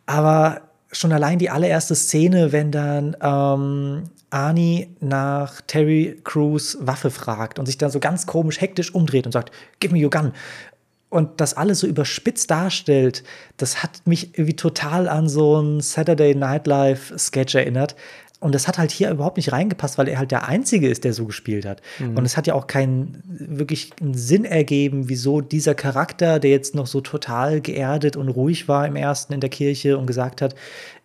Aber 0.06 0.62
schon 0.92 1.12
allein 1.12 1.40
die 1.40 1.50
allererste 1.50 1.96
Szene, 1.96 2.52
wenn 2.52 2.72
dann 2.72 3.16
ähm, 3.22 4.04
Arnie 4.30 4.96
nach 5.00 5.62
Terry 5.62 6.20
Crews 6.24 6.78
Waffe 6.82 7.12
fragt 7.12 7.60
und 7.60 7.66
sich 7.66 7.78
dann 7.78 7.92
so 7.92 8.00
ganz 8.00 8.26
komisch 8.26 8.60
hektisch 8.60 8.94
umdreht 8.94 9.26
und 9.26 9.32
sagt, 9.32 9.52
give 9.80 9.94
me 9.94 10.04
your 10.04 10.10
gun. 10.10 10.34
Und 11.10 11.40
das 11.40 11.54
alles 11.54 11.80
so 11.80 11.88
überspitzt 11.88 12.52
darstellt, 12.52 13.24
das 13.56 13.82
hat 13.82 14.02
mich 14.06 14.38
irgendwie 14.38 14.58
total 14.58 15.08
an 15.08 15.30
so 15.30 15.62
ein 15.62 15.80
Saturday 15.80 16.36
Night 16.36 16.68
Live 16.68 17.14
Sketch 17.18 17.56
erinnert. 17.56 17.96
Und 18.40 18.54
das 18.54 18.68
hat 18.68 18.78
halt 18.78 18.92
hier 18.92 19.10
überhaupt 19.10 19.38
nicht 19.38 19.52
reingepasst, 19.52 19.98
weil 19.98 20.08
er 20.08 20.20
halt 20.20 20.30
der 20.30 20.48
Einzige 20.48 20.88
ist, 20.90 21.04
der 21.04 21.14
so 21.14 21.26
gespielt 21.26 21.66
hat. 21.66 21.82
Und 22.00 22.24
es 22.24 22.38
hat 22.38 22.46
ja 22.46 22.54
auch 22.54 22.68
keinen 22.68 23.24
wirklich 23.26 23.90
einen 24.00 24.14
Sinn 24.14 24.46
ergeben, 24.46 25.10
wieso 25.10 25.42
dieser 25.42 25.74
Charakter, 25.74 26.40
der 26.40 26.52
jetzt 26.52 26.76
noch 26.76 26.86
so 26.86 27.02
total 27.02 27.62
geerdet 27.62 28.16
und 28.16 28.30
ruhig 28.30 28.68
war 28.68 28.86
im 28.86 28.96
ersten 28.96 29.34
in 29.34 29.40
der 29.40 29.50
Kirche 29.50 29.98
und 29.98 30.06
gesagt 30.06 30.44
hat, 30.44 30.54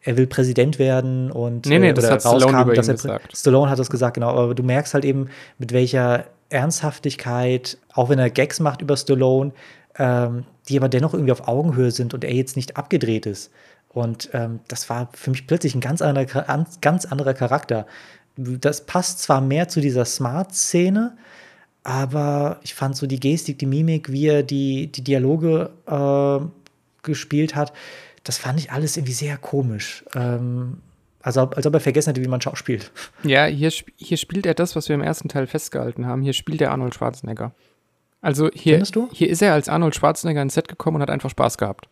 er 0.03 0.17
will 0.19 0.27
Präsident 0.27 0.79
werden 0.79 1.31
und 1.31 1.67
Nee, 1.67 1.79
nee, 1.79 1.89
äh, 1.89 1.95
das 1.95 2.11
hat 2.11 2.21
Stallone 2.21 2.45
rauskam, 2.45 2.63
über 2.63 2.73
ihn 2.73 2.77
dass 2.77 2.89
er 2.89 2.95
gesagt. 2.95 3.37
Stallone 3.37 3.71
hat 3.71 3.79
das 3.79 3.89
gesagt, 3.89 4.15
genau. 4.15 4.31
Aber 4.31 4.55
du 4.55 4.63
merkst 4.63 4.93
halt 4.93 5.05
eben, 5.05 5.29
mit 5.59 5.73
welcher 5.73 6.27
Ernsthaftigkeit, 6.51 7.79
auch 7.95 8.11
wenn 8.11 8.19
er 8.19 8.29
Gags 8.29 8.61
macht 8.61 8.83
über 8.83 8.97
Stallone, 8.97 9.53
ähm, 9.99 10.45
die 10.69 10.77
aber 10.77 10.89
dennoch 10.89 11.15
irgendwie 11.15 11.33
auf 11.33 11.49
Augenhöhe 11.49 11.91
sind 11.91 12.15
und 12.15 12.25
er 12.25 12.35
jetzt 12.35 12.57
nicht 12.57 12.77
abgedreht 12.77 13.27
ist. 13.27 13.51
Und 13.93 14.31
ähm, 14.33 14.61
das 14.69 14.89
war 14.89 15.11
für 15.13 15.31
mich 15.31 15.47
plötzlich 15.47 15.75
ein 15.75 15.81
ganz 15.81 16.01
anderer, 16.03 16.67
ganz 16.81 17.05
anderer 17.05 17.35
Charakter. 17.35 17.87
Das 18.37 18.87
passt 18.87 19.21
zwar 19.21 19.41
mehr 19.41 19.69
zu 19.69 19.81
dieser 19.81 20.05
Smart-Szene, 20.05 21.17
aber 21.85 22.59
ich 22.63 22.75
fand 22.75 22.97
so 22.97 23.07
die 23.07 23.21
Gestik, 23.21 23.59
die 23.59 23.67
Mimik, 23.67 24.11
wie 24.11 24.29
er 24.29 24.43
die, 24.43 24.91
die 24.91 25.05
Dialoge 25.05 25.71
äh, 25.87 26.47
gespielt 27.03 27.55
hat, 27.55 27.73
das 28.25 28.39
fand 28.39 28.59
ich 28.61 28.71
alles 28.71 28.97
irgendwie 28.97 29.13
sehr 29.13 29.37
komisch. 29.37 30.05
Ähm, 30.15 30.79
also 31.21 31.41
als 31.41 31.67
ob 31.67 31.75
er 31.75 31.81
vergessen 31.81 32.11
hätte, 32.11 32.23
wie 32.23 32.29
man 32.29 32.41
schauspielt. 32.41 32.91
Ja, 33.23 33.45
hier, 33.45 33.71
hier 33.97 34.17
spielt 34.17 34.47
er 34.47 34.55
das, 34.55 34.75
was 34.75 34.89
wir 34.89 34.95
im 34.95 35.03
ersten 35.03 35.29
Teil 35.29 35.47
festgehalten 35.47 36.07
haben. 36.07 36.23
Hier 36.23 36.33
spielt 36.33 36.61
er 36.61 36.71
Arnold 36.73 36.95
Schwarzenegger. 36.95 37.53
Also 38.21 38.51
hier, 38.55 38.83
hier 39.13 39.29
ist 39.29 39.43
er 39.43 39.53
als 39.53 39.69
Arnold 39.69 39.97
Schwarzenegger 39.97 40.43
ins 40.43 40.55
Set 40.55 40.69
gekommen 40.69 40.97
und 40.97 41.03
hat 41.03 41.11
einfach 41.11 41.31
Spaß 41.31 41.59
gehabt. 41.59 41.89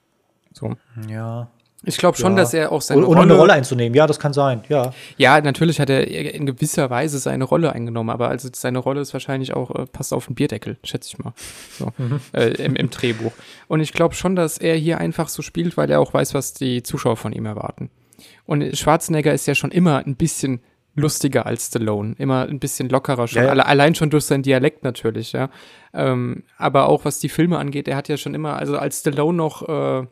So. 0.53 0.77
Ja. 1.09 1.51
Ich 1.83 1.97
glaube 1.97 2.19
schon, 2.19 2.33
Ja. 2.33 2.39
dass 2.39 2.53
er 2.53 2.73
auch 2.73 2.83
seine 2.83 3.01
Ohne 3.07 3.07
Rolle, 3.09 3.21
eine 3.23 3.35
Rolle 3.35 3.53
einzunehmen, 3.55 3.95
ja, 3.97 4.07
das 4.07 4.19
kann 4.19 4.33
sein, 4.35 4.63
ja. 4.69 4.93
Ja, 5.17 5.41
natürlich 5.41 5.81
hat 5.81 5.89
er 5.89 6.07
in 6.07 6.45
gewisser 6.45 6.91
Weise 6.91 7.19
seine 7.19 7.45
Rolle 7.45 7.73
eingenommen, 7.73 8.11
aber 8.11 8.29
also 8.29 8.51
seine 8.53 8.79
Rolle 8.81 9.01
ist 9.01 9.13
wahrscheinlich 9.15 9.55
auch, 9.55 9.71
äh, 9.75 9.87
passt 9.87 10.13
auf 10.13 10.27
den 10.27 10.35
Bierdeckel, 10.35 10.77
schätze 10.85 11.09
ich 11.13 11.19
mal. 11.25 11.33
So, 11.79 11.91
äh, 12.39 12.51
im, 12.63 12.77
im 12.77 12.91
Drehbuch. 12.91 13.33
Und 13.67 13.81
ich 13.81 13.93
glaube 13.95 14.15
schon, 14.15 14.37
dass 14.37 14.59
er 14.59 14.75
hier 14.77 14.99
einfach 14.99 15.29
so 15.29 15.41
spielt, 15.41 15.77
weil 15.79 15.91
er 15.91 16.01
auch 16.01 16.13
weiß, 16.13 16.35
was 16.35 16.53
die 16.53 16.83
Zuschauer 16.83 17.17
von 17.17 17.33
ihm 17.33 17.47
erwarten. 17.47 17.89
Und 18.45 18.77
Schwarzenegger 18.77 19.33
ist 19.33 19.47
ja 19.47 19.55
schon 19.55 19.71
immer 19.71 20.05
ein 20.07 20.17
bisschen 20.17 20.61
lustiger 20.97 21.47
als 21.47 21.69
Stallone, 21.69 22.15
immer 22.19 22.43
ein 22.47 22.59
bisschen 22.59 22.89
lockerer 22.91 23.27
schon, 23.29 23.39
Ja, 23.39 23.45
ja. 23.45 23.51
Alle, 23.53 23.65
allein 23.65 23.95
schon 23.95 24.11
durch 24.11 24.25
seinen 24.25 24.43
Dialekt 24.43 24.83
natürlich, 24.85 25.33
ja. 25.33 25.49
Ähm, 25.95 26.43
aber 26.59 26.89
auch 26.89 27.05
was 27.07 27.21
die 27.21 27.29
Filme 27.31 27.59
angeht, 27.59 27.89
er 27.89 27.97
hat 27.97 28.09
ja 28.09 28.17
schon 28.19 28.35
immer, 28.35 28.57
also 28.57 28.77
als 28.77 28.99
Stallone 29.01 29.37
noch 29.39 29.67
äh, 30.03 30.07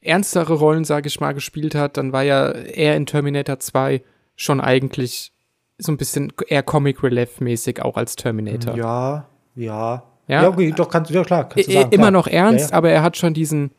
ernstere 0.00 0.54
Rollen, 0.54 0.84
sage 0.84 1.08
ich 1.08 1.20
mal, 1.20 1.32
gespielt 1.34 1.74
hat, 1.74 1.96
dann 1.96 2.12
war 2.12 2.22
ja 2.22 2.48
er 2.50 2.96
in 2.96 3.06
Terminator 3.06 3.58
2 3.58 4.02
schon 4.36 4.60
eigentlich 4.60 5.32
so 5.78 5.92
ein 5.92 5.96
bisschen 5.96 6.32
eher 6.48 6.62
Comic 6.62 7.02
Relief 7.02 7.40
mäßig 7.40 7.82
auch 7.82 7.96
als 7.96 8.16
Terminator. 8.16 8.76
Ja, 8.76 9.26
ja. 9.54 10.02
Ja. 10.26 10.42
Ja, 10.42 10.48
okay, 10.48 10.72
doch, 10.76 10.90
kannst, 10.90 11.10
ja 11.10 11.24
klar, 11.24 11.48
kannst 11.48 11.68
du 11.68 11.72
sagen. 11.72 11.90
immer 11.90 12.02
klar. 12.02 12.10
noch 12.10 12.26
ernst, 12.26 12.66
Ja, 12.66 12.70
ja. 12.72 12.76
aber 12.76 12.90
er 12.90 13.02
hat 13.02 13.16
schon 13.16 13.32
diesen, 13.32 13.70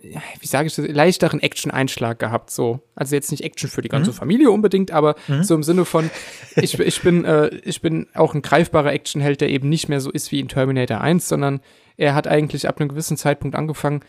wie 0.00 0.46
sage 0.46 0.68
ich 0.68 0.74
das, 0.76 0.86
leichteren 0.86 1.40
Action-Einschlag 1.40 2.18
gehabt. 2.18 2.50
So. 2.50 2.80
Also 2.94 3.16
jetzt 3.16 3.30
nicht 3.32 3.42
Action 3.42 3.68
für 3.68 3.82
die 3.82 3.88
Mhm. 3.88 3.92
ganze 3.92 4.12
Familie 4.12 4.50
unbedingt, 4.50 4.92
aber 4.92 5.16
so 5.42 5.54
im 5.54 5.62
Sinne 5.62 5.84
von, 5.84 6.08
ich, 6.56 6.78
ich, 6.78 7.02
bin, 7.02 7.24
äh, 7.24 7.48
ich 7.64 7.82
bin 7.82 8.06
auch 8.14 8.34
ein 8.34 8.42
greifbarer 8.42 8.92
Actionheld, 8.92 9.40
der 9.40 9.50
eben 9.50 9.68
nicht 9.68 9.88
mehr 9.88 10.00
so 10.00 10.10
ist 10.10 10.30
wie 10.32 10.40
in 10.40 10.48
Terminator 10.48 11.00
1, 11.00 11.28
sondern 11.28 11.60
er 11.96 12.14
hat 12.14 12.26
eigentlich 12.28 12.68
ab 12.68 12.78
einem 12.80 12.88
gewissen 12.88 13.16
Zeitpunkt 13.16 13.56
angefangen, 13.56 14.00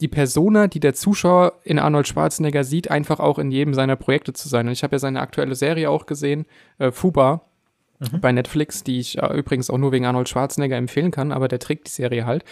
die 0.00 0.08
Persona, 0.08 0.68
die 0.68 0.80
der 0.80 0.94
Zuschauer 0.94 1.54
in 1.64 1.78
Arnold 1.78 2.06
Schwarzenegger 2.06 2.64
sieht, 2.64 2.90
einfach 2.90 3.18
auch 3.18 3.38
in 3.38 3.50
jedem 3.50 3.74
seiner 3.74 3.96
Projekte 3.96 4.32
zu 4.32 4.48
sein. 4.48 4.66
Und 4.66 4.72
ich 4.72 4.82
habe 4.82 4.94
ja 4.94 4.98
seine 4.98 5.20
aktuelle 5.20 5.54
Serie 5.54 5.90
auch 5.90 6.06
gesehen, 6.06 6.46
äh, 6.78 6.92
Fuba, 6.92 7.42
bei 8.20 8.32
Netflix, 8.32 8.84
die 8.84 9.00
ich 9.00 9.18
äh, 9.18 9.36
übrigens 9.36 9.70
auch 9.70 9.78
nur 9.78 9.92
wegen 9.92 10.06
Arnold 10.06 10.28
Schwarzenegger 10.28 10.76
empfehlen 10.76 11.10
kann, 11.10 11.32
aber 11.32 11.48
der 11.48 11.58
trägt 11.58 11.88
die 11.88 11.92
Serie 11.92 12.26
halt. 12.26 12.44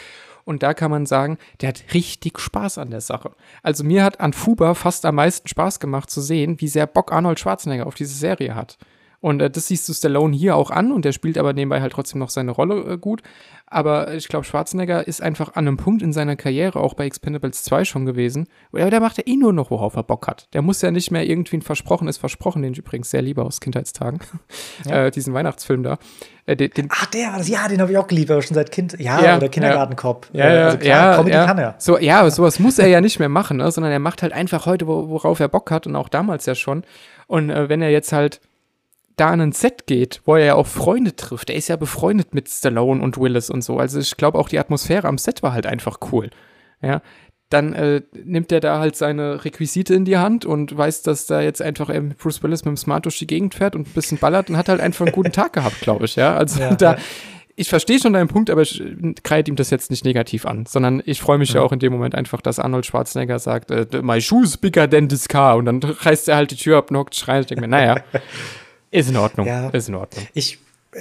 Und 0.45 0.63
da 0.63 0.75
kann 0.75 0.91
man 0.91 1.07
sagen, 1.07 1.39
der 1.61 1.71
hat 1.71 1.85
richtig 1.93 2.39
Spaß 2.39 2.79
an 2.79 2.91
der 2.91 3.01
Sache. 3.01 3.33
Also 3.63 3.83
mir 3.83 4.05
hat 4.05 4.21
an 4.21 4.33
Fuba 4.33 4.75
fast 4.75 5.05
am 5.05 5.17
meisten 5.17 5.49
Spaß 5.49 5.81
gemacht 5.81 6.09
zu 6.09 6.21
sehen, 6.21 6.61
wie 6.61 6.69
sehr 6.69 6.87
Bock 6.87 7.13
Arnold 7.13 7.41
Schwarzenegger 7.41 7.87
auf 7.87 7.95
diese 7.95 8.15
Serie 8.15 8.55
hat. 8.55 8.79
Und 9.21 9.41
äh, 9.41 9.51
das 9.51 9.69
siehst 9.69 9.89
du 9.89 9.93
Stallone 9.93 10.37
hier 10.37 10.55
auch 10.57 10.71
an 10.71 10.93
und 10.93 11.05
der 11.05 11.13
spielt 11.13 11.39
aber 11.39 11.53
nebenbei 11.53 11.81
halt 11.81 11.93
trotzdem 11.93 12.21
noch 12.21 12.31
seine 12.31 12.53
Rolle 12.53 12.93
äh, 12.93 12.99
gut. 12.99 13.23
Aber 13.69 14.15
ich 14.15 14.29
glaube, 14.29 14.45
Schwarzenegger 14.45 15.09
ist 15.09 15.21
einfach 15.21 15.57
an 15.57 15.67
einem 15.67 15.77
Punkt 15.77 16.01
in 16.01 16.13
seiner 16.13 16.37
Karriere, 16.37 16.79
auch 16.79 16.95
bei 16.95 17.05
Expendables 17.05 17.65
2 17.65 17.85
schon 17.85 18.07
gewesen, 18.07 18.47
wo 18.71 18.79
er, 18.79 18.91
der 18.91 19.01
macht 19.01 19.19
ja 19.19 19.25
eh 19.27 19.37
nur 19.37 19.53
noch, 19.53 19.73
worauf 19.73 19.97
er 19.97 20.05
Bock 20.05 20.29
hat. 20.29 20.47
Der 20.55 20.63
muss 20.63 20.83
ja 20.83 20.93
nicht 20.93 21.11
mehr 21.11 21.27
irgendwie 21.27 21.57
ein 21.57 21.63
Versprochenes 21.63 22.17
Versprochen, 22.17 22.63
den 22.63 22.73
ich 22.73 22.79
übrigens 22.79 23.11
sehr 23.11 23.23
liebe 23.23 23.43
aus 23.43 23.61
Kindheitstagen, 23.61 24.21
äh, 24.89 25.11
diesen 25.11 25.35
Weihnachtsfilm 25.35 25.83
da. 25.83 25.99
Äh, 26.47 26.55
den, 26.55 26.71
den, 26.71 26.89
Ach, 26.91 27.07
der 27.07 27.31
war 27.31 27.39
das, 27.39 27.49
ja, 27.49 27.67
den 27.67 27.81
habe 27.81 27.91
ich 27.91 27.99
auch 27.99 28.07
geliebt, 28.07 28.31
aber 28.31 28.41
schon 28.41 28.55
seit 28.55 28.71
Kind. 28.71 28.97
Ja, 29.01 29.21
Ja, 29.21 29.37
oder 29.37 29.49
Kindergartenkopf. 29.49 30.31
Ja, 30.33 30.45
Äh, 30.45 30.57
ja, 30.57 30.65
also 30.67 30.79
klar, 30.79 31.11
ja, 31.11 31.17
Comedy 31.17 31.35
ja. 31.35 31.47
kann 31.47 31.59
er. 31.59 31.75
So, 31.79 31.99
ja, 31.99 32.21
aber 32.21 32.31
sowas 32.31 32.61
muss 32.61 32.79
er 32.79 32.87
ja 32.87 33.01
nicht 33.01 33.19
mehr 33.19 33.29
machen, 33.29 33.57
ne? 33.57 33.69
sondern 33.73 33.93
er 33.93 33.99
macht 33.99 34.23
halt 34.23 34.33
einfach 34.33 34.67
heute, 34.67 34.87
wo, 34.87 35.09
worauf 35.09 35.41
er 35.41 35.49
Bock 35.49 35.73
hat 35.73 35.89
und 35.89 35.97
auch 35.97 36.09
damals 36.09 36.47
ja 36.47 36.55
schon. 36.55 36.85
Und 37.27 37.51
äh, 37.51 37.69
wenn 37.69 37.83
er 37.83 37.91
jetzt 37.91 38.13
halt 38.13 38.41
da 39.17 39.31
an 39.31 39.41
ein 39.41 39.53
Set 39.53 39.87
geht, 39.87 40.21
wo 40.25 40.37
er 40.37 40.45
ja 40.45 40.55
auch 40.55 40.67
Freunde 40.67 41.17
trifft, 41.17 41.51
er 41.51 41.57
ist 41.57 41.69
ja 41.69 41.77
befreundet 41.77 42.35
mit 42.35 42.49
Stallone 42.49 43.03
und 43.03 43.19
Willis 43.19 43.51
und 43.51 43.63
so. 43.63 43.79
Also 43.79 43.99
ich 43.99 44.17
glaube 44.17 44.39
auch 44.39 44.49
die 44.49 44.59
Atmosphäre 44.59 45.09
am 45.09 45.19
Set 45.19 45.43
war 45.43 45.53
halt 45.53 45.67
einfach 45.67 45.99
cool. 46.13 46.31
Ja, 46.83 47.01
dann 47.49 47.73
äh, 47.75 48.03
nimmt 48.25 48.51
er 48.51 48.61
da 48.61 48.79
halt 48.79 48.97
seine 48.97 49.45
Requisite 49.45 49.95
in 49.95 50.05
die 50.05 50.19
Hand 50.19 50.45
und 50.45 50.77
weiß, 50.77 51.03
dass 51.03 51.27
da 51.27 51.41
jetzt 51.41 51.63
einfach 51.63 51.91
ähm, 51.91 52.15
Bruce 52.19 52.43
Willis 52.43 52.65
mit 52.65 52.73
dem 52.73 52.77
Smart 52.77 53.05
durch 53.05 53.19
die 53.19 53.27
Gegend 53.27 53.55
fährt 53.55 53.77
und 53.77 53.87
ein 53.87 53.93
bisschen 53.93 54.19
ballert 54.19 54.51
und 54.51 54.57
hat 54.57 54.69
halt 54.69 54.81
einfach 54.81 55.07
einen 55.07 55.15
guten 55.15 55.33
Tag 55.33 55.53
gehabt, 55.53 55.81
glaube 55.81 56.07
ich, 56.07 56.17
ja. 56.17 56.37
Also 56.37 56.61
Ja, 56.67 56.75
da, 56.75 56.93
ja. 56.95 56.99
ich 57.55 57.69
verstehe 57.69 58.01
schon 58.01 58.15
deinen 58.15 58.27
Punkt, 58.29 58.51
aber 58.51 58.63
ich 58.63 58.83
kreide 59.23 59.51
ihm 59.51 59.57
das 59.57 59.71
jetzt 59.71 59.91
nicht 59.91 60.05
negativ 60.05 60.45
an, 60.45 60.67
sondern 60.67 61.01
ich 61.07 61.21
freue 61.21 61.39
mich 61.39 61.51
ja. 61.51 61.61
ja. 61.61 61.63
auch 61.63 61.73
in 61.73 61.79
dem 61.79 61.93
Moment 61.93 62.17
einfach, 62.17 62.41
dass 62.41 62.59
Arnold 62.59 62.85
Schwarzenegger 62.85 63.39
sagt, 63.39 63.71
äh, 63.71 63.87
my 64.03 64.21
shoes 64.21 64.57
bigger 64.57 64.91
than 64.91 65.09
this 65.09 65.29
car 65.29 65.57
und 65.57 65.67
dann 65.67 65.81
reißt 65.83 66.29
er 66.29 66.37
halt 66.37 66.51
die 66.51 66.57
Tür 66.57 66.79
ab, 66.79 66.89
knockt, 66.89 67.15
schreit, 67.15 67.43
ich 67.43 67.47
denke 67.47 67.61
mir, 67.61 67.69
naja, 67.69 67.97
ist 68.91 69.09
in 69.09 69.17
Ordnung, 69.17 69.47
ja, 69.47 69.69
ist 69.71 69.89
in 69.89 69.95
Ordnung. 69.95 70.27
Ich, 70.35 70.59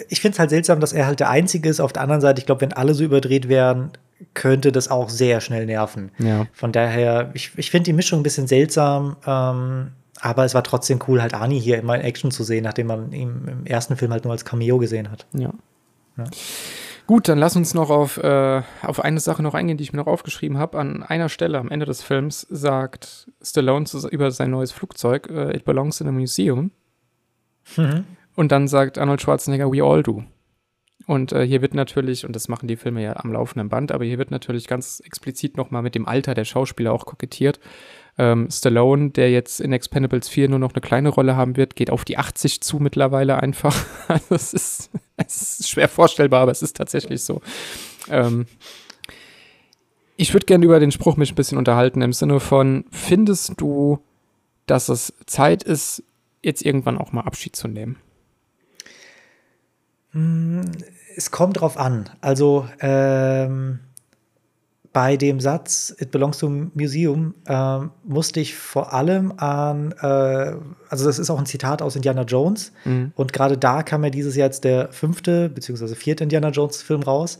ich 0.09 0.21
finde 0.21 0.35
es 0.35 0.39
halt 0.39 0.49
seltsam, 0.49 0.79
dass 0.79 0.93
er 0.93 1.05
halt 1.05 1.19
der 1.19 1.29
Einzige 1.29 1.69
ist. 1.69 1.79
Auf 1.79 1.93
der 1.93 2.01
anderen 2.01 2.21
Seite, 2.21 2.39
ich 2.39 2.45
glaube, 2.45 2.61
wenn 2.61 2.73
alle 2.73 2.93
so 2.93 3.03
überdreht 3.03 3.47
wären, 3.47 3.91
könnte 4.33 4.71
das 4.71 4.89
auch 4.89 5.09
sehr 5.09 5.41
schnell 5.41 5.65
nerven. 5.65 6.11
Ja. 6.19 6.47
Von 6.53 6.71
daher, 6.71 7.31
ich, 7.33 7.51
ich 7.57 7.71
finde 7.71 7.85
die 7.85 7.93
Mischung 7.93 8.19
ein 8.21 8.23
bisschen 8.23 8.47
seltsam, 8.47 9.17
ähm, 9.25 9.91
aber 10.21 10.45
es 10.45 10.53
war 10.53 10.63
trotzdem 10.63 10.99
cool, 11.07 11.21
halt 11.21 11.33
Ani 11.33 11.59
hier 11.59 11.77
immer 11.77 11.95
in 11.95 12.01
Action 12.01 12.31
zu 12.31 12.43
sehen, 12.43 12.63
nachdem 12.63 12.87
man 12.87 13.11
ihn 13.11 13.47
im 13.47 13.65
ersten 13.65 13.97
Film 13.97 14.11
halt 14.11 14.23
nur 14.23 14.31
als 14.31 14.45
Cameo 14.45 14.77
gesehen 14.77 15.11
hat. 15.11 15.25
Ja. 15.33 15.53
ja. 16.17 16.23
Gut, 17.07 17.27
dann 17.27 17.37
lass 17.37 17.55
uns 17.55 17.75
noch 17.75 17.91
auf, 17.91 18.17
äh, 18.17 18.63
auf 18.81 18.99
eine 18.99 19.19
Sache 19.19 19.43
noch 19.43 19.53
eingehen, 19.53 19.77
die 19.77 19.83
ich 19.83 19.93
mir 19.93 19.99
noch 19.99 20.07
aufgeschrieben 20.07 20.57
habe. 20.57 20.79
An 20.79 21.03
einer 21.03 21.29
Stelle 21.29 21.59
am 21.59 21.69
Ende 21.69 21.85
des 21.85 22.01
Films 22.01 22.47
sagt 22.49 23.29
Stallone 23.43 23.85
zu, 23.85 24.07
über 24.09 24.31
sein 24.31 24.49
neues 24.49 24.71
Flugzeug, 24.71 25.29
uh, 25.29 25.49
it 25.49 25.65
belongs 25.65 26.01
in 26.01 26.07
a 26.07 26.11
museum. 26.11 26.71
Mhm. 27.77 28.05
Und 28.35 28.51
dann 28.51 28.67
sagt 28.67 28.97
Arnold 28.97 29.21
Schwarzenegger, 29.21 29.71
we 29.71 29.83
all 29.83 30.03
do. 30.03 30.23
Und 31.07 31.33
äh, 31.33 31.45
hier 31.45 31.61
wird 31.61 31.73
natürlich, 31.75 32.25
und 32.25 32.35
das 32.35 32.47
machen 32.47 32.67
die 32.67 32.77
Filme 32.77 33.03
ja 33.03 33.15
am 33.17 33.31
laufenden 33.31 33.69
Band, 33.69 33.91
aber 33.91 34.05
hier 34.05 34.17
wird 34.17 34.31
natürlich 34.31 34.67
ganz 34.67 35.01
explizit 35.05 35.55
nochmal 35.55 35.83
mit 35.83 35.93
dem 35.93 36.07
Alter 36.07 36.33
der 36.33 36.45
Schauspieler 36.45 36.91
auch 36.91 37.05
kokettiert. 37.05 37.59
Ähm, 38.17 38.49
Stallone, 38.49 39.11
der 39.11 39.29
jetzt 39.29 39.59
in 39.59 39.73
Expendables 39.73 40.29
4 40.29 40.49
nur 40.49 40.59
noch 40.59 40.73
eine 40.73 40.81
kleine 40.81 41.09
Rolle 41.09 41.35
haben 41.35 41.57
wird, 41.57 41.75
geht 41.75 41.89
auf 41.89 42.05
die 42.05 42.17
80 42.17 42.61
zu 42.61 42.79
mittlerweile 42.79 43.41
einfach. 43.41 43.75
Also 44.07 44.35
es 44.35 44.53
ist, 44.53 44.91
es 45.17 45.59
ist 45.59 45.69
schwer 45.69 45.89
vorstellbar, 45.89 46.41
aber 46.41 46.51
es 46.51 46.61
ist 46.61 46.77
tatsächlich 46.77 47.23
so. 47.23 47.41
Ähm, 48.09 48.45
ich 50.15 50.33
würde 50.33 50.45
gerne 50.45 50.63
über 50.63 50.79
den 50.79 50.91
Spruch 50.91 51.17
mich 51.17 51.31
ein 51.31 51.35
bisschen 51.35 51.57
unterhalten, 51.57 52.01
im 52.01 52.13
Sinne 52.13 52.39
von, 52.39 52.85
findest 52.91 53.59
du, 53.59 53.99
dass 54.65 54.89
es 54.89 55.13
Zeit 55.25 55.63
ist, 55.63 56.03
jetzt 56.45 56.65
irgendwann 56.65 56.97
auch 56.97 57.11
mal 57.11 57.21
Abschied 57.21 57.55
zu 57.55 57.67
nehmen? 57.67 57.97
Hm, 60.11 60.71
es 61.15 61.31
kommt 61.31 61.59
drauf 61.59 61.77
an. 61.77 62.09
Also 62.21 62.67
ähm, 62.79 63.79
bei 64.93 65.17
dem 65.17 65.41
Satz 65.41 65.93
It 65.99 66.11
belongs 66.11 66.37
to 66.37 66.49
museum 66.73 67.35
ähm, 67.47 67.91
musste 68.05 68.39
ich 68.39 68.55
vor 68.55 68.93
allem 68.93 69.33
an, 69.37 69.91
äh, 69.99 70.55
also 70.87 71.05
das 71.05 71.19
ist 71.19 71.29
auch 71.29 71.37
ein 71.37 71.45
Zitat 71.45 71.81
aus 71.81 71.97
Indiana 71.97 72.21
Jones. 72.21 72.71
Mhm. 72.85 73.11
Und 73.15 73.33
gerade 73.33 73.57
da 73.57 73.83
kam 73.83 74.05
ja 74.05 74.09
dieses 74.09 74.37
Jahr 74.37 74.47
jetzt 74.47 74.63
der 74.63 74.93
fünfte 74.93 75.49
beziehungsweise 75.49 75.97
vierte 75.97 76.23
Indiana 76.23 76.49
Jones 76.49 76.81
Film 76.81 77.03
raus. 77.03 77.39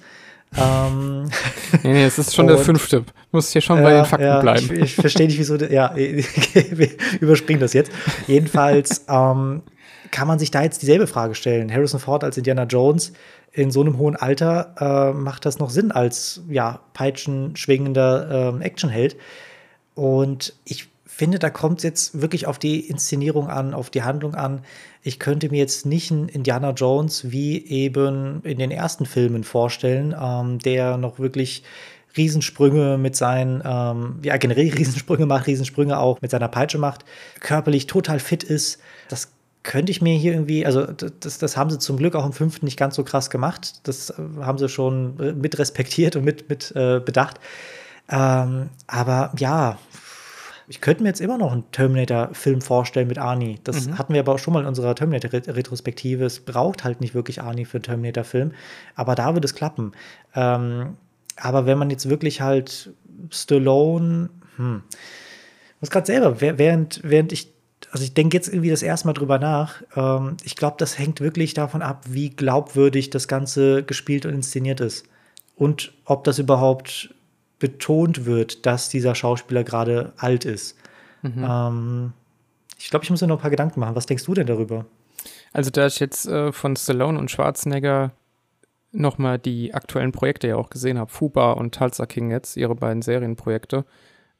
Ähm, 0.58 1.30
nee, 1.84 1.94
nee, 1.94 2.06
es 2.06 2.18
ist 2.18 2.36
schon 2.36 2.48
der 2.48 2.58
fünfte. 2.58 3.04
Muss 3.32 3.52
hier 3.52 3.62
schon 3.62 3.80
äh, 3.80 3.84
bei 3.84 3.94
den 3.94 4.06
Fakten 4.06 4.26
ja, 4.26 4.40
bleiben. 4.40 4.70
Ich, 4.74 4.80
ich 4.80 4.96
verstehe 4.96 5.28
nicht, 5.28 5.40
wieso. 5.40 5.56
Ja, 5.58 5.94
wir 5.96 6.90
überspringen 7.20 7.60
das 7.60 7.74
jetzt. 7.74 7.92
Jedenfalls 8.28 9.06
ähm, 9.10 9.64
kann 10.12 10.28
man 10.28 10.40
sich 10.40 10.52
da 10.52 10.64
jetzt 10.64 10.82
dieselbe 10.82 11.08
Frage 11.08 11.36
stellen. 11.36 11.72
Harrison 11.72 12.00
Ford 12.00 12.24
als 12.24 12.38
Indiana 12.38 12.64
Jones 12.64 13.14
in 13.52 13.72
so 13.72 13.82
einem 13.82 13.98
hohen 13.98 14.16
Alter 14.16 14.76
äh, 14.80 15.14
macht 15.14 15.46
das 15.46 15.60
noch 15.60 15.70
Sinn 15.70 15.92
als 15.92 16.42
ja, 16.50 16.82
peitschenschwingender 16.94 18.60
äh, 18.60 18.64
Actionheld. 18.64 19.16
Und 19.94 20.54
ich 20.66 20.90
finde, 21.16 21.40
da 21.40 21.50
kommt 21.50 21.78
es 21.78 21.84
jetzt 21.84 22.22
wirklich 22.22 22.46
auf 22.46 22.60
die 22.60 22.82
Inszenierung 22.82 23.48
an, 23.48 23.74
auf 23.74 23.90
die 23.90 24.04
Handlung 24.04 24.36
an. 24.36 24.62
Ich 25.02 25.18
könnte 25.18 25.50
mir 25.50 25.60
jetzt 25.60 25.86
nicht 25.86 26.12
einen 26.12 26.28
Indiana 26.28 26.72
Jones 26.72 27.32
wie 27.32 27.66
eben 27.66 28.42
in 28.44 28.60
den 28.60 28.70
ersten 28.70 29.06
Filmen 29.06 29.46
vorstellen, 29.46 30.14
ähm, 30.20 30.60
der 30.60 30.98
noch 30.98 31.18
wirklich 31.18 31.64
Riesensprünge 32.18 32.98
mit 32.98 33.16
seinen, 33.16 33.62
ähm, 33.66 34.20
ja, 34.24 34.36
generell 34.36 34.70
Riesensprünge 34.78 35.26
macht, 35.26 35.48
Riesensprünge 35.48 35.98
auch 35.98 36.22
mit 36.22 36.32
seiner 36.32 36.50
Peitsche 36.50 36.80
macht, 36.80 37.06
körperlich 37.40 37.88
total 37.88 38.20
fit 38.20 38.44
ist. 38.44 38.80
Das 39.08 39.30
könnte 39.64 39.92
ich 39.92 40.02
mir 40.02 40.18
hier 40.18 40.34
irgendwie, 40.34 40.66
also 40.66 40.86
das, 40.86 41.38
das 41.38 41.56
haben 41.56 41.70
sie 41.70 41.80
zum 41.80 41.96
Glück 41.96 42.16
auch 42.16 42.26
im 42.26 42.34
fünften 42.34 42.66
nicht 42.66 42.78
ganz 42.78 42.96
so 42.96 43.06
krass 43.06 43.30
gemacht. 43.30 43.88
Das 43.88 44.10
äh, 44.10 44.16
haben 44.42 44.58
sie 44.58 44.68
schon 44.68 45.18
äh, 45.20 45.32
mit 45.32 45.58
respektiert 45.60 46.18
und 46.18 46.26
mit, 46.26 46.50
mit 46.50 46.76
äh, 46.76 47.00
bedacht. 47.00 47.40
Ähm, 48.10 48.70
aber 48.86 49.32
ja, 49.38 49.80
ich 50.68 50.82
könnte 50.82 51.04
mir 51.04 51.10
jetzt 51.10 51.22
immer 51.22 51.38
noch 51.38 51.52
einen 51.52 51.70
Terminator-Film 51.72 52.62
vorstellen 52.62 53.08
mit 53.08 53.18
Arnie. 53.18 53.60
Das 53.64 53.88
mhm. 53.88 53.98
hatten 53.98 54.14
wir 54.14 54.22
aber 54.22 54.34
auch 54.34 54.40
schon 54.40 54.54
mal 54.54 54.62
in 54.62 54.66
unserer 54.66 54.96
Terminator-Retrospektive. 54.96 56.26
Es 56.26 56.40
braucht 56.40 56.84
halt 56.84 57.02
nicht 57.02 57.14
wirklich 57.14 57.42
Arnie 57.42 57.66
für 57.66 57.78
einen 57.78 57.84
Terminator-Film, 57.84 58.52
aber 58.96 59.16
da 59.16 59.36
wird 59.36 59.46
es 59.46 59.54
klappen. 59.54 59.92
Ähm, 60.36 60.98
aber 61.38 61.66
wenn 61.66 61.78
man 61.78 61.90
jetzt 61.90 62.10
wirklich 62.10 62.42
halt 62.42 62.94
Stallone, 63.30 64.30
hm, 64.56 64.84
ich 64.90 65.82
muss 65.82 65.90
gerade 65.92 66.08
selber, 66.08 66.42
während, 66.42 67.02
während 67.04 67.32
ich 67.32 67.54
also 67.92 68.04
ich 68.04 68.14
denke 68.14 68.36
jetzt 68.36 68.48
irgendwie 68.48 68.70
das 68.70 68.84
erste 68.84 69.08
Mal 69.08 69.14
drüber 69.14 69.40
nach. 69.40 69.82
Ähm, 69.96 70.38
ich 70.44 70.56
glaube, 70.56 70.76
das 70.80 70.98
hängt 70.98 71.22
wirklich 71.22 71.54
davon 71.54 71.82
ab, 71.82 72.04
wie 72.10 72.30
glaubwürdig 72.30 73.10
das 73.10 73.28
Ganze 73.28 73.84
gespielt 73.84 74.26
und 74.26 74.34
inszeniert 74.34 74.82
ist. 74.82 75.06
Und 75.56 75.94
ob 76.04 76.24
das 76.24 76.40
überhaupt 76.40 77.15
betont 77.60 78.26
wird, 78.26 78.66
dass 78.66 78.90
dieser 78.90 79.16
Schauspieler 79.16 79.64
gerade 79.64 80.14
alt 80.18 80.46
ist. 80.46 80.78
Mhm. 81.22 81.46
Ähm, 81.48 82.14
ich 82.78 82.90
glaube, 82.90 83.04
ich 83.04 83.10
muss 83.10 83.22
mir 83.22 83.28
noch 83.28 83.38
ein 83.38 83.42
paar 83.42 83.50
Gedanken 83.50 83.80
machen. 83.80 83.96
Was 83.96 84.06
denkst 84.06 84.26
du 84.26 84.34
denn 84.34 84.48
darüber? 84.48 84.86
Also, 85.54 85.70
da 85.72 85.88
ich 85.88 86.00
jetzt 86.00 86.28
äh, 86.28 86.52
von 86.52 86.76
Stallone 86.76 87.18
und 87.18 87.32
Schwarzenegger 87.32 88.12
nochmal 88.92 89.40
die 89.40 89.74
aktuellen 89.74 90.12
Projekte 90.12 90.48
ja 90.48 90.56
auch 90.56 90.70
gesehen 90.70 90.98
habe, 90.98 91.12
Fuba 91.12 91.54
und 91.54 91.76
Tulsa 91.76 92.06
King 92.06 92.32
jetzt, 92.32 92.58
ihre 92.58 92.76
beiden 92.76 93.02
Serienprojekte, 93.02 93.86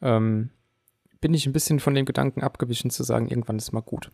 ähm, 0.02 0.50
bin 1.22 1.34
ich 1.34 1.46
ein 1.46 1.54
bisschen 1.54 1.80
von 1.80 1.96
dem 1.96 2.06
Gedanken 2.06 2.42
abgewichen 2.42 2.90
zu 2.90 3.04
sagen, 3.04 3.28
irgendwann 3.28 3.58
ist 3.58 3.72
mal 3.72 3.82
gut. 3.82 4.12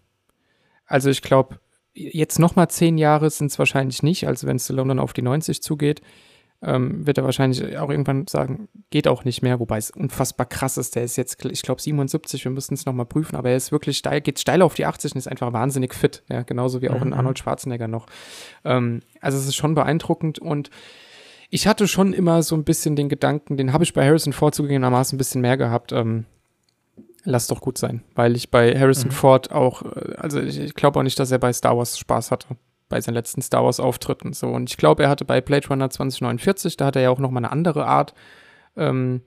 Also 0.85 1.09
ich 1.09 1.21
glaube, 1.21 1.59
jetzt 1.93 2.39
noch 2.39 2.55
mal 2.55 2.69
zehn 2.69 2.97
Jahre 2.97 3.29
sind 3.29 3.51
es 3.51 3.59
wahrscheinlich 3.59 4.03
nicht. 4.03 4.27
Also 4.27 4.47
wenn 4.47 4.59
Stallone 4.59 4.89
dann 4.89 4.99
auf 4.99 5.13
die 5.13 5.21
90 5.21 5.61
zugeht, 5.61 6.01
ähm, 6.63 7.05
wird 7.07 7.17
er 7.17 7.23
wahrscheinlich 7.23 7.77
auch 7.77 7.89
irgendwann 7.89 8.27
sagen, 8.27 8.67
geht 8.91 9.07
auch 9.07 9.23
nicht 9.23 9.41
mehr, 9.41 9.59
wobei 9.59 9.77
es 9.77 9.89
unfassbar 9.89 10.45
krass 10.45 10.77
ist. 10.77 10.95
Der 10.95 11.03
ist 11.03 11.15
jetzt, 11.15 11.43
ich 11.43 11.61
glaube, 11.63 11.81
77, 11.81 12.43
wir 12.43 12.51
müssen 12.51 12.75
es 12.75 12.85
nochmal 12.85 13.07
prüfen, 13.07 13.35
aber 13.35 13.49
er 13.49 13.57
ist 13.57 13.71
wirklich 13.71 13.97
steil, 13.97 14.21
geht 14.21 14.39
steil 14.39 14.61
auf 14.61 14.75
die 14.75 14.85
80 14.85 15.13
und 15.13 15.17
ist 15.17 15.27
einfach 15.27 15.53
wahnsinnig 15.53 15.93
fit. 15.93 16.23
Ja, 16.29 16.43
genauso 16.43 16.81
wie 16.81 16.89
auch 16.89 16.99
mhm. 16.99 17.07
in 17.07 17.13
Arnold 17.13 17.39
Schwarzenegger 17.39 17.87
noch. 17.87 18.05
Ähm, 18.63 19.01
also 19.21 19.37
es 19.37 19.47
ist 19.47 19.55
schon 19.55 19.73
beeindruckend 19.73 20.37
und 20.37 20.69
ich 21.49 21.67
hatte 21.67 21.87
schon 21.87 22.13
immer 22.13 22.43
so 22.43 22.55
ein 22.55 22.63
bisschen 22.63 22.95
den 22.95 23.09
Gedanken, 23.09 23.57
den 23.57 23.73
habe 23.73 23.83
ich 23.83 23.93
bei 23.93 24.05
Harrison 24.05 24.31
Ford 24.31 24.53
zugegebenermaßen 24.53 25.15
ein 25.15 25.17
bisschen 25.17 25.41
mehr 25.41 25.57
gehabt, 25.57 25.91
ähm, 25.91 26.25
lass 27.23 27.47
doch 27.47 27.59
gut 27.59 27.77
sein, 27.77 28.03
weil 28.13 28.35
ich 28.35 28.51
bei 28.51 28.77
Harrison 28.77 29.09
mhm. 29.09 29.13
Ford 29.13 29.51
auch, 29.51 29.81
äh, 29.81 30.15
also 30.17 30.39
ich, 30.39 30.59
ich 30.59 30.73
glaube 30.75 30.99
auch 30.99 31.03
nicht, 31.03 31.19
dass 31.19 31.31
er 31.31 31.39
bei 31.39 31.51
Star 31.51 31.77
Wars 31.77 31.97
Spaß 31.97 32.29
hatte, 32.29 32.55
bei 32.91 33.01
seinen 33.01 33.15
letzten 33.15 33.41
Star 33.41 33.63
Wars 33.63 33.79
Auftritten 33.79 34.33
so 34.33 34.49
und 34.49 34.69
ich 34.69 34.77
glaube, 34.77 35.03
er 35.03 35.09
hatte 35.09 35.25
bei 35.25 35.41
Blade 35.41 35.67
Runner 35.67 35.89
2049, 35.89 36.77
da 36.77 36.85
hat 36.85 36.95
er 36.95 37.01
ja 37.01 37.09
auch 37.09 37.19
noch 37.19 37.31
mal 37.31 37.39
eine 37.39 37.51
andere 37.51 37.87
Art 37.87 38.13
ähm, 38.77 39.21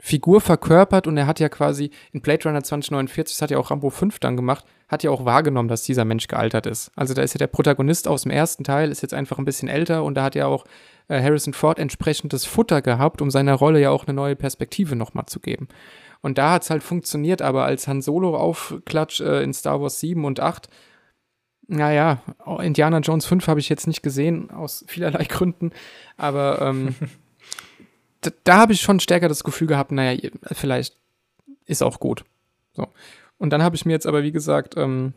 Figur 0.00 0.40
verkörpert 0.40 1.08
und 1.08 1.16
er 1.16 1.26
hat 1.26 1.40
ja 1.40 1.48
quasi 1.48 1.90
in 2.12 2.20
Blade 2.20 2.44
Runner 2.44 2.62
2049, 2.62 3.36
das 3.36 3.42
hat 3.42 3.50
ja 3.50 3.58
auch 3.58 3.70
Rambo 3.72 3.90
5 3.90 4.20
dann 4.20 4.36
gemacht, 4.36 4.64
hat 4.86 5.02
ja 5.02 5.10
auch 5.10 5.24
wahrgenommen, 5.24 5.68
dass 5.68 5.82
dieser 5.82 6.04
Mensch 6.04 6.28
gealtert 6.28 6.66
ist. 6.66 6.92
Also 6.94 7.14
da 7.14 7.22
ist 7.22 7.34
ja 7.34 7.38
der 7.38 7.48
Protagonist 7.48 8.06
aus 8.06 8.22
dem 8.22 8.30
ersten 8.30 8.62
Teil, 8.62 8.92
ist 8.92 9.02
jetzt 9.02 9.14
einfach 9.14 9.38
ein 9.38 9.44
bisschen 9.44 9.68
älter 9.68 10.04
und 10.04 10.14
da 10.14 10.22
hat 10.22 10.36
ja 10.36 10.46
auch 10.46 10.64
äh, 11.08 11.20
Harrison 11.20 11.52
Ford 11.52 11.80
entsprechendes 11.80 12.44
Futter 12.44 12.80
gehabt, 12.80 13.20
um 13.20 13.30
seiner 13.30 13.54
Rolle 13.54 13.80
ja 13.80 13.90
auch 13.90 14.06
eine 14.06 14.14
neue 14.14 14.36
Perspektive 14.36 14.94
nochmal 14.94 15.26
zu 15.26 15.40
geben. 15.40 15.66
Und 16.20 16.38
da 16.38 16.52
hat 16.52 16.62
es 16.62 16.70
halt 16.70 16.82
funktioniert, 16.82 17.42
aber 17.42 17.64
als 17.64 17.88
Han 17.88 18.00
Solo 18.00 18.36
aufklatsch 18.36 19.20
äh, 19.20 19.42
in 19.42 19.52
Star 19.52 19.80
Wars 19.80 19.98
7 19.98 20.24
und 20.24 20.38
8, 20.38 20.68
naja, 21.68 22.22
Indiana 22.60 22.98
Jones 22.98 23.26
5 23.26 23.46
habe 23.46 23.60
ich 23.60 23.68
jetzt 23.68 23.86
nicht 23.86 24.02
gesehen, 24.02 24.50
aus 24.50 24.84
vielerlei 24.88 25.24
Gründen, 25.28 25.70
aber 26.16 26.60
ähm, 26.62 26.94
da, 28.22 28.30
da 28.44 28.56
habe 28.58 28.72
ich 28.72 28.80
schon 28.80 29.00
stärker 29.00 29.28
das 29.28 29.44
Gefühl 29.44 29.68
gehabt, 29.68 29.92
naja, 29.92 30.18
vielleicht 30.52 30.96
ist 31.66 31.82
auch 31.82 32.00
gut. 32.00 32.24
So. 32.72 32.88
Und 33.36 33.50
dann 33.50 33.62
habe 33.62 33.76
ich 33.76 33.84
mir 33.84 33.92
jetzt 33.92 34.06
aber, 34.06 34.22
wie 34.22 34.32
gesagt, 34.32 34.76
ähm, 34.76 35.12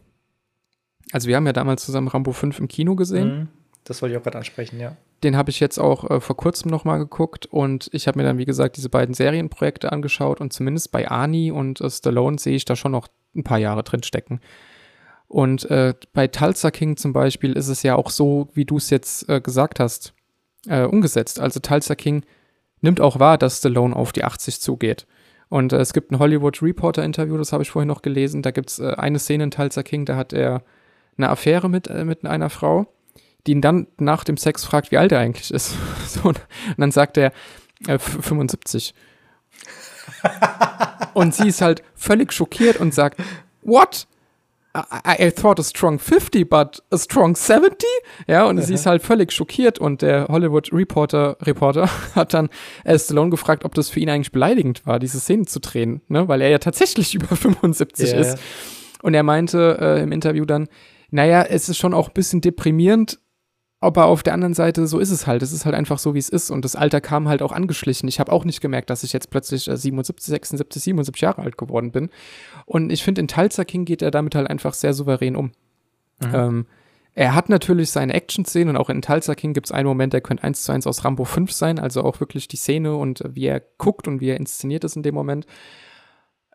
also 1.12 1.28
wir 1.28 1.36
haben 1.36 1.48
ja 1.48 1.54
damals 1.54 1.86
zusammen 1.86 2.10
Rambo 2.10 2.32
5 2.34 2.60
im 2.60 2.68
Kino 2.68 2.96
gesehen. 2.96 3.40
Mhm. 3.40 3.48
Das 3.84 4.02
wollte 4.02 4.14
ich 4.14 4.20
auch 4.20 4.24
gerade 4.24 4.38
ansprechen, 4.38 4.80
ja. 4.80 4.96
Den 5.24 5.38
habe 5.38 5.50
ich 5.50 5.60
jetzt 5.60 5.80
auch 5.80 6.10
äh, 6.10 6.20
vor 6.20 6.38
kurzem 6.38 6.70
nochmal 6.70 7.00
geguckt 7.00 7.46
und 7.46 7.90
ich 7.94 8.08
habe 8.08 8.20
mir 8.20 8.26
dann, 8.26 8.38
wie 8.38 8.46
gesagt, 8.46 8.78
diese 8.78 8.90
beiden 8.90 9.14
Serienprojekte 9.14 9.92
angeschaut 9.92 10.42
und 10.42 10.52
zumindest 10.52 10.92
bei 10.92 11.10
Arnie 11.10 11.52
und 11.52 11.82
äh, 11.82 11.90
Stallone 11.90 12.38
sehe 12.40 12.56
ich 12.56 12.66
da 12.66 12.76
schon 12.76 12.92
noch 12.92 13.08
ein 13.36 13.44
paar 13.44 13.58
Jahre 13.58 13.84
drin 13.84 14.04
stecken. 14.04 14.42
Und 15.32 15.70
äh, 15.72 15.94
bei 16.14 16.28
Tulsa 16.28 16.72
King 16.72 16.98
zum 16.98 17.14
Beispiel 17.14 17.54
ist 17.54 17.70
es 17.70 17.84
ja 17.84 17.96
auch 17.96 18.10
so, 18.10 18.50
wie 18.54 18.66
du 18.66 18.78
es 18.78 18.90
jetzt 18.90 19.30
äh, 19.30 19.40
gesagt 19.40 19.80
hast, 19.80 20.14
äh, 20.68 20.84
umgesetzt. 20.84 21.40
Also 21.40 21.60
Tulsa 21.60 21.96
King 21.96 22.24
nimmt 22.82 23.00
auch 23.00 23.20
wahr, 23.20 23.38
dass 23.38 23.60
Stallone 23.60 23.96
auf 23.96 24.12
die 24.12 24.24
80 24.24 24.60
zugeht. 24.60 25.08
Und 25.48 25.72
äh, 25.72 25.78
es 25.78 25.94
gibt 25.94 26.12
ein 26.12 26.20
Hollywood 26.20 26.62
Reporter 26.62 27.04
Interview, 27.04 27.38
das 27.38 27.54
habe 27.54 27.64
ich 27.64 27.72
vorhin 27.72 27.88
noch 27.88 28.02
gelesen. 28.02 28.42
Da 28.42 28.52
gibt 28.52 28.72
es 28.72 28.80
eine 28.82 29.20
Szene 29.20 29.46
in 29.46 29.52
Tulsa 29.52 29.84
King, 29.84 30.06
da 30.06 30.18
hat 30.18 30.34
er 30.34 30.64
eine 31.18 31.30
Affäre 31.30 31.70
mit, 31.70 31.90
mit 32.06 32.26
einer 32.26 32.50
Frau 32.50 32.88
die 33.48 33.54
ihn 33.54 33.62
dann 33.62 33.88
nach 33.98 34.24
dem 34.24 34.38
Sex 34.38 34.66
fragt, 34.66 34.92
wie 34.92 34.98
alt 34.98 35.12
er 35.12 35.20
eigentlich 35.20 35.52
ist. 35.52 35.76
So, 36.08 36.28
und 36.28 36.42
dann 36.78 36.92
sagt 36.92 37.18
er 37.18 37.32
äh, 37.88 37.98
75. 37.98 38.94
und 41.14 41.34
sie 41.34 41.48
ist 41.48 41.62
halt 41.62 41.84
völlig 41.96 42.34
schockiert 42.34 42.78
und 42.78 42.94
sagt, 42.94 43.22
what? 43.62 44.08
I, 44.74 45.26
I, 45.26 45.32
thought 45.32 45.60
a 45.60 45.64
strong 45.64 46.00
50, 46.00 46.46
but 46.46 46.82
a 46.92 46.98
strong 46.98 47.36
70? 47.36 47.86
Ja, 48.28 48.46
und 48.46 48.62
sie 48.62 48.74
ist 48.74 48.86
halt 48.86 49.02
völlig 49.02 49.34
schockiert 49.34 49.80
und 49.80 50.02
der 50.02 50.28
Hollywood 50.30 50.72
Reporter, 50.72 51.36
Reporter 51.42 51.90
hat 52.16 52.34
dann 52.34 52.50
Stallone 52.96 53.30
gefragt, 53.32 53.66
ob 53.66 53.76
das 53.76 53.90
für 53.90 54.00
ihn 54.00 54.10
eigentlich 54.10 54.32
beleidigend 54.32 54.86
war, 54.86 55.00
diese 55.00 55.20
Szene 55.20 55.46
zu 55.46 55.60
drehen, 55.60 56.02
ne, 56.08 56.30
weil 56.30 56.42
er 56.42 56.50
ja 56.50 56.58
tatsächlich 56.58 57.14
über 57.16 57.36
75 57.36 58.12
yeah. 58.12 58.20
ist. 58.22 58.40
Und 59.02 59.14
er 59.14 59.24
meinte 59.24 59.78
äh, 59.82 60.04
im 60.04 60.14
Interview 60.14 60.46
dann, 60.46 60.70
naja, 61.10 61.44
es 61.44 61.68
ist 61.68 61.78
schon 61.78 61.94
auch 61.94 62.08
ein 62.08 62.14
bisschen 62.14 62.40
deprimierend, 62.40 63.20
aber 63.84 64.06
auf 64.06 64.22
der 64.22 64.34
anderen 64.34 64.54
Seite, 64.54 64.86
so 64.86 65.00
ist 65.00 65.10
es 65.10 65.26
halt. 65.26 65.42
Es 65.42 65.52
ist 65.52 65.66
halt 65.66 65.74
einfach 65.74 65.98
so, 65.98 66.14
wie 66.14 66.20
es 66.20 66.30
ist. 66.30 66.52
Und 66.52 66.64
das 66.64 66.76
Alter 66.76 67.02
kam 67.02 67.28
halt 67.28 67.42
auch 67.42 67.52
angeschlichen. 67.52 68.08
Ich 68.08 68.20
habe 68.20 68.32
auch 68.32 68.46
nicht 68.46 68.62
gemerkt, 68.62 68.92
dass 68.92 69.04
ich 69.04 69.12
jetzt 69.12 69.32
plötzlich 69.32 69.64
77, 69.64 70.24
76, 70.24 70.84
77 70.84 71.20
Jahre 71.20 71.42
alt 71.42 71.58
geworden 71.58 71.92
bin. 71.92 72.10
Und 72.68 72.92
ich 72.92 73.04
finde, 73.04 73.22
in 73.22 73.28
Tulsa 73.28 73.66
King 73.66 73.86
geht 73.86 74.04
er 74.04 74.12
damit 74.12 74.36
halt 74.36 74.48
einfach 74.48 74.76
sehr 74.76 74.94
souverän 74.94 75.36
um. 75.36 75.52
Mhm. 76.24 76.32
Ähm, 76.32 76.66
er 77.16 77.34
hat 77.34 77.50
natürlich 77.50 77.90
seine 77.90 78.14
Action-Szenen 78.14 78.76
und 78.76 78.78
auch 78.78 78.90
in 78.90 79.02
Tulsa 79.02 79.34
King 79.34 79.54
gibt 79.54 79.68
es 79.68 79.72
einen 79.72 79.88
Moment, 79.88 80.14
der 80.14 80.22
könnte 80.22 80.44
eins 80.44 80.62
zu 80.62 80.72
eins 80.72 80.86
aus 80.86 81.04
Rambo 81.04 81.26
5 81.26 81.52
sein, 81.52 81.80
also 81.80 82.04
auch 82.04 82.20
wirklich 82.20 82.48
die 82.48 82.58
Szene 82.58 82.96
und 82.96 83.24
wie 83.28 83.48
er 83.48 83.62
guckt 83.80 84.08
und 84.08 84.22
wie 84.22 84.30
er 84.30 84.38
inszeniert 84.38 84.84
ist 84.84 84.96
in 84.96 85.04
dem 85.04 85.16
Moment. 85.16 85.48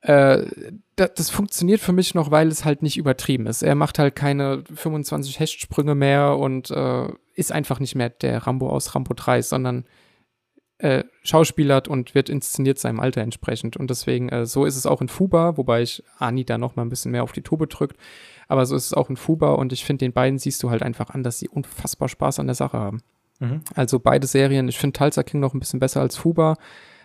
Äh, 0.06 0.46
das, 0.94 1.14
das, 1.14 1.30
funktioniert 1.30 1.80
für 1.80 1.92
mich 1.92 2.14
noch, 2.14 2.30
weil 2.30 2.46
es 2.46 2.64
halt 2.64 2.80
nicht 2.80 2.96
übertrieben 2.96 3.46
ist. 3.46 3.62
Er 3.62 3.74
macht 3.74 3.98
halt 3.98 4.14
keine 4.14 4.62
25 4.72 5.40
Hechtsprünge 5.40 5.96
mehr 5.96 6.36
und 6.38 6.70
äh, 6.70 7.08
ist 7.34 7.50
einfach 7.50 7.80
nicht 7.80 7.96
mehr 7.96 8.10
der 8.10 8.46
Rambo 8.46 8.70
aus 8.70 8.94
Rambo 8.94 9.14
3, 9.14 9.42
sondern 9.42 9.84
äh, 10.78 11.02
schauspielert 11.24 11.88
und 11.88 12.14
wird 12.14 12.28
inszeniert 12.28 12.78
seinem 12.78 13.00
Alter 13.00 13.22
entsprechend. 13.22 13.76
Und 13.76 13.90
deswegen, 13.90 14.28
äh, 14.28 14.46
so 14.46 14.64
ist 14.64 14.76
es 14.76 14.86
auch 14.86 15.00
in 15.00 15.08
Fuba, 15.08 15.56
wobei 15.56 15.82
ich 15.82 16.04
Ani 16.18 16.44
da 16.44 16.56
noch 16.56 16.76
mal 16.76 16.82
ein 16.82 16.88
bisschen 16.88 17.10
mehr 17.10 17.24
auf 17.24 17.32
die 17.32 17.42
Tube 17.42 17.68
drückt. 17.68 17.96
Aber 18.46 18.64
so 18.64 18.76
ist 18.76 18.86
es 18.86 18.94
auch 18.94 19.10
in 19.10 19.16
Fuba 19.16 19.54
und 19.54 19.72
ich 19.72 19.84
finde, 19.84 20.04
den 20.04 20.12
beiden 20.12 20.38
siehst 20.38 20.62
du 20.62 20.70
halt 20.70 20.82
einfach 20.82 21.10
an, 21.10 21.24
dass 21.24 21.40
sie 21.40 21.48
unfassbar 21.48 22.08
Spaß 22.08 22.38
an 22.38 22.46
der 22.46 22.54
Sache 22.54 22.78
haben. 22.78 23.02
Mhm. 23.40 23.62
Also 23.74 23.98
beide 23.98 24.28
Serien, 24.28 24.68
ich 24.68 24.78
finde 24.78 24.96
Tulsa 24.96 25.24
King 25.24 25.40
noch 25.40 25.52
ein 25.52 25.58
bisschen 25.58 25.80
besser 25.80 26.00
als 26.00 26.16
Fuba, 26.16 26.56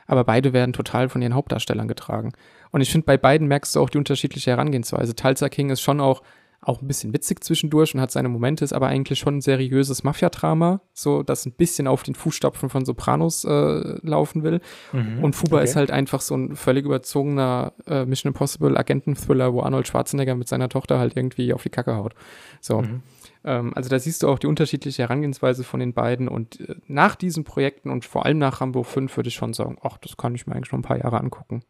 aber 0.06 0.24
beide 0.24 0.54
werden 0.54 0.74
total 0.74 1.10
von 1.10 1.22
ihren 1.22 1.34
Hauptdarstellern 1.34 1.88
getragen. 1.88 2.34
Und 2.72 2.82
ich 2.82 2.92
finde, 2.92 3.06
bei 3.06 3.18
beiden 3.18 3.48
merkst 3.48 3.76
du 3.76 3.82
auch 3.82 3.90
die 3.90 3.98
unterschiedliche 3.98 4.52
Herangehensweise. 4.52 5.16
Tulsa 5.16 5.50
King 5.50 5.70
ist 5.70 5.82
schon 5.82 6.00
auch, 6.00 6.22
auch 6.62 6.82
ein 6.82 6.88
bisschen 6.88 7.12
witzig 7.14 7.44
zwischendurch 7.44 7.96
und 7.96 8.02
hat 8.02 8.12
seine 8.12 8.30
Momente, 8.30 8.64
ist 8.64 8.74
aber 8.74 8.88
eigentlich 8.88 9.20
schon 9.20 9.38
ein 9.38 9.42
seriöses 9.42 10.04
Mafia-Drama, 10.04 10.82
so 10.94 11.24
das 11.24 11.46
ein 11.46 11.54
bisschen 11.54 11.88
auf 11.88 12.04
den 12.04 12.14
Fußstapfen 12.14 12.70
von 12.70 12.86
Sopranos 12.86 13.44
äh, 13.46 13.98
laufen 14.06 14.44
will. 14.44 14.62
Mhm, 14.94 15.24
und 15.24 15.36
Fuba 15.36 15.58
okay. 15.58 15.66
ist 15.66 15.76
halt 15.76 15.90
einfach 15.90 16.22
so 16.22 16.36
ein 16.36 16.56
völlig 16.56 16.86
überzogener 16.86 17.74
äh, 17.88 18.06
Mission 18.06 18.30
Impossible 18.30 18.78
Agenten-Thriller, 18.78 19.54
wo 19.54 19.62
Arnold 19.62 19.88
Schwarzenegger 19.88 20.36
mit 20.36 20.48
seiner 20.48 20.70
Tochter 20.70 21.00
halt 21.00 21.18
irgendwie 21.18 21.54
auf 21.54 21.64
die 21.64 21.70
Kacke 21.70 21.96
haut. 21.96 22.14
So. 22.62 22.82
Mhm. 22.82 23.02
Ähm, 23.44 23.74
also 23.76 23.90
da 23.90 23.98
siehst 23.98 24.22
du 24.22 24.30
auch 24.30 24.40
die 24.40 24.48
unterschiedliche 24.48 25.02
Herangehensweise 25.02 25.64
von 25.64 25.80
den 25.80 25.94
beiden 25.94 26.28
und 26.28 26.60
äh, 26.60 26.76
nach 26.88 27.16
diesen 27.16 27.44
Projekten 27.44 27.90
und 27.90 28.06
vor 28.06 28.26
allem 28.26 28.38
nach 28.38 28.62
Rambo 28.62 28.84
5 28.84 29.18
würde 29.18 29.30
ich 29.30 29.36
schon 29.36 29.54
sagen, 29.54 29.78
ach, 29.82 29.98
das 29.98 30.16
kann 30.16 30.36
ich 30.36 30.46
mir 30.46 30.56
eigentlich 30.56 30.72
noch 30.72 30.80
ein 30.80 30.84
paar 30.84 31.00
Jahre 31.00 31.20
angucken. 31.20 31.64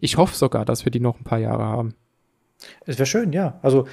Ich 0.00 0.16
hoffe 0.16 0.34
sogar, 0.34 0.64
dass 0.64 0.84
wir 0.84 0.92
die 0.92 1.00
noch 1.00 1.18
ein 1.18 1.24
paar 1.24 1.38
Jahre 1.38 1.64
haben. 1.64 1.94
Es 2.86 2.98
wäre 2.98 3.06
schön, 3.06 3.32
ja. 3.32 3.58
Also 3.62 3.86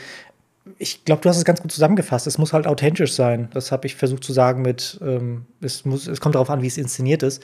ich 0.80 1.06
glaube, 1.06 1.22
du 1.22 1.30
hast 1.30 1.38
es 1.38 1.46
ganz 1.46 1.62
gut 1.62 1.72
zusammengefasst. 1.72 2.28
Es 2.28 2.38
muss 2.38 2.54
halt 2.54 2.68
authentisch 2.68 3.14
sein. 3.14 3.50
Das 3.54 3.72
habe 3.72 3.86
ich 3.86 3.96
versucht 3.96 4.24
zu 4.24 4.34
sagen 4.34 4.62
mit, 4.62 5.00
ähm, 5.02 5.46
es, 5.62 5.86
muss, 5.86 6.08
es 6.08 6.20
kommt 6.20 6.36
darauf 6.36 6.50
an, 6.50 6.62
wie 6.62 6.68
es 6.68 6.78
inszeniert 6.78 7.24
ist. 7.24 7.44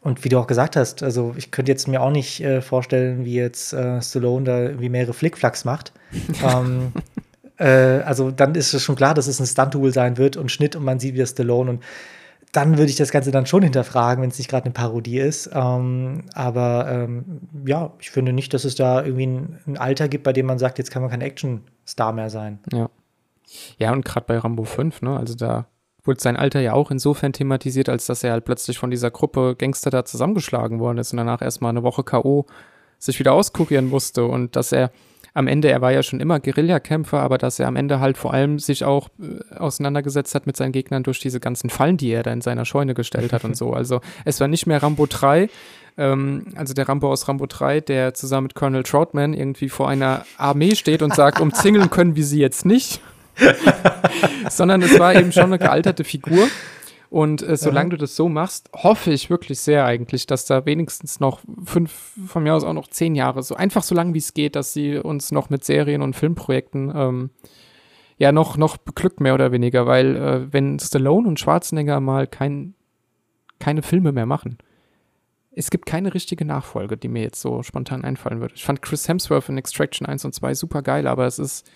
Und 0.00 0.24
wie 0.24 0.28
du 0.28 0.38
auch 0.38 0.48
gesagt 0.48 0.74
hast, 0.74 1.02
also 1.02 1.34
ich 1.36 1.52
könnte 1.52 1.70
jetzt 1.70 1.86
mir 1.86 2.02
auch 2.02 2.10
nicht 2.10 2.40
äh, 2.40 2.60
vorstellen, 2.60 3.24
wie 3.24 3.34
jetzt 3.34 3.72
äh, 3.72 4.02
Stallone 4.02 4.44
da 4.44 4.60
irgendwie 4.60 4.88
mehrere 4.88 5.12
Flickflacks 5.12 5.64
macht. 5.64 5.92
ähm, 6.44 6.92
äh, 7.56 7.66
also 8.02 8.32
dann 8.32 8.56
ist 8.56 8.74
es 8.74 8.82
schon 8.82 8.96
klar, 8.96 9.14
dass 9.14 9.28
es 9.28 9.38
ein 9.38 9.46
Stunt-Tool 9.46 9.92
sein 9.92 10.16
wird 10.16 10.36
und 10.36 10.50
Schnitt 10.50 10.74
und 10.74 10.84
man 10.84 10.98
sieht 10.98 11.14
wieder 11.14 11.26
Stallone 11.26 11.70
und 11.70 11.84
dann 12.52 12.76
würde 12.76 12.90
ich 12.90 12.96
das 12.96 13.10
Ganze 13.10 13.30
dann 13.30 13.46
schon 13.46 13.62
hinterfragen, 13.62 14.22
wenn 14.22 14.30
es 14.30 14.38
nicht 14.38 14.50
gerade 14.50 14.66
eine 14.66 14.74
Parodie 14.74 15.18
ist. 15.18 15.50
Ähm, 15.54 16.24
aber 16.34 16.86
ähm, 16.88 17.40
ja, 17.66 17.94
ich 17.98 18.10
finde 18.10 18.34
nicht, 18.34 18.52
dass 18.52 18.64
es 18.64 18.74
da 18.74 19.02
irgendwie 19.02 19.26
ein, 19.26 19.58
ein, 19.66 19.78
Alter 19.78 20.08
gibt, 20.08 20.24
bei 20.24 20.34
dem 20.34 20.46
man 20.46 20.58
sagt, 20.58 20.76
jetzt 20.76 20.90
kann 20.90 21.00
man 21.00 21.10
kein 21.10 21.22
Action-Star 21.22 22.12
mehr 22.12 22.28
sein. 22.28 22.60
Ja. 22.72 22.90
Ja, 23.78 23.92
und 23.92 24.04
gerade 24.04 24.26
bei 24.26 24.38
Rambo 24.38 24.64
5, 24.64 25.02
ne, 25.02 25.16
also 25.16 25.34
da 25.34 25.66
wurde 26.04 26.20
sein 26.20 26.36
Alter 26.36 26.60
ja 26.60 26.72
auch 26.72 26.90
insofern 26.90 27.32
thematisiert, 27.32 27.88
als 27.88 28.06
dass 28.06 28.24
er 28.24 28.32
halt 28.32 28.44
plötzlich 28.44 28.78
von 28.78 28.90
dieser 28.90 29.10
Gruppe 29.10 29.56
Gangster 29.56 29.90
da 29.90 30.04
zusammengeschlagen 30.04 30.78
worden 30.78 30.98
ist 30.98 31.12
und 31.12 31.18
danach 31.18 31.42
erstmal 31.42 31.70
eine 31.70 31.82
Woche 31.82 32.02
K.O. 32.02 32.46
sich 32.98 33.18
wieder 33.18 33.32
auskurieren 33.32 33.88
musste 33.88 34.24
und 34.24 34.56
dass 34.56 34.72
er 34.72 34.90
am 35.34 35.46
Ende, 35.46 35.70
er 35.70 35.80
war 35.80 35.92
ja 35.92 36.02
schon 36.02 36.20
immer 36.20 36.40
Guerillakämpfer, 36.40 37.20
aber 37.20 37.38
dass 37.38 37.58
er 37.58 37.66
am 37.66 37.76
Ende 37.76 38.00
halt 38.00 38.18
vor 38.18 38.34
allem 38.34 38.58
sich 38.58 38.84
auch 38.84 39.08
äh, 39.20 39.54
auseinandergesetzt 39.54 40.34
hat 40.34 40.46
mit 40.46 40.56
seinen 40.56 40.72
Gegnern 40.72 41.02
durch 41.02 41.20
diese 41.20 41.40
ganzen 41.40 41.70
Fallen, 41.70 41.96
die 41.96 42.10
er 42.10 42.22
da 42.22 42.32
in 42.32 42.42
seiner 42.42 42.64
Scheune 42.64 42.94
gestellt 42.94 43.32
hat 43.32 43.44
und 43.44 43.56
so. 43.56 43.72
Also 43.82 44.00
es 44.24 44.38
war 44.38 44.46
nicht 44.46 44.66
mehr 44.66 44.80
Rambo 44.82 45.06
3, 45.06 45.48
ähm, 45.98 46.46
also 46.54 46.72
der 46.74 46.88
Rambo 46.88 47.10
aus 47.10 47.26
Rambo 47.26 47.46
3, 47.46 47.80
der 47.80 48.14
zusammen 48.14 48.44
mit 48.44 48.54
Colonel 48.54 48.84
Troutman 48.84 49.34
irgendwie 49.34 49.68
vor 49.68 49.88
einer 49.88 50.24
Armee 50.36 50.76
steht 50.76 51.02
und 51.02 51.14
sagt, 51.14 51.40
umzingeln 51.40 51.90
können 51.90 52.14
wir 52.14 52.24
sie 52.24 52.38
jetzt 52.38 52.64
nicht. 52.64 53.00
sondern 54.50 54.82
es 54.82 54.98
war 54.98 55.14
eben 55.14 55.32
schon 55.32 55.44
eine 55.44 55.58
gealterte 55.58 56.04
Figur, 56.04 56.48
und 57.12 57.42
äh, 57.42 57.58
solange 57.58 57.88
ja. 57.88 57.90
du 57.90 57.96
das 57.98 58.16
so 58.16 58.30
machst, 58.30 58.70
hoffe 58.72 59.12
ich 59.12 59.28
wirklich 59.28 59.60
sehr 59.60 59.84
eigentlich, 59.84 60.24
dass 60.24 60.46
da 60.46 60.64
wenigstens 60.64 61.20
noch 61.20 61.40
fünf, 61.62 62.14
von 62.26 62.42
mir 62.42 62.54
aus 62.54 62.64
auch 62.64 62.72
noch 62.72 62.88
zehn 62.88 63.14
Jahre, 63.14 63.42
so 63.42 63.54
einfach 63.54 63.82
so 63.82 63.94
lange 63.94 64.14
wie 64.14 64.18
es 64.18 64.32
geht, 64.32 64.56
dass 64.56 64.72
sie 64.72 64.96
uns 64.96 65.30
noch 65.30 65.50
mit 65.50 65.62
Serien 65.62 66.00
und 66.00 66.16
Filmprojekten 66.16 66.90
ähm, 66.96 67.30
ja 68.16 68.32
noch, 68.32 68.56
noch 68.56 68.78
beglückt, 68.78 69.20
mehr 69.20 69.34
oder 69.34 69.52
weniger, 69.52 69.86
weil 69.86 70.16
äh, 70.16 70.52
wenn 70.54 70.78
Stallone 70.78 71.28
und 71.28 71.38
Schwarzenegger 71.38 72.00
mal 72.00 72.26
kein, 72.26 72.72
keine 73.58 73.82
Filme 73.82 74.12
mehr 74.12 74.24
machen, 74.24 74.56
es 75.54 75.68
gibt 75.68 75.84
keine 75.84 76.14
richtige 76.14 76.46
Nachfolge, 76.46 76.96
die 76.96 77.08
mir 77.08 77.24
jetzt 77.24 77.42
so 77.42 77.62
spontan 77.62 78.04
einfallen 78.04 78.40
würde. 78.40 78.54
Ich 78.54 78.64
fand 78.64 78.80
Chris 78.80 79.06
Hemsworth 79.06 79.50
in 79.50 79.58
Extraction 79.58 80.06
1 80.06 80.24
und 80.24 80.34
2 80.34 80.54
super 80.54 80.80
geil, 80.80 81.06
aber 81.06 81.26
es 81.26 81.38
ist 81.38 81.70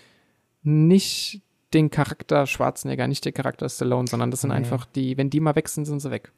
nicht 0.62 1.42
den 1.74 1.90
Charakter 1.90 2.46
Schwarzenegger, 2.46 3.08
nicht 3.08 3.24
der 3.24 3.32
Charakter 3.32 3.68
Stallone, 3.68 4.08
sondern 4.08 4.30
das 4.30 4.42
sind 4.42 4.50
nee. 4.50 4.56
einfach 4.56 4.86
die, 4.86 5.16
wenn 5.16 5.30
die 5.30 5.40
mal 5.40 5.56
weg 5.56 5.68
sind, 5.68 5.84
sind 5.84 6.00
sie 6.00 6.10
weg. 6.10 6.32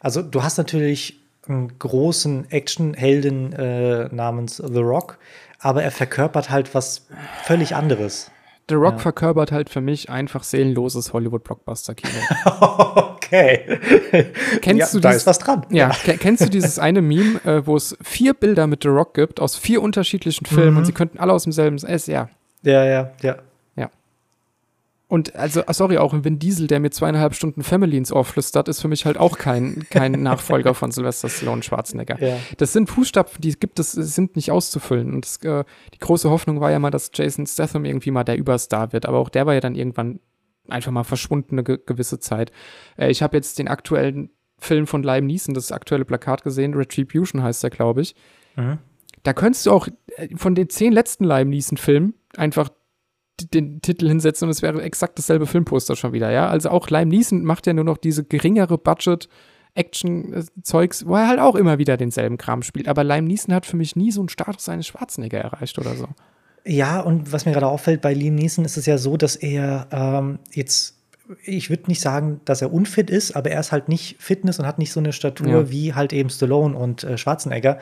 Also 0.00 0.22
du 0.22 0.42
hast 0.42 0.58
natürlich 0.58 1.20
einen 1.46 1.78
großen 1.78 2.50
Actionhelden 2.50 3.52
äh, 3.52 4.08
namens 4.14 4.56
The 4.56 4.80
Rock, 4.80 5.18
aber 5.58 5.82
er 5.82 5.90
verkörpert 5.90 6.50
halt 6.50 6.74
was 6.74 7.06
völlig 7.44 7.74
anderes. 7.74 8.30
The 8.68 8.76
Rock 8.76 8.94
ja. 8.94 8.98
verkörpert 8.98 9.52
halt 9.52 9.68
für 9.68 9.82
mich 9.82 10.08
einfach 10.08 10.42
seelenloses 10.42 11.12
Hollywood-Blockbuster-Kino. 11.12 12.14
okay. 13.14 13.78
Kennst 14.62 14.80
ja, 14.80 14.86
du 14.90 15.00
da 15.00 15.12
ist 15.12 15.26
was 15.26 15.38
dran. 15.38 15.66
Ja, 15.68 15.90
kennst 15.90 16.46
du 16.46 16.48
dieses 16.48 16.78
eine 16.78 17.02
Meme, 17.02 17.44
äh, 17.44 17.66
wo 17.66 17.76
es 17.76 17.94
vier 18.02 18.32
Bilder 18.32 18.66
mit 18.66 18.82
The 18.82 18.88
Rock 18.88 19.12
gibt 19.14 19.38
aus 19.38 19.56
vier 19.56 19.82
unterschiedlichen 19.82 20.46
Filmen 20.46 20.72
mhm. 20.72 20.76
und 20.78 20.84
sie 20.86 20.92
könnten 20.92 21.18
alle 21.18 21.34
aus 21.34 21.44
demselben 21.44 21.76
S, 21.76 22.06
ja. 22.06 22.30
Ja, 22.62 22.86
ja, 22.86 23.12
ja. 23.20 23.36
Und 25.06 25.36
also, 25.36 25.62
ah, 25.66 25.74
sorry, 25.74 25.98
auch 25.98 26.14
ein 26.14 26.24
Vin 26.24 26.38
Diesel, 26.38 26.66
der 26.66 26.80
mir 26.80 26.90
zweieinhalb 26.90 27.34
Stunden 27.34 27.62
Family 27.62 27.96
ins 27.96 28.10
Ohr 28.10 28.24
flüstert, 28.24 28.68
ist 28.68 28.80
für 28.80 28.88
mich 28.88 29.04
halt 29.04 29.18
auch 29.18 29.36
kein, 29.36 29.86
kein 29.90 30.12
Nachfolger 30.22 30.74
von 30.74 30.90
Sylvester 30.90 31.28
Stallone 31.28 31.62
Schwarzenegger. 31.62 32.20
Ja. 32.20 32.36
Das 32.56 32.72
sind 32.72 32.88
Fußstapfen, 32.88 33.40
die 33.40 33.52
gibt 33.52 33.78
es, 33.78 33.92
sind 33.92 34.34
nicht 34.34 34.50
auszufüllen. 34.50 35.12
Und 35.12 35.26
das, 35.26 35.36
äh, 35.44 35.64
die 35.92 35.98
große 35.98 36.30
Hoffnung 36.30 36.60
war 36.60 36.70
ja 36.70 36.78
mal, 36.78 36.90
dass 36.90 37.10
Jason 37.12 37.46
Statham 37.46 37.84
irgendwie 37.84 38.10
mal 38.10 38.24
der 38.24 38.38
Überstar 38.38 38.92
wird. 38.92 39.06
Aber 39.06 39.18
auch 39.18 39.28
der 39.28 39.44
war 39.46 39.54
ja 39.54 39.60
dann 39.60 39.74
irgendwann 39.74 40.20
einfach 40.68 40.90
mal 40.90 41.04
verschwunden 41.04 41.56
eine 41.56 41.64
ge 41.64 41.78
gewisse 41.84 42.18
Zeit. 42.18 42.50
Äh, 42.96 43.10
ich 43.10 43.22
habe 43.22 43.36
jetzt 43.36 43.58
den 43.58 43.68
aktuellen 43.68 44.30
Film 44.58 44.86
von 44.86 45.02
Liam 45.02 45.26
Neeson, 45.26 45.54
das 45.54 45.72
aktuelle 45.72 46.04
Plakat 46.04 46.42
gesehen, 46.42 46.74
Retribution 46.74 47.42
heißt 47.42 47.62
der, 47.62 47.70
glaube 47.70 48.00
ich. 48.00 48.14
Mhm. 48.56 48.78
Da 49.22 49.32
könntest 49.32 49.66
du 49.66 49.72
auch 49.72 49.88
äh, 50.16 50.28
von 50.36 50.54
den 50.54 50.70
zehn 50.70 50.92
letzten 50.92 51.24
Liam 51.24 51.50
Neeson-Filmen 51.50 52.14
einfach 52.36 52.70
den 53.40 53.80
Titel 53.82 54.08
hinsetzen 54.08 54.46
und 54.46 54.50
es 54.50 54.62
wäre 54.62 54.82
exakt 54.82 55.18
dasselbe 55.18 55.46
Filmposter 55.46 55.96
schon 55.96 56.12
wieder, 56.12 56.30
ja. 56.30 56.48
Also 56.48 56.70
auch 56.70 56.88
Lime 56.90 57.06
Neeson 57.06 57.44
macht 57.44 57.66
ja 57.66 57.72
nur 57.72 57.84
noch 57.84 57.98
diese 57.98 58.24
geringere 58.24 58.78
Budget 58.78 59.28
Action-Zeugs, 59.74 61.06
wo 61.06 61.16
er 61.16 61.28
halt 61.28 61.40
auch 61.40 61.56
immer 61.56 61.78
wieder 61.78 61.96
denselben 61.96 62.38
Kram 62.38 62.62
spielt. 62.62 62.88
Aber 62.88 63.02
Lime 63.02 63.26
Neeson 63.26 63.54
hat 63.54 63.66
für 63.66 63.76
mich 63.76 63.96
nie 63.96 64.12
so 64.12 64.20
einen 64.20 64.28
Status 64.28 64.68
eines 64.68 64.86
Schwarzenegger 64.86 65.38
erreicht 65.38 65.78
oder 65.78 65.96
so. 65.96 66.06
Ja, 66.64 67.00
und 67.00 67.32
was 67.32 67.44
mir 67.44 67.52
gerade 67.52 67.66
auffällt 67.66 68.00
bei 68.00 68.14
Liam 68.14 68.36
Neeson 68.36 68.64
ist 68.64 68.76
es 68.76 68.86
ja 68.86 68.96
so, 68.96 69.16
dass 69.16 69.36
er 69.36 69.86
ähm, 69.90 70.38
jetzt, 70.52 70.96
ich 71.44 71.68
würde 71.68 71.84
nicht 71.88 72.00
sagen, 72.00 72.40
dass 72.46 72.62
er 72.62 72.72
unfit 72.72 73.10
ist, 73.10 73.36
aber 73.36 73.50
er 73.50 73.60
ist 73.60 73.70
halt 73.70 73.88
nicht 73.88 74.16
Fitness 74.18 74.58
und 74.58 74.66
hat 74.66 74.78
nicht 74.78 74.92
so 74.92 75.00
eine 75.00 75.12
Statur 75.12 75.48
ja. 75.48 75.70
wie 75.70 75.94
halt 75.94 76.14
eben 76.14 76.30
Stallone 76.30 76.74
und 76.74 77.04
äh, 77.04 77.18
Schwarzenegger. 77.18 77.78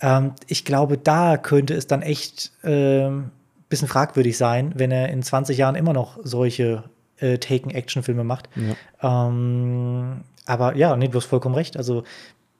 Ähm, 0.00 0.34
ich 0.46 0.64
glaube, 0.64 0.98
da 0.98 1.36
könnte 1.36 1.74
es 1.74 1.88
dann 1.88 2.02
echt 2.02 2.52
ähm, 2.62 3.30
bisschen 3.72 3.88
fragwürdig 3.88 4.36
sein, 4.36 4.72
wenn 4.76 4.90
er 4.90 5.08
in 5.08 5.22
20 5.22 5.58
Jahren 5.58 5.74
immer 5.74 5.92
noch 5.92 6.18
solche 6.22 6.84
Taken-Action-Filme 7.18 8.24
macht. 8.24 8.48
Ja. 8.56 9.28
Ähm, 9.28 10.22
aber 10.44 10.76
ja, 10.76 10.96
nee, 10.96 11.08
du 11.08 11.18
hast 11.18 11.26
vollkommen 11.26 11.54
recht. 11.54 11.76
Also 11.76 12.02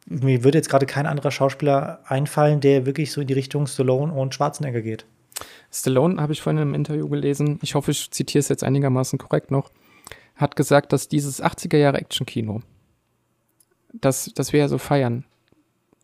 mir 0.06 0.44
würde 0.44 0.58
jetzt 0.58 0.68
gerade 0.68 0.86
kein 0.86 1.06
anderer 1.06 1.30
Schauspieler 1.30 2.00
einfallen, 2.06 2.60
der 2.60 2.86
wirklich 2.86 3.12
so 3.12 3.20
in 3.20 3.26
die 3.26 3.34
Richtung 3.34 3.66
Stallone 3.66 4.12
und 4.12 4.34
Schwarzenegger 4.34 4.82
geht. 4.82 5.04
Stallone 5.72 6.20
habe 6.20 6.32
ich 6.32 6.42
vorhin 6.42 6.62
im 6.62 6.74
Interview 6.74 7.08
gelesen, 7.08 7.58
ich 7.62 7.74
hoffe, 7.74 7.90
ich 7.90 8.10
zitiere 8.10 8.40
es 8.40 8.48
jetzt 8.48 8.62
einigermaßen 8.62 9.18
korrekt 9.18 9.50
noch, 9.50 9.70
hat 10.36 10.54
gesagt, 10.54 10.92
dass 10.92 11.08
dieses 11.08 11.42
80er 11.42 11.78
Jahre 11.78 11.98
Action-Kino, 11.98 12.60
das, 13.92 14.30
das 14.34 14.52
wir 14.52 14.60
ja 14.60 14.68
so 14.68 14.78
feiern, 14.78 15.24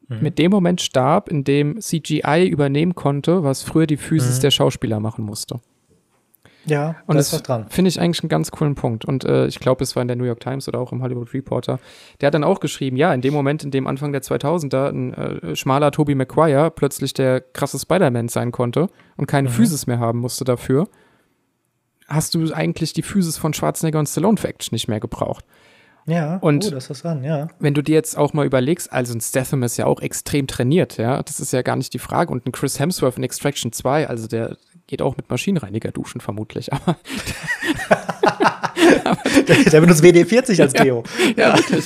mhm. 0.09 0.18
mit 0.20 0.39
dem 0.39 0.51
Moment 0.51 0.80
starb, 0.80 1.28
in 1.28 1.44
dem 1.44 1.80
CGI 1.80 2.47
übernehmen 2.48 2.94
konnte, 2.94 3.44
was 3.44 3.62
früher 3.62 3.86
die 3.86 3.97
Physis 3.97 4.39
mhm. 4.39 4.43
der 4.43 4.51
Schauspieler 4.51 5.01
machen 5.01 5.24
musste. 5.24 5.60
Ja, 6.68 6.97
und 7.06 7.16
das 7.16 7.32
ist 7.32 7.43
dran. 7.43 7.66
Finde 7.68 7.89
ich 7.89 8.01
eigentlich 8.01 8.22
einen 8.22 8.28
ganz 8.28 8.51
coolen 8.51 8.74
Punkt. 8.74 9.05
Und 9.05 9.24
äh, 9.24 9.47
ich 9.47 9.59
glaube, 9.59 9.82
es 9.82 9.97
war 9.97 10.02
in 10.02 10.09
der 10.09 10.16
New 10.16 10.24
York 10.24 10.40
Times 10.40 10.68
oder 10.68 10.80
auch 10.80 10.93
im 10.93 11.02
Hollywood 11.02 11.32
Reporter. 11.32 11.78
Der 12.20 12.26
hat 12.26 12.35
dann 12.35 12.44
auch 12.44 12.60
geschrieben, 12.60 12.97
ja, 12.97 13.14
in 13.14 13.22
dem 13.22 13.32
Moment, 13.32 13.64
in 13.64 13.70
dem 13.70 13.86
Anfang 13.86 14.12
der 14.12 14.22
2000er 14.22 14.89
ein 14.90 15.14
äh, 15.14 15.56
schmaler 15.56 15.90
Tobey 15.90 16.14
Maguire 16.14 16.70
plötzlich 16.70 17.14
der 17.14 17.40
krasse 17.40 17.78
Spider-Man 17.78 18.28
sein 18.28 18.52
konnte 18.52 18.89
und 19.16 19.26
keine 19.26 19.48
mhm. 19.48 19.52
Physis 19.52 19.86
mehr 19.86 19.98
haben 19.98 20.18
musste 20.18 20.44
dafür, 20.44 20.89
hast 22.06 22.35
du 22.35 22.52
eigentlich 22.52 22.93
die 22.93 23.02
Physis 23.02 23.39
von 23.39 23.55
Schwarzenegger 23.55 23.98
und 23.98 24.09
Stallone 24.09 24.36
für 24.36 24.48
Action 24.48 24.74
nicht 24.74 24.89
mehr 24.89 25.01
gebraucht. 25.01 25.44
Ja, 26.09 26.39
und 26.39 26.66
oh, 26.66 26.70
das 26.70 26.89
ist 26.89 27.05
dran, 27.05 27.22
ja. 27.22 27.48
Wenn 27.60 27.74
du 27.74 27.82
dir 27.82 27.94
jetzt 27.94 28.16
auch 28.16 28.32
mal 28.32 28.47
überlegst, 28.47 28.90
also 28.90 29.12
ein 29.14 29.20
Statham 29.20 29.62
ist 29.62 29.76
ja 29.76 29.85
auch 29.85 30.01
extrem 30.01 30.47
trainiert, 30.47 30.97
ja, 30.97 31.22
das 31.22 31.39
ist 31.39 31.52
ja 31.52 31.60
gar 31.60 31.76
nicht 31.76 31.93
die 31.93 31.98
Frage. 31.98 32.32
Und 32.32 32.47
ein 32.47 32.52
Chris 32.52 32.80
Hemsworth 32.80 33.18
in 33.18 33.24
Extraction 33.24 33.72
2, 33.72 34.09
also 34.09 34.26
der 34.26 34.56
geht 34.86 35.02
auch 35.02 35.18
mit 35.18 35.28
Maschinenreiniger 35.28 35.93
duschen 35.93 36.22
vermutlich, 36.22 36.72
aber, 36.72 36.97
aber 39.05 39.18
der 39.70 39.80
benutzt 39.82 40.02
WD-40 40.02 40.62
als 40.62 40.72
Deo. 40.72 41.05
Ja, 41.36 41.51
ja, 41.51 41.59
wirklich. 41.59 41.85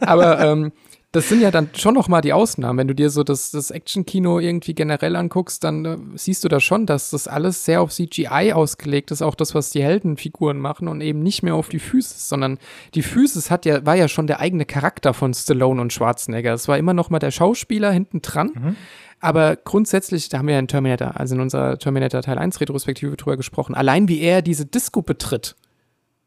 Aber 0.00 0.40
ähm, 0.40 0.72
das 1.12 1.30
sind 1.30 1.40
ja 1.40 1.50
dann 1.50 1.70
schon 1.74 1.94
noch 1.94 2.08
mal 2.08 2.20
die 2.20 2.34
Ausnahmen. 2.34 2.78
Wenn 2.78 2.88
du 2.88 2.94
dir 2.94 3.08
so 3.08 3.24
das, 3.24 3.50
das 3.50 3.70
Action-Kino 3.70 4.40
irgendwie 4.40 4.74
generell 4.74 5.16
anguckst, 5.16 5.64
dann 5.64 5.84
äh, 5.84 5.96
siehst 6.16 6.44
du 6.44 6.48
da 6.48 6.60
schon, 6.60 6.84
dass 6.84 7.10
das 7.10 7.26
alles 7.26 7.64
sehr 7.64 7.80
auf 7.80 7.92
CGI 7.92 8.52
ausgelegt 8.52 9.10
ist, 9.10 9.22
auch 9.22 9.34
das, 9.34 9.54
was 9.54 9.70
die 9.70 9.82
Heldenfiguren 9.82 10.58
machen 10.58 10.86
und 10.86 11.00
eben 11.00 11.22
nicht 11.22 11.42
mehr 11.42 11.54
auf 11.54 11.70
die 11.70 11.78
Physis, 11.78 12.28
sondern 12.28 12.58
die 12.94 13.02
Physis 13.02 13.50
hat 13.50 13.64
ja, 13.64 13.86
war 13.86 13.94
ja 13.94 14.06
schon 14.06 14.26
der 14.26 14.40
eigene 14.40 14.66
Charakter 14.66 15.14
von 15.14 15.32
Stallone 15.32 15.80
und 15.80 15.94
Schwarzenegger. 15.94 16.52
Es 16.52 16.68
war 16.68 16.76
immer 16.76 16.92
noch 16.92 17.08
mal 17.08 17.20
der 17.20 17.30
Schauspieler 17.30 17.90
hinten 17.90 18.20
dran. 18.20 18.50
Mhm. 18.54 18.76
Aber 19.20 19.56
grundsätzlich, 19.56 20.28
da 20.28 20.38
haben 20.38 20.46
wir 20.46 20.54
ja 20.54 20.60
in 20.60 20.68
Terminator, 20.68 21.18
also 21.18 21.34
in 21.34 21.40
unserer 21.40 21.78
Terminator 21.78 22.20
Teil 22.20 22.38
1 22.38 22.60
Retrospektive 22.60 23.16
drüber 23.16 23.36
gesprochen, 23.36 23.74
allein 23.74 24.08
wie 24.08 24.20
er 24.20 24.42
diese 24.42 24.66
Disco 24.66 25.02
betritt, 25.02 25.56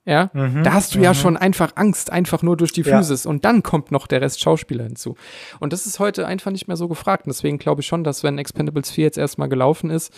ja, 0.05 0.31
mhm, 0.33 0.63
da 0.63 0.73
hast 0.73 0.95
du 0.95 0.99
ja 0.99 1.11
mhm. 1.11 1.15
schon 1.15 1.37
einfach 1.37 1.73
Angst, 1.75 2.11
einfach 2.11 2.41
nur 2.41 2.57
durch 2.57 2.71
die 2.71 2.83
Physis. 2.83 3.25
Ja. 3.25 3.29
Und 3.29 3.45
dann 3.45 3.61
kommt 3.61 3.91
noch 3.91 4.07
der 4.07 4.21
Rest 4.21 4.41
Schauspieler 4.41 4.85
hinzu. 4.85 5.15
Und 5.59 5.73
das 5.73 5.85
ist 5.85 5.99
heute 5.99 6.25
einfach 6.25 6.51
nicht 6.51 6.67
mehr 6.67 6.77
so 6.77 6.87
gefragt. 6.87 7.27
Und 7.27 7.33
deswegen 7.33 7.59
glaube 7.59 7.81
ich 7.81 7.87
schon, 7.87 8.03
dass 8.03 8.23
wenn 8.23 8.39
Expendables 8.39 8.89
4 8.89 9.03
jetzt 9.03 9.17
erstmal 9.19 9.47
gelaufen 9.49 9.91
ist, 9.91 10.11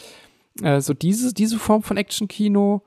äh, 0.61 0.79
so 0.79 0.93
diese, 0.93 1.33
diese 1.33 1.59
Form 1.59 1.83
von 1.83 1.97
Action-Kino 1.97 2.81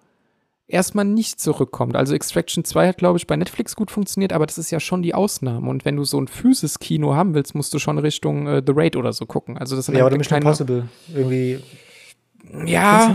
erstmal 0.69 1.05
nicht 1.05 1.39
zurückkommt. 1.39 1.97
Also 1.97 2.15
Extraction 2.15 2.65
2 2.65 2.89
hat, 2.89 2.99
glaube 2.99 3.19
ich, 3.19 3.27
bei 3.27 3.37
Netflix 3.37 3.77
gut 3.77 3.91
funktioniert, 3.91 4.33
aber 4.33 4.47
das 4.47 4.57
ist 4.57 4.71
ja 4.71 4.81
schon 4.81 5.03
die 5.03 5.15
Ausnahme. 5.15 5.69
Und 5.69 5.85
wenn 5.85 5.97
du 5.97 6.05
so 6.05 6.19
ein 6.19 6.29
Physis-Kino 6.29 7.15
haben 7.15 7.35
willst, 7.35 7.55
musst 7.55 7.75
du 7.75 7.79
schon 7.79 7.99
Richtung 7.99 8.47
äh, 8.47 8.63
The 8.67 8.73
Raid 8.75 8.97
oder 8.97 9.13
so 9.13 9.27
gucken. 9.27 9.59
Also 9.59 9.77
das 9.77 9.87
ja, 9.89 10.05
oder 10.05 10.17
Mission 10.17 10.39
Impossible. 10.39 10.89
Irgendwie. 11.15 11.61
Ja. 12.65 13.15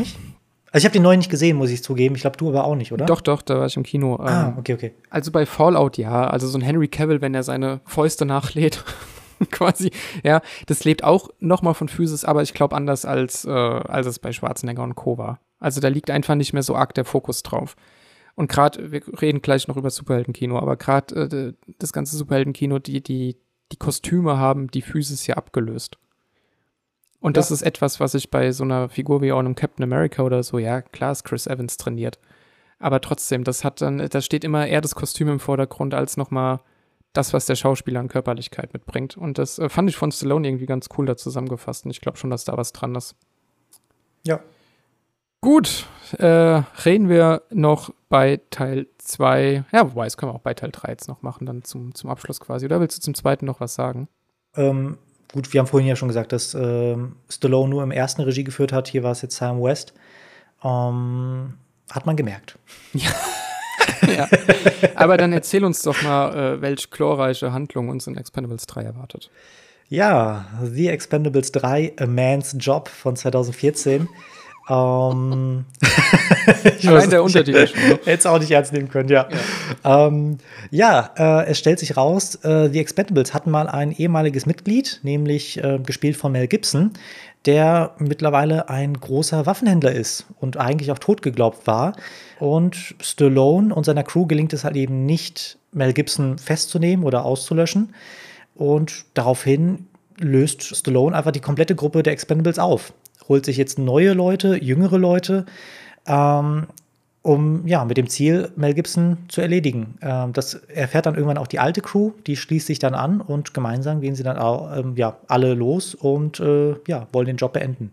Also 0.72 0.84
ich 0.84 0.85
habe 0.85 0.93
den 0.93 1.03
neuen 1.03 1.19
nicht 1.19 1.30
gesehen, 1.30 1.57
muss 1.57 1.69
ich 1.69 1.84
zugeben. 1.84 2.15
Ich 2.15 2.22
glaube, 2.22 2.38
du 2.38 2.48
aber 2.49 2.64
auch 2.64 2.76
nicht, 2.76 2.93
oder? 2.93 3.06
Doch, 3.06 3.19
doch, 3.19 3.41
da 3.41 3.60
war 3.60 3.65
ich 3.65 3.76
im 3.76 3.84
Kino. 3.84 4.15
Ah, 4.15 4.49
ähm, 4.49 4.57
okay, 4.57 4.73
okay. 4.73 4.93
Also 5.10 5.31
bei 5.31 5.45
Fallout 5.45 5.98
ja. 5.98 6.27
Also 6.27 6.48
so 6.48 6.57
ein 6.57 6.61
Henry 6.61 6.88
Cavill, 6.88 7.22
wenn 7.22 7.35
er 7.35 7.43
seine 7.43 7.81
Fäuste 7.85 8.26
nachlädt, 8.26 8.84
quasi, 9.52 9.91
ja, 10.23 10.41
das 10.68 10.85
lebt 10.85 11.03
auch 11.03 11.30
nochmal 11.39 11.73
von 11.73 11.89
Physis, 11.89 12.23
aber 12.23 12.41
ich 12.41 12.53
glaube 12.53 12.76
anders 12.76 13.03
als, 13.03 13.43
äh, 13.43 13.49
als 13.49 14.07
es 14.07 14.19
bei 14.19 14.31
Schwarzenegger 14.31 14.84
und 14.84 14.95
Co. 14.95 15.18
war. 15.18 15.39
Also 15.60 15.81
da 15.81 15.89
liegt 15.89 16.10
einfach 16.10 16.35
nicht 16.35 16.53
mehr 16.53 16.64
so 16.64 16.76
arg 16.76 16.93
der 16.93 17.06
Fokus 17.06 17.43
drauf. 17.43 17.76
Und 18.35 18.49
gerade, 18.49 18.93
wir 18.93 19.02
reden 19.22 19.41
gleich 19.41 19.68
noch 19.68 19.76
über 19.76 19.89
Superheldenkino, 19.89 20.57
aber 20.57 20.77
gerade 20.77 21.15
äh, 21.15 21.73
das 21.80 21.91
ganze 21.91 22.15
Superheldenkino, 22.15 22.80
die, 22.80 23.03
die, 23.03 23.35
die 23.73 23.77
Kostüme 23.77 24.38
haben 24.38 24.72
die 24.72 24.81
Physis 24.81 25.27
ja 25.27 25.35
abgelöst. 25.35 25.98
Und 27.22 27.38
das 27.38 27.52
ist 27.52 27.61
etwas, 27.61 27.99
was 27.99 28.15
ich 28.15 28.31
bei 28.31 28.52
so 28.52 28.64
einer 28.64 28.89
Figur 28.89 29.22
wie 29.22 29.31
auch 29.31 29.39
einem 29.39 29.56
Captain 29.56 29.84
America 29.84 30.23
oder 30.23 30.41
so, 30.41 30.57
ja, 30.57 30.81
klar 30.81 31.11
ist 31.11 31.23
Chris 31.23 31.48
Evans 31.48 31.77
trainiert. 31.77 32.19
Aber 32.80 32.99
trotzdem, 32.99 33.43
das 33.43 33.64
hat 33.64 33.80
dann, 33.80 33.99
da 33.99 34.22
steht 34.22 34.43
immer 34.43 34.65
eher 34.65 34.81
das 34.81 34.95
Kostüm 34.95 35.30
im 35.30 35.39
Vordergrund 35.39 35.93
als 35.93 36.18
nochmal 36.18 36.61
das, 37.14 37.31
was 37.31 37.45
der 37.45 37.56
Schauspieler 37.56 37.99
an 37.99 38.07
Körperlichkeit 38.07 38.73
mitbringt. 38.73 39.18
Und 39.18 39.38
das 39.38 39.60
äh, 39.60 39.69
fand 39.69 39.89
ich 39.89 39.98
von 39.98 40.11
Stallone 40.11 40.48
irgendwie 40.48 40.65
ganz 40.65 40.89
cool 40.98 41.06
da 41.06 41.15
zusammengefasst. 41.15 41.85
Und 41.85 41.91
ich 41.91 42.02
glaube 42.02 42.18
schon, 42.18 42.31
dass 42.31 42.43
da 42.43 42.57
was 42.57 42.73
dran 42.73 42.95
ist. 42.95 43.15
Ja. 44.26 44.39
Gut, 45.41 45.88
äh, 46.18 46.26
reden 46.85 47.10
wir 47.10 47.43
noch 47.52 47.91
bei 48.10 48.41
Teil 48.49 48.88
2. 48.98 49.65
Ja, 49.72 49.91
wobei, 49.91 50.06
das 50.06 50.18
können 50.18 50.31
wir 50.31 50.35
auch 50.35 50.41
bei 50.41 50.53
Teil 50.53 50.72
3 50.72 50.89
jetzt 50.89 51.07
noch 51.07 51.22
machen, 51.22 51.45
dann 51.45 51.64
zum, 51.64 51.93
zum 51.93 52.10
Abschluss 52.10 52.39
quasi. 52.39 52.65
Oder 52.65 52.80
willst 52.80 52.98
du 52.98 53.02
zum 53.02 53.14
zweiten 53.14 53.45
noch 53.45 53.60
was 53.60 53.76
sagen? 53.76 54.07
Ähm, 54.56 54.98
gut, 55.32 55.53
wir 55.53 55.60
haben 55.60 55.68
vorhin 55.68 55.88
ja 55.88 55.95
schon 55.95 56.08
gesagt, 56.08 56.32
dass 56.32 56.53
ähm, 56.53 57.16
Stallone 57.30 57.70
nur 57.70 57.84
im 57.84 57.91
ersten 57.91 58.22
Regie 58.22 58.44
geführt 58.44 58.72
hat. 58.72 58.88
Hier 58.88 59.03
war 59.03 59.12
es 59.12 59.22
jetzt 59.22 59.36
Sam 59.38 59.62
West. 59.62 59.94
Ähm, 60.64 61.53
hat 61.90 62.06
man 62.06 62.16
gemerkt. 62.16 62.58
Ja. 62.94 63.10
ja. 64.08 64.28
Aber 64.95 65.18
dann 65.18 65.34
erzähl 65.34 65.64
uns 65.64 65.82
doch 65.82 66.02
mal, 66.02 66.56
äh, 66.56 66.62
welche 66.62 66.88
glorreiche 66.90 67.52
Handlung 67.52 67.90
uns 67.90 68.08
in 68.08 68.18
Expendables 68.18 68.66
3 68.68 68.84
erwartet. 68.84 69.30
Ja, 69.90 70.45
The 70.64 70.88
Expendables 70.88 71.52
3, 71.52 71.94
A 71.98 72.08
Man's 72.08 72.56
Job 72.58 72.88
von 72.88 73.16
2014. 73.16 74.08
Ähm, 74.69 75.65
ich 76.77 76.89
weiß 76.89 77.09
der 77.09 77.23
Untertitel 77.23 77.67
schon. 77.67 77.79
Hätte 77.89 78.11
es 78.11 78.25
auch 78.25 78.39
nicht 78.39 78.51
ernst 78.51 78.73
nehmen 78.73 78.89
können, 78.89 79.09
ja. 79.09 79.27
Ja, 79.83 80.07
ähm, 80.07 80.38
ja 80.69 81.11
äh, 81.17 81.47
es 81.47 81.59
stellt 81.59 81.79
sich 81.79 81.97
raus, 81.97 82.35
äh, 82.43 82.69
The 82.69 82.79
Expendables 82.79 83.33
hatten 83.33 83.51
mal 83.51 83.67
ein 83.67 83.91
ehemaliges 83.91 84.45
Mitglied, 84.45 84.99
nämlich 85.03 85.63
äh, 85.63 85.79
gespielt 85.79 86.15
von 86.15 86.31
Mel 86.31 86.47
Gibson, 86.47 86.91
der 87.45 87.95
mittlerweile 87.97 88.69
ein 88.69 88.93
großer 88.93 89.45
Waffenhändler 89.45 89.93
ist 89.93 90.25
und 90.39 90.57
eigentlich 90.57 90.91
auch 90.91 90.99
tot 90.99 91.21
geglaubt 91.21 91.65
war. 91.65 91.95
Und 92.39 92.95
Stallone 93.01 93.73
und 93.73 93.85
seiner 93.85 94.03
Crew 94.03 94.27
gelingt 94.27 94.53
es 94.53 94.63
halt 94.63 94.75
eben 94.75 95.05
nicht, 95.05 95.57
Mel 95.71 95.93
Gibson 95.93 96.38
festzunehmen 96.38 97.03
oder 97.05 97.25
auszulöschen. 97.25 97.93
Und 98.55 99.05
daraufhin 99.15 99.88
löst 100.17 100.75
Stallone 100.75 101.15
einfach 101.15 101.31
die 101.31 101.39
komplette 101.39 101.75
Gruppe 101.75 102.03
der 102.03 102.13
Expendables 102.13 102.59
auf 102.59 102.93
holt 103.27 103.45
sich 103.45 103.57
jetzt 103.57 103.80
neue 103.80 104.14
Leute, 104.14 104.61
jüngere 104.61 104.98
Leute, 104.98 105.45
ähm, 106.06 106.68
um 107.23 107.68
ja 107.68 107.85
mit 107.85 107.98
dem 107.98 108.07
Ziel, 108.07 108.52
Mel 108.56 108.73
Gibson 108.73 109.18
zu 109.27 109.41
erledigen. 109.41 109.98
Ähm, 110.02 110.34
das 110.34 110.56
erfährt 110.56 111.06
dann 111.06 111.15
irgendwann 111.15 111.38
auch 111.38 111.48
die 111.48 111.60
alte 111.60 111.81
Crew, 111.81 112.11
die 112.26 112.35
schließt 112.35 112.68
sich 112.68 112.80
dann 112.80 112.95
an 112.95 113.22
und 113.22 113.53
gemeinsam 113.53 114.02
gehen 114.02 114.15
sie 114.15 114.23
dann 114.23 114.38
auch, 114.38 114.76
ähm, 114.76 114.95
ja, 114.95 115.18
alle 115.27 115.53
los 115.53 115.93
und 115.93 116.39
äh, 116.39 116.76
ja, 116.88 117.07
wollen 117.11 117.27
den 117.27 117.38
Job 117.38 117.53
beenden. 117.53 117.91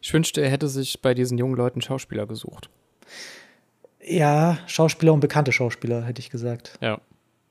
Ich 0.00 0.12
wünschte, 0.12 0.40
er 0.42 0.50
hätte 0.50 0.68
sich 0.68 1.00
bei 1.00 1.14
diesen 1.14 1.38
jungen 1.38 1.56
Leuten 1.56 1.80
Schauspieler 1.80 2.26
gesucht. 2.26 2.68
Ja, 4.04 4.58
Schauspieler 4.66 5.12
und 5.12 5.20
bekannte 5.20 5.52
Schauspieler, 5.52 6.04
hätte 6.04 6.20
ich 6.20 6.30
gesagt. 6.30 6.78
Ja. 6.80 7.00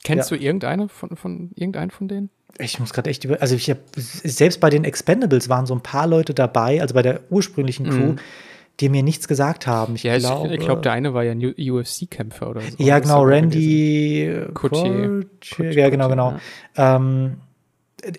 Kennst 0.03 0.31
ja. 0.31 0.38
du 0.38 0.44
irgendeine 0.44 0.88
von, 0.88 1.15
von 1.18 1.52
irgendeinen 1.56 1.91
von 1.91 2.07
denen? 2.07 2.30
Ich 2.59 2.79
muss 2.79 2.93
gerade 2.93 3.09
echt 3.09 3.23
über. 3.23 3.41
Also, 3.41 3.55
ich 3.55 3.69
habe 3.69 3.79
selbst 3.95 4.59
bei 4.59 4.69
den 4.69 4.84
Expendables 4.84 5.49
waren 5.49 5.65
so 5.65 5.75
ein 5.75 5.81
paar 5.81 6.07
Leute 6.07 6.34
dabei, 6.34 6.81
also 6.81 6.93
bei 6.93 7.01
der 7.01 7.21
ursprünglichen 7.29 7.89
Crew, 7.89 8.13
mhm. 8.13 8.19
die 8.79 8.89
mir 8.89 9.03
nichts 9.03 9.27
gesagt 9.27 9.67
haben. 9.67 9.95
Ich 9.95 10.03
ja, 10.03 10.17
glaube, 10.17 10.55
ich 10.55 10.59
glaube, 10.59 10.81
der 10.81 10.91
eine 10.91 11.13
war 11.13 11.23
ja 11.23 11.34
ein 11.34 11.43
UFC-Kämpfer 11.43 12.49
oder 12.49 12.61
so. 12.61 12.67
Ja, 12.77 12.99
genau, 12.99 13.23
Randy 13.23 14.45
Coutier. 14.53 15.25
Ja, 15.59 15.89
genau, 15.89 16.09
genau. 16.09 16.38
Ja. 16.75 16.95
Ähm, 16.95 17.38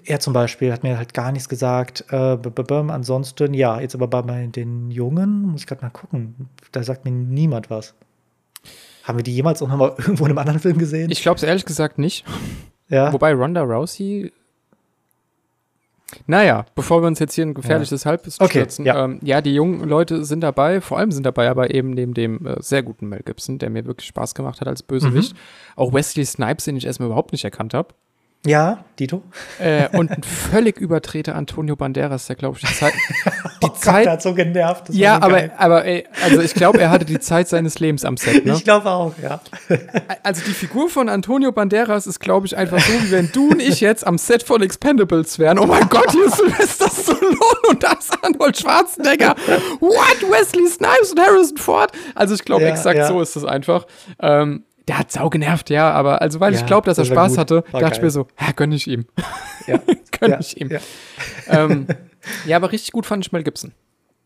er 0.04 0.20
zum 0.20 0.32
Beispiel 0.32 0.72
hat 0.72 0.82
mir 0.82 0.98
halt 0.98 1.14
gar 1.14 1.32
nichts 1.32 1.48
gesagt. 1.48 2.04
Äh, 2.10 2.38
ansonsten, 2.68 3.54
ja, 3.54 3.80
jetzt 3.80 3.94
aber 3.94 4.08
bei 4.08 4.46
den 4.46 4.90
Jungen, 4.90 5.42
muss 5.42 5.62
ich 5.62 5.66
gerade 5.66 5.82
mal 5.82 5.90
gucken, 5.90 6.48
da 6.72 6.82
sagt 6.82 7.04
mir 7.04 7.10
niemand 7.10 7.70
was. 7.70 7.94
Haben 9.04 9.18
wir 9.18 9.22
die 9.22 9.34
jemals 9.34 9.62
auch 9.62 9.68
noch 9.68 9.76
mal 9.76 9.94
irgendwo 9.98 10.24
in 10.24 10.30
einem 10.30 10.38
anderen 10.38 10.60
Film 10.60 10.78
gesehen? 10.78 11.10
Ich 11.10 11.22
glaube 11.22 11.36
es 11.36 11.42
ehrlich 11.42 11.64
gesagt 11.64 11.98
nicht. 11.98 12.24
Ja. 12.88 13.12
Wobei 13.12 13.32
Ronda 13.34 13.62
Rousey. 13.62 14.32
Naja, 16.26 16.64
bevor 16.74 17.02
wir 17.02 17.06
uns 17.06 17.18
jetzt 17.18 17.34
hier 17.34 17.44
ein 17.44 17.52
gefährliches 17.52 18.04
ja. 18.04 18.10
Halbwissen 18.10 18.42
okay, 18.42 18.60
stürzen. 18.60 18.86
Ja. 18.86 19.04
Ähm, 19.04 19.18
ja, 19.22 19.42
die 19.42 19.54
jungen 19.54 19.86
Leute 19.86 20.24
sind 20.24 20.40
dabei, 20.40 20.80
vor 20.80 20.98
allem 20.98 21.12
sind 21.12 21.26
dabei 21.26 21.50
aber 21.50 21.74
eben 21.74 21.90
neben 21.90 22.14
dem 22.14 22.46
äh, 22.46 22.56
sehr 22.62 22.82
guten 22.82 23.08
Mel 23.08 23.22
Gibson, 23.22 23.58
der 23.58 23.68
mir 23.68 23.84
wirklich 23.84 24.08
Spaß 24.08 24.34
gemacht 24.34 24.60
hat 24.60 24.68
als 24.68 24.82
Bösewicht. 24.82 25.34
Mhm. 25.34 25.38
Auch 25.76 25.92
Wesley 25.92 26.24
Snipes, 26.24 26.64
den 26.64 26.76
ich 26.76 26.86
erstmal 26.86 27.08
überhaupt 27.08 27.32
nicht 27.32 27.44
erkannt 27.44 27.74
habe. 27.74 27.94
Ja, 28.46 28.84
Dito. 28.98 29.22
Äh, 29.58 29.88
und 29.96 30.10
ein 30.10 30.22
völlig 30.22 30.78
übertreter 30.78 31.34
Antonio 31.34 31.74
Banderas, 31.74 32.28
der, 32.28 32.36
glaube 32.36 32.56
ich, 32.56 32.68
die 32.68 32.72
Zeit, 32.72 32.92
die 33.62 33.66
oh 33.66 33.68
Zeit. 33.70 34.04
Gott, 34.04 34.12
hat 34.12 34.22
so 34.22 34.32
genervt. 34.32 34.90
ja, 34.90 35.20
aber, 35.20 35.50
aber 35.58 35.84
ey, 35.84 36.04
also 36.24 36.40
ich 36.40 36.54
glaube, 36.54 36.80
er 36.80 36.90
hatte 36.90 37.04
die 37.04 37.18
Zeit 37.18 37.48
seines 37.48 37.80
Lebens 37.80 38.04
am 38.04 38.16
Set. 38.16 38.46
Ne? 38.46 38.52
Ich 38.52 38.62
glaube 38.62 38.90
auch, 38.90 39.12
ja. 39.20 39.40
Also 40.22 40.42
die 40.46 40.52
Figur 40.52 40.88
von 40.88 41.08
Antonio 41.08 41.50
Banderas 41.50 42.06
ist, 42.06 42.20
glaube 42.20 42.46
ich, 42.46 42.56
einfach 42.56 42.78
so, 42.78 42.92
wie 42.92 43.10
wenn 43.10 43.30
du 43.32 43.50
und 43.50 43.60
ich 43.60 43.80
jetzt 43.80 44.06
am 44.06 44.18
Set 44.18 44.44
von 44.44 44.62
Expendables 44.62 45.38
wären. 45.40 45.58
Oh 45.58 45.66
mein 45.66 45.88
Gott, 45.88 46.10
hier 46.12 46.26
ist 46.26 46.36
Sylvester 46.36 46.90
Stallone 46.90 47.68
und 47.70 47.82
da 47.82 47.92
ist 47.92 48.16
Arnold 48.22 48.56
Schwarzenegger. 48.56 49.34
What? 49.80 50.22
Wesley 50.30 50.68
Snipes 50.68 51.10
und 51.10 51.20
Harrison 51.20 51.56
Ford? 51.56 51.90
Also 52.14 52.34
ich 52.34 52.44
glaube, 52.44 52.62
ja, 52.62 52.68
exakt 52.68 52.98
ja. 52.98 53.08
so 53.08 53.20
ist 53.20 53.34
es 53.34 53.44
einfach. 53.44 53.86
Ähm, 54.20 54.64
der 54.88 54.98
hat 54.98 55.12
sau 55.12 55.28
genervt, 55.30 55.70
ja, 55.70 55.90
aber 55.90 56.22
also 56.22 56.40
weil 56.40 56.54
ja, 56.54 56.60
ich 56.60 56.66
glaube, 56.66 56.86
dass 56.86 56.96
das 56.96 57.08
er 57.08 57.14
Spaß 57.14 57.32
gut. 57.32 57.38
hatte, 57.38 57.54
war 57.70 57.80
dachte 57.80 57.82
geil. 57.82 57.92
ich 57.92 58.02
mir 58.02 58.10
so, 58.10 58.26
ja, 58.40 58.52
gönn 58.52 58.72
ich 58.72 58.88
ihm. 58.88 59.04
Ja. 59.66 59.78
gönn 60.18 60.30
ja. 60.30 60.40
ich 60.40 60.60
ihm. 60.60 60.70
Ja. 60.70 60.80
Ähm, 61.46 61.86
ja, 62.46 62.56
aber 62.56 62.72
richtig 62.72 62.92
gut 62.92 63.06
fand 63.06 63.24
ich 63.24 63.32
Mel 63.32 63.42
Gibson. 63.42 63.72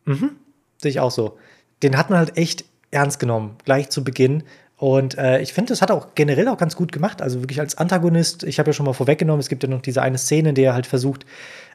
Mhm. 0.05 0.31
Sehe 0.79 0.91
ich 0.91 1.01
auch 1.01 1.11
so. 1.11 1.37
Den 1.83 1.99
hat 1.99 2.11
man 2.11 2.19
halt 2.19 2.37
echt 2.37 2.65
ernst 2.91 3.19
genommen, 3.19 3.57
gleich 3.65 3.91
zu 3.91 4.05
Beginn. 4.05 4.45
Und 4.77 5.17
äh, 5.17 5.41
ich 5.41 5.53
finde, 5.53 5.71
das 5.71 5.83
hat 5.83 5.91
er 5.91 5.97
auch 5.97 6.15
generell 6.15 6.49
auch 6.49 6.59
ganz 6.59 6.75
gut 6.75 6.93
gemacht. 6.93 7.23
Also 7.23 7.41
wirklich 7.41 7.61
als 7.61 7.79
Antagonist, 7.79 8.43
ich 8.43 8.59
habe 8.59 8.71
ja 8.71 8.73
schon 8.73 8.87
mal 8.87 8.93
vorweggenommen, 8.93 9.41
es 9.41 9.49
gibt 9.49 9.63
ja 9.63 9.69
noch 9.69 9.83
diese 9.83 10.03
eine 10.03 10.19
Szene, 10.19 10.51
in 10.51 10.55
der 10.55 10.71
er 10.71 10.75
halt 10.75 10.87
versucht, 10.87 11.25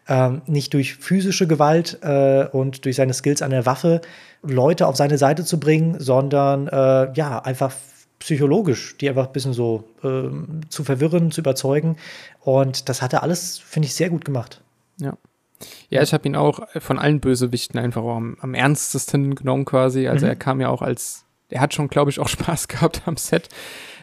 ähm, 0.09 0.41
nicht 0.45 0.73
durch 0.73 0.95
physische 0.95 1.47
Gewalt 1.47 1.99
äh, 2.01 2.45
und 2.51 2.85
durch 2.85 2.95
seine 2.95 3.14
Skills 3.14 3.41
an 3.41 3.51
der 3.51 3.65
Waffe 3.65 4.01
Leute 4.43 4.88
auf 4.88 4.95
seine 4.95 5.18
Seite 5.18 5.45
zu 5.45 5.59
bringen, 5.59 5.95
sondern 5.99 6.68
äh, 6.68 7.11
ja, 7.14 7.39
einfach 7.39 7.73
psychologisch, 8.28 8.98
die 8.98 9.08
einfach 9.08 9.28
ein 9.28 9.32
bisschen 9.32 9.54
so 9.54 9.86
äh, 10.04 10.24
zu 10.68 10.84
verwirren, 10.84 11.32
zu 11.32 11.40
überzeugen. 11.40 11.95
Und 12.41 12.90
das 12.90 13.02
hat 13.02 13.14
er 13.14 13.24
alles, 13.24 13.58
finde 13.58 13.86
ich, 13.86 13.95
sehr 13.95 14.10
gut 14.10 14.26
gemacht. 14.26 14.62
Ja. 14.99 15.14
Ja, 15.88 16.02
ich 16.02 16.14
habe 16.14 16.28
ihn 16.28 16.36
auch 16.36 16.60
von 16.78 16.99
allen 16.99 17.22
Bösewichten 17.22 17.80
einfach 17.80 18.04
am, 18.04 18.36
am 18.41 18.54
ernstesten 18.54 19.34
genommen 19.34 19.64
quasi. 19.64 20.10
Also 20.10 20.26
mhm. 20.26 20.32
er 20.32 20.36
kam 20.36 20.60
ja 20.60 20.68
auch 20.68 20.82
als, 20.82 21.24
er 21.48 21.62
hat 21.62 21.74
schon, 21.74 21.88
glaube 21.88 22.12
ich, 22.12 22.20
auch 22.20 22.28
Spaß 22.28 22.68
gehabt 22.68 23.04
am 23.06 23.16
Set. 23.16 23.48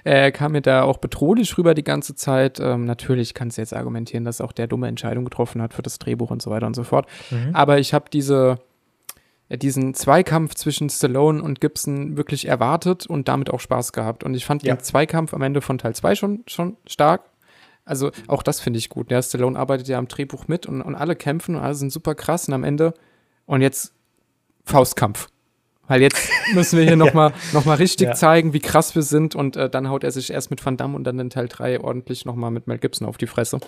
Er 0.04 0.32
kam 0.32 0.52
mir 0.52 0.62
da 0.62 0.84
auch 0.84 0.96
bedrohlich 0.96 1.58
rüber 1.58 1.74
die 1.74 1.84
ganze 1.84 2.14
Zeit. 2.14 2.58
Ähm, 2.60 2.86
natürlich 2.86 3.34
kannst 3.34 3.58
du 3.58 3.60
jetzt 3.60 3.74
argumentieren, 3.74 4.24
dass 4.24 4.40
auch 4.40 4.52
der 4.52 4.68
dumme 4.68 4.88
Entscheidung 4.88 5.24
getroffen 5.24 5.60
hat 5.60 5.74
für 5.74 5.82
das 5.82 5.98
Drehbuch 5.98 6.30
und 6.30 6.40
so 6.40 6.50
weiter 6.50 6.66
und 6.66 6.74
so 6.74 6.82
fort. 6.82 7.06
Mhm. 7.30 7.50
Aber 7.52 7.78
ich 7.78 7.92
habe 7.92 8.06
diese, 8.10 8.58
diesen 9.50 9.94
Zweikampf 9.94 10.54
zwischen 10.54 10.88
Stallone 10.88 11.42
und 11.42 11.60
Gibson 11.60 12.16
wirklich 12.16 12.46
erwartet 12.46 13.06
und 13.06 13.28
damit 13.28 13.50
auch 13.50 13.60
Spaß 13.60 13.92
gehabt. 13.92 14.24
Und 14.24 14.34
ich 14.34 14.46
fand 14.46 14.62
ja. 14.62 14.74
den 14.74 14.82
Zweikampf 14.82 15.34
am 15.34 15.42
Ende 15.42 15.60
von 15.60 15.78
Teil 15.78 15.94
2 15.94 16.14
schon, 16.14 16.44
schon 16.46 16.76
stark. 16.86 17.22
Also 17.84 18.10
auch 18.26 18.42
das 18.42 18.60
finde 18.60 18.78
ich 18.78 18.88
gut. 18.88 19.10
Der 19.10 19.22
Stallone 19.22 19.58
arbeitet 19.58 19.88
ja 19.88 19.98
am 19.98 20.08
Drehbuch 20.08 20.48
mit 20.48 20.66
und, 20.66 20.80
und 20.80 20.94
alle 20.94 21.16
kämpfen 21.16 21.56
und 21.56 21.62
alle 21.62 21.74
sind 21.74 21.92
super 21.92 22.14
krass 22.14 22.48
und 22.48 22.54
am 22.54 22.64
Ende 22.64 22.94
und 23.46 23.60
jetzt 23.60 23.92
Faustkampf. 24.64 25.28
Weil 25.86 26.00
jetzt 26.00 26.30
müssen 26.54 26.78
wir 26.78 26.86
hier 26.86 26.96
nochmal 26.96 27.30
ja. 27.30 27.36
noch 27.52 27.66
mal 27.66 27.74
richtig 27.74 28.08
ja. 28.08 28.14
zeigen, 28.14 28.54
wie 28.54 28.60
krass 28.60 28.94
wir 28.94 29.02
sind 29.02 29.34
und 29.34 29.56
äh, 29.56 29.68
dann 29.68 29.90
haut 29.90 30.02
er 30.02 30.10
sich 30.10 30.30
erst 30.32 30.50
mit 30.50 30.64
Van 30.64 30.78
Damme 30.78 30.96
und 30.96 31.04
dann 31.04 31.18
in 31.18 31.28
Teil 31.28 31.48
3 31.48 31.80
ordentlich 31.80 32.24
nochmal 32.24 32.50
mit 32.50 32.66
Mel 32.66 32.78
Gibson 32.78 33.06
auf 33.06 33.18
die 33.18 33.26
Fresse. 33.26 33.60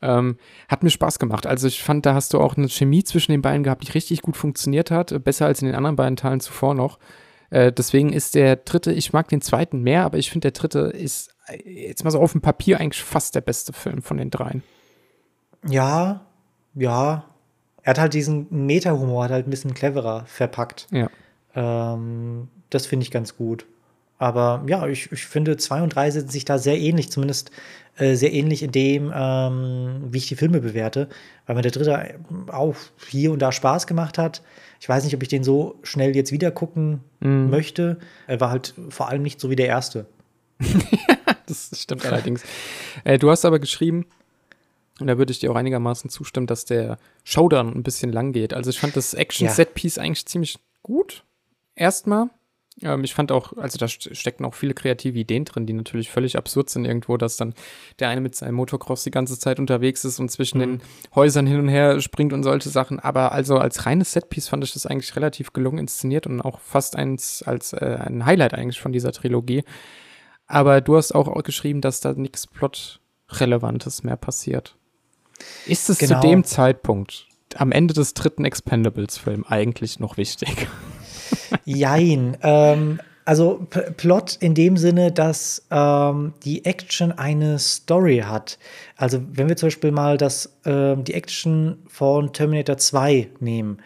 Ähm, 0.00 0.36
hat 0.68 0.82
mir 0.82 0.90
Spaß 0.90 1.18
gemacht. 1.18 1.46
Also 1.46 1.66
ich 1.66 1.82
fand, 1.82 2.06
da 2.06 2.14
hast 2.14 2.32
du 2.32 2.40
auch 2.40 2.56
eine 2.56 2.68
Chemie 2.68 3.02
zwischen 3.02 3.32
den 3.32 3.42
beiden 3.42 3.64
gehabt, 3.64 3.86
die 3.86 3.92
richtig 3.92 4.22
gut 4.22 4.36
funktioniert 4.36 4.90
hat. 4.90 5.24
Besser 5.24 5.46
als 5.46 5.60
in 5.60 5.66
den 5.66 5.74
anderen 5.74 5.96
beiden 5.96 6.16
Teilen 6.16 6.40
zuvor 6.40 6.74
noch. 6.74 6.98
Äh, 7.50 7.72
deswegen 7.72 8.12
ist 8.12 8.34
der 8.34 8.56
dritte, 8.56 8.92
ich 8.92 9.12
mag 9.12 9.28
den 9.28 9.40
zweiten 9.40 9.82
mehr, 9.82 10.04
aber 10.04 10.18
ich 10.18 10.30
finde, 10.30 10.50
der 10.50 10.60
dritte 10.60 10.80
ist 10.80 11.34
äh, 11.46 11.86
jetzt 11.86 12.04
mal 12.04 12.10
so 12.10 12.20
auf 12.20 12.32
dem 12.32 12.40
Papier 12.40 12.78
eigentlich 12.78 13.02
fast 13.02 13.34
der 13.34 13.40
beste 13.40 13.72
Film 13.72 14.02
von 14.02 14.18
den 14.18 14.30
dreien. 14.30 14.62
Ja, 15.66 16.20
ja. 16.74 17.24
Er 17.82 17.90
hat 17.90 17.98
halt 17.98 18.14
diesen 18.14 18.46
Meta-Humor, 18.50 19.24
hat 19.24 19.30
halt 19.30 19.46
ein 19.46 19.50
bisschen 19.50 19.74
cleverer 19.74 20.26
verpackt. 20.26 20.86
Ja. 20.90 21.08
Ähm, 21.54 22.48
das 22.70 22.86
finde 22.86 23.04
ich 23.04 23.10
ganz 23.10 23.36
gut. 23.36 23.66
Aber 24.18 24.64
ja, 24.68 24.86
ich, 24.86 25.10
ich 25.12 25.26
finde, 25.26 25.56
zwei 25.56 25.80
und 25.80 25.94
drei 25.94 26.10
sind 26.10 26.30
sich 26.30 26.44
da 26.44 26.58
sehr 26.58 26.78
ähnlich, 26.78 27.10
zumindest 27.10 27.50
äh, 27.96 28.14
sehr 28.14 28.32
ähnlich 28.32 28.62
in 28.62 28.72
dem, 28.72 29.12
ähm, 29.14 30.02
wie 30.10 30.18
ich 30.18 30.28
die 30.28 30.36
Filme 30.36 30.60
bewerte, 30.60 31.08
weil 31.46 31.56
mir 31.56 31.62
der 31.62 31.70
dritte 31.70 32.14
auch 32.48 32.74
hier 33.08 33.32
und 33.32 33.40
da 33.40 33.52
Spaß 33.52 33.86
gemacht 33.86 34.18
hat. 34.18 34.42
Ich 34.80 34.88
weiß 34.88 35.04
nicht, 35.04 35.14
ob 35.14 35.22
ich 35.22 35.28
den 35.28 35.44
so 35.44 35.76
schnell 35.82 36.14
jetzt 36.14 36.32
wieder 36.32 36.50
gucken 36.50 37.00
mm. 37.20 37.48
möchte. 37.50 37.98
Er 38.26 38.40
war 38.40 38.50
halt 38.50 38.74
vor 38.90 39.08
allem 39.08 39.22
nicht 39.22 39.40
so 39.40 39.50
wie 39.50 39.56
der 39.56 39.66
erste. 39.66 40.06
das 41.46 41.70
stimmt 41.74 42.06
allerdings. 42.06 42.42
Äh, 43.04 43.18
du 43.18 43.30
hast 43.30 43.44
aber 43.44 43.58
geschrieben, 43.58 44.06
und 45.00 45.06
da 45.06 45.18
würde 45.18 45.30
ich 45.30 45.38
dir 45.38 45.50
auch 45.50 45.56
einigermaßen 45.56 46.10
zustimmen, 46.10 46.46
dass 46.46 46.64
der 46.64 46.98
Showdown 47.24 47.74
ein 47.74 47.82
bisschen 47.82 48.12
lang 48.12 48.32
geht. 48.32 48.52
Also 48.52 48.70
ich 48.70 48.80
fand 48.80 48.96
das 48.96 49.14
Action-Set-Piece 49.14 49.96
ja. 49.96 50.02
eigentlich 50.02 50.26
ziemlich 50.26 50.58
gut. 50.82 51.24
Erstmal. 51.74 52.30
Ähm, 52.82 53.04
ich 53.04 53.14
fand 53.14 53.32
auch, 53.32 53.52
also 53.56 53.78
da 53.78 53.88
stecken 53.88 54.44
auch 54.44 54.54
viele 54.54 54.74
kreative 54.74 55.18
Ideen 55.18 55.44
drin, 55.44 55.66
die 55.66 55.72
natürlich 55.72 56.10
völlig 56.10 56.36
absurd 56.36 56.70
sind 56.70 56.84
irgendwo, 56.84 57.16
dass 57.16 57.36
dann 57.36 57.54
der 57.98 58.08
eine 58.08 58.20
mit 58.20 58.34
seinem 58.34 58.54
Motocross 58.54 59.04
die 59.04 59.10
ganze 59.10 59.38
Zeit 59.38 59.58
unterwegs 59.58 60.04
ist 60.04 60.18
und 60.18 60.30
zwischen 60.30 60.58
mhm. 60.58 60.62
den 60.62 60.82
Häusern 61.14 61.46
hin 61.46 61.58
und 61.58 61.68
her 61.68 62.00
springt 62.00 62.32
und 62.32 62.42
solche 62.42 62.68
Sachen. 62.68 63.00
Aber 63.00 63.32
also 63.32 63.58
als 63.58 63.86
reines 63.86 64.12
Setpiece 64.12 64.48
fand 64.48 64.64
ich 64.64 64.72
das 64.72 64.86
eigentlich 64.86 65.14
relativ 65.16 65.52
gelungen 65.52 65.78
inszeniert 65.78 66.26
und 66.26 66.40
auch 66.40 66.60
fast 66.60 66.96
eins 66.96 67.42
als 67.42 67.72
äh, 67.72 67.98
ein 68.00 68.24
Highlight 68.24 68.54
eigentlich 68.54 68.80
von 68.80 68.92
dieser 68.92 69.12
Trilogie. 69.12 69.64
Aber 70.46 70.80
du 70.80 70.96
hast 70.96 71.14
auch 71.14 71.42
geschrieben, 71.42 71.80
dass 71.80 72.00
da 72.00 72.14
nichts 72.14 72.46
Plot-Relevantes 72.46 74.02
mehr 74.02 74.16
passiert. 74.16 74.76
Ist 75.66 75.90
es 75.90 75.98
genau. 75.98 76.20
zu 76.20 76.26
dem 76.26 76.44
Zeitpunkt 76.44 77.26
am 77.54 77.70
Ende 77.70 77.94
des 77.94 78.14
dritten 78.14 78.44
Expendables-Film 78.44 79.44
eigentlich 79.46 80.00
noch 80.00 80.16
wichtig? 80.16 80.68
Jein. 81.64 82.36
Ähm, 82.42 83.00
also 83.24 83.66
P 83.68 83.90
Plot 83.96 84.36
in 84.40 84.54
dem 84.54 84.78
Sinne, 84.78 85.12
dass 85.12 85.66
ähm, 85.70 86.32
die 86.44 86.64
Action 86.64 87.12
eine 87.12 87.58
Story 87.58 88.24
hat. 88.26 88.58
Also 88.96 89.20
wenn 89.32 89.50
wir 89.50 89.56
zum 89.56 89.66
Beispiel 89.66 89.92
mal 89.92 90.16
das, 90.16 90.56
ähm, 90.64 91.04
die 91.04 91.12
Action 91.12 91.76
von 91.88 92.32
Terminator 92.32 92.78
2 92.78 93.28
nehmen, 93.40 93.82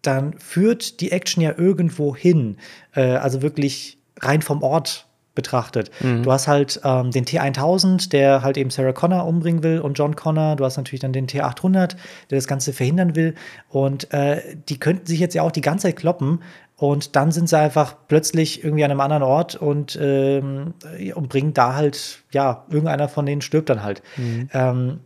dann 0.00 0.38
führt 0.38 1.00
die 1.00 1.12
Action 1.12 1.42
ja 1.42 1.52
irgendwo 1.58 2.16
hin. 2.16 2.56
Äh, 2.94 3.16
also 3.16 3.42
wirklich 3.42 3.98
rein 4.20 4.40
vom 4.40 4.62
Ort 4.62 5.06
betrachtet. 5.34 5.90
Mhm. 6.00 6.24
Du 6.24 6.32
hast 6.32 6.48
halt 6.48 6.80
ähm, 6.82 7.12
den 7.12 7.24
T1000, 7.24 8.08
der 8.10 8.42
halt 8.42 8.56
eben 8.56 8.70
Sarah 8.70 8.92
Connor 8.92 9.24
umbringen 9.24 9.62
will 9.62 9.78
und 9.78 9.98
John 9.98 10.16
Connor. 10.16 10.56
Du 10.56 10.64
hast 10.64 10.76
natürlich 10.76 11.00
dann 11.00 11.12
den 11.12 11.28
T800, 11.28 11.94
der 12.30 12.38
das 12.38 12.48
Ganze 12.48 12.72
verhindern 12.72 13.14
will. 13.14 13.36
Und 13.68 14.12
äh, 14.12 14.56
die 14.68 14.80
könnten 14.80 15.06
sich 15.06 15.20
jetzt 15.20 15.34
ja 15.34 15.42
auch 15.42 15.52
die 15.52 15.60
ganze 15.60 15.86
Zeit 15.88 15.96
kloppen. 15.96 16.40
Und 16.78 17.16
dann 17.16 17.32
sind 17.32 17.48
sie 17.48 17.58
einfach 17.58 17.96
plötzlich 18.06 18.62
irgendwie 18.62 18.84
an 18.84 18.92
einem 18.92 19.00
anderen 19.00 19.24
Ort 19.24 19.56
und, 19.56 19.98
ähm, 20.00 20.74
und 21.14 21.28
bringen 21.28 21.52
da 21.52 21.74
halt, 21.74 22.22
ja, 22.30 22.64
irgendeiner 22.70 23.08
von 23.08 23.26
denen 23.26 23.42
stirbt 23.42 23.68
dann 23.68 23.82
halt. 23.82 24.00
Mhm. 24.16 24.48
Ähm, 24.52 25.00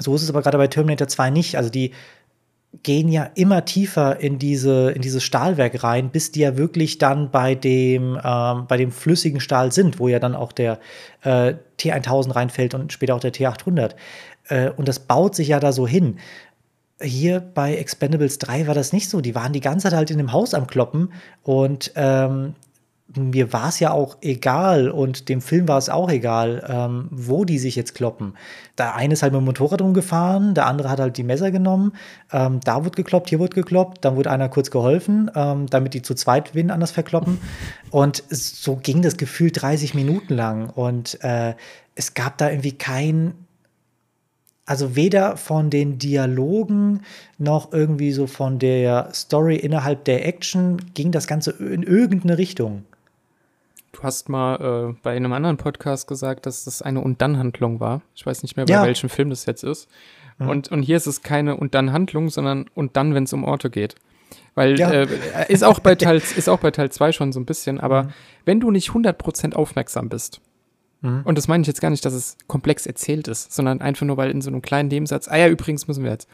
so 0.00 0.14
ist 0.16 0.22
es 0.22 0.30
aber 0.30 0.42
gerade 0.42 0.58
bei 0.58 0.66
Terminator 0.66 1.06
2 1.06 1.30
nicht. 1.30 1.56
Also 1.56 1.70
die 1.70 1.92
gehen 2.82 3.08
ja 3.08 3.30
immer 3.36 3.64
tiefer 3.64 4.20
in 4.20 4.38
diese 4.38 4.90
in 4.90 5.00
dieses 5.00 5.22
Stahlwerk 5.22 5.82
rein, 5.84 6.10
bis 6.10 6.32
die 6.32 6.40
ja 6.40 6.56
wirklich 6.56 6.98
dann 6.98 7.30
bei 7.30 7.54
dem 7.54 8.18
ähm, 8.22 8.66
bei 8.66 8.76
dem 8.76 8.90
flüssigen 8.90 9.40
Stahl 9.40 9.70
sind, 9.70 10.00
wo 10.00 10.08
ja 10.08 10.18
dann 10.18 10.34
auch 10.34 10.52
der 10.52 10.80
äh, 11.22 11.54
T1000 11.78 12.34
reinfällt 12.34 12.74
und 12.74 12.92
später 12.92 13.14
auch 13.14 13.20
der 13.20 13.32
T800. 13.32 13.94
Äh, 14.48 14.70
und 14.70 14.88
das 14.88 14.98
baut 14.98 15.34
sich 15.34 15.48
ja 15.48 15.60
da 15.60 15.72
so 15.72 15.86
hin. 15.86 16.18
Hier 17.00 17.40
bei 17.40 17.76
Expendables 17.76 18.38
3 18.38 18.66
war 18.66 18.74
das 18.74 18.92
nicht 18.92 19.08
so. 19.08 19.20
Die 19.20 19.34
waren 19.34 19.52
die 19.52 19.60
ganze 19.60 19.84
Zeit 19.84 19.96
halt 19.96 20.10
in 20.10 20.18
dem 20.18 20.32
Haus 20.32 20.54
am 20.54 20.66
Kloppen 20.66 21.12
und 21.42 21.92
ähm, 21.94 22.54
mir 23.16 23.52
war 23.52 23.70
es 23.70 23.80
ja 23.80 23.90
auch 23.90 24.18
egal 24.20 24.90
und 24.90 25.28
dem 25.30 25.40
Film 25.40 25.66
war 25.66 25.78
es 25.78 25.88
auch 25.88 26.10
egal, 26.10 26.62
ähm, 26.68 27.08
wo 27.10 27.46
die 27.46 27.58
sich 27.58 27.74
jetzt 27.74 27.94
kloppen. 27.94 28.34
Der 28.76 28.94
eine 28.96 29.14
ist 29.14 29.22
halt 29.22 29.32
mit 29.32 29.40
dem 29.40 29.46
Motorrad 29.46 29.80
rumgefahren, 29.80 30.54
der 30.54 30.66
andere 30.66 30.90
hat 30.90 31.00
halt 31.00 31.16
die 31.16 31.22
Messer 31.22 31.50
genommen. 31.50 31.92
Ähm, 32.32 32.60
da 32.62 32.84
wird 32.84 32.96
gekloppt, 32.96 33.30
hier 33.30 33.40
wird 33.40 33.54
gekloppt, 33.54 34.04
dann 34.04 34.16
wurde 34.16 34.30
einer 34.30 34.50
kurz 34.50 34.70
geholfen, 34.70 35.30
ähm, 35.34 35.66
damit 35.68 35.94
die 35.94 36.02
zu 36.02 36.14
zweit 36.14 36.54
wen 36.54 36.70
anders 36.70 36.90
verkloppen. 36.90 37.38
Und 37.90 38.22
so 38.28 38.76
ging 38.76 39.00
das 39.00 39.16
Gefühl 39.16 39.52
30 39.52 39.94
Minuten 39.94 40.34
lang. 40.34 40.68
Und 40.68 41.22
äh, 41.24 41.54
es 41.94 42.12
gab 42.12 42.36
da 42.36 42.50
irgendwie 42.50 42.72
kein 42.72 43.34
also 44.68 44.94
weder 44.94 45.38
von 45.38 45.70
den 45.70 45.98
Dialogen 45.98 47.00
noch 47.38 47.72
irgendwie 47.72 48.12
so 48.12 48.26
von 48.26 48.58
der 48.58 49.08
Story 49.14 49.56
innerhalb 49.56 50.04
der 50.04 50.26
Action 50.26 50.76
ging 50.92 51.10
das 51.10 51.26
Ganze 51.26 51.52
in 51.52 51.82
irgendeine 51.82 52.36
Richtung. 52.36 52.84
Du 53.92 54.02
hast 54.02 54.28
mal 54.28 54.90
äh, 54.90 54.94
bei 55.02 55.16
einem 55.16 55.32
anderen 55.32 55.56
Podcast 55.56 56.06
gesagt, 56.06 56.44
dass 56.44 56.64
das 56.64 56.82
eine 56.82 57.00
Und-Dann-Handlung 57.00 57.80
war. 57.80 58.02
Ich 58.14 58.26
weiß 58.26 58.42
nicht 58.42 58.56
mehr, 58.56 58.66
bei 58.66 58.74
ja. 58.74 58.84
welchem 58.84 59.08
Film 59.08 59.30
das 59.30 59.46
jetzt 59.46 59.64
ist. 59.64 59.88
Mhm. 60.36 60.48
Und, 60.50 60.70
und 60.70 60.82
hier 60.82 60.98
ist 60.98 61.06
es 61.06 61.22
keine 61.22 61.56
Und-Dann-Handlung, 61.56 62.28
sondern 62.28 62.66
Und 62.74 62.98
dann, 62.98 63.14
wenn 63.14 63.24
es 63.24 63.32
um 63.32 63.44
Orte 63.44 63.70
geht. 63.70 63.94
Weil 64.54 64.78
ja. 64.78 64.90
äh, 64.90 65.08
ist 65.48 65.64
auch 65.64 65.78
bei 65.78 65.94
Teil 65.94 66.16
ist 66.16 66.48
auch 66.50 66.58
bei 66.58 66.72
Teil 66.72 66.92
2 66.92 67.12
schon 67.12 67.32
so 67.32 67.40
ein 67.40 67.46
bisschen, 67.46 67.80
aber 67.80 68.02
mhm. 68.02 68.08
wenn 68.44 68.60
du 68.60 68.70
nicht 68.70 68.90
100% 68.90 69.54
aufmerksam 69.54 70.10
bist, 70.10 70.42
mhm. 71.00 71.22
und 71.24 71.38
das 71.38 71.48
meine 71.48 71.62
ich 71.62 71.66
jetzt 71.66 71.80
gar 71.80 71.90
nicht, 71.90 72.04
dass 72.04 72.14
es 72.14 72.36
komplex 72.46 72.86
erzählt 72.86 73.28
ist, 73.28 73.52
sondern 73.52 73.80
einfach 73.80 74.06
nur, 74.06 74.16
weil 74.16 74.30
in 74.30 74.40
so 74.40 74.50
einem 74.50 74.62
kleinen 74.62 74.88
Nebensatz, 74.88 75.28
ah 75.28 75.36
ja, 75.36 75.48
übrigens 75.48 75.88
müssen 75.88 76.04
wir 76.04 76.10
jetzt. 76.10 76.28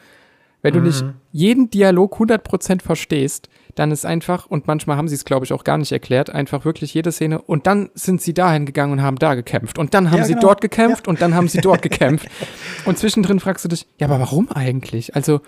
Wenn 0.61 0.73
du 0.73 0.79
nicht 0.79 1.05
jeden 1.31 1.69
Dialog 1.69 2.19
100% 2.19 2.81
verstehst, 2.81 3.49
dann 3.75 3.91
ist 3.91 4.03
einfach, 4.03 4.47
und 4.47 4.65
manchmal 4.65 4.97
haben 4.97 5.07
sie 5.07 5.13
es, 5.13 5.23
glaube 5.23 5.45
ich, 5.45 5.53
auch 5.53 5.63
gar 5.63 5.77
nicht 5.77 5.91
erklärt, 5.91 6.31
einfach 6.31 6.65
wirklich 6.65 6.91
jede 6.95 7.11
Szene 7.11 7.39
und 7.39 7.67
dann 7.67 7.91
sind 7.93 8.19
sie 8.19 8.33
dahin 8.33 8.65
gegangen 8.65 8.93
und 8.93 9.01
haben 9.03 9.17
da 9.17 9.35
gekämpft 9.35 9.77
und 9.77 9.93
dann 9.93 10.09
haben 10.09 10.17
Ja, 10.17 10.23
sie 10.23 10.33
genau. 10.33 10.47
dort 10.47 10.61
gekämpft 10.61 11.07
und 11.07 11.21
dann 11.21 11.35
haben 11.35 11.49
sie 11.49 11.61
dort 11.61 11.83
gekämpft. 11.83 12.27
Und 12.85 12.97
zwischendrin 12.97 13.39
fragst 13.39 13.63
du 13.65 13.69
dich, 13.69 13.85
ja, 13.99 14.07
aber 14.07 14.19
warum 14.19 14.49
eigentlich? 14.51 15.15
Also, 15.15 15.41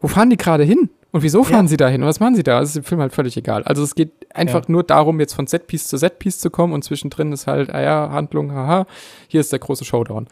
wo 0.00 0.08
fahren 0.08 0.30
die 0.30 0.36
gerade 0.36 0.64
hin? 0.64 0.90
Und 1.16 1.22
wieso 1.22 1.44
fahren 1.44 1.64
Ja. 1.64 1.68
sie 1.68 1.76
dahin? 1.78 2.02
Und 2.02 2.08
was 2.08 2.20
machen 2.20 2.34
sie 2.34 2.42
da? 2.42 2.60
Das 2.60 2.68
ist 2.70 2.76
im 2.76 2.84
Film 2.84 3.00
halt 3.00 3.14
völlig 3.14 3.36
egal. 3.38 3.62
Also 3.62 3.82
es 3.82 3.94
geht 3.94 4.12
einfach 4.34 4.64
Ja. 4.66 4.70
nur 4.72 4.82
darum, 4.84 5.18
jetzt 5.18 5.32
von 5.32 5.46
Setpiece 5.46 5.88
zu 5.88 5.96
Setpiece 5.96 6.38
zu 6.40 6.50
kommen 6.50 6.74
und 6.74 6.84
zwischendrin 6.84 7.32
ist 7.32 7.46
halt, 7.46 7.70
ah 7.74 7.80
ja, 7.80 8.10
Handlung, 8.12 8.52
haha, 8.52 8.86
hier 9.28 9.40
ist 9.40 9.50
der 9.50 9.58
große 9.58 9.86
Showdown. 9.86 10.26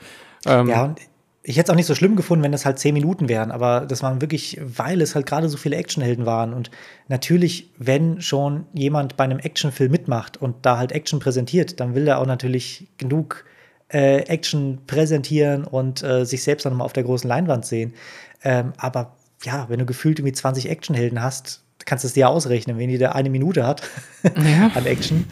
Ähm, 0.45 0.69
Ja, 0.69 0.85
und 0.85 0.99
ich 1.43 1.57
hätte 1.57 1.69
es 1.69 1.71
auch 1.71 1.77
nicht 1.77 1.87
so 1.87 1.95
schlimm 1.95 2.17
gefunden, 2.17 2.45
wenn 2.45 2.53
das 2.53 2.67
halt 2.67 2.79
zehn 2.79 2.93
Minuten 2.93 3.31
wären, 3.31 3.51
aber 3.51 3.87
das 3.87 4.03
waren 4.03 4.21
wirklich, 4.21 4.61
weil 4.63 5.01
es 5.01 5.15
halt 5.15 5.25
gerade 5.25 5.49
so 5.49 5.57
viele 5.57 5.77
Actionhelden 5.77 6.27
waren. 6.27 6.53
Und 6.53 6.71
natürlich, 7.09 7.71
wenn 7.79 8.21
schon 8.21 8.67
jemand 8.75 9.17
bei 9.17 9.25
einem 9.25 9.39
Actionfilm 9.39 9.91
mitmacht 9.91 10.37
und 10.37 10.57
da 10.67 10.77
halt 10.77 10.93
Action 10.93 11.19
präsentiert, 11.19 11.81
dann 11.81 11.95
will 11.95 12.07
er 12.09 12.19
auch 12.19 12.27
natürlich 12.27 12.89
genug 12.99 13.47
äh, 13.91 14.19
Action 14.27 14.81
präsentieren 14.87 15.65
und 15.65 16.03
äh, 16.03 16.25
sich 16.27 16.43
selbst 16.43 16.67
dann 16.67 16.75
mal 16.77 16.85
auf 16.85 16.93
der 16.93 17.05
großen 17.05 17.27
Leinwand 17.29 17.65
sehen. 17.65 17.95
Ähm, 18.43 18.75
aber 18.77 19.17
ja, 19.45 19.67
wenn 19.69 19.79
du 19.79 19.87
gefühlt 19.87 20.19
irgendwie 20.19 20.33
20 20.35 20.69
Actionhelden 20.71 21.23
hast, 21.23 21.63
kannst 21.85 22.05
du 22.05 22.09
es 22.09 22.15
dir 22.15 22.29
ausrechnen, 22.29 22.79
wenn 22.79 22.89
jeder 22.91 23.15
eine 23.15 23.31
Minute 23.31 23.67
hat 23.67 23.83
Ja. 24.25 24.71
an 24.75 24.87
Action. 24.87 25.27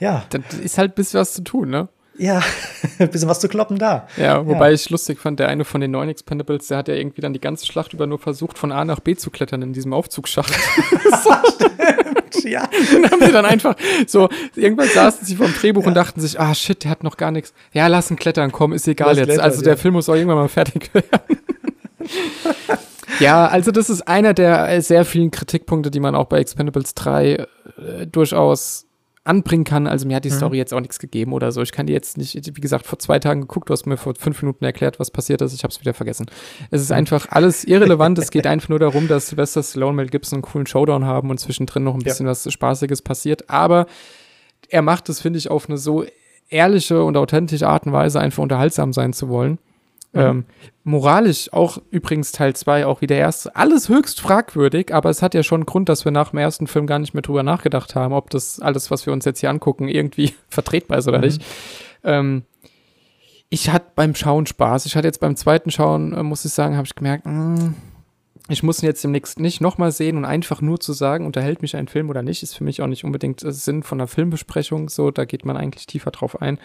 Ja, 0.00 0.24
Das 0.30 0.58
ist 0.58 0.78
halt 0.78 0.92
ein 0.92 0.94
bisschen 0.94 1.20
was 1.20 1.32
zu 1.34 1.42
tun, 1.44 1.70
ne? 1.70 1.88
ja, 2.18 2.42
ein 2.98 3.08
bisschen 3.10 3.28
was 3.28 3.40
zu 3.40 3.48
kloppen 3.48 3.78
da. 3.78 4.06
Ja, 4.18 4.46
wobei 4.46 4.72
ich 4.72 4.90
lustig 4.90 5.18
fand, 5.18 5.40
der 5.40 5.48
eine 5.48 5.64
von 5.64 5.80
den 5.80 5.90
neuen 5.92 6.10
Expendables, 6.10 6.68
der 6.68 6.76
hat 6.78 6.88
ja 6.88 6.94
irgendwie 6.94 7.20
dann 7.22 7.32
die 7.32 7.40
ganze 7.40 7.64
Schlacht 7.66 7.94
über 7.94 8.06
nur 8.06 8.18
versucht, 8.18 8.58
von 8.58 8.70
A 8.70 8.84
nach 8.84 9.00
B 9.00 9.16
zu 9.16 9.30
klettern 9.30 9.62
in 9.62 9.72
diesem 9.72 9.92
Aufzugsschacht. 9.92 10.52
Ja, 12.44 12.68
Und 12.96 13.10
haben 13.10 13.20
sie 13.24 13.30
dann 13.30 13.44
einfach 13.44 13.76
so, 14.06 14.28
irgendwann 14.56 14.88
saßen 14.88 15.24
sie 15.24 15.36
vom 15.36 15.52
Drehbuch 15.54 15.86
und 15.86 15.94
dachten 15.94 16.20
sich, 16.20 16.40
ah 16.40 16.54
shit, 16.54 16.82
der 16.82 16.90
hat 16.90 17.04
noch 17.04 17.16
gar 17.16 17.30
nichts. 17.30 17.52
Ja, 17.72 17.86
lass 17.86 18.10
ihn 18.10 18.16
klettern, 18.16 18.50
komm, 18.50 18.72
ist 18.72 18.88
egal 18.88 19.08
Lass 19.10 19.18
jetzt. 19.18 19.26
klettern, 19.26 19.44
also 19.44 19.62
der 19.62 19.74
ja. 19.74 19.76
Film 19.76 19.94
muss 19.94 20.08
auch 20.08 20.14
irgendwann 20.14 20.38
mal 20.38 20.48
fertig 20.48 20.90
werden. 20.92 21.08
Ja, 23.22 23.46
also 23.46 23.70
das 23.70 23.88
ist 23.90 24.02
einer 24.08 24.34
der 24.34 24.68
äh, 24.68 24.80
sehr 24.82 25.04
vielen 25.04 25.30
Kritikpunkte, 25.30 25.90
die 25.90 26.00
man 26.00 26.14
auch 26.14 26.26
bei 26.26 26.38
Expendables 26.38 26.94
3 26.94 27.32
äh, 27.32 27.46
durchaus 28.10 28.86
anbringen 29.24 29.62
kann. 29.62 29.86
Also 29.86 30.06
mir 30.08 30.16
hat 30.16 30.24
die 30.24 30.30
Mhm. 30.30 30.34
Story 30.34 30.56
jetzt 30.56 30.74
auch 30.74 30.80
nichts 30.80 30.98
gegeben 30.98 31.32
oder 31.32 31.52
so. 31.52 31.62
Ich 31.62 31.70
kann 31.70 31.86
die 31.86 31.92
jetzt 31.92 32.18
nicht, 32.18 32.34
wie 32.56 32.60
gesagt, 32.60 32.86
vor 32.86 32.98
zwei 32.98 33.20
Tagen 33.20 33.42
geguckt, 33.42 33.68
du 33.68 33.72
hast 33.72 33.86
mir 33.86 33.96
vor 33.96 34.14
fünf 34.18 34.42
Minuten 34.42 34.64
erklärt, 34.64 34.98
was 34.98 35.12
passiert 35.12 35.40
ist. 35.42 35.54
Ich 35.54 35.62
habe 35.62 35.72
es 35.72 35.80
wieder 35.80 35.94
vergessen. 35.94 36.26
Es 36.72 36.80
Mhm. 36.80 36.84
ist 36.84 36.92
einfach 36.92 37.26
alles 37.30 37.64
irrelevant. 37.64 38.18
es 38.18 38.30
geht 38.32 38.46
einfach 38.48 38.68
nur 38.68 38.80
darum, 38.80 39.06
dass 39.06 39.28
Sylvester 39.28 39.62
Stallone 39.62 39.94
Mel 39.94 40.08
Gibson 40.08 40.38
einen 40.38 40.42
coolen 40.42 40.66
Showdown 40.66 41.04
haben 41.04 41.30
und 41.30 41.38
zwischendrin 41.38 41.84
noch 41.84 41.94
ein 41.94 42.00
Ja. 42.00 42.06
bisschen 42.06 42.26
was 42.26 42.50
Spaßiges 42.52 43.02
passiert. 43.02 43.48
Aber 43.48 43.86
er 44.68 44.82
macht 44.82 45.08
es, 45.08 45.20
finde 45.20 45.38
ich, 45.38 45.50
auf 45.50 45.68
eine 45.68 45.78
so 45.78 46.04
ehrliche 46.48 47.02
und 47.04 47.16
authentische 47.16 47.68
Art 47.68 47.86
und 47.86 47.92
Weise, 47.92 48.18
einfach 48.20 48.42
unterhaltsam 48.42 48.92
sein 48.92 49.12
zu 49.12 49.28
wollen. 49.28 49.58
Ähm, 50.14 50.44
moralisch 50.84 51.50
auch 51.54 51.78
übrigens 51.90 52.32
Teil 52.32 52.54
2, 52.54 52.84
auch 52.86 53.00
wie 53.00 53.06
der 53.06 53.18
erste, 53.18 53.56
alles 53.56 53.88
höchst 53.88 54.20
fragwürdig, 54.20 54.92
aber 54.92 55.08
es 55.08 55.22
hat 55.22 55.32
ja 55.34 55.42
schon 55.42 55.60
einen 55.60 55.66
Grund, 55.66 55.88
dass 55.88 56.04
wir 56.04 56.12
nach 56.12 56.30
dem 56.30 56.38
ersten 56.38 56.66
Film 56.66 56.86
gar 56.86 56.98
nicht 56.98 57.14
mehr 57.14 57.22
drüber 57.22 57.42
nachgedacht 57.42 57.94
haben, 57.94 58.12
ob 58.12 58.28
das 58.28 58.60
alles, 58.60 58.90
was 58.90 59.06
wir 59.06 59.12
uns 59.14 59.24
jetzt 59.24 59.40
hier 59.40 59.48
angucken, 59.50 59.88
irgendwie 59.88 60.34
vertretbar 60.50 60.98
ist 60.98 61.08
oder 61.08 61.18
Mhm. 61.18 61.24
nicht. 61.24 61.42
Ähm, 62.04 62.42
ich 63.48 63.70
hatte 63.70 63.86
beim 63.94 64.14
Schauen 64.14 64.46
Spaß. 64.46 64.86
Ich 64.86 64.96
hatte 64.96 65.06
jetzt 65.08 65.20
beim 65.20 65.36
zweiten 65.36 65.70
Schauen, 65.70 66.12
äh, 66.14 66.22
muss 66.22 66.44
ich 66.44 66.52
sagen, 66.52 66.76
habe 66.76 66.86
ich 66.86 66.94
gemerkt, 66.94 67.26
mh, 67.26 67.74
ich 68.48 68.62
muss 68.62 68.82
ihn 68.82 68.86
jetzt 68.86 69.04
demnächst 69.04 69.38
nicht 69.38 69.60
nochmal 69.60 69.92
sehen 69.92 70.16
und 70.16 70.24
einfach 70.24 70.60
nur 70.60 70.80
zu 70.80 70.92
sagen, 70.92 71.26
unterhält 71.26 71.62
mich 71.62 71.76
ein 71.76 71.86
Film 71.88 72.10
oder 72.10 72.22
nicht, 72.22 72.42
ist 72.42 72.54
für 72.56 72.64
mich 72.64 72.82
auch 72.82 72.86
nicht 72.86 73.04
unbedingt 73.04 73.42
äh, 73.44 73.52
Sinn 73.52 73.82
von 73.82 74.00
einer 74.00 74.08
Filmbesprechung. 74.08 74.88
So, 74.88 75.10
da 75.10 75.24
geht 75.24 75.44
man 75.44 75.56
eigentlich 75.56 75.86
tiefer 75.86 76.10
drauf 76.10 76.42
ein. 76.42 76.58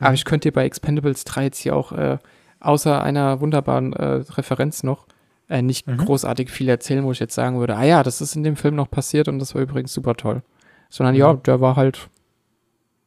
Aber 0.00 0.12
ich 0.14 0.24
könnte 0.24 0.48
dir 0.48 0.52
bei 0.52 0.64
Expendables 0.64 1.24
3 1.24 1.44
jetzt 1.44 1.58
hier 1.58 1.76
auch 1.76 1.92
äh, 1.92 2.18
außer 2.60 3.02
einer 3.02 3.40
wunderbaren 3.40 3.92
äh, 3.92 4.04
Referenz 4.30 4.82
noch 4.82 5.06
äh, 5.48 5.62
nicht 5.62 5.86
großartig 5.86 6.50
viel 6.50 6.68
erzählen, 6.68 7.04
wo 7.04 7.12
ich 7.12 7.18
jetzt 7.18 7.34
sagen 7.34 7.58
würde, 7.58 7.76
ah 7.76 7.84
ja, 7.84 8.02
das 8.02 8.20
ist 8.20 8.36
in 8.36 8.42
dem 8.44 8.56
Film 8.56 8.76
noch 8.76 8.90
passiert 8.90 9.26
und 9.28 9.38
das 9.38 9.54
war 9.54 9.62
übrigens 9.62 9.92
super 9.92 10.14
toll. 10.14 10.42
Sondern 10.88 11.14
ja, 11.14 11.34
der 11.34 11.60
war 11.60 11.76
halt, 11.76 12.08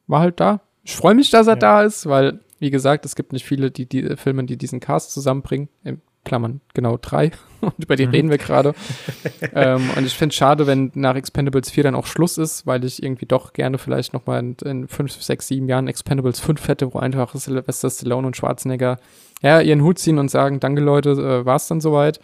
war 0.08 0.20
halt 0.22 0.40
da. 0.40 0.62
Ich 0.84 0.96
freue 0.96 1.16
mich, 1.16 1.30
dass 1.30 1.48
er 1.48 1.54
Ja. 1.54 1.60
da 1.60 1.82
ist, 1.84 2.06
weil, 2.08 2.40
wie 2.60 2.70
gesagt, 2.72 3.06
es 3.06 3.16
gibt 3.16 3.32
nicht 3.34 3.46
viele, 3.46 3.72
die, 3.72 3.86
die 3.88 4.16
Filme, 4.18 4.44
die 4.46 4.58
diesen 4.58 4.80
Cast 4.80 5.12
zusammenbringen. 5.14 5.70
In 5.84 6.02
Klammern, 6.24 6.62
genau 6.74 6.98
drei. 7.02 7.32
Und 7.62 7.84
über 7.84 7.96
die 7.96 8.04
reden 8.04 8.30
wir 8.30 8.38
gerade. 8.38 8.74
ähm, 9.54 9.90
und 9.96 10.06
ich 10.06 10.16
finde 10.16 10.34
es 10.34 10.36
schade, 10.36 10.68
wenn 10.68 10.92
nach 10.96 11.16
Expendables 11.16 11.70
4 11.70 11.84
dann 11.84 11.96
auch 11.96 12.06
Schluss 12.06 12.38
ist, 12.38 12.68
weil 12.68 12.84
ich 12.84 13.02
irgendwie 13.02 13.26
doch 13.26 13.54
gerne 13.54 13.78
vielleicht 13.78 14.14
noch 14.14 14.26
mal 14.26 14.40
in, 14.40 14.58
in 14.66 14.88
5, 14.90 15.24
6, 15.24 15.48
7 15.48 15.70
Jahren 15.70 15.88
Expendables 15.88 16.42
5 16.42 16.68
hätte, 16.68 16.94
wo 16.94 17.00
einfach 17.00 17.34
Sylvester 17.34 17.90
Stallone 17.90 18.28
und 18.28 18.36
Schwarzenegger 18.36 19.00
ja, 19.42 19.62
ihren 19.62 19.82
Hut 19.82 19.98
ziehen 19.98 20.20
und 20.20 20.30
sagen, 20.30 20.60
danke 20.60 20.82
Leute, 20.82 21.12
äh, 21.12 21.46
war 21.46 21.56
es 21.56 21.68
dann 21.68 21.80
soweit. 21.80 22.20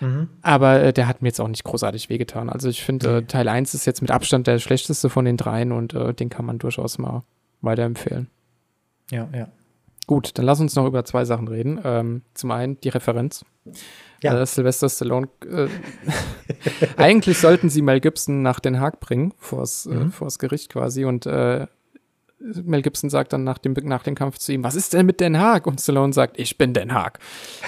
Mhm. 0.00 0.28
Aber 0.42 0.82
äh, 0.82 0.92
der 0.92 1.06
hat 1.06 1.22
mir 1.22 1.28
jetzt 1.28 1.40
auch 1.40 1.48
nicht 1.48 1.64
großartig 1.64 2.10
wehgetan. 2.10 2.50
Also 2.50 2.68
ich 2.68 2.82
finde, 2.82 3.18
äh. 3.18 3.22
Teil 3.22 3.48
1 3.48 3.72
ist 3.72 3.86
jetzt 3.86 4.02
mit 4.02 4.10
Abstand 4.10 4.46
der 4.46 4.58
schlechteste 4.58 5.08
von 5.08 5.24
den 5.24 5.38
dreien 5.38 5.72
und 5.72 5.94
äh, 5.94 6.12
den 6.12 6.28
kann 6.28 6.44
man 6.44 6.58
durchaus 6.58 6.98
mal 6.98 7.22
weiterempfehlen. 7.62 8.28
ja, 9.10 9.28
ja. 9.34 9.48
Gut, 10.06 10.36
dann 10.36 10.44
lass 10.44 10.60
uns 10.60 10.74
noch 10.74 10.86
über 10.86 11.04
zwei 11.04 11.24
Sachen 11.24 11.48
reden. 11.48 11.80
Ähm, 11.84 12.22
zum 12.34 12.50
einen 12.50 12.80
die 12.80 12.88
Referenz. 12.88 13.44
Ja. 14.22 14.40
Äh, 14.40 14.46
Sylvester 14.46 14.88
Stallone. 14.88 15.28
Äh, 15.48 15.68
eigentlich 16.96 17.38
sollten 17.38 17.70
sie 17.70 17.82
Mel 17.82 18.00
Gibson 18.00 18.42
nach 18.42 18.60
Den 18.60 18.80
Haag 18.80 19.00
bringen, 19.00 19.32
vors, 19.38 19.86
äh, 19.86 19.94
Mhm. 19.94 20.12
vors 20.12 20.38
Gericht 20.38 20.72
quasi. 20.72 21.04
Und 21.04 21.26
äh, 21.26 21.66
Mel 22.40 22.82
Gibson 22.82 23.08
sagt 23.10 23.32
dann 23.32 23.44
nach 23.44 23.58
dem, 23.58 23.74
nach 23.84 24.02
dem 24.02 24.16
Kampf 24.16 24.38
zu 24.38 24.52
ihm, 24.52 24.64
was 24.64 24.74
ist 24.74 24.92
denn 24.92 25.06
mit 25.06 25.20
Den 25.20 25.38
Haag? 25.38 25.66
Und 25.68 25.80
Stallone 25.80 26.12
sagt, 26.12 26.38
ich 26.38 26.58
bin 26.58 26.74
Den 26.74 26.92
Haag. 26.92 27.20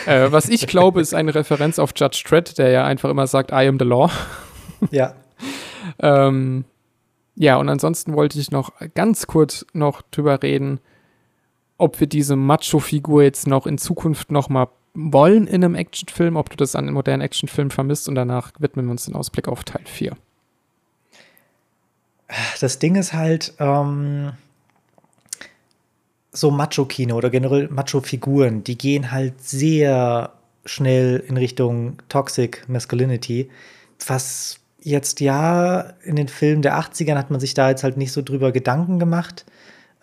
äh, 0.06 0.32
was 0.32 0.48
ich 0.48 0.66
glaube, 0.66 1.00
ist 1.00 1.14
eine 1.14 1.34
Referenz 1.34 1.78
auf 1.78 1.92
Judge 1.94 2.24
Dredd, 2.28 2.58
der 2.58 2.70
ja 2.70 2.84
einfach 2.84 3.10
immer 3.10 3.28
sagt, 3.28 3.52
I 3.52 3.66
am 3.68 3.78
the 3.78 3.84
law. 3.84 4.10
Ja, 4.90 5.14
Ähm, 6.00 6.64
ja, 7.36 7.56
und 7.56 7.68
ansonsten 7.68 8.14
wollte 8.14 8.38
ich 8.40 8.50
noch 8.50 8.72
ganz 8.94 9.26
kurz 9.26 9.66
noch 9.74 10.02
drüber 10.02 10.42
reden, 10.42 10.80
ob 11.78 12.00
wir 12.00 12.06
diese 12.06 12.36
Macho-Figur 12.36 13.22
jetzt 13.22 13.46
noch 13.46 13.66
in 13.66 13.78
Zukunft 13.78 14.30
noch 14.30 14.48
mal 14.48 14.68
wollen 14.94 15.46
in 15.46 15.64
einem 15.64 15.74
Actionfilm, 15.74 16.36
ob 16.36 16.50
du 16.50 16.56
das 16.56 16.76
an 16.76 16.92
modernen 16.92 17.22
Actionfilm 17.22 17.70
vermisst 17.70 18.08
und 18.08 18.14
danach 18.14 18.52
widmen 18.58 18.86
wir 18.86 18.92
uns 18.92 19.06
den 19.06 19.16
Ausblick 19.16 19.48
auf 19.48 19.64
Teil 19.64 19.82
4. 19.84 20.16
das 22.60 22.78
Ding 22.78 22.94
ist 22.94 23.12
halt, 23.12 23.54
ähm, 23.58 24.32
so 26.34 26.50
Macho-Kino 26.50 27.16
oder 27.16 27.30
generell 27.30 27.68
Macho-Figuren, 27.68 28.64
die 28.64 28.76
gehen 28.76 29.10
halt 29.12 29.40
sehr 29.40 30.32
schnell 30.64 31.22
in 31.28 31.36
Richtung 31.36 31.98
Toxic 32.08 32.68
Masculinity, 32.68 33.50
was 34.06 34.58
jetzt 34.80 35.20
ja 35.20 35.80
in 36.02 36.16
den 36.16 36.28
Filmen 36.28 36.62
der 36.62 36.78
80ern 36.78 37.16
hat 37.16 37.30
man 37.30 37.40
sich 37.40 37.54
da 37.54 37.70
jetzt 37.70 37.84
halt 37.84 37.96
nicht 37.96 38.12
so 38.12 38.20
drüber 38.20 38.52
Gedanken 38.52 38.98
gemacht. 38.98 39.44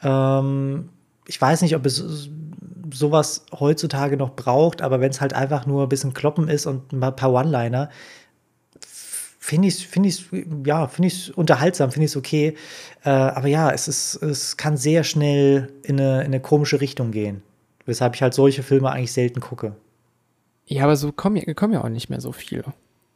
Ähm, 0.01 0.89
ich 1.31 1.39
weiß 1.39 1.61
nicht, 1.61 1.77
ob 1.77 1.85
es 1.85 2.29
sowas 2.93 3.45
heutzutage 3.57 4.17
noch 4.17 4.35
braucht, 4.35 4.81
aber 4.81 4.99
wenn 4.99 5.11
es 5.11 5.21
halt 5.21 5.33
einfach 5.33 5.65
nur 5.65 5.83
ein 5.83 5.89
bisschen 5.89 6.13
Kloppen 6.13 6.49
ist 6.49 6.65
und 6.65 6.91
ein 6.91 6.99
paar 6.99 7.31
One-Liner, 7.31 7.89
finde 9.39 9.69
ich 9.69 9.87
finde 9.87 10.09
ich 10.09 10.25
ja 10.65 10.87
finde 10.87 11.07
ich 11.07 11.35
unterhaltsam 11.35 11.91
finde 11.91 12.05
ich 12.05 12.15
okay 12.15 12.55
äh, 13.03 13.09
aber 13.09 13.47
ja 13.47 13.71
es 13.71 13.87
ist 13.87 14.21
es 14.21 14.55
kann 14.55 14.77
sehr 14.77 15.03
schnell 15.03 15.73
in 15.81 15.99
eine, 15.99 16.19
in 16.19 16.27
eine 16.27 16.39
komische 16.39 16.79
Richtung 16.79 17.09
gehen 17.09 17.41
weshalb 17.85 18.13
ich 18.13 18.21
halt 18.21 18.35
solche 18.35 18.61
Filme 18.61 18.91
eigentlich 18.91 19.11
selten 19.11 19.39
gucke 19.39 19.75
Ja, 20.67 20.83
aber 20.83 20.95
so 20.95 21.11
kommen 21.11 21.37
ja, 21.37 21.53
kommen 21.55 21.73
ja 21.73 21.83
auch 21.83 21.89
nicht 21.89 22.09
mehr 22.09 22.21
so 22.21 22.31
viele. 22.31 22.65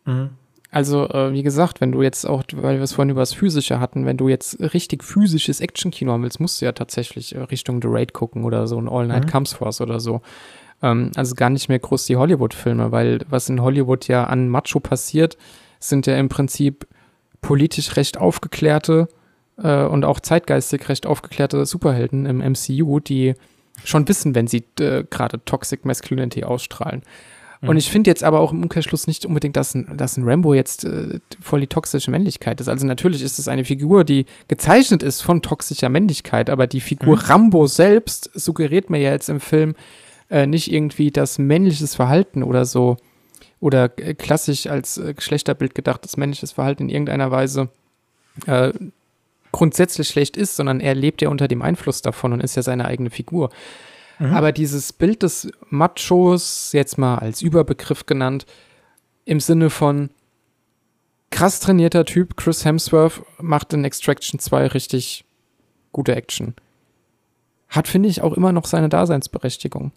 Mhm. 0.05 0.31
Also, 0.71 1.07
äh, 1.09 1.31
wie 1.31 1.43
gesagt, 1.43 1.79
wenn 1.79 1.91
du 1.91 2.01
jetzt 2.01 2.25
auch, 2.25 2.43
weil 2.53 2.77
wir 2.77 2.83
es 2.83 2.93
vorhin 2.93 3.11
über 3.11 3.21
das 3.21 3.33
Physische 3.33 3.79
hatten, 3.79 4.05
wenn 4.05 4.17
du 4.17 4.27
jetzt 4.27 4.59
richtig 4.59 5.03
physisches 5.03 5.61
Actionkino 5.61 6.11
haben 6.11 6.23
willst, 6.23 6.39
musst 6.39 6.61
du 6.61 6.65
ja 6.65 6.71
tatsächlich 6.71 7.35
äh, 7.35 7.39
Richtung 7.39 7.81
The 7.81 7.87
Raid 7.89 8.13
gucken 8.13 8.43
oder 8.43 8.67
so 8.67 8.79
ein 8.79 8.89
All 8.89 9.07
Night 9.07 9.25
Mhm. 9.25 9.29
Comes 9.29 9.53
Force 9.53 9.81
oder 9.81 9.99
so. 9.99 10.21
Ähm, 10.81 11.11
also 11.15 11.35
gar 11.35 11.49
nicht 11.49 11.69
mehr 11.69 11.79
groß 11.79 12.05
die 12.05 12.17
Hollywood-Filme, 12.17 12.91
weil 12.91 13.21
was 13.29 13.47
in 13.47 13.61
Hollywood 13.61 14.07
ja 14.07 14.25
an 14.25 14.49
Macho 14.49 14.79
passiert, 14.79 15.37
sind 15.79 16.07
ja 16.07 16.17
im 16.17 16.29
Prinzip 16.29 16.87
politisch 17.41 17.95
recht 17.95 18.17
aufgeklärte 18.17 19.07
äh, 19.57 19.83
und 19.83 20.03
auch 20.03 20.19
zeitgeistig 20.19 20.89
recht 20.89 21.05
aufgeklärte 21.05 21.65
Superhelden 21.65 22.25
im 22.25 22.39
MCU, 22.39 22.99
die 22.99 23.35
schon 23.83 24.07
wissen, 24.07 24.35
wenn 24.35 24.47
sie 24.47 24.65
äh, 24.79 25.03
gerade 25.09 25.43
Toxic 25.45 25.85
Masculinity 25.85 26.43
ausstrahlen. 26.43 27.03
Und 27.67 27.77
ich 27.77 27.89
finde 27.89 28.09
jetzt 28.09 28.23
aber 28.23 28.39
auch 28.39 28.51
im 28.51 28.63
Umkehrschluss 28.63 29.07
nicht 29.07 29.25
unbedingt, 29.25 29.55
dass 29.55 29.73
ein, 29.73 29.97
dass 29.97 30.17
ein 30.17 30.27
Rambo 30.27 30.53
jetzt 30.53 30.85
äh, 30.85 31.19
voll 31.41 31.61
die 31.61 31.67
toxische 31.67 32.11
Männlichkeit 32.11 32.61
ist. 32.61 32.67
Also 32.67 32.85
natürlich 32.85 33.21
ist 33.21 33.39
es 33.39 33.47
eine 33.47 33.65
Figur, 33.65 34.03
die 34.03 34.25
gezeichnet 34.47 35.03
ist 35.03 35.21
von 35.21 35.41
toxischer 35.41 35.89
Männlichkeit, 35.89 36.49
aber 36.49 36.67
die 36.67 36.81
Figur 36.81 37.19
Rambo 37.19 37.67
selbst 37.67 38.29
suggeriert 38.33 38.89
mir 38.89 38.99
ja 38.99 39.11
jetzt 39.11 39.29
im 39.29 39.39
Film 39.39 39.75
äh, 40.29 40.47
nicht 40.47 40.71
irgendwie 40.71 41.11
das 41.11 41.37
männliches 41.37 41.95
Verhalten 41.95 42.43
oder 42.43 42.65
so 42.65 42.97
oder 43.59 43.91
äh, 43.97 44.13
klassisch 44.13 44.67
als 44.67 44.97
äh, 44.97 45.13
Geschlechterbild 45.13 45.75
gedachtes 45.75 46.17
männliches 46.17 46.53
Verhalten 46.53 46.83
in 46.83 46.89
irgendeiner 46.89 47.31
Weise 47.31 47.69
äh, 48.47 48.73
grundsätzlich 49.51 50.09
schlecht 50.09 50.35
ist, 50.35 50.55
sondern 50.57 50.81
er 50.81 50.95
lebt 50.95 51.21
ja 51.21 51.29
unter 51.29 51.47
dem 51.47 51.61
Einfluss 51.61 52.01
davon 52.01 52.33
und 52.33 52.41
ist 52.41 52.55
ja 52.55 52.61
seine 52.61 52.85
eigene 52.85 53.09
Figur. 53.09 53.49
Mhm. 54.19 54.33
Aber 54.33 54.51
dieses 54.51 54.93
Bild 54.93 55.23
des 55.23 55.49
Machos, 55.69 56.71
jetzt 56.73 56.97
mal 56.97 57.17
als 57.17 57.41
Überbegriff 57.41 58.05
genannt, 58.05 58.45
im 59.25 59.39
Sinne 59.39 59.69
von 59.69 60.09
krass 61.31 61.59
trainierter 61.59 62.05
Typ, 62.05 62.37
Chris 62.37 62.63
Hemsworth, 62.63 63.21
macht 63.39 63.73
in 63.73 63.83
Extraction 63.83 64.39
2 64.39 64.67
richtig 64.67 65.25
gute 65.91 66.15
Action. 66.15 66.55
Hat, 67.69 67.87
finde 67.87 68.09
ich, 68.09 68.21
auch 68.21 68.33
immer 68.33 68.51
noch 68.51 68.65
seine 68.65 68.89
Daseinsberechtigung. 68.89 69.91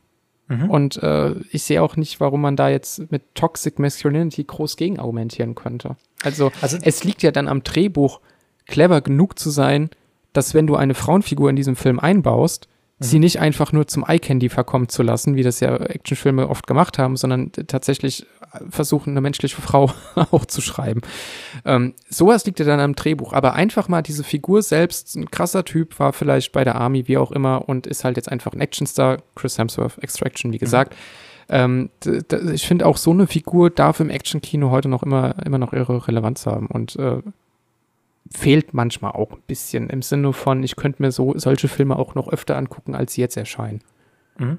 Mhm. 0.49 0.71
Und 0.71 1.03
äh, 1.03 1.35
ich 1.51 1.63
sehe 1.63 1.83
auch 1.83 1.97
nicht, 1.97 2.21
warum 2.21 2.41
man 2.41 2.57
da 2.57 2.69
jetzt 2.71 3.11
mit 3.13 3.35
Toxic 3.35 3.79
Masculinity 3.79 4.45
groß 4.45 4.77
gegen 4.77 4.99
argumentieren 4.99 5.55
könnte. 5.55 5.97
Also, 6.23 6.51
also 6.61 6.79
es 6.83 7.05
liegt 7.05 7.23
ja 7.23 7.31
dann 7.31 7.49
am 7.49 7.63
Drehbuch, 7.63 8.21
clever 8.67 9.01
genug 9.01 9.39
zu 9.39 9.51
sein, 9.51 9.91
dass 10.33 10.55
wenn 10.55 10.67
du 10.67 10.77
eine 10.77 10.95
Frauenfigur 10.95 11.51
in 11.51 11.57
diesem 11.57 11.77
Film 11.77 12.01
einbaust, 12.01 12.69
sie 13.01 13.17
mhm. 13.17 13.21
nicht 13.21 13.41
einfach 13.41 13.73
nur 13.73 13.87
zum 13.87 14.05
Eye-Candy 14.07 14.49
verkommen 14.49 14.89
zu 14.89 15.03
lassen, 15.03 15.37
wie 15.37 15.43
das 15.43 15.61
ja 15.61 15.77
Actionfilme 15.77 16.49
oft 16.49 16.67
gemacht 16.67 16.99
haben, 16.99 17.17
sondern 17.17 17.53
tatsächlich 17.53 18.27
versuchen, 18.71 19.11
eine 19.11 19.21
menschliche 19.21 19.61
Frau 19.61 19.93
auch 20.15 20.45
zu 20.47 20.61
schreiben. 20.61 21.03
Ähm, 21.65 21.95
sowas 22.09 22.45
liegt 22.45 22.59
ja 22.59 22.67
dann 22.67 22.81
am 22.81 22.95
Drehbuch. 22.95 23.33
Aber 23.33 23.55
einfach 23.55 23.89
mal 23.89 24.03
diese 24.03 24.25
Figur 24.25 24.63
selbst, 24.63 25.17
ein 25.17 25.31
krasser 25.31 25.65
Typ, 25.65 25.99
war 25.99 26.13
vielleicht 26.13 26.53
bei 26.53 26.65
der 26.65 26.77
Army, 26.77 27.07
wie 27.09 27.19
auch 27.19 27.31
immer, 27.31 27.69
und 27.69 27.87
ist 27.87 28.05
halt 28.05 28.17
jetzt 28.17 28.31
einfach 28.31 28.53
ein 28.53 28.61
Actionstar. 28.61 29.19
Chris 29.35 29.59
Hemsworth, 29.59 29.99
Extraction, 30.03 30.53
wie 30.53 30.59
gesagt. 30.59 30.95
Mhm. 30.95 30.99
Ähm, 31.51 31.91
ich 32.53 32.67
finde 32.67 32.87
auch 32.87 32.97
so 32.97 33.11
eine 33.11 33.27
Figur 33.27 33.71
darf 33.71 34.01
im 34.01 34.11
Actionkino 34.11 34.71
heute 34.71 34.89
noch 34.89 35.03
immer, 35.03 35.35
immer 35.45 35.59
noch 35.59 35.73
ihre 35.73 36.07
Relevanz 36.07 36.47
haben. 36.47 36.67
Und 36.67 36.97
äh, 36.97 37.23
fehlt 38.35 38.75
manchmal 38.75 39.13
auch 39.13 39.33
ein 39.33 39.43
bisschen 39.47 39.91
im 39.91 40.03
Sinne 40.03 40.33
von, 40.33 40.63
ich 40.63 40.77
könnte 40.77 41.03
mir 41.03 41.13
so 41.13 41.35
solche 41.37 41.69
Filme 41.69 41.99
auch 41.99 42.15
noch 42.15 42.29
öfter 42.29 42.57
angucken, 42.57 42.95
als 42.95 43.15
sie 43.15 43.21
jetzt 43.21 43.37
erscheinen. 43.37 43.81
Mhm. 44.39 44.59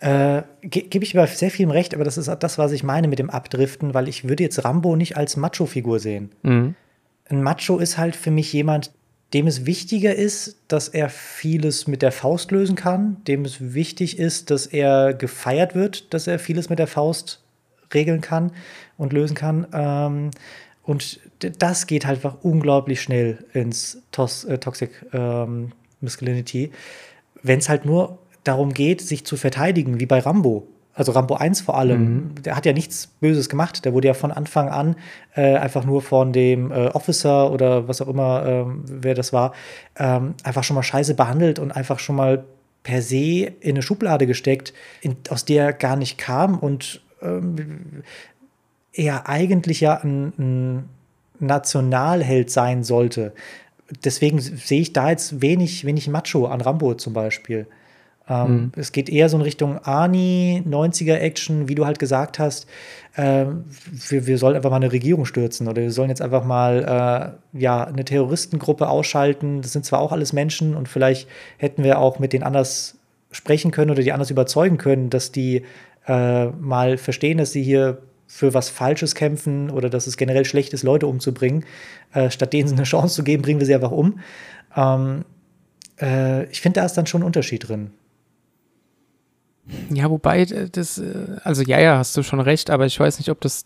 Äh, 0.00 0.42
ge 0.62 0.82
Gebe 0.82 1.04
ich 1.04 1.14
über 1.14 1.26
sehr 1.26 1.50
vielem 1.50 1.70
recht, 1.70 1.94
aber 1.94 2.04
das 2.04 2.18
ist 2.18 2.28
das, 2.28 2.58
was 2.58 2.72
ich 2.72 2.82
meine 2.82 3.08
mit 3.08 3.18
dem 3.18 3.30
Abdriften, 3.30 3.94
weil 3.94 4.08
ich 4.08 4.28
würde 4.28 4.42
jetzt 4.42 4.64
Rambo 4.64 4.96
nicht 4.96 5.16
als 5.16 5.36
Macho-Figur 5.36 6.00
sehen. 6.00 6.32
Mhm. 6.42 6.74
Ein 7.26 7.42
Macho 7.42 7.78
ist 7.78 7.96
halt 7.96 8.16
für 8.16 8.30
mich 8.30 8.52
jemand, 8.52 8.92
dem 9.32 9.46
es 9.46 9.64
wichtiger 9.64 10.14
ist, 10.14 10.56
dass 10.66 10.88
er 10.88 11.08
vieles 11.08 11.86
mit 11.86 12.02
der 12.02 12.10
Faust 12.10 12.50
lösen 12.50 12.74
kann, 12.74 13.18
dem 13.28 13.44
es 13.44 13.74
wichtig 13.74 14.18
ist, 14.18 14.50
dass 14.50 14.66
er 14.66 15.14
gefeiert 15.14 15.76
wird, 15.76 16.12
dass 16.12 16.26
er 16.26 16.40
vieles 16.40 16.68
mit 16.68 16.80
der 16.80 16.88
Faust 16.88 17.40
regeln 17.94 18.20
kann 18.20 18.52
und 18.96 19.12
lösen 19.12 19.36
kann. 19.36 19.66
Ähm, 19.72 20.30
und 20.82 21.20
das 21.40 21.86
geht 21.86 22.06
halt 22.06 22.18
einfach 22.18 22.38
unglaublich 22.42 23.00
schnell 23.00 23.44
ins 23.52 24.02
Tos 24.12 24.44
äh, 24.44 24.58
Toxic 24.58 24.90
ähm, 25.12 25.72
Masculinity, 26.00 26.70
wenn 27.42 27.58
es 27.58 27.68
halt 27.68 27.84
nur 27.84 28.18
darum 28.44 28.72
geht, 28.72 29.00
sich 29.00 29.24
zu 29.24 29.36
verteidigen, 29.36 30.00
wie 30.00 30.06
bei 30.06 30.18
Rambo. 30.18 30.66
Also 30.92 31.12
Rambo 31.12 31.34
1 31.34 31.60
vor 31.60 31.78
allem, 31.78 32.02
mhm. 32.02 32.42
der 32.42 32.56
hat 32.56 32.66
ja 32.66 32.72
nichts 32.72 33.06
Böses 33.06 33.48
gemacht. 33.48 33.84
Der 33.84 33.94
wurde 33.94 34.08
ja 34.08 34.14
von 34.14 34.32
Anfang 34.32 34.68
an 34.68 34.96
äh, 35.34 35.56
einfach 35.56 35.84
nur 35.84 36.02
von 36.02 36.32
dem 36.32 36.72
äh, 36.72 36.88
Officer 36.88 37.52
oder 37.52 37.88
was 37.88 38.00
auch 38.02 38.08
immer, 38.08 38.46
äh, 38.46 38.64
wer 38.86 39.14
das 39.14 39.32
war, 39.32 39.52
ähm, 39.96 40.34
einfach 40.42 40.64
schon 40.64 40.74
mal 40.74 40.82
scheiße 40.82 41.14
behandelt 41.14 41.58
und 41.58 41.70
einfach 41.70 41.98
schon 42.00 42.16
mal 42.16 42.44
per 42.82 43.02
se 43.02 43.52
in 43.60 43.70
eine 43.70 43.82
Schublade 43.82 44.26
gesteckt, 44.26 44.72
in, 45.00 45.16
aus 45.28 45.44
der 45.44 45.66
er 45.66 45.72
gar 45.72 45.96
nicht 45.96 46.18
kam 46.18 46.58
und 46.58 47.02
ähm, 47.22 48.02
er 48.92 49.28
eigentlich 49.28 49.80
ja 49.80 49.94
ein, 50.02 50.32
ein 50.38 50.88
Nationalheld 51.40 52.50
sein 52.50 52.84
sollte. 52.84 53.32
Deswegen 54.04 54.38
sehe 54.40 54.80
ich 54.80 54.92
da 54.92 55.10
jetzt 55.10 55.42
wenig, 55.42 55.84
wenig 55.84 56.08
Macho 56.08 56.46
an 56.46 56.60
Rambo 56.60 56.94
zum 56.94 57.12
Beispiel. 57.12 57.66
Ähm, 58.30 58.52
mhm. 58.52 58.72
Es 58.76 58.92
geht 58.92 59.10
eher 59.10 59.28
so 59.28 59.36
in 59.36 59.42
Richtung 59.42 59.78
Ani, 59.84 60.62
90er-Action, 60.64 61.68
wie 61.68 61.74
du 61.74 61.84
halt 61.84 61.98
gesagt 61.98 62.38
hast. 62.38 62.68
Äh, 63.16 63.46
wir, 64.08 64.26
wir 64.26 64.38
sollen 64.38 64.54
einfach 64.54 64.70
mal 64.70 64.76
eine 64.76 64.92
Regierung 64.92 65.24
stürzen 65.24 65.66
oder 65.66 65.82
wir 65.82 65.90
sollen 65.90 66.10
jetzt 66.10 66.22
einfach 66.22 66.44
mal 66.44 67.34
äh, 67.54 67.58
ja, 67.58 67.84
eine 67.84 68.04
Terroristengruppe 68.04 68.88
ausschalten. 68.88 69.62
Das 69.62 69.72
sind 69.72 69.84
zwar 69.84 70.00
auch 70.00 70.12
alles 70.12 70.32
Menschen 70.32 70.76
und 70.76 70.88
vielleicht 70.88 71.28
hätten 71.58 71.82
wir 71.82 71.98
auch 71.98 72.20
mit 72.20 72.32
denen 72.32 72.44
anders 72.44 72.98
sprechen 73.32 73.72
können 73.72 73.90
oder 73.90 74.02
die 74.02 74.12
anders 74.12 74.30
überzeugen 74.30 74.78
können, 74.78 75.10
dass 75.10 75.32
die 75.32 75.64
äh, 76.06 76.46
mal 76.46 76.98
verstehen, 76.98 77.38
dass 77.38 77.52
sie 77.52 77.62
hier 77.62 77.98
für 78.32 78.54
was 78.54 78.68
Falsches 78.68 79.16
kämpfen 79.16 79.70
oder 79.70 79.90
dass 79.90 80.06
es 80.06 80.16
generell 80.16 80.44
schlecht 80.44 80.72
ist, 80.72 80.84
Leute 80.84 81.08
umzubringen. 81.08 81.64
Äh, 82.12 82.30
statt 82.30 82.52
denen 82.52 82.70
eine 82.70 82.84
Chance 82.84 83.16
zu 83.16 83.24
geben, 83.24 83.42
bringen 83.42 83.58
wir 83.58 83.66
sie 83.66 83.74
einfach 83.74 83.90
um. 83.90 84.20
Ähm, 84.76 85.24
äh, 86.00 86.44
ich 86.44 86.60
finde, 86.60 86.78
da 86.78 86.86
ist 86.86 86.94
dann 86.94 87.06
schon 87.06 87.22
ein 87.22 87.26
Unterschied 87.26 87.68
drin. 87.68 87.90
Ja, 89.92 90.08
wobei 90.10 90.44
das, 90.44 90.98
äh, 90.98 91.38
also 91.42 91.62
ja, 91.62 91.80
ja, 91.80 91.98
hast 91.98 92.16
du 92.16 92.22
schon 92.22 92.38
recht, 92.38 92.70
aber 92.70 92.86
ich 92.86 93.00
weiß 93.00 93.18
nicht, 93.18 93.30
ob 93.30 93.40
das 93.40 93.64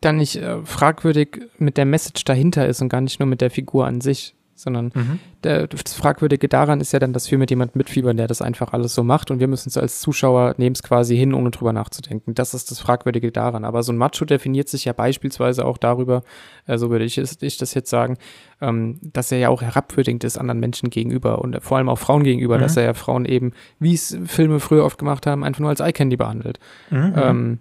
dann 0.00 0.16
nicht 0.16 0.36
äh, 0.36 0.64
fragwürdig 0.64 1.42
mit 1.58 1.76
der 1.76 1.84
Message 1.84 2.24
dahinter 2.24 2.66
ist 2.66 2.80
und 2.80 2.88
gar 2.88 3.02
nicht 3.02 3.20
nur 3.20 3.26
mit 3.26 3.42
der 3.42 3.50
Figur 3.50 3.86
an 3.86 4.00
sich 4.00 4.34
sondern 4.58 4.90
mhm. 4.94 5.18
der, 5.44 5.66
das 5.68 5.94
Fragwürdige 5.94 6.48
daran 6.48 6.80
ist 6.80 6.92
ja 6.92 6.98
dann, 6.98 7.12
dass 7.12 7.30
wir 7.30 7.38
mit 7.38 7.50
jemandem 7.50 7.78
mitfiebern, 7.78 8.16
der 8.16 8.26
das 8.26 8.42
einfach 8.42 8.72
alles 8.72 8.94
so 8.94 9.04
macht 9.04 9.30
und 9.30 9.38
wir 9.40 9.46
müssen 9.46 9.68
es 9.68 9.76
als 9.76 10.00
Zuschauer 10.00 10.54
nehmen 10.58 10.74
es 10.74 10.82
quasi 10.82 11.16
hin, 11.16 11.32
ohne 11.32 11.50
drüber 11.50 11.72
nachzudenken. 11.72 12.34
Das 12.34 12.54
ist 12.54 12.70
das 12.70 12.80
Fragwürdige 12.80 13.30
daran. 13.30 13.64
Aber 13.64 13.82
so 13.82 13.92
ein 13.92 13.96
Macho 13.96 14.24
definiert 14.24 14.68
sich 14.68 14.84
ja 14.84 14.92
beispielsweise 14.92 15.64
auch 15.64 15.78
darüber, 15.78 16.22
so 16.66 16.90
würde 16.90 17.04
ich, 17.04 17.18
ich 17.18 17.56
das 17.56 17.74
jetzt 17.74 17.90
sagen, 17.90 18.18
ähm, 18.60 18.98
dass 19.02 19.30
er 19.32 19.38
ja 19.38 19.48
auch 19.48 19.62
herabwürdigend 19.62 20.24
ist 20.24 20.38
anderen 20.38 20.60
Menschen 20.60 20.90
gegenüber 20.90 21.40
und 21.40 21.62
vor 21.62 21.78
allem 21.78 21.88
auch 21.88 21.98
Frauen 21.98 22.24
gegenüber, 22.24 22.56
mhm. 22.56 22.62
dass 22.62 22.76
er 22.76 22.84
ja 22.84 22.94
Frauen 22.94 23.24
eben, 23.24 23.52
wie 23.78 23.94
es 23.94 24.18
Filme 24.26 24.60
früher 24.60 24.84
oft 24.84 24.98
gemacht 24.98 25.26
haben, 25.26 25.44
einfach 25.44 25.60
nur 25.60 25.70
als 25.70 25.80
Eye-Candy 25.80 26.16
behandelt. 26.16 26.58
Mhm. 26.90 27.14
Ähm, 27.16 27.58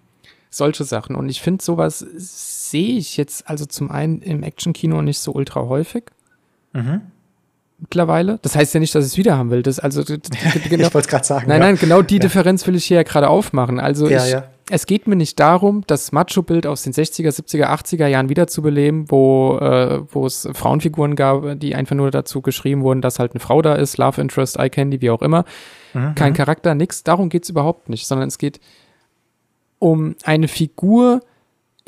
solche 0.49 0.83
Sachen. 0.83 1.15
Und 1.15 1.29
ich 1.29 1.41
finde, 1.41 1.63
sowas 1.63 1.99
sehe 1.99 2.97
ich 2.97 3.17
jetzt 3.17 3.49
also 3.49 3.65
zum 3.65 3.91
einen 3.91 4.21
im 4.21 4.43
Action-Kino 4.43 5.01
nicht 5.01 5.19
so 5.19 5.31
ultra 5.33 5.61
häufig. 5.61 6.05
Mhm. 6.77 7.01
Mittlerweile. 7.79 8.39
Das 8.41 8.55
heißt 8.55 8.73
ja 8.73 8.79
nicht, 8.79 8.95
dass 8.95 9.05
ich 9.05 9.11
es 9.11 9.17
wieder 9.17 9.37
haben 9.37 9.51
will. 9.51 9.61
Das, 9.61 9.79
also, 9.79 10.03
genau, 10.03 10.17
ich 10.65 10.71
wollte 10.71 10.99
es 10.99 11.07
gerade 11.07 11.25
sagen. 11.25 11.45
Nein, 11.47 11.61
ja. 11.61 11.67
nein, 11.67 11.77
genau 11.77 12.01
die 12.01 12.15
ja. 12.15 12.21
Differenz 12.21 12.65
will 12.65 12.75
ich 12.75 12.85
hier 12.85 12.97
ja 12.97 13.03
gerade 13.03 13.29
aufmachen. 13.29 13.79
Also 13.79 14.09
ja, 14.09 14.25
ich, 14.25 14.35
es 14.71 14.87
geht 14.87 15.05
mir 15.07 15.15
nicht 15.15 15.39
darum, 15.39 15.83
das 15.85 16.11
Macho-Bild 16.11 16.65
aus 16.65 16.81
den 16.81 16.93
60er, 16.93 17.29
70er, 17.29 17.67
80er 17.67 18.07
Jahren 18.07 18.29
wiederzubeleben, 18.29 19.11
wo, 19.11 19.59
äh, 19.59 20.01
wo 20.11 20.25
es 20.25 20.49
Frauenfiguren 20.53 21.15
gab, 21.15 21.59
die 21.59 21.75
einfach 21.75 21.95
nur 21.95 22.09
dazu 22.09 22.41
geschrieben 22.41 22.81
wurden, 22.81 23.01
dass 23.01 23.19
halt 23.19 23.33
eine 23.33 23.39
Frau 23.39 23.61
da 23.61 23.75
ist, 23.75 23.97
Love 23.97 24.19
Interest, 24.21 24.57
Eye 24.57 24.71
Candy, 24.71 25.01
wie 25.01 25.11
auch 25.11 25.21
immer. 25.21 25.45
Mhm. 25.93 26.15
Kein 26.15 26.33
Charakter, 26.33 26.73
nix. 26.73 27.03
Darum 27.03 27.29
geht 27.29 27.43
es 27.43 27.49
überhaupt 27.49 27.89
nicht, 27.89 28.07
sondern 28.07 28.27
es 28.27 28.39
geht 28.39 28.59
um 29.79 30.15
eine 30.23 30.47
Figur, 30.47 31.21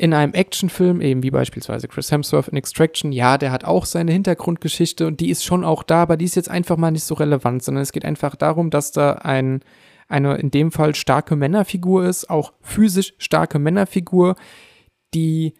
in 0.00 0.14
einem 0.14 0.32
Actionfilm, 0.32 1.02
eben 1.02 1.22
wie 1.22 1.30
beispielsweise 1.30 1.86
Chris 1.86 2.10
Hemsworth 2.10 2.48
in 2.48 2.56
Extraction, 2.56 3.12
ja, 3.12 3.36
der 3.36 3.52
hat 3.52 3.64
auch 3.64 3.84
seine 3.84 4.12
Hintergrundgeschichte 4.12 5.06
und 5.06 5.20
die 5.20 5.28
ist 5.28 5.44
schon 5.44 5.62
auch 5.62 5.82
da, 5.82 6.02
aber 6.02 6.16
die 6.16 6.24
ist 6.24 6.36
jetzt 6.36 6.48
einfach 6.48 6.78
mal 6.78 6.90
nicht 6.90 7.04
so 7.04 7.14
relevant, 7.14 7.62
sondern 7.62 7.82
es 7.82 7.92
geht 7.92 8.06
einfach 8.06 8.34
darum, 8.34 8.70
dass 8.70 8.92
da 8.92 9.12
ein, 9.12 9.60
eine 10.08 10.36
in 10.36 10.50
dem 10.50 10.72
Fall 10.72 10.94
starke 10.94 11.36
Männerfigur 11.36 12.06
ist, 12.06 12.30
auch 12.30 12.54
physisch 12.62 13.12
starke 13.18 13.58
Männerfigur, 13.58 14.36
die 15.12 15.52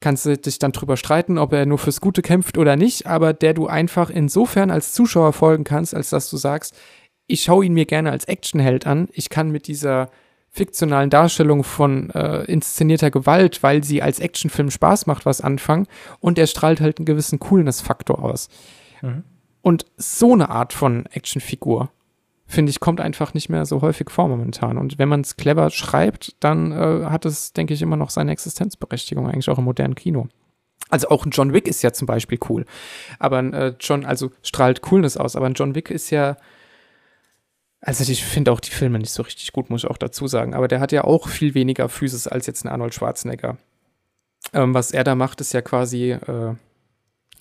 kannst 0.00 0.24
du 0.24 0.38
dich 0.38 0.58
dann 0.58 0.72
drüber 0.72 0.96
streiten, 0.96 1.36
ob 1.36 1.52
er 1.52 1.66
nur 1.66 1.76
fürs 1.76 2.00
Gute 2.00 2.22
kämpft 2.22 2.56
oder 2.56 2.76
nicht, 2.76 3.06
aber 3.06 3.34
der 3.34 3.52
du 3.52 3.66
einfach 3.66 4.08
insofern 4.08 4.70
als 4.70 4.94
Zuschauer 4.94 5.34
folgen 5.34 5.64
kannst, 5.64 5.94
als 5.94 6.08
dass 6.08 6.30
du 6.30 6.38
sagst, 6.38 6.74
ich 7.26 7.42
schaue 7.42 7.66
ihn 7.66 7.74
mir 7.74 7.84
gerne 7.84 8.10
als 8.10 8.24
Actionheld 8.24 8.86
an, 8.86 9.08
ich 9.12 9.28
kann 9.28 9.50
mit 9.50 9.66
dieser 9.66 10.08
fiktionalen 10.50 11.10
Darstellung 11.10 11.62
von 11.62 12.10
äh, 12.10 12.42
inszenierter 12.44 13.10
Gewalt, 13.10 13.62
weil 13.62 13.84
sie 13.84 14.02
als 14.02 14.18
Actionfilm 14.18 14.70
Spaß 14.70 15.06
macht, 15.06 15.24
was 15.24 15.40
anfangen. 15.40 15.86
Und 16.18 16.38
er 16.38 16.46
strahlt 16.46 16.80
halt 16.80 16.98
einen 16.98 17.06
gewissen 17.06 17.38
Coolness-Faktor 17.38 18.22
aus. 18.22 18.48
Mhm. 19.00 19.24
Und 19.62 19.86
so 19.96 20.32
eine 20.32 20.50
Art 20.50 20.72
von 20.72 21.06
Actionfigur, 21.06 21.90
finde 22.46 22.70
ich, 22.70 22.80
kommt 22.80 23.00
einfach 23.00 23.32
nicht 23.32 23.48
mehr 23.48 23.64
so 23.64 23.80
häufig 23.80 24.10
vor 24.10 24.28
momentan. 24.28 24.76
Und 24.76 24.98
wenn 24.98 25.08
man 25.08 25.20
es 25.20 25.36
clever 25.36 25.70
schreibt, 25.70 26.34
dann 26.40 26.72
äh, 26.72 27.06
hat 27.06 27.24
es, 27.26 27.52
denke 27.52 27.74
ich, 27.74 27.82
immer 27.82 27.96
noch 27.96 28.10
seine 28.10 28.32
Existenzberechtigung, 28.32 29.28
eigentlich 29.28 29.48
auch 29.50 29.58
im 29.58 29.64
modernen 29.64 29.94
Kino. 29.94 30.28
Also 30.88 31.08
auch 31.10 31.24
ein 31.24 31.30
John 31.30 31.52
Wick 31.52 31.68
ist 31.68 31.82
ja 31.82 31.92
zum 31.92 32.06
Beispiel 32.06 32.38
cool. 32.48 32.64
Aber 33.20 33.38
ein 33.38 33.52
äh, 33.52 33.74
John, 33.78 34.04
also 34.04 34.32
strahlt 34.42 34.82
Coolness 34.82 35.16
aus, 35.16 35.36
aber 35.36 35.46
ein 35.46 35.54
John 35.54 35.76
Wick 35.76 35.90
ist 35.90 36.10
ja 36.10 36.36
also 37.80 38.10
ich 38.10 38.24
finde 38.24 38.52
auch 38.52 38.60
die 38.60 38.70
Filme 38.70 38.98
nicht 38.98 39.12
so 39.12 39.22
richtig 39.22 39.52
gut, 39.52 39.70
muss 39.70 39.84
ich 39.84 39.90
auch 39.90 39.96
dazu 39.96 40.26
sagen. 40.26 40.54
Aber 40.54 40.68
der 40.68 40.80
hat 40.80 40.92
ja 40.92 41.04
auch 41.04 41.28
viel 41.28 41.54
weniger 41.54 41.88
Physis 41.88 42.26
als 42.26 42.46
jetzt 42.46 42.64
ein 42.64 42.68
Arnold 42.68 42.94
Schwarzenegger. 42.94 43.56
Ähm, 44.52 44.74
was 44.74 44.90
er 44.90 45.04
da 45.04 45.14
macht, 45.14 45.40
ist 45.40 45.54
ja 45.54 45.62
quasi 45.62 46.12
äh, 46.12 46.54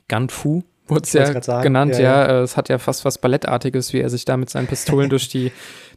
Gunfu, 0.08 0.64
wurde 0.88 1.04
es 1.04 1.14
ja 1.14 1.62
genannt. 1.62 1.94
Ja, 1.94 2.00
ja. 2.00 2.28
ja, 2.28 2.42
es 2.42 2.56
hat 2.56 2.70
ja 2.70 2.78
fast 2.78 3.04
was 3.06 3.18
Ballettartiges, 3.18 3.94
wie 3.94 4.00
er 4.00 4.10
sich 4.10 4.26
da 4.26 4.38
mit 4.38 4.50
seinen 4.50 4.68
Pistolen 4.68 5.10
durch 5.12 5.28
die, 5.30 5.52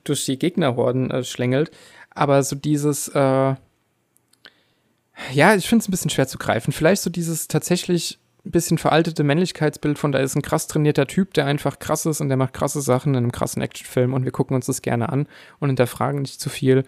durch 0.05 0.24
die 0.24 0.39
Gegnerhorden 0.39 1.10
äh, 1.10 1.24
schlängelt. 1.24 1.70
Aber 2.10 2.43
so 2.43 2.56
dieses, 2.56 3.09
äh, 3.09 3.55
Ja, 5.32 5.55
ich 5.55 5.69
finde 5.69 5.82
es 5.82 5.89
ein 5.89 5.93
bisschen 5.93 6.10
schwer 6.10 6.27
zu 6.27 6.39
greifen. 6.39 6.73
Vielleicht 6.73 7.02
so 7.02 7.10
dieses 7.10 7.48
tatsächlich 7.48 8.19
ein 8.44 8.51
bisschen 8.51 8.78
veraltete 8.78 9.23
Männlichkeitsbild 9.23 9.98
von 9.98 10.10
da 10.10 10.19
ist 10.19 10.35
ein 10.35 10.43
krass 10.43 10.66
trainierter 10.66 11.06
Typ, 11.06 11.35
der 11.35 11.47
einfach 11.47 11.78
krass 11.78 12.06
ist 12.06 12.20
und 12.20 12.28
der 12.28 12.36
macht 12.36 12.55
krasse 12.55 12.81
Sachen 12.81 13.14
in 13.14 13.19
einem 13.19 13.32
krassen 13.32 13.62
Actionfilm 13.62 14.14
und 14.14 14.24
wir 14.24 14.32
gucken 14.32 14.56
uns 14.56 14.66
das 14.66 14.82
gerne 14.82 15.10
an 15.10 15.28
und 15.60 15.69
hinterfragen 15.69 16.23
nicht 16.23 16.40
zu 16.40 16.51
viel. 16.51 16.82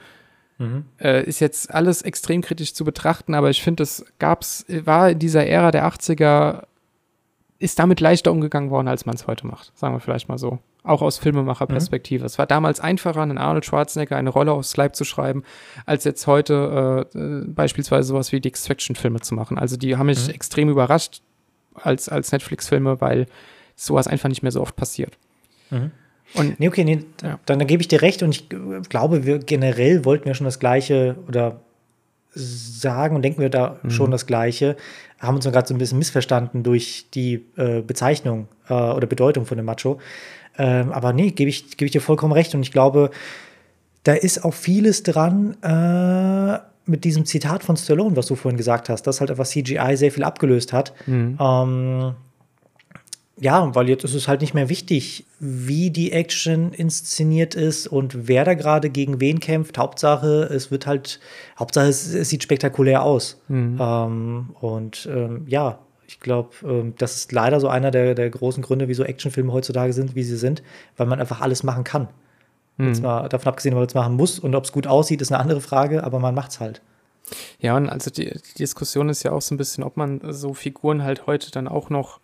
Mhm. 0.59 0.85
Äh, 0.99 1.25
ist 1.25 1.41
jetzt 1.41 1.73
alles 1.73 2.03
extrem 2.03 2.43
kritisch 2.43 2.75
zu 2.75 2.85
betrachten, 2.85 3.35
aber 3.35 3.51
ich 3.51 3.63
finde, 3.63 3.85
es 3.85 4.05
gab's, 4.19 4.65
war 4.69 5.11
in 5.11 5.19
dieser 5.19 5.47
Ära 5.47 5.71
der 5.71 5.87
80er, 5.87 6.65
ist 7.59 7.79
damit 7.79 8.01
leichter 8.01 8.33
umgegangen 8.33 8.71
worden, 8.71 8.89
als 8.89 9.07
man 9.07 9.15
es 9.15 9.27
heute 9.27 9.47
macht. 9.47 9.73
Sagen 9.77 9.95
wir 9.95 10.01
vielleicht 10.01 10.29
mal 10.29 10.39
so. 10.39 10.59
Auch 10.83 11.03
aus 11.03 11.19
Filmemacherperspektive. 11.19 12.23
Mhm. 12.23 12.27
Es 12.27 12.39
war 12.39 12.47
damals 12.47 12.79
einfacher, 12.79 13.23
einen 13.23 13.39
Arnold 13.39 13.65
Schwarzenegger 13.65 14.17
eine 14.17 14.29
Rolle 14.29 14.53
aufs 14.53 14.77
Leib 14.77 14.95
zu 14.95 15.05
schreiben, 15.05 15.45
als 15.87 16.05
jetzt 16.05 16.27
heute 16.27 17.09
äh, 17.15 17.19
äh 17.19 17.45
beispielsweise 17.47 18.09
sowas 18.09 18.33
wie 18.33 18.41
die 18.41 18.49
Extraction-Filme 18.49 19.21
zu 19.21 19.35
machen. 19.35 19.57
Also 19.57 19.77
die 19.77 19.97
haben 19.97 20.07
mich 20.07 20.27
mhm. 20.27 20.35
extrem 20.35 20.69
überrascht 20.69 21.23
als, 21.75 22.09
als 22.09 22.33
Netflix-Filme, 22.33 23.01
weil 23.01 23.27
sowas 23.77 24.07
einfach 24.07 24.29
nicht 24.29 24.43
mehr 24.43 24.53
so 24.53 24.61
oft 24.61 24.77
passiert. 24.77 25.17
Mhm. 25.71 25.91
Und, 26.35 26.59
nee, 26.59 26.69
okay, 26.69 26.85
nee, 26.85 27.05
ja. 27.23 27.39
dann, 27.47 27.59
dann 27.59 27.69
gebe 27.69 27.83
ich 27.83 27.89
dir 27.89 28.03
recht 28.03 28.23
und 28.23 28.31
ich 28.31 28.49
glaube, 28.89 29.25
wir 29.25 29.39
generell 29.39 30.05
wollten 30.05 30.25
wir 30.25 30.35
schon 30.35 30.47
das 30.47 30.59
Gleiche 30.59 31.17
oder 31.29 31.61
sagen 32.35 33.15
und 33.15 33.23
denken 33.23 33.41
wir 33.41 33.51
da 33.51 33.79
mhm. 33.83 33.91
schon 33.91 34.11
das 34.11 34.27
Gleiche, 34.27 34.77
haben 35.21 35.37
uns 35.37 35.45
gerade 35.45 35.69
so 35.69 35.75
ein 35.75 35.79
bisschen 35.79 35.99
missverstanden 35.99 36.63
durch 36.63 37.07
die 37.15 37.45
äh, 37.57 37.83
Bezeichnung 37.83 38.49
äh, 38.69 38.75
oder 38.75 39.07
Bedeutung 39.07 39.47
von 39.47 39.57
dem 39.57 39.67
Macho. 39.67 40.01
Ähm, 40.59 40.93
aber 40.93 41.13
nee, 41.13 41.31
gebe 41.31 41.49
ich, 41.49 41.77
geb 41.77 41.87
ich 41.87 41.93
dir 41.93 42.01
vollkommen 42.01 42.33
recht 42.33 42.55
und 42.55 42.63
ich 42.63 42.73
glaube, 42.73 43.11
da 44.03 44.13
ist 44.13 44.45
auch 44.45 44.55
vieles 44.55 45.03
dran 45.03 45.57
äh, 45.63 46.59
mit 46.87 47.05
diesem 47.05 47.25
Zitat 47.25 47.63
von 47.63 47.77
Stallone, 47.77 48.17
was 48.17 48.27
du 48.27 48.35
vorhin 48.35 48.59
gesagt 48.59 48.89
hast, 48.89 49.07
dass 49.07 49.21
halt 49.21 49.31
einfach 49.31 49.47
CGI 49.47 49.97
sehr 49.97 50.13
viel 50.13 50.25
abgelöst 50.25 50.73
hat. 50.73 50.93
Mhm. 51.07 51.39
Ähm, 51.41 52.15
ja, 53.37 53.75
weil 53.75 53.89
jetzt 53.89 54.05
ist 54.05 54.15
es 54.15 54.29
halt 54.29 54.43
nicht 54.43 54.55
mehr 54.55 54.69
wichtig, 54.69 55.27
wie 55.41 55.91
die 55.91 56.13
Action 56.13 56.73
inszeniert 56.73 57.55
ist 57.57 57.89
und 57.89 58.29
wer 58.29 58.45
da 58.45 58.55
gerade 58.55 58.91
gegen 58.91 59.21
wen 59.21 59.41
kämpft. 59.41 59.77
Hauptsache, 59.77 60.45
es 60.53 60.71
wird 60.71 60.87
halt, 60.87 61.19
Hauptsache, 61.59 61.87
es, 61.87 62.15
es 62.15 62.29
sieht 62.29 62.45
spektakulär 62.45 63.03
aus. 63.03 63.41
Mhm. 63.49 63.79
Ähm, 63.81 64.51
und 64.61 65.09
ähm, 65.13 65.45
ja, 65.49 65.81
ich 66.07 66.21
glaube, 66.21 66.51
ähm, 66.65 66.95
das 66.99 67.17
ist 67.17 67.33
leider 67.33 67.59
so 67.59 67.69
einer 67.69 67.91
der, 67.91 68.15
der 68.15 68.31
großen 68.31 68.63
Gründe, 68.63 68.87
wieso 68.87 69.03
Actionfilme 69.03 69.53
heutzutage 69.53 69.93
sind, 69.93 70.15
wie 70.15 70.23
sie 70.23 70.37
sind, 70.37 70.63
weil 70.97 71.07
man 71.07 71.19
einfach 71.19 71.41
alles 71.41 71.65
machen 71.65 71.83
kann. 71.83 72.09
Jetzt 72.79 73.03
mal 73.03 73.29
davon 73.29 73.49
abgesehen, 73.49 73.75
ob 73.75 73.79
man 73.79 73.87
es 73.87 73.95
machen 73.95 74.15
muss 74.15 74.39
und 74.39 74.55
ob 74.55 74.65
es 74.65 74.73
gut 74.73 74.87
aussieht, 74.87 75.23
ist 75.23 75.31
eine 75.31 75.41
andere 75.41 75.61
Frage, 75.61 76.03
aber 76.03 76.19
man 76.19 76.35
macht 76.35 76.51
es 76.51 76.61
halt. 76.61 76.83
Ja, 77.59 77.77
und 77.77 77.89
also 77.89 78.11
die, 78.11 78.27
die 78.27 78.55
Diskussion 78.59 79.09
ist 79.09 79.23
ja 79.23 79.33
auch 79.33 79.43
so 79.43 79.55
ein 79.55 79.59
bisschen, 79.59 79.85
ob 79.85 79.97
man 79.97 80.21
so 80.33 80.55
Figuren 80.55 81.05
halt 81.05 81.27
heute 81.27 81.51
dann 81.51 81.69
auch 81.69 81.89
noch 81.89 82.21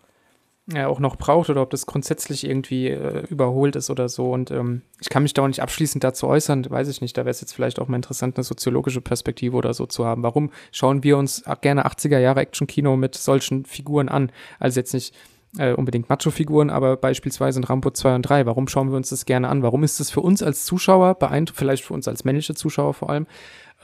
ja, 0.71 0.87
auch 0.87 0.99
noch 0.99 1.15
braucht 1.15 1.49
oder 1.49 1.61
ob 1.61 1.69
das 1.71 1.85
grundsätzlich 1.85 2.45
irgendwie 2.45 2.89
äh, 2.89 3.25
überholt 3.27 3.75
ist 3.75 3.89
oder 3.89 4.07
so. 4.09 4.31
Und 4.31 4.51
ähm, 4.51 4.83
ich 5.01 5.09
kann 5.09 5.23
mich 5.23 5.33
da 5.33 5.41
auch 5.41 5.47
nicht 5.47 5.61
abschließend 5.61 6.03
dazu 6.03 6.27
äußern, 6.27 6.69
weiß 6.69 6.87
ich 6.87 7.01
nicht. 7.01 7.17
Da 7.17 7.21
wäre 7.21 7.31
es 7.31 7.41
jetzt 7.41 7.53
vielleicht 7.53 7.79
auch 7.79 7.87
mal 7.87 7.95
interessant, 7.95 8.37
eine 8.37 8.43
soziologische 8.43 9.01
Perspektive 9.01 9.57
oder 9.57 9.73
so 9.73 9.85
zu 9.85 10.05
haben. 10.05 10.23
Warum 10.23 10.51
schauen 10.71 11.03
wir 11.03 11.17
uns 11.17 11.43
gerne 11.61 11.85
80er 11.87 12.19
Jahre 12.19 12.41
Action-Kino 12.41 12.95
mit 12.95 13.15
solchen 13.15 13.65
Figuren 13.65 14.07
an? 14.07 14.31
Also 14.59 14.79
jetzt 14.79 14.93
nicht 14.93 15.15
äh, 15.57 15.73
unbedingt 15.73 16.09
Macho-Figuren, 16.09 16.69
aber 16.69 16.97
beispielsweise 16.97 17.59
in 17.59 17.63
Rambo 17.63 17.91
2 17.91 18.15
und 18.15 18.21
3. 18.23 18.45
Warum 18.45 18.67
schauen 18.67 18.89
wir 18.89 18.97
uns 18.97 19.09
das 19.09 19.25
gerne 19.25 19.49
an? 19.49 19.63
Warum 19.63 19.83
ist 19.83 19.99
das 19.99 20.09
für 20.09 20.21
uns 20.21 20.41
als 20.41 20.65
Zuschauer 20.65 21.17
vielleicht 21.53 21.83
für 21.83 21.93
uns 21.93 22.07
als 22.07 22.23
männliche 22.23 22.55
Zuschauer 22.55 22.93
vor 22.93 23.09
allem, 23.09 23.27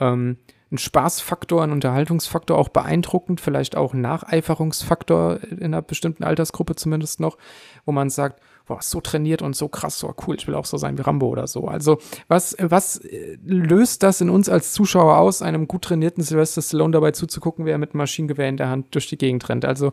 ähm, 0.00 0.38
ein 0.70 0.78
Spaßfaktor, 0.78 1.62
ein 1.62 1.72
Unterhaltungsfaktor, 1.72 2.58
auch 2.58 2.68
beeindruckend, 2.68 3.40
vielleicht 3.40 3.74
auch 3.74 3.94
ein 3.94 4.02
Nacheiferungsfaktor 4.02 5.40
in 5.50 5.64
einer 5.64 5.80
bestimmten 5.80 6.24
Altersgruppe 6.24 6.76
zumindest 6.76 7.20
noch, 7.20 7.38
wo 7.86 7.92
man 7.92 8.10
sagt, 8.10 8.42
boah, 8.66 8.82
so 8.82 9.00
trainiert 9.00 9.40
und 9.40 9.56
so 9.56 9.68
krass, 9.68 9.98
so 9.98 10.14
cool, 10.26 10.36
ich 10.36 10.46
will 10.46 10.54
auch 10.54 10.66
so 10.66 10.76
sein 10.76 10.98
wie 10.98 11.02
Rambo 11.02 11.26
oder 11.28 11.46
so. 11.46 11.68
Also, 11.68 11.98
was, 12.28 12.54
was 12.60 12.98
äh, 12.98 13.38
löst 13.42 14.02
das 14.02 14.20
in 14.20 14.28
uns 14.28 14.50
als 14.50 14.72
Zuschauer 14.72 15.16
aus, 15.16 15.40
einem 15.40 15.68
gut 15.68 15.82
trainierten 15.82 16.22
Sylvester 16.22 16.60
Stallone 16.60 16.92
dabei 16.92 17.12
zuzugucken, 17.12 17.64
wer 17.64 17.78
mit 17.78 17.94
einem 17.94 17.98
Maschinengewehr 17.98 18.48
in 18.48 18.58
der 18.58 18.68
Hand 18.68 18.94
durch 18.94 19.08
die 19.08 19.16
Gegend 19.16 19.48
rennt? 19.48 19.64
Also, 19.64 19.92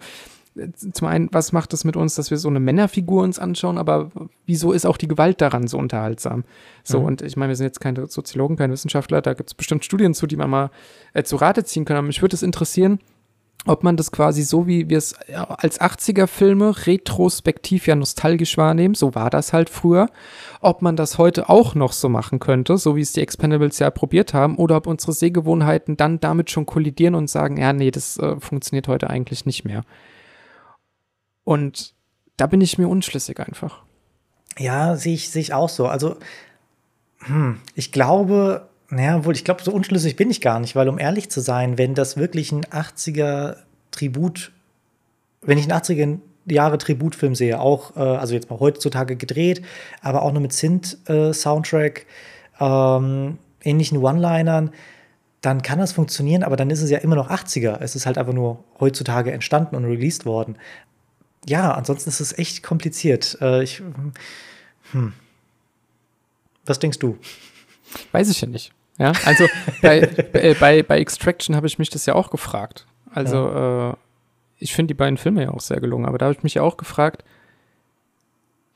zum 0.74 1.08
einen, 1.08 1.30
was 1.32 1.52
macht 1.52 1.74
das 1.74 1.84
mit 1.84 1.96
uns, 1.96 2.16
dass 2.16 2.32
wir 2.32 2.38
so 2.38 2.48
eine 2.48 2.60
Männerfigur 2.60 3.24
uns 3.24 3.40
anschauen, 3.40 3.78
aber 3.78 4.12
wieso 4.46 4.72
ist 4.72 4.86
auch 4.86 4.98
die 4.98 5.08
Gewalt 5.08 5.42
daran 5.42 5.68
so 5.68 5.78
unterhaltsam? 5.78 6.46
So, 6.84 7.00
mhm. 7.00 7.06
und 7.06 7.22
ich 7.22 7.36
meine, 7.36 7.50
wir 7.50 7.56
sind 7.56 7.66
jetzt 7.66 7.82
keine 7.82 8.08
Soziologen, 8.08 8.56
keine 8.56 8.74
Wissenschaftler, 8.74 9.22
da 9.22 9.34
gibt 9.34 9.50
es 9.50 9.54
bestimmt 9.54 9.84
Studien 9.84 10.14
zu, 10.14 10.28
die 10.28 10.38
man 10.38 10.50
mal 10.50 10.72
äh, 11.14 11.24
zu 11.24 11.36
Rate 11.36 11.66
ziehen 11.66 11.86
kann. 11.86 11.98
Aber 11.98 12.08
mich 12.08 12.22
würde 12.22 12.36
es 12.36 12.44
interessieren, 12.44 13.00
ob 13.66 13.84
man 13.84 13.98
das 13.98 14.12
quasi 14.12 14.44
so, 14.44 14.68
wie 14.68 14.90
wir 14.90 14.98
es 14.98 15.16
als 15.34 15.82
80er-Filme 15.82 16.86
retrospektiv 16.86 17.88
ja 17.88 17.96
nostalgisch 17.96 18.58
wahrnehmen, 18.58 18.94
so 18.94 19.16
war 19.16 19.30
das 19.30 19.54
halt 19.54 19.70
früher, 19.70 20.08
ob 20.62 20.82
man 20.82 20.96
das 20.96 21.18
heute 21.18 21.50
auch 21.50 21.74
noch 21.74 21.92
so 21.92 22.08
machen 22.08 22.40
könnte, 22.40 22.78
so 22.78 22.96
wie 22.96 23.02
es 23.02 23.14
die 23.14 23.22
Expendables 23.22 23.80
ja 23.80 23.90
probiert 23.90 24.34
haben, 24.34 24.58
oder 24.58 24.78
ob 24.78 24.88
unsere 24.88 25.14
Sehgewohnheiten 25.14 25.98
dann 25.98 26.20
damit 26.20 26.52
schon 26.52 26.66
kollidieren 26.66 27.16
und 27.16 27.30
sagen, 27.30 27.58
ja, 27.58 27.74
nee, 27.74 27.92
das 27.92 28.18
äh, 28.18 28.40
funktioniert 28.40 28.88
heute 28.88 29.10
eigentlich 29.10 29.46
nicht 29.46 29.66
mehr. 29.66 29.84
Und 31.46 31.94
da 32.36 32.48
bin 32.48 32.60
ich 32.60 32.78
mir 32.78 32.90
unschlüssig 32.90 33.40
einfach. 33.40 33.84
Ja, 34.58 34.98
sehe 34.98 35.14
ich, 35.14 35.30
sehe 35.30 35.42
ich 35.42 35.54
auch 35.54 35.70
so. 35.70 35.88
Also, 35.88 36.18
hm, 37.20 37.62
ich 37.76 37.94
glaube, 37.94 38.68
naja, 38.90 39.24
wohl, 39.24 39.34
ich 39.34 39.46
glaube, 39.46 39.64
so 39.64 39.72
unschlüssig 39.72 40.16
bin 40.18 40.30
ich 40.30 40.42
gar 40.42 40.60
nicht, 40.60 40.76
weil 40.76 40.90
um 40.90 41.00
ehrlich 41.00 41.30
zu 41.30 41.40
sein, 41.40 41.78
wenn 41.78 41.96
das 41.96 42.18
wirklich 42.18 42.52
ein 42.52 42.66
80er 42.66 43.58
Tribut, 43.92 44.52
wenn 45.42 45.58
ich 45.58 45.72
einen 45.72 45.80
80er 45.80 46.20
Jahre 46.48 46.78
Tributfilm 46.78 47.36
sehe, 47.36 47.60
auch, 47.60 47.96
äh, 47.96 48.00
also 48.00 48.34
jetzt 48.34 48.50
mal 48.50 48.60
heutzutage 48.60 49.16
gedreht, 49.16 49.62
aber 50.02 50.22
auch 50.22 50.32
nur 50.32 50.42
mit 50.42 50.54
Synth-Soundtrack, 50.54 52.06
äh, 52.60 52.66
ähm, 52.66 53.38
ähnlichen 53.64 53.98
One-Linern, 53.98 54.72
dann 55.42 55.62
kann 55.62 55.80
das 55.80 55.92
funktionieren, 55.92 56.44
aber 56.44 56.56
dann 56.56 56.70
ist 56.70 56.82
es 56.82 56.90
ja 56.90 57.00
immer 57.00 57.16
noch 57.16 57.30
80er. 57.30 57.78
Es 57.82 57.96
ist 57.96 58.06
halt 58.06 58.18
einfach 58.18 58.34
nur 58.34 58.64
heutzutage 58.80 59.32
entstanden 59.32 59.76
und 59.76 59.86
released 59.86 60.26
worden 60.26 60.56
ja, 61.46 61.72
ansonsten 61.74 62.10
ist 62.10 62.20
es 62.20 62.38
echt 62.38 62.64
kompliziert. 62.64 63.38
Äh, 63.42 63.64
ich, 63.64 63.82
hm. 64.92 65.14
Was 66.66 66.80
denkst 66.80 67.00
du? 67.00 67.18
Weiß 68.12 68.30
ich 68.30 68.42
ja 68.42 68.48
nicht. 68.48 68.74
Ja, 68.98 69.12
also 69.26 69.46
bei, 69.82 70.08
bei, 70.60 70.84
bei 70.84 71.00
Extraction 71.00 71.56
habe 71.56 71.68
ich 71.68 71.78
mich 71.78 71.90
das 71.90 72.06
ja 72.06 72.16
auch 72.16 72.30
gefragt. 72.30 72.86
Also 73.12 73.36
ja. 73.36 73.92
äh, 73.92 73.96
ich 74.58 74.74
finde 74.74 74.94
die 74.94 74.98
beiden 74.98 75.18
Filme 75.18 75.44
ja 75.44 75.52
auch 75.52 75.62
sehr 75.62 75.80
gelungen, 75.80 76.06
aber 76.06 76.18
da 76.18 76.26
habe 76.26 76.36
ich 76.36 76.44
mich 76.44 76.56
ja 76.56 76.62
auch 76.62 76.78
gefragt, 76.78 77.24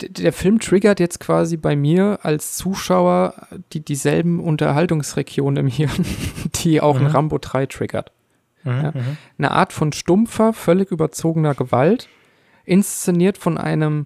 der 0.02 0.32
Film 0.32 0.60
triggert 0.60 1.00
jetzt 1.00 1.20
quasi 1.20 1.58
bei 1.58 1.76
mir 1.76 2.20
als 2.24 2.56
Zuschauer 2.56 3.34
die 3.74 3.82
dieselben 3.82 4.40
Unterhaltungsregionen 4.40 5.66
im 5.66 5.72
Hirn, 5.72 6.06
die 6.64 6.80
auch 6.80 6.98
mhm. 6.98 7.08
ein 7.08 7.12
Rambo 7.12 7.38
3 7.38 7.66
triggert. 7.66 8.12
Mhm, 8.64 8.72
ja? 8.72 8.92
Mhm. 8.92 9.18
Eine 9.38 9.52
Art 9.52 9.74
von 9.74 9.92
stumpfer, 9.92 10.54
völlig 10.54 10.92
überzogener 10.92 11.56
Gewalt, 11.56 12.08
inszeniert 12.70 13.38
von 13.38 13.58
einem 13.58 14.06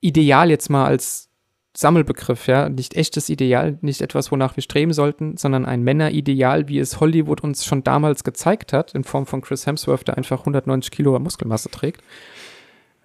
Ideal 0.00 0.50
jetzt 0.50 0.70
mal 0.70 0.86
als 0.86 1.28
Sammelbegriff, 1.76 2.46
ja, 2.46 2.68
nicht 2.68 2.96
echtes 2.96 3.28
Ideal, 3.28 3.78
nicht 3.80 4.00
etwas, 4.00 4.32
wonach 4.32 4.56
wir 4.56 4.62
streben 4.62 4.92
sollten, 4.92 5.36
sondern 5.36 5.66
ein 5.66 5.82
Männerideal, 5.82 6.68
wie 6.68 6.78
es 6.78 7.00
Hollywood 7.00 7.42
uns 7.42 7.64
schon 7.64 7.84
damals 7.84 8.24
gezeigt 8.24 8.72
hat, 8.72 8.94
in 8.94 9.04
Form 9.04 9.26
von 9.26 9.40
Chris 9.40 9.66
Hemsworth, 9.66 10.08
der 10.08 10.16
einfach 10.16 10.40
190 10.40 10.90
Kilo 10.90 11.18
Muskelmasse 11.18 11.70
trägt. 11.70 12.02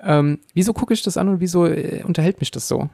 Ähm, 0.02 0.40
wieso 0.54 0.74
gucke 0.74 0.94
ich 0.94 1.04
das 1.04 1.18
an 1.18 1.30
und 1.30 1.40
wieso 1.40 1.66
äh, 1.66 2.04
unterhält 2.04 2.40
mich 2.40 2.52
das 2.52 2.68
so? 2.68 2.90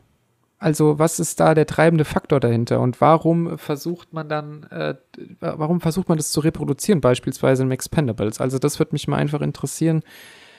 Also, 0.59 0.99
was 0.99 1.19
ist 1.19 1.39
da 1.39 1.55
der 1.55 1.65
treibende 1.65 2.05
Faktor 2.05 2.39
dahinter 2.39 2.81
und 2.81 3.01
warum 3.01 3.57
versucht 3.57 4.13
man 4.13 4.29
dann, 4.29 4.63
äh, 4.69 4.93
warum 5.39 5.81
versucht 5.81 6.07
man 6.07 6.19
das 6.19 6.31
zu 6.31 6.41
reproduzieren, 6.41 7.01
beispielsweise 7.01 7.63
im 7.63 7.71
Expendables? 7.71 8.39
Also, 8.39 8.59
das 8.59 8.77
würde 8.77 8.91
mich 8.91 9.07
mal 9.07 9.17
einfach 9.17 9.41
interessieren, 9.41 10.03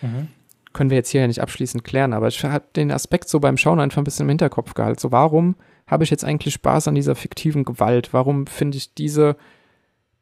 Mhm. 0.03 0.29
Können 0.73 0.91
wir 0.91 0.97
jetzt 0.97 1.11
hier 1.11 1.21
ja 1.21 1.27
nicht 1.27 1.41
abschließend 1.41 1.85
klären, 1.85 2.13
aber 2.13 2.29
ich 2.29 2.43
habe 2.45 2.65
den 2.75 2.91
Aspekt 2.91 3.29
so 3.29 3.41
beim 3.41 3.57
Schauen 3.57 3.81
einfach 3.81 3.99
ein 3.99 4.05
bisschen 4.05 4.25
im 4.25 4.31
Hinterkopf 4.31 4.75
gehalten. 4.75 5.01
So, 5.01 5.13
warum 5.13 5.57
habe 5.87 6.05
ich 6.05 6.11
jetzt 6.11 6.25
eigentlich 6.25 6.55
Spaß 6.55 6.89
an 6.89 6.95
dieser 6.95 7.15
fiktiven 7.15 7.65
Gewalt? 7.65 8.13
Warum 8.13 8.47
finde 8.47 8.79
ich 8.79 8.95
diese, 8.95 9.37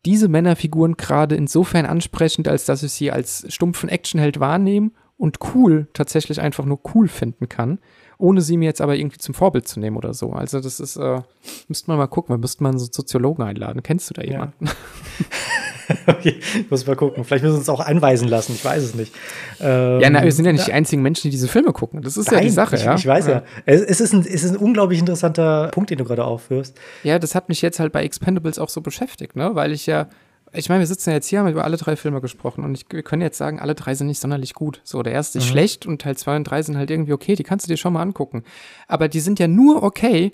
diese 0.04 0.28
Männerfiguren 0.28 0.96
gerade 0.96 1.36
insofern 1.36 1.86
ansprechend, 1.86 2.48
als 2.48 2.64
dass 2.64 2.82
ich 2.82 2.92
sie 2.92 3.12
als 3.12 3.46
stumpfen 3.48 3.88
Actionheld 3.88 4.40
wahrnehme 4.40 4.90
und 5.16 5.38
cool, 5.54 5.86
tatsächlich 5.92 6.40
einfach 6.40 6.64
nur 6.64 6.80
cool 6.94 7.06
finden 7.06 7.48
kann, 7.48 7.78
ohne 8.20 8.40
sie 8.42 8.56
mir 8.56 8.66
jetzt 8.66 8.80
aber 8.80 8.96
irgendwie 8.96 9.18
zum 9.18 9.34
Vorbild 9.34 9.66
zu 9.66 9.80
nehmen 9.80 9.96
oder 9.96 10.14
so. 10.14 10.32
Also 10.32 10.60
das 10.60 10.80
ist, 10.80 10.96
äh, 10.96 11.20
müsste 11.68 11.90
man 11.90 11.98
mal 11.98 12.06
gucken, 12.06 12.34
wir 12.34 12.38
müssten 12.38 12.64
mal 12.64 12.78
so 12.78 12.86
Soziologen 12.90 13.44
einladen. 13.44 13.82
Kennst 13.82 14.10
du 14.10 14.14
da 14.14 14.22
jemanden? 14.22 14.66
Ja. 14.66 14.72
okay, 16.06 16.40
muss 16.68 16.86
mal 16.86 16.96
gucken. 16.96 17.24
Vielleicht 17.24 17.42
müssen 17.42 17.54
wir 17.54 17.58
uns 17.58 17.68
auch 17.68 17.80
einweisen 17.80 18.28
lassen, 18.28 18.52
ich 18.54 18.64
weiß 18.64 18.82
es 18.82 18.94
nicht. 18.94 19.12
Ähm, 19.60 20.00
ja, 20.00 20.10
na, 20.10 20.22
wir 20.22 20.32
sind 20.32 20.44
ja 20.44 20.52
nicht 20.52 20.66
die 20.66 20.72
einzigen 20.72 21.02
Menschen, 21.02 21.22
die 21.24 21.30
diese 21.30 21.48
Filme 21.48 21.72
gucken. 21.72 22.02
Das 22.02 22.16
ist 22.16 22.26
nein, 22.26 22.40
ja 22.40 22.42
die 22.42 22.50
Sache, 22.50 22.76
ich, 22.76 22.84
ja. 22.84 22.94
Ich 22.94 23.06
weiß 23.06 23.26
ja. 23.26 23.32
ja. 23.32 23.42
Es, 23.66 23.80
es, 23.82 24.00
ist 24.00 24.12
ein, 24.12 24.20
es 24.20 24.44
ist 24.44 24.50
ein 24.50 24.56
unglaublich 24.56 24.98
interessanter 24.98 25.68
Punkt, 25.68 25.90
den 25.90 25.98
du 25.98 26.04
gerade 26.04 26.24
aufführst. 26.24 26.78
Ja, 27.02 27.18
das 27.18 27.34
hat 27.34 27.48
mich 27.48 27.62
jetzt 27.62 27.80
halt 27.80 27.92
bei 27.92 28.02
Expendables 28.04 28.58
auch 28.58 28.68
so 28.68 28.80
beschäftigt, 28.80 29.36
ne? 29.36 29.54
Weil 29.54 29.72
ich 29.72 29.86
ja 29.86 30.08
ich 30.52 30.68
meine, 30.68 30.80
wir 30.80 30.86
sitzen 30.86 31.10
ja 31.10 31.16
jetzt 31.16 31.28
hier, 31.28 31.38
haben 31.40 31.48
über 31.48 31.64
alle 31.64 31.76
drei 31.76 31.96
Filme 31.96 32.20
gesprochen 32.20 32.64
und 32.64 32.74
ich, 32.74 32.84
wir 32.90 33.02
können 33.02 33.22
jetzt 33.22 33.38
sagen, 33.38 33.60
alle 33.60 33.74
drei 33.74 33.94
sind 33.94 34.06
nicht 34.08 34.20
sonderlich 34.20 34.54
gut. 34.54 34.80
So, 34.84 35.02
der 35.02 35.12
erste 35.12 35.38
ist 35.38 35.46
Mhm. 35.46 35.50
schlecht 35.50 35.86
und 35.86 36.02
Teil 36.02 36.16
zwei 36.16 36.36
und 36.36 36.44
drei 36.44 36.62
sind 36.62 36.76
halt 36.76 36.90
irgendwie 36.90 37.12
okay, 37.12 37.34
die 37.34 37.42
kannst 37.44 37.66
du 37.66 37.70
dir 37.70 37.76
schon 37.76 37.92
mal 37.92 38.02
angucken. 38.02 38.42
Aber 38.88 39.08
die 39.08 39.20
sind 39.20 39.38
ja 39.38 39.48
nur 39.48 39.82
okay, 39.82 40.32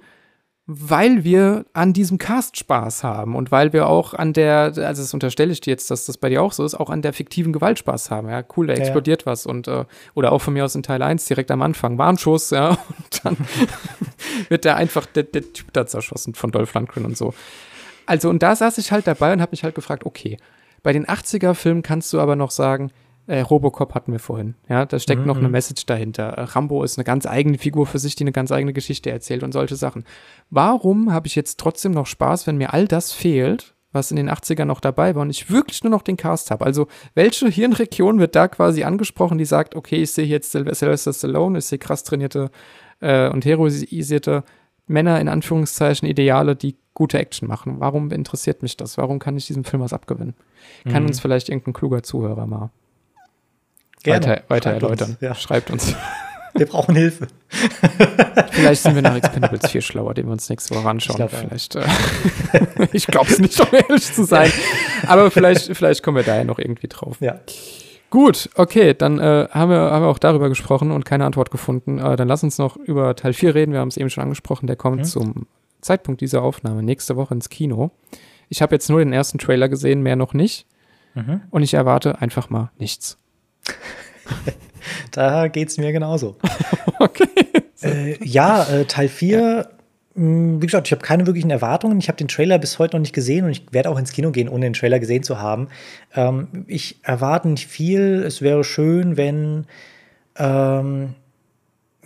weil 0.68 1.22
wir 1.22 1.64
an 1.74 1.92
diesem 1.92 2.18
Cast 2.18 2.56
Spaß 2.56 3.04
haben 3.04 3.36
und 3.36 3.52
weil 3.52 3.72
wir 3.72 3.86
auch 3.86 4.14
an 4.14 4.32
der, 4.32 4.72
also 4.76 5.00
das 5.02 5.14
unterstelle 5.14 5.52
ich 5.52 5.60
dir 5.60 5.70
jetzt, 5.70 5.92
dass 5.92 6.06
das 6.06 6.18
bei 6.18 6.28
dir 6.28 6.42
auch 6.42 6.52
so 6.52 6.64
ist, 6.64 6.74
auch 6.74 6.90
an 6.90 7.02
der 7.02 7.12
fiktiven 7.12 7.52
Gewalt 7.52 7.78
Spaß 7.78 8.10
haben. 8.10 8.28
Ja, 8.28 8.42
cool, 8.56 8.66
da 8.66 8.72
Ja, 8.72 8.80
ja. 8.80 8.84
explodiert 8.84 9.26
was 9.26 9.46
und 9.46 9.68
äh, 9.68 9.84
oder 10.14 10.32
auch 10.32 10.40
von 10.40 10.54
mir 10.54 10.64
aus 10.64 10.74
in 10.74 10.82
Teil 10.82 11.02
1 11.02 11.24
direkt 11.26 11.52
am 11.52 11.62
Anfang, 11.62 11.98
Warnschuss, 11.98 12.50
ja, 12.50 12.70
und 12.88 13.24
dann 13.24 13.36
wird 14.48 14.64
der 14.64 14.74
einfach 14.76 15.06
der, 15.06 15.22
der 15.22 15.52
Typ 15.52 15.72
da 15.72 15.86
zerschossen 15.86 16.34
von 16.34 16.50
Dolph 16.50 16.74
Lundgren 16.74 17.04
und 17.04 17.16
so. 17.16 17.32
Also, 18.06 18.30
und 18.30 18.42
da 18.42 18.54
saß 18.56 18.78
ich 18.78 18.92
halt 18.92 19.06
dabei 19.06 19.32
und 19.32 19.40
habe 19.40 19.50
mich 19.52 19.64
halt 19.64 19.74
gefragt, 19.74 20.06
okay, 20.06 20.36
bei 20.82 20.92
den 20.92 21.06
80er-Filmen 21.06 21.82
kannst 21.82 22.12
du 22.12 22.20
aber 22.20 22.36
noch 22.36 22.50
sagen, 22.50 22.92
äh, 23.26 23.40
Robocop 23.40 23.94
hatten 23.94 24.12
wir 24.12 24.20
vorhin, 24.20 24.54
ja, 24.68 24.84
da 24.86 25.00
steckt 25.00 25.26
noch 25.26 25.36
eine 25.38 25.48
Message 25.50 25.84
dahinter. 25.86 26.28
Äh, 26.28 26.42
Rambo 26.42 26.84
ist 26.84 26.96
eine 26.96 27.04
ganz 27.04 27.26
eigene 27.26 27.58
Figur 27.58 27.86
für 27.86 27.98
sich, 27.98 28.14
die 28.14 28.22
eine 28.22 28.30
ganz 28.30 28.52
eigene 28.52 28.72
Geschichte 28.72 29.10
erzählt 29.10 29.42
und 29.42 29.50
solche 29.52 29.74
Sachen. 29.74 30.04
Warum 30.50 31.12
habe 31.12 31.26
ich 31.26 31.34
jetzt 31.34 31.58
trotzdem 31.58 31.90
noch 31.90 32.06
Spaß, 32.06 32.46
wenn 32.46 32.56
mir 32.56 32.72
all 32.72 32.86
das 32.86 33.12
fehlt, 33.12 33.74
was 33.90 34.10
in 34.12 34.16
den 34.16 34.30
80ern 34.30 34.66
noch 34.66 34.80
dabei 34.80 35.14
war 35.16 35.22
und 35.22 35.30
ich 35.30 35.50
wirklich 35.50 35.82
nur 35.82 35.90
noch 35.90 36.02
den 36.02 36.16
Cast 36.16 36.52
habe? 36.52 36.64
Also, 36.64 36.86
welche 37.14 37.48
Hirnregion 37.48 38.20
wird 38.20 38.36
da 38.36 38.46
quasi 38.46 38.84
angesprochen, 38.84 39.38
die 39.38 39.44
sagt, 39.44 39.74
okay, 39.74 39.96
ich 40.02 40.12
sehe 40.12 40.26
jetzt 40.26 40.54
Syl- 40.54 40.72
Sylvester 40.72 41.12
Stallone, 41.12 41.58
ich 41.58 41.64
sehe 41.64 41.78
krass 41.78 42.04
trainierte 42.04 42.52
äh, 43.00 43.28
und 43.28 43.44
heroisierte 43.44 44.44
Männer 44.86 45.20
in 45.20 45.28
Anführungszeichen 45.28 46.06
Ideale, 46.08 46.54
die 46.54 46.76
gute 46.96 47.18
Action 47.18 47.46
machen. 47.46 47.76
Warum 47.78 48.10
interessiert 48.10 48.62
mich 48.62 48.76
das? 48.76 48.96
Warum 48.98 49.18
kann 49.20 49.36
ich 49.36 49.46
diesem 49.46 49.62
Film 49.64 49.82
was 49.82 49.92
abgewinnen? 49.92 50.34
Kann 50.90 51.02
Mhm. 51.04 51.10
uns 51.10 51.20
vielleicht 51.20 51.48
irgendein 51.50 51.74
kluger 51.74 52.02
Zuhörer 52.02 52.46
mal 52.46 52.70
Gerne. 54.02 54.26
weiter, 54.26 54.42
weiter 54.48 54.70
Schreibt 54.70 54.82
erläutern? 54.82 55.10
Uns. 55.10 55.20
Ja, 55.20 55.34
Schreibt 55.34 55.70
uns. 55.70 55.94
wir 56.54 56.66
brauchen 56.66 56.94
Hilfe. 56.96 57.26
Vielleicht 58.52 58.82
sind 58.82 58.94
wir 58.94 59.02
nach 59.02 59.14
Expendables 59.16 59.70
4 59.70 59.82
schlauer, 59.82 60.14
den 60.14 60.26
wir 60.26 60.32
uns 60.32 60.48
nächste 60.48 60.74
Woche 60.74 60.88
anschauen. 60.88 61.20
Ich 61.20 61.28
glaub 61.28 61.30
vielleicht. 61.30 61.76
Äh, 61.76 61.84
ich 62.92 63.06
glaube 63.06 63.30
es 63.30 63.38
nicht, 63.38 63.60
um 63.60 63.66
ehrlich 63.72 64.10
zu 64.12 64.24
sein. 64.24 64.50
Aber 65.06 65.30
vielleicht, 65.30 65.76
vielleicht 65.76 66.02
kommen 66.02 66.16
wir 66.16 66.24
da 66.24 66.36
ja 66.36 66.44
noch 66.44 66.58
irgendwie 66.58 66.88
drauf. 66.88 67.18
Ja. 67.20 67.38
Gut, 68.08 68.48
okay, 68.54 68.94
dann 68.94 69.18
äh, 69.18 69.48
haben, 69.50 69.70
wir, 69.70 69.76
haben 69.78 70.02
wir 70.04 70.08
auch 70.08 70.18
darüber 70.18 70.48
gesprochen 70.48 70.90
und 70.92 71.04
keine 71.04 71.26
Antwort 71.26 71.50
gefunden. 71.50 71.98
Äh, 71.98 72.16
dann 72.16 72.28
lass 72.28 72.42
uns 72.42 72.56
noch 72.56 72.76
über 72.76 73.14
Teil 73.16 73.34
4 73.34 73.54
reden. 73.54 73.72
Wir 73.72 73.80
haben 73.80 73.88
es 73.88 73.98
eben 73.98 74.08
schon 74.08 74.22
angesprochen. 74.22 74.66
Der 74.66 74.76
kommt 74.76 75.00
Mhm. 75.00 75.04
zum 75.04 75.46
Zeitpunkt 75.86 76.20
dieser 76.20 76.42
Aufnahme 76.42 76.82
nächste 76.82 77.16
Woche 77.16 77.34
ins 77.34 77.48
Kino. 77.48 77.90
Ich 78.48 78.62
habe 78.62 78.74
jetzt 78.74 78.90
nur 78.90 79.00
den 79.00 79.12
ersten 79.12 79.38
Trailer 79.38 79.68
gesehen, 79.68 80.02
mehr 80.02 80.16
noch 80.16 80.34
nicht. 80.34 80.66
Mhm. 81.14 81.42
Und 81.50 81.62
ich 81.62 81.74
erwarte 81.74 82.20
einfach 82.20 82.50
mal 82.50 82.70
nichts. 82.78 83.18
Da 85.10 85.48
geht 85.48 85.68
es 85.68 85.78
mir 85.78 85.92
genauso. 85.92 86.36
Okay. 86.98 87.28
Äh, 87.82 88.24
ja, 88.24 88.64
äh, 88.64 88.86
Teil 88.86 89.08
4, 89.08 89.68
mh, 90.14 90.62
wie 90.62 90.66
gesagt, 90.66 90.88
ich 90.88 90.92
habe 90.92 91.02
keine 91.02 91.26
wirklichen 91.26 91.50
Erwartungen. 91.50 91.98
Ich 91.98 92.08
habe 92.08 92.16
den 92.16 92.26
Trailer 92.26 92.58
bis 92.58 92.78
heute 92.78 92.96
noch 92.96 93.02
nicht 93.02 93.12
gesehen 93.12 93.44
und 93.44 93.50
ich 93.50 93.66
werde 93.70 93.90
auch 93.90 93.98
ins 93.98 94.12
Kino 94.12 94.30
gehen, 94.30 94.48
ohne 94.48 94.64
den 94.64 94.72
Trailer 94.72 94.98
gesehen 94.98 95.22
zu 95.22 95.38
haben. 95.38 95.68
Ähm, 96.14 96.64
ich 96.68 97.00
erwarte 97.02 97.48
nicht 97.48 97.66
viel. 97.66 98.22
Es 98.26 98.40
wäre 98.40 98.64
schön, 98.64 99.18
wenn 99.18 99.66
ähm, 100.38 101.16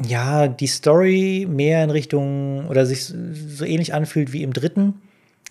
ja, 0.05 0.48
die 0.48 0.66
Story 0.66 1.47
mehr 1.48 1.85
in 1.85 1.90
Richtung 1.90 2.66
oder 2.68 2.86
sich 2.86 3.05
so 3.05 3.64
ähnlich 3.64 3.93
anfühlt 3.94 4.32
wie 4.32 4.43
im 4.43 4.52
dritten, 4.52 4.94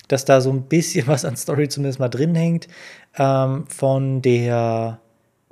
dass 0.08 0.26
da 0.26 0.42
so 0.42 0.52
ein 0.52 0.64
bisschen 0.64 1.08
was 1.08 1.26
an 1.26 1.36
Story 1.36 1.70
zumindest 1.70 2.00
mal 2.00 2.10
drin 2.10 2.36
hängt. 2.36 2.68
Ähm, 3.18 3.66
von 3.68 4.22
der 4.22 5.00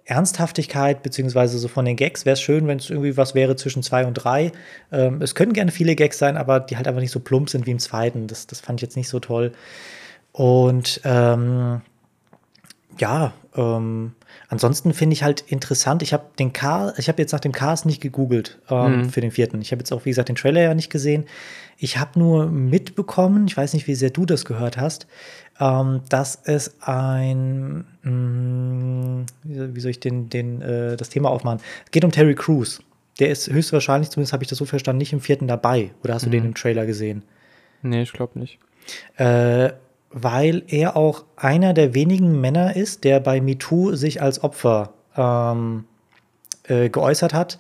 Ernsthaftigkeit, 0.06 1.04
beziehungsweise 1.04 1.60
so 1.60 1.68
von 1.68 1.86
den 1.86 1.98
Gags, 1.98 2.26
wäre 2.26 2.34
es 2.34 2.42
schön, 2.42 2.66
wenn 2.68 2.78
es 2.80 2.90
irgendwie 2.90 3.18
was 3.18 3.36
wäre 3.36 3.56
zwischen 3.58 3.84
zwei 3.84 4.06
und 4.06 4.14
drei. 4.14 4.52
Ähm, 4.92 5.22
es 5.22 5.36
können 5.36 5.54
gerne 5.54 5.72
viele 5.72 5.96
Gags 5.96 6.18
sein, 6.18 6.38
aber 6.38 6.60
die 6.62 6.78
halt 6.78 6.88
einfach 6.88 7.02
nicht 7.02 7.12
so 7.12 7.20
plump 7.20 7.50
sind 7.50 7.66
wie 7.66 7.72
im 7.72 7.80
zweiten. 7.80 8.28
Das, 8.28 8.48
das 8.48 8.62
fand 8.62 8.80
ich 8.80 8.84
jetzt 8.84 8.96
nicht 8.96 9.10
so 9.10 9.20
toll. 9.20 9.52
Und 10.32 11.02
ähm, 11.04 11.82
ja, 13.00 13.34
ähm, 13.56 14.14
ansonsten 14.50 14.94
finde 14.94 15.14
ich 15.14 15.24
halt 15.24 15.42
interessant. 15.48 16.02
Ich 16.04 16.14
habe 16.14 16.26
den 16.40 16.54
Cast, 16.54 16.98
ich 17.00 17.08
habe 17.10 17.22
jetzt 17.22 17.32
nach 17.32 17.40
dem 17.40 17.52
Cast 17.52 17.86
nicht 17.86 18.02
gegoogelt 18.02 18.60
ähm, 18.70 19.02
Mhm. 19.04 19.10
für 19.10 19.22
den 19.22 19.32
vierten. 19.32 19.62
Ich 19.62 19.72
habe 19.72 19.80
jetzt 19.82 19.92
auch, 19.92 20.06
wie 20.06 20.10
gesagt, 20.10 20.30
den 20.30 20.36
Trailer 20.36 20.62
ja 20.62 20.74
nicht 20.74 20.90
gesehen. 20.90 21.26
Ich 21.78 21.98
habe 22.00 22.18
nur 22.18 22.48
mitbekommen, 22.48 23.46
ich 23.48 23.56
weiß 23.56 23.74
nicht, 23.74 23.86
wie 23.88 23.94
sehr 23.96 24.10
du 24.10 24.26
das 24.26 24.46
gehört 24.46 24.78
hast, 24.78 25.06
ähm, 25.60 26.02
dass 26.10 26.40
es 26.46 26.76
ein, 26.82 27.86
mh, 28.02 29.26
wie 29.44 29.76
wie 29.76 29.80
soll 29.80 29.92
ich 29.92 30.00
den, 30.00 30.30
den, 30.30 30.62
äh, 30.62 30.98
das 30.98 31.10
Thema 31.10 31.30
aufmachen? 31.30 31.60
Es 31.86 31.92
geht 31.92 32.04
um 32.06 32.12
Terry 32.12 32.36
Crews. 32.36 32.82
Der 33.20 33.30
ist 33.30 33.52
höchstwahrscheinlich, 33.52 34.10
zumindest 34.12 34.34
habe 34.34 34.44
ich 34.44 34.50
das 34.50 34.58
so 34.60 34.66
verstanden, 34.66 35.00
nicht 35.00 35.14
im 35.14 35.22
vierten 35.22 35.48
dabei. 35.48 35.92
Oder 36.04 36.14
hast 36.14 36.26
du 36.26 36.30
den 36.30 36.46
im 36.46 36.54
Trailer 36.56 36.86
gesehen? 36.86 37.24
Nee, 37.82 38.04
ich 38.04 38.14
glaube 38.14 38.40
nicht. 38.40 38.60
äh, 39.18 39.70
weil 40.12 40.64
er 40.68 40.96
auch 40.96 41.26
einer 41.36 41.74
der 41.74 41.94
wenigen 41.94 42.40
Männer 42.40 42.76
ist, 42.76 43.04
der 43.04 43.20
bei 43.20 43.42
MeToo 43.42 43.96
sich 43.96 44.22
als 44.22 44.44
Opfer 44.44 44.92
ähm, 45.16 45.86
äh, 46.68 46.90
geäußert 46.90 47.34
hat, 47.34 47.60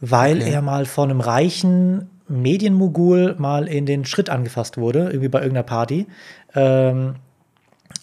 weil 0.00 0.38
Okay. 0.38 0.52
er 0.52 0.62
mal 0.62 0.84
von 0.84 1.10
einem 1.10 1.20
reichen 1.20 2.10
Medienmogul 2.28 3.36
mal 3.38 3.68
in 3.68 3.86
den 3.86 4.04
Schritt 4.04 4.30
angefasst 4.30 4.78
wurde, 4.78 5.06
irgendwie 5.06 5.28
bei 5.28 5.38
irgendeiner 5.38 5.62
Party. 5.62 6.06
Ähm, 6.54 7.16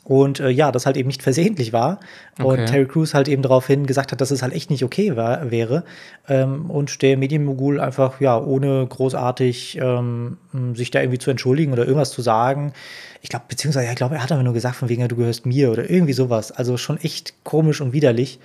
und 0.04 0.40
äh, 0.42 0.50
ja, 0.50 0.72
das 0.72 0.86
halt 0.86 0.98
eben 0.98 1.08
nicht 1.08 1.24
versehentlich 1.24 1.72
war. 1.72 2.00
Okay. 2.38 2.44
Und 2.44 2.66
Terry 2.66 2.86
Crews 2.86 3.14
halt 3.14 3.28
eben 3.28 3.42
daraufhin 3.42 3.86
gesagt 3.86 4.12
hat, 4.12 4.20
dass 4.20 4.32
es 4.32 4.42
halt 4.42 4.54
echt 4.54 4.70
nicht 4.70 4.84
okay 4.84 5.16
war, 5.16 5.50
wäre. 5.50 5.84
Ähm, 6.28 6.70
und 6.70 7.02
der 7.02 7.18
Medienmogul 7.18 7.80
einfach, 7.80 8.20
ja, 8.20 8.38
ohne 8.38 8.86
großartig 8.86 9.80
ähm, 9.82 10.38
sich 10.74 10.92
da 10.92 11.00
irgendwie 11.00 11.20
zu 11.20 11.32
entschuldigen 11.32 11.72
oder 11.72 11.86
irgendwas 11.86 12.12
zu 12.12 12.22
sagen. 12.22 12.74
Ich 13.22 13.30
glaube, 13.30 13.46
beziehungsweise, 13.48 13.90
ich 13.90 13.96
glaube, 13.96 14.16
er 14.16 14.24
hat 14.24 14.32
aber 14.34 14.44
nur 14.44 14.54
gesagt, 14.54 14.76
von 14.76 14.90
wegen, 14.90 15.02
ja, 15.02 15.08
du 15.08 15.16
gehörst 15.16 15.46
mir 15.46 15.72
oder 15.72 15.90
irgendwie 15.90 16.14
sowas. 16.14 16.52
Also 16.52 16.76
schon 16.76 16.98
echt 16.98 17.34
komisch 17.46 17.80
und 17.80 17.94
widerlich. 17.94 18.40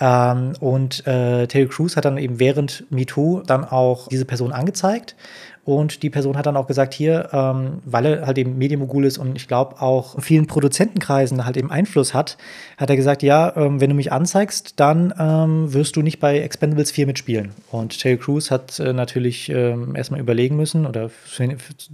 Ähm, 0.00 0.54
und 0.60 1.06
äh, 1.06 1.46
Terry 1.48 1.66
Crews 1.66 1.96
hat 1.96 2.04
dann 2.04 2.16
eben 2.16 2.38
während 2.38 2.84
MeToo 2.90 3.42
dann 3.44 3.64
auch 3.64 4.08
diese 4.08 4.24
Person 4.24 4.52
angezeigt. 4.52 5.16
Und 5.64 6.02
die 6.02 6.10
Person 6.10 6.36
hat 6.36 6.46
dann 6.46 6.56
auch 6.56 6.66
gesagt, 6.66 6.92
hier, 6.92 7.28
ähm, 7.32 7.78
weil 7.84 8.06
er 8.06 8.26
halt 8.26 8.36
eben 8.36 8.58
Medienmogul 8.58 9.04
ist 9.04 9.18
und 9.18 9.36
ich 9.36 9.46
glaube 9.46 9.80
auch 9.80 10.20
vielen 10.20 10.48
Produzentenkreisen 10.48 11.44
halt 11.44 11.56
eben 11.56 11.70
Einfluss 11.70 12.14
hat, 12.14 12.36
hat 12.78 12.90
er 12.90 12.96
gesagt, 12.96 13.22
ja, 13.22 13.54
ähm, 13.54 13.80
wenn 13.80 13.88
du 13.88 13.94
mich 13.94 14.10
anzeigst, 14.10 14.80
dann 14.80 15.14
ähm, 15.16 15.72
wirst 15.72 15.94
du 15.94 16.02
nicht 16.02 16.18
bei 16.18 16.40
Expendables 16.40 16.90
4 16.90 17.06
mitspielen. 17.06 17.52
Und 17.70 18.00
Terry 18.00 18.16
Crews 18.16 18.50
hat 18.50 18.80
äh, 18.80 18.92
natürlich 18.92 19.50
ähm, 19.50 19.94
erstmal 19.94 20.18
überlegen 20.18 20.56
müssen, 20.56 20.84
oder 20.84 21.10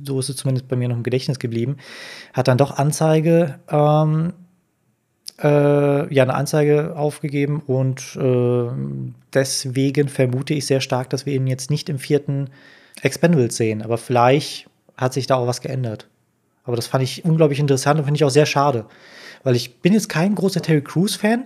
so 0.03 0.19
ist 0.19 0.31
es 0.31 0.37
zumindest 0.37 0.69
bei 0.69 0.77
mir 0.77 0.89
noch 0.89 0.97
im 0.97 1.03
Gedächtnis 1.03 1.39
geblieben, 1.39 1.77
hat 2.33 2.49
dann 2.49 2.57
doch 2.57 2.79
Anzeige 2.79 3.59
ähm, 3.71 4.33
äh, 5.43 6.15
ja, 6.15 6.23
eine 6.23 6.35
Anzeige 6.35 6.97
aufgegeben 6.97 7.63
und 7.67 8.17
äh, 8.17 8.71
deswegen 9.35 10.09
vermute 10.09 10.55
ich 10.55 10.65
sehr 10.65 10.81
stark, 10.81 11.11
dass 11.11 11.27
wir 11.27 11.35
ihn 11.35 11.47
jetzt 11.47 11.71
nicht 11.71 11.91
im 11.91 11.99
vierten 11.99 12.49
Expendables 13.03 13.57
sehen. 13.57 13.83
Aber 13.83 13.99
vielleicht 13.99 14.69
hat 14.97 15.13
sich 15.13 15.27
da 15.27 15.37
auch 15.37 15.47
was 15.47 15.61
geändert. 15.61 16.09
Aber 16.65 16.77
das 16.77 16.87
fand 16.87 17.05
ich 17.05 17.25
unglaublich 17.25 17.61
interessant 17.61 17.99
und 17.99 18.05
finde 18.05 18.19
ich 18.19 18.25
auch 18.25 18.31
sehr 18.31 18.47
schade. 18.47 18.87
Weil 19.43 19.57
ich 19.57 19.81
bin 19.81 19.93
jetzt 19.93 20.09
kein 20.09 20.35
großer 20.35 20.61
Terry 20.61 20.83
Crews-Fan. 20.83 21.45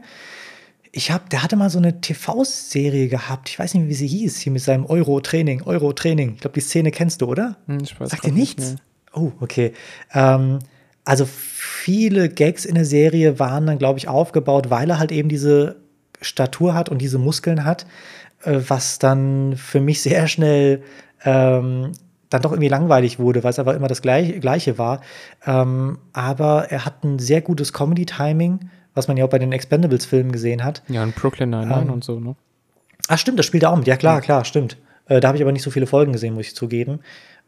Ich 0.91 1.11
hab, 1.11 1.31
der 1.31 1.43
hatte 1.43 1.57
mal 1.57 1.71
so 1.71 1.79
eine 1.79 2.01
TV-Serie 2.01 3.09
gehabt. 3.09 3.49
Ich 3.49 3.59
weiß 3.59 3.75
nicht, 3.75 3.89
wie 3.89 3.95
sie 3.95 4.07
hieß, 4.07 4.41
hier 4.41 4.53
mit 4.53 4.63
seinem 4.63 4.85
Euro-Training. 4.87 5.63
Euro-Training. 5.63 6.35
Ich 6.35 6.41
glaube, 6.41 6.55
die 6.55 6.61
Szene 6.61 6.91
kennst 6.91 7.23
du, 7.23 7.27
oder? 7.27 7.57
Hm, 7.67 7.79
ich 7.83 7.99
weiß 7.99 8.11
Sagt 8.11 8.25
dir 8.27 8.33
nichts? 8.33 8.73
nee. 8.73 8.77
Oh, 9.15 9.33
okay. 9.41 9.73
Ähm, 10.13 10.59
also 11.05 11.27
viele 11.27 12.29
Gags 12.29 12.65
in 12.65 12.75
der 12.75 12.85
Serie 12.85 13.39
waren 13.39 13.67
dann, 13.67 13.79
glaube 13.79 13.99
ich, 13.99 14.09
aufgebaut, 14.09 14.71
weil 14.71 14.91
er 14.91 14.99
halt 14.99 15.13
eben 15.13 15.29
diese 15.29 15.77
Statur 16.21 16.75
hat 16.75 16.89
und 16.89 16.99
diese 16.99 17.19
Muskeln 17.19 17.65
hat, 17.65 17.87
äh, 18.45 18.59
was 18.67 18.99
dann 18.99 19.57
für 19.57 19.81
mich 19.81 20.03
sehr 20.03 20.29
schnell 20.29 20.83
ähm, 21.25 21.93
dann 22.31 22.43
doch 22.43 22.53
irgendwie 22.53 22.69
langweilig 22.69 23.19
wurde, 23.19 23.45
weil 23.45 23.51
es 23.51 23.59
aber 23.59 23.75
immer 23.75 23.89
das 23.89 24.03
Gleiche, 24.03 24.41
Gleiche 24.41 24.79
war. 24.79 25.01
Ähm, 25.47 25.99
aber 26.13 26.71
er 26.71 26.85
hat 26.85 27.05
ein 27.05 27.19
sehr 27.19 27.41
gutes 27.41 27.73
Comedy-Timing, 27.73 28.71
was 28.95 29.09
man 29.09 29.17
ja 29.17 29.25
auch 29.25 29.31
bei 29.31 29.39
den 29.39 29.53
Expendables-Filmen 29.53 30.33
gesehen 30.33 30.65
hat. 30.65 30.83
Ja, 30.89 31.03
in 31.03 31.13
Brooklyn 31.13 31.51
Nine-Nine 31.51 31.83
Ähm, 31.83 31.91
und 31.91 32.05
so, 32.05 32.19
ne? 32.21 32.35
Ach, 33.09 33.19
stimmt, 33.19 33.39
das 33.39 33.47
spielt 33.47 33.65
er 33.65 33.71
auch 33.73 33.77
mit. 33.77 33.87
Ja, 33.87 33.97
klar, 33.97 34.21
klar, 34.21 34.45
stimmt. 34.45 34.79
Äh, 35.07 35.21
da 35.21 35.29
habe 35.29 35.37
ich 35.37 35.43
aber 35.43 35.53
nicht 35.53 35.63
so 35.63 35.71
viele 35.71 35.87
Folgen 35.87 36.13
gesehen, 36.13 36.35
muss 36.35 36.47
ich 36.47 36.55
zugeben. 36.55 37.01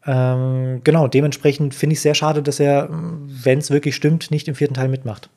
Ähm, 0.06 0.80
genau, 0.84 1.08
dementsprechend 1.08 1.74
finde 1.74 1.94
ich 1.94 1.98
es 1.98 2.02
sehr 2.02 2.14
schade, 2.14 2.42
dass 2.42 2.60
er, 2.60 2.88
wenn 2.90 3.58
es 3.58 3.70
wirklich 3.70 3.96
stimmt, 3.96 4.30
nicht 4.30 4.48
im 4.48 4.54
vierten 4.54 4.74
Teil 4.74 4.88
mitmacht. 4.88 5.30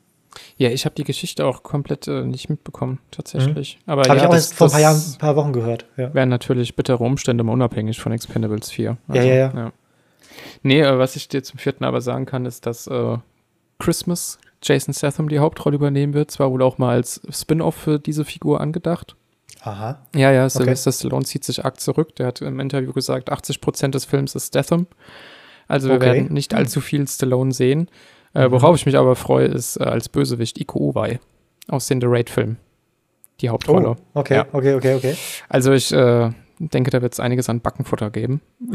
Ja, 0.56 0.70
ich 0.70 0.84
habe 0.84 0.94
die 0.94 1.04
Geschichte 1.04 1.46
auch 1.46 1.62
komplett 1.62 2.08
äh, 2.08 2.22
nicht 2.22 2.48
mitbekommen, 2.48 2.98
tatsächlich. 3.10 3.78
Aber 3.86 4.02
Habe 4.02 4.10
ja, 4.10 4.16
ich 4.16 4.22
auch 4.22 4.30
das, 4.30 4.50
erst 4.50 4.54
vor 4.54 4.66
ein 4.68 4.70
paar 4.70 4.80
Jahren, 4.80 4.96
ein 4.96 5.18
paar 5.18 5.36
Wochen 5.36 5.52
gehört. 5.52 5.86
Ja. 5.96 6.12
wären 6.14 6.28
natürlich 6.28 6.76
bittere 6.76 7.02
Umstände, 7.04 7.44
mal 7.44 7.52
unabhängig 7.52 8.00
von 8.00 8.12
Expendables 8.12 8.70
4. 8.70 8.96
Ja, 9.12 9.22
ja, 9.22 9.34
ja. 9.34 9.72
Nee, 10.62 10.80
äh, 10.80 10.98
was 10.98 11.16
ich 11.16 11.28
dir 11.28 11.42
zum 11.42 11.58
vierten 11.58 11.84
aber 11.84 12.00
sagen 12.00 12.26
kann, 12.26 12.46
ist, 12.46 12.66
dass 12.66 12.86
äh, 12.86 13.18
Christmas 13.78 14.38
Jason 14.62 14.92
Statham 14.92 15.28
die 15.28 15.38
Hauptrolle 15.38 15.76
übernehmen 15.76 16.14
wird. 16.14 16.30
Zwar 16.30 16.50
wohl 16.50 16.62
auch 16.62 16.78
mal 16.78 16.90
als 16.90 17.20
Spin-off 17.30 17.74
für 17.74 17.98
diese 17.98 18.24
Figur 18.24 18.60
angedacht. 18.60 19.16
Aha. 19.62 19.98
Ja, 20.14 20.30
ja, 20.30 20.48
Sylvester 20.48 20.90
okay. 20.90 20.98
Stallone 20.98 21.24
zieht 21.24 21.44
sich 21.44 21.64
arg 21.64 21.80
zurück. 21.80 22.14
Der 22.16 22.26
hat 22.26 22.40
im 22.40 22.60
Interview 22.60 22.92
gesagt, 22.92 23.30
80 23.30 23.60
Prozent 23.60 23.94
des 23.94 24.04
Films 24.04 24.34
ist 24.34 24.48
Statham. 24.48 24.86
Also 25.66 25.88
wir 25.88 25.96
okay. 25.96 26.06
werden 26.06 26.32
nicht 26.32 26.54
allzu 26.54 26.80
viel 26.80 27.06
Stallone 27.06 27.52
sehen. 27.52 27.88
Äh, 28.34 28.46
mhm. 28.46 28.52
worauf 28.52 28.76
ich 28.76 28.86
mich 28.86 28.96
aber 28.96 29.16
freue, 29.16 29.46
ist 29.46 29.76
äh, 29.78 29.84
als 29.84 30.08
Bösewicht 30.08 30.58
Iko 30.60 30.78
Uwei 30.78 31.20
aus 31.68 31.86
den 31.86 32.00
The 32.00 32.06
Raid-Filmen. 32.08 32.58
Die 33.40 33.48
Hauptrolle. 33.50 33.90
Oh, 33.90 33.96
okay, 34.14 34.34
ja. 34.34 34.46
okay, 34.52 34.74
okay, 34.74 34.94
okay. 34.94 35.14
Also 35.48 35.72
ich 35.72 35.92
äh, 35.92 36.30
denke, 36.58 36.90
da 36.90 37.02
wird 37.02 37.12
es 37.12 37.20
einiges 37.20 37.48
an 37.48 37.60
Backenfutter 37.60 38.10
geben. 38.10 38.40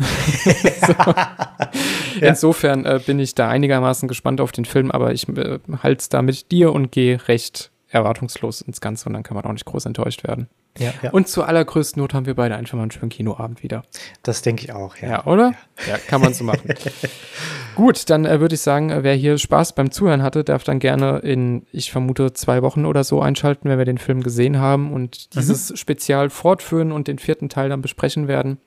ja. 2.22 2.30
Insofern 2.30 2.86
äh, 2.86 3.02
bin 3.06 3.20
ich 3.20 3.36
da 3.36 3.50
einigermaßen 3.50 4.08
gespannt 4.08 4.40
auf 4.40 4.54
den 4.54 4.66
Film, 4.66 4.90
aber 4.90 5.12
ich 5.12 5.28
äh, 5.30 5.60
halte 5.82 6.00
es 6.00 6.10
da 6.10 6.22
mit 6.22 6.52
dir 6.52 6.72
und 6.72 6.92
gehe 6.92 7.28
recht 7.28 7.72
erwartungslos 7.94 8.62
ins 8.62 8.82
Ganze 8.82 9.08
und 9.08 9.14
dann 9.14 9.24
kann 9.24 9.36
man 9.36 9.46
auch 9.46 9.52
nicht 9.52 9.66
groß 9.66 9.86
enttäuscht 9.86 10.24
werden. 10.24 10.48
Ja, 10.78 10.94
ja. 11.04 11.12
Und 11.12 11.28
zur 11.28 11.48
allergrößten 11.48 12.02
Not 12.02 12.14
haben 12.14 12.26
wir 12.26 12.34
beide 12.34 12.56
einfach 12.56 12.74
mal 12.74 12.82
einen 12.82 12.92
schönen 12.92 13.10
Kinoabend 13.10 13.62
wieder. 13.62 13.84
Das 14.24 14.42
denke 14.42 14.64
ich 14.64 14.74
auch, 14.74 14.98
ja. 14.98 15.10
Ja, 15.10 15.26
oder? 15.26 15.54
Ja, 15.86 15.94
ja 15.94 15.98
kann 15.98 16.20
man 16.20 16.34
so 16.34 16.44
machen. 16.44 16.74
Gut, 17.76 18.10
dann 18.10 18.26
äh, 18.26 18.40
würde 18.40 18.56
ich 18.56 18.62
sagen, 18.62 18.90
äh, 18.90 19.04
wer 19.04 19.14
hier 19.14 19.38
Spaß 19.38 19.74
beim 19.74 19.92
Zuhören 19.92 20.24
hatte, 20.24 20.44
darf 20.44 20.64
dann 20.64 20.80
gerne 20.80 21.20
in, 21.20 21.68
ich 21.72 21.92
vermute, 21.92 22.34
zwei 22.34 22.64
Wochen 22.64 22.86
oder 22.86 23.04
so 23.04 23.22
einschalten, 23.22 23.70
wenn 23.70 23.78
wir 23.78 23.86
den 23.86 24.00
Film 24.00 24.24
gesehen 24.24 24.58
haben 24.60 24.92
und 24.92 25.36
dieses 25.36 25.70
mhm. 25.70 25.76
Spezial 25.76 26.30
fortführen 26.32 26.92
und 26.92 27.08
den 27.08 27.20
vierten 27.20 27.50
Teil 27.50 27.70
dann 27.70 27.82
besprechen 27.82 28.28
werden. 28.28 28.58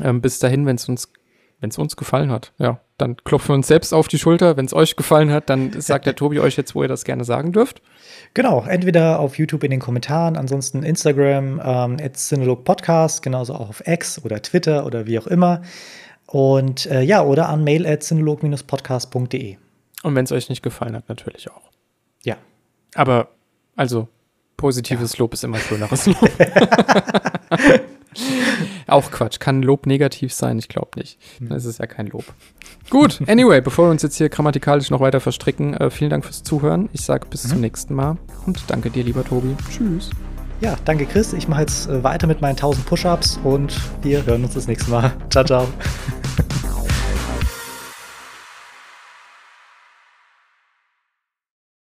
Ähm, 0.00 0.20
bis 0.20 0.38
dahin, 0.38 0.66
wenn 0.66 0.76
es 0.76 0.88
uns 0.88 1.12
wenn 1.62 1.70
es 1.70 1.78
uns 1.78 1.94
gefallen 1.94 2.32
hat, 2.32 2.52
ja, 2.58 2.80
dann 2.98 3.16
klopfen 3.18 3.50
wir 3.50 3.54
uns 3.54 3.68
selbst 3.68 3.94
auf 3.94 4.08
die 4.08 4.18
Schulter. 4.18 4.56
Wenn 4.56 4.66
es 4.66 4.74
euch 4.74 4.96
gefallen 4.96 5.30
hat, 5.30 5.48
dann 5.48 5.80
sagt 5.80 6.06
der 6.06 6.16
Tobi 6.16 6.40
euch 6.40 6.56
jetzt, 6.56 6.74
wo 6.74 6.82
ihr 6.82 6.88
das 6.88 7.04
gerne 7.04 7.24
sagen 7.24 7.52
dürft. 7.52 7.80
Genau, 8.34 8.64
entweder 8.66 9.20
auf 9.20 9.36
YouTube 9.36 9.62
in 9.64 9.70
den 9.70 9.80
Kommentaren, 9.80 10.36
ansonsten 10.36 10.82
Instagram, 10.82 11.60
ähm, 11.62 11.96
Podcast, 12.64 13.22
genauso 13.22 13.54
auch 13.54 13.68
auf 13.68 13.86
X 13.86 14.24
oder 14.24 14.40
Twitter 14.40 14.86
oder 14.86 15.06
wie 15.06 15.18
auch 15.18 15.26
immer. 15.26 15.60
Und 16.26 16.86
äh, 16.86 17.02
ja, 17.02 17.22
oder 17.22 17.50
an 17.50 17.62
mail 17.62 17.86
at 17.86 18.02
podcastde 18.66 19.58
Und 20.02 20.14
wenn 20.14 20.24
es 20.24 20.32
euch 20.32 20.48
nicht 20.48 20.62
gefallen 20.62 20.96
hat, 20.96 21.10
natürlich 21.10 21.50
auch. 21.50 21.70
Ja. 22.22 22.36
Aber, 22.94 23.28
also, 23.76 24.08
positives 24.56 25.12
ja. 25.12 25.18
Lob 25.18 25.34
ist 25.34 25.44
immer 25.44 25.58
schöneres 25.58 26.06
Lob. 26.06 26.18
Auch 28.86 29.10
Quatsch. 29.10 29.40
Kann 29.40 29.62
Lob 29.62 29.86
negativ 29.86 30.32
sein? 30.32 30.58
Ich 30.58 30.68
glaube 30.68 30.90
nicht. 30.96 31.18
Hm. 31.38 31.48
Dann 31.48 31.58
ist 31.58 31.64
es 31.64 31.78
ja 31.78 31.86
kein 31.86 32.06
Lob. 32.06 32.24
Gut, 32.90 33.20
anyway, 33.26 33.60
bevor 33.60 33.86
wir 33.86 33.90
uns 33.90 34.02
jetzt 34.02 34.16
hier 34.16 34.28
grammatikalisch 34.28 34.90
noch 34.90 35.00
weiter 35.00 35.20
verstricken, 35.20 35.74
äh, 35.74 35.90
vielen 35.90 36.10
Dank 36.10 36.24
fürs 36.24 36.42
Zuhören. 36.42 36.88
Ich 36.92 37.02
sage 37.02 37.26
bis 37.28 37.44
mhm. 37.44 37.48
zum 37.48 37.60
nächsten 37.60 37.94
Mal 37.94 38.18
und 38.46 38.62
danke 38.68 38.90
dir, 38.90 39.04
lieber 39.04 39.24
Tobi. 39.24 39.56
Tschüss. 39.70 40.10
Ja, 40.60 40.76
danke 40.84 41.06
Chris. 41.06 41.32
Ich 41.32 41.48
mache 41.48 41.62
jetzt 41.62 41.88
äh, 41.88 42.04
weiter 42.04 42.26
mit 42.26 42.40
meinen 42.40 42.52
1000 42.52 42.86
Push-Ups 42.86 43.40
und 43.42 43.74
wir 44.02 44.24
hören 44.24 44.44
uns 44.44 44.54
das 44.54 44.68
nächste 44.68 44.90
Mal. 44.90 45.12
Ciao, 45.30 45.44
ciao. 45.44 45.66